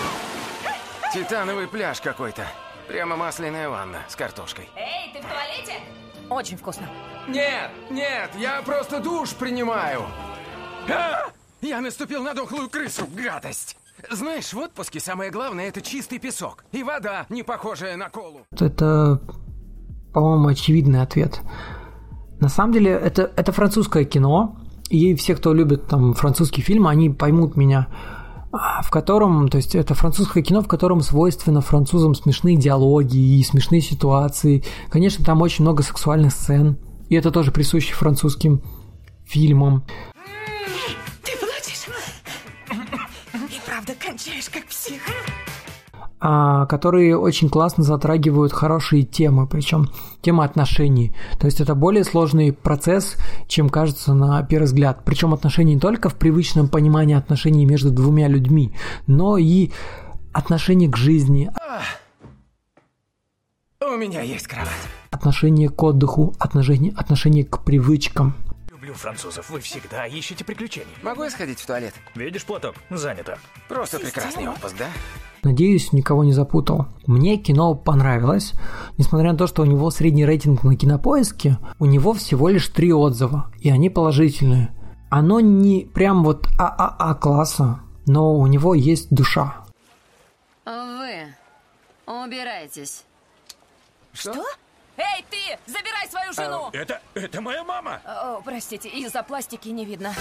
Титановый 1.14 1.68
пляж 1.68 2.02
какой-то. 2.02 2.48
Прямо 2.88 3.18
масляная 3.18 3.70
ванна 3.70 4.00
с 4.08 4.16
картошкой. 4.16 4.68
Эй, 4.76 5.14
ты 5.14 5.20
в 5.20 5.30
туалете? 5.30 5.80
Очень 6.28 6.58
вкусно. 6.58 6.90
Нет, 7.28 7.70
нет, 7.92 8.32
я 8.36 8.64
просто 8.64 9.00
душ 9.00 9.30
принимаю. 9.30 10.02
А! 10.90 11.30
Я 11.62 11.82
наступил 11.82 12.24
на 12.24 12.34
дохлую 12.34 12.70
крысу, 12.70 13.04
гадость. 13.16 13.78
Знаешь, 14.10 14.52
в 14.52 14.58
отпуске 14.58 15.00
самое 15.00 15.30
главное 15.30 15.68
это 15.68 15.82
чистый 15.82 16.18
песок. 16.18 16.66
И 16.72 16.82
вода, 16.82 17.26
не 17.30 17.44
похожая 17.44 17.98
на 17.98 18.10
колу. 18.10 18.42
Это, 18.60 19.22
по-моему, 20.14 20.48
очевидный 20.48 21.02
ответ. 21.02 21.42
На 22.40 22.50
самом 22.50 22.74
деле, 22.74 22.92
это, 22.92 23.32
это 23.36 23.52
французское 23.52 24.06
кино, 24.06 24.58
и 24.90 25.14
все, 25.14 25.36
кто 25.36 25.54
любит 25.54 25.88
там 25.88 26.14
французские 26.16 26.64
фильмы, 26.64 26.90
они 26.90 27.10
поймут 27.10 27.56
меня 27.56 27.88
в 28.52 28.90
котором, 28.90 29.48
то 29.48 29.58
есть 29.58 29.76
это 29.76 29.94
французское 29.94 30.44
кино, 30.44 30.62
в 30.62 30.68
котором 30.68 31.02
свойственно 31.02 31.62
французам 31.62 32.14
смешные 32.16 32.58
диалоги 32.58 33.18
и 33.18 33.44
смешные 33.44 33.82
ситуации. 33.82 34.64
Конечно, 34.90 35.24
там 35.24 35.42
очень 35.42 35.64
много 35.64 35.84
сексуальных 35.84 36.34
сцен, 36.34 36.78
и 37.08 37.16
это 37.16 37.32
тоже 37.32 37.52
присуще 37.52 37.94
французским 37.94 38.62
фильмам. 39.26 39.86
Кончаешь, 44.24 44.50
как 44.50 44.66
псих. 44.66 45.02
а, 46.24 46.68
которые 46.68 47.18
очень 47.18 47.50
классно 47.50 47.84
затрагивают 47.84 48.54
хорошие 48.54 49.02
темы, 49.04 49.48
причем 49.48 49.90
темы 50.22 50.44
отношений. 50.44 51.16
То 51.40 51.48
есть 51.48 51.60
это 51.62 51.74
более 51.74 52.04
сложный 52.04 52.54
процесс, 52.54 53.16
чем 53.48 53.70
кажется 53.70 54.14
на 54.14 54.44
первый 54.44 54.66
взгляд. 54.66 55.02
Причем 55.04 55.34
отношения 55.34 55.74
не 55.74 55.80
только 55.80 56.10
в 56.10 56.16
привычном 56.16 56.68
понимании 56.68 57.16
отношений 57.16 57.66
между 57.66 57.90
двумя 57.90 58.28
людьми, 58.28 58.72
но 59.08 59.38
и 59.38 59.72
отношения 60.32 60.88
к 60.88 60.96
жизни, 60.96 61.50
У 63.84 63.98
меня 63.98 64.22
есть 64.22 64.46
кровать. 64.48 64.70
отношения 65.10 65.70
к 65.70 65.82
отдыху, 65.82 66.36
отношения, 66.38 66.94
отношения 66.96 67.44
к 67.44 67.64
привычкам. 67.64 68.36
Люблю 68.92 69.00
французов, 69.00 69.50
вы 69.50 69.62
всегда 69.62 70.06
ищете 70.06 70.44
приключений. 70.44 70.92
Могу 71.02 71.24
я 71.24 71.30
сходить 71.30 71.62
в 71.62 71.66
туалет? 71.66 71.94
Видишь, 72.14 72.44
платок? 72.44 72.76
Занято. 72.90 73.40
Просто 73.70 74.00
прекрасный 74.00 74.50
отпуск, 74.50 74.76
да? 74.78 74.88
Надеюсь, 75.44 75.94
никого 75.94 76.26
не 76.26 76.34
запутал. 76.34 76.88
Мне 77.06 77.38
кино 77.38 77.74
понравилось. 77.74 78.52
Несмотря 78.98 79.32
на 79.32 79.38
то, 79.38 79.48
что 79.48 79.62
у 79.62 79.66
него 79.66 79.92
средний 79.92 80.26
рейтинг 80.26 80.64
на 80.64 80.76
кинопоиске, 80.76 81.58
у 81.80 81.86
него 81.86 82.12
всего 82.12 82.50
лишь 82.50 82.68
три 82.68 82.92
отзыва, 82.92 83.50
и 83.62 83.70
они 83.70 83.90
положительные. 83.90 84.76
Оно 85.10 85.40
не 85.40 85.86
прям 85.86 86.26
вот 86.26 86.48
ААА 86.60 87.14
класса, 87.14 87.80
но 88.08 88.36
у 88.36 88.46
него 88.46 88.76
есть 88.76 89.08
душа. 89.10 89.56
Вы 90.66 91.34
убирайтесь. 92.08 93.06
Что? 94.12 94.44
Эй, 94.98 95.26
ты! 95.30 95.58
Забирай 95.72 96.08
свою 96.10 96.34
жену! 96.34 96.70
Это, 96.74 97.00
это 97.14 97.42
моя 97.42 97.64
мама! 97.64 98.00
О, 98.06 98.42
простите, 98.44 98.90
из-за 98.90 99.24
пластики 99.24 99.70
не 99.70 99.86
видно. 99.86 100.14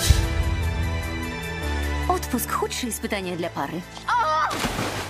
Отпуск– 2.09 2.51
худшее 2.51 2.90
испытание 2.90 3.36
для 3.36 3.51
пары. 3.51 3.82
А! 4.09 4.51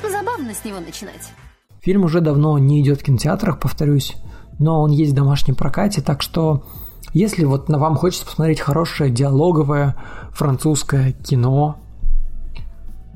Забавно 0.07 0.55
с 0.55 0.65
него 0.65 0.81
начинать. 0.81 1.33
Фильм 1.81 2.05
уже 2.05 2.21
давно 2.21 2.59
не 2.59 2.81
идет 2.83 3.01
в 3.01 3.05
кинотеатрах, 3.05 3.59
повторюсь, 3.59 4.17
но 4.59 4.83
он 4.83 4.91
есть 4.91 5.13
в 5.13 5.15
домашнем 5.15 5.55
прокате, 5.55 6.03
так 6.03 6.21
что 6.21 6.65
если 7.13 7.45
вот 7.45 7.69
на 7.69 7.79
вам 7.79 7.97
хочется 7.97 8.27
посмотреть 8.27 8.61
хорошее 8.61 9.11
диалоговое 9.11 9.97
французское 10.31 11.13
кино, 11.13 11.79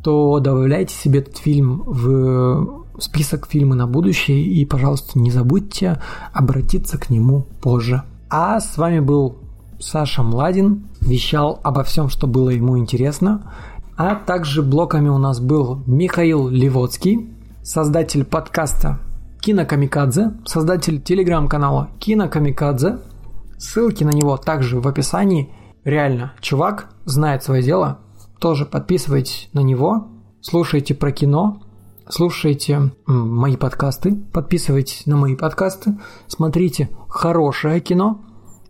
то 0.02 0.40
добавляйте 0.40 0.94
себе 0.94 1.20
этот 1.20 1.38
фильм 1.38 1.82
в 1.86 2.84
список 2.98 3.48
фильмы 3.48 3.74
на 3.74 3.86
будущее 3.86 4.42
и, 4.42 4.64
пожалуйста, 4.64 5.18
не 5.18 5.30
забудьте 5.30 6.00
обратиться 6.32 6.98
к 6.98 7.10
нему 7.10 7.46
позже. 7.60 8.02
А 8.30 8.60
с 8.60 8.76
вами 8.76 9.00
был 9.00 9.38
Саша 9.78 10.22
Младин, 10.22 10.86
вещал 11.00 11.60
обо 11.62 11.84
всем, 11.84 12.08
что 12.08 12.26
было 12.26 12.50
ему 12.50 12.78
интересно. 12.78 13.52
А 13.96 14.14
также 14.14 14.62
блоками 14.62 15.08
у 15.08 15.18
нас 15.18 15.40
был 15.40 15.82
Михаил 15.86 16.48
Левоцкий, 16.48 17.30
создатель 17.62 18.24
подкаста 18.24 18.98
Кинокамикадзе, 19.40 20.32
создатель 20.46 21.00
телеграм-канала 21.00 21.90
Кинокамикадзе. 22.00 22.98
Ссылки 23.58 24.02
на 24.02 24.10
него 24.10 24.36
также 24.36 24.80
в 24.80 24.88
описании. 24.88 25.50
Реально, 25.84 26.32
чувак 26.40 26.88
знает 27.04 27.44
свое 27.44 27.62
дело. 27.62 27.98
Тоже 28.40 28.66
подписывайтесь 28.66 29.48
на 29.52 29.60
него, 29.60 30.08
слушайте 30.40 30.94
про 30.94 31.12
кино, 31.12 31.62
слушайте 32.09 32.93
мои 33.06 33.56
подкасты, 33.56 34.14
подписывайтесь 34.32 35.06
на 35.06 35.16
мои 35.16 35.36
подкасты, 35.36 35.98
смотрите 36.26 36.90
хорошее 37.09 37.81
кино. 37.81 38.22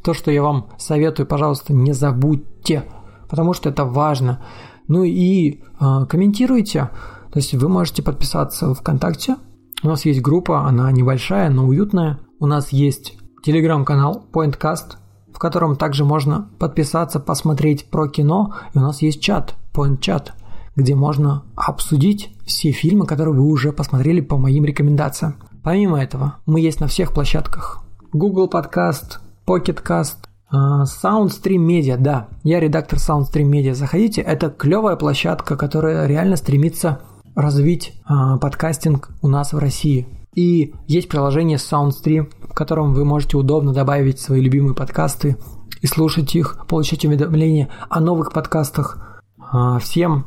То, 0.03 0.15
что 0.15 0.31
я 0.31 0.43
вам 0.43 0.69
советую, 0.79 1.27
пожалуйста, 1.27 1.73
не 1.73 1.93
забудьте, 1.93 2.85
потому 3.29 3.55
что 3.55 3.71
это 3.71 3.85
важно. 3.85 4.45
Ну 4.87 5.03
и 5.03 5.63
э, 5.81 6.07
комментируйте. 6.09 6.91
То 7.33 7.39
есть 7.39 7.55
вы 7.55 7.69
можете 7.69 8.03
подписаться 8.03 8.75
ВКонтакте. 8.75 9.37
У 9.83 9.89
нас 9.89 10.05
есть 10.05 10.21
группа, 10.21 10.67
она 10.67 10.93
небольшая, 10.93 11.49
но 11.51 11.67
уютная. 11.67 12.21
У 12.39 12.47
нас 12.47 12.71
есть 12.71 13.19
телеграм-канал 13.43 14.27
Pointcast, 14.33 14.97
в 15.33 15.39
котором 15.39 15.77
также 15.77 16.05
можно 16.05 16.51
подписаться, 16.59 17.19
посмотреть 17.19 17.91
про 17.91 18.09
кино. 18.09 18.55
И 18.75 18.79
у 18.79 18.83
нас 18.83 19.03
есть 19.03 19.23
чат, 19.23 19.57
Point 19.73 20.01
Chat, 20.01 20.33
где 20.77 20.95
можно 20.95 21.45
обсудить 21.55 22.31
все 22.45 22.73
фильмы, 22.73 23.07
которые 23.07 23.35
вы 23.35 23.47
уже 23.47 23.73
посмотрели 23.73 24.21
по 24.21 24.37
моим 24.37 24.65
рекомендациям. 24.65 25.37
Помимо 25.63 26.03
этого, 26.03 26.37
мы 26.47 26.61
есть 26.61 26.81
на 26.81 26.89
всех 26.89 27.13
площадках. 27.13 27.83
Google 28.13 28.49
Podcast, 28.49 29.19
Pocket 29.47 29.83
Cast, 29.83 30.17
а, 30.51 30.85
Soundstream 30.85 31.67
Media, 31.67 31.97
да, 31.97 32.29
я 32.43 32.61
редактор 32.61 32.99
Soundstream 32.99 33.51
Media. 33.51 33.75
Заходите, 33.75 34.21
это 34.21 34.51
клевая 34.51 34.97
площадка, 34.97 35.57
которая 35.57 36.07
реально 36.07 36.37
стремится 36.37 37.01
развить 37.35 38.01
а, 38.05 38.37
подкастинг 38.39 39.11
у 39.23 39.29
нас 39.29 39.53
в 39.53 39.59
России. 39.59 40.07
И 40.35 40.75
есть 40.87 41.09
приложение 41.09 41.59
Soundstream, 41.59 42.31
в 42.49 42.55
котором 42.55 42.93
вы 42.93 43.05
можете 43.05 43.37
удобно 43.37 43.73
добавить 43.73 44.21
свои 44.21 44.41
любимые 44.41 44.75
подкасты 44.75 45.37
и 45.81 45.87
слушать 45.87 46.35
их, 46.35 46.67
получать 46.69 47.05
уведомления 47.05 47.69
о 47.89 48.01
новых 48.01 48.33
подкастах. 48.33 49.23
А, 49.39 49.79
Всем 49.79 50.27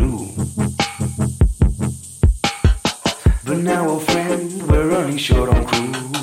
sure 5.21 5.45
don't 5.45 5.67
cool. 5.67 6.20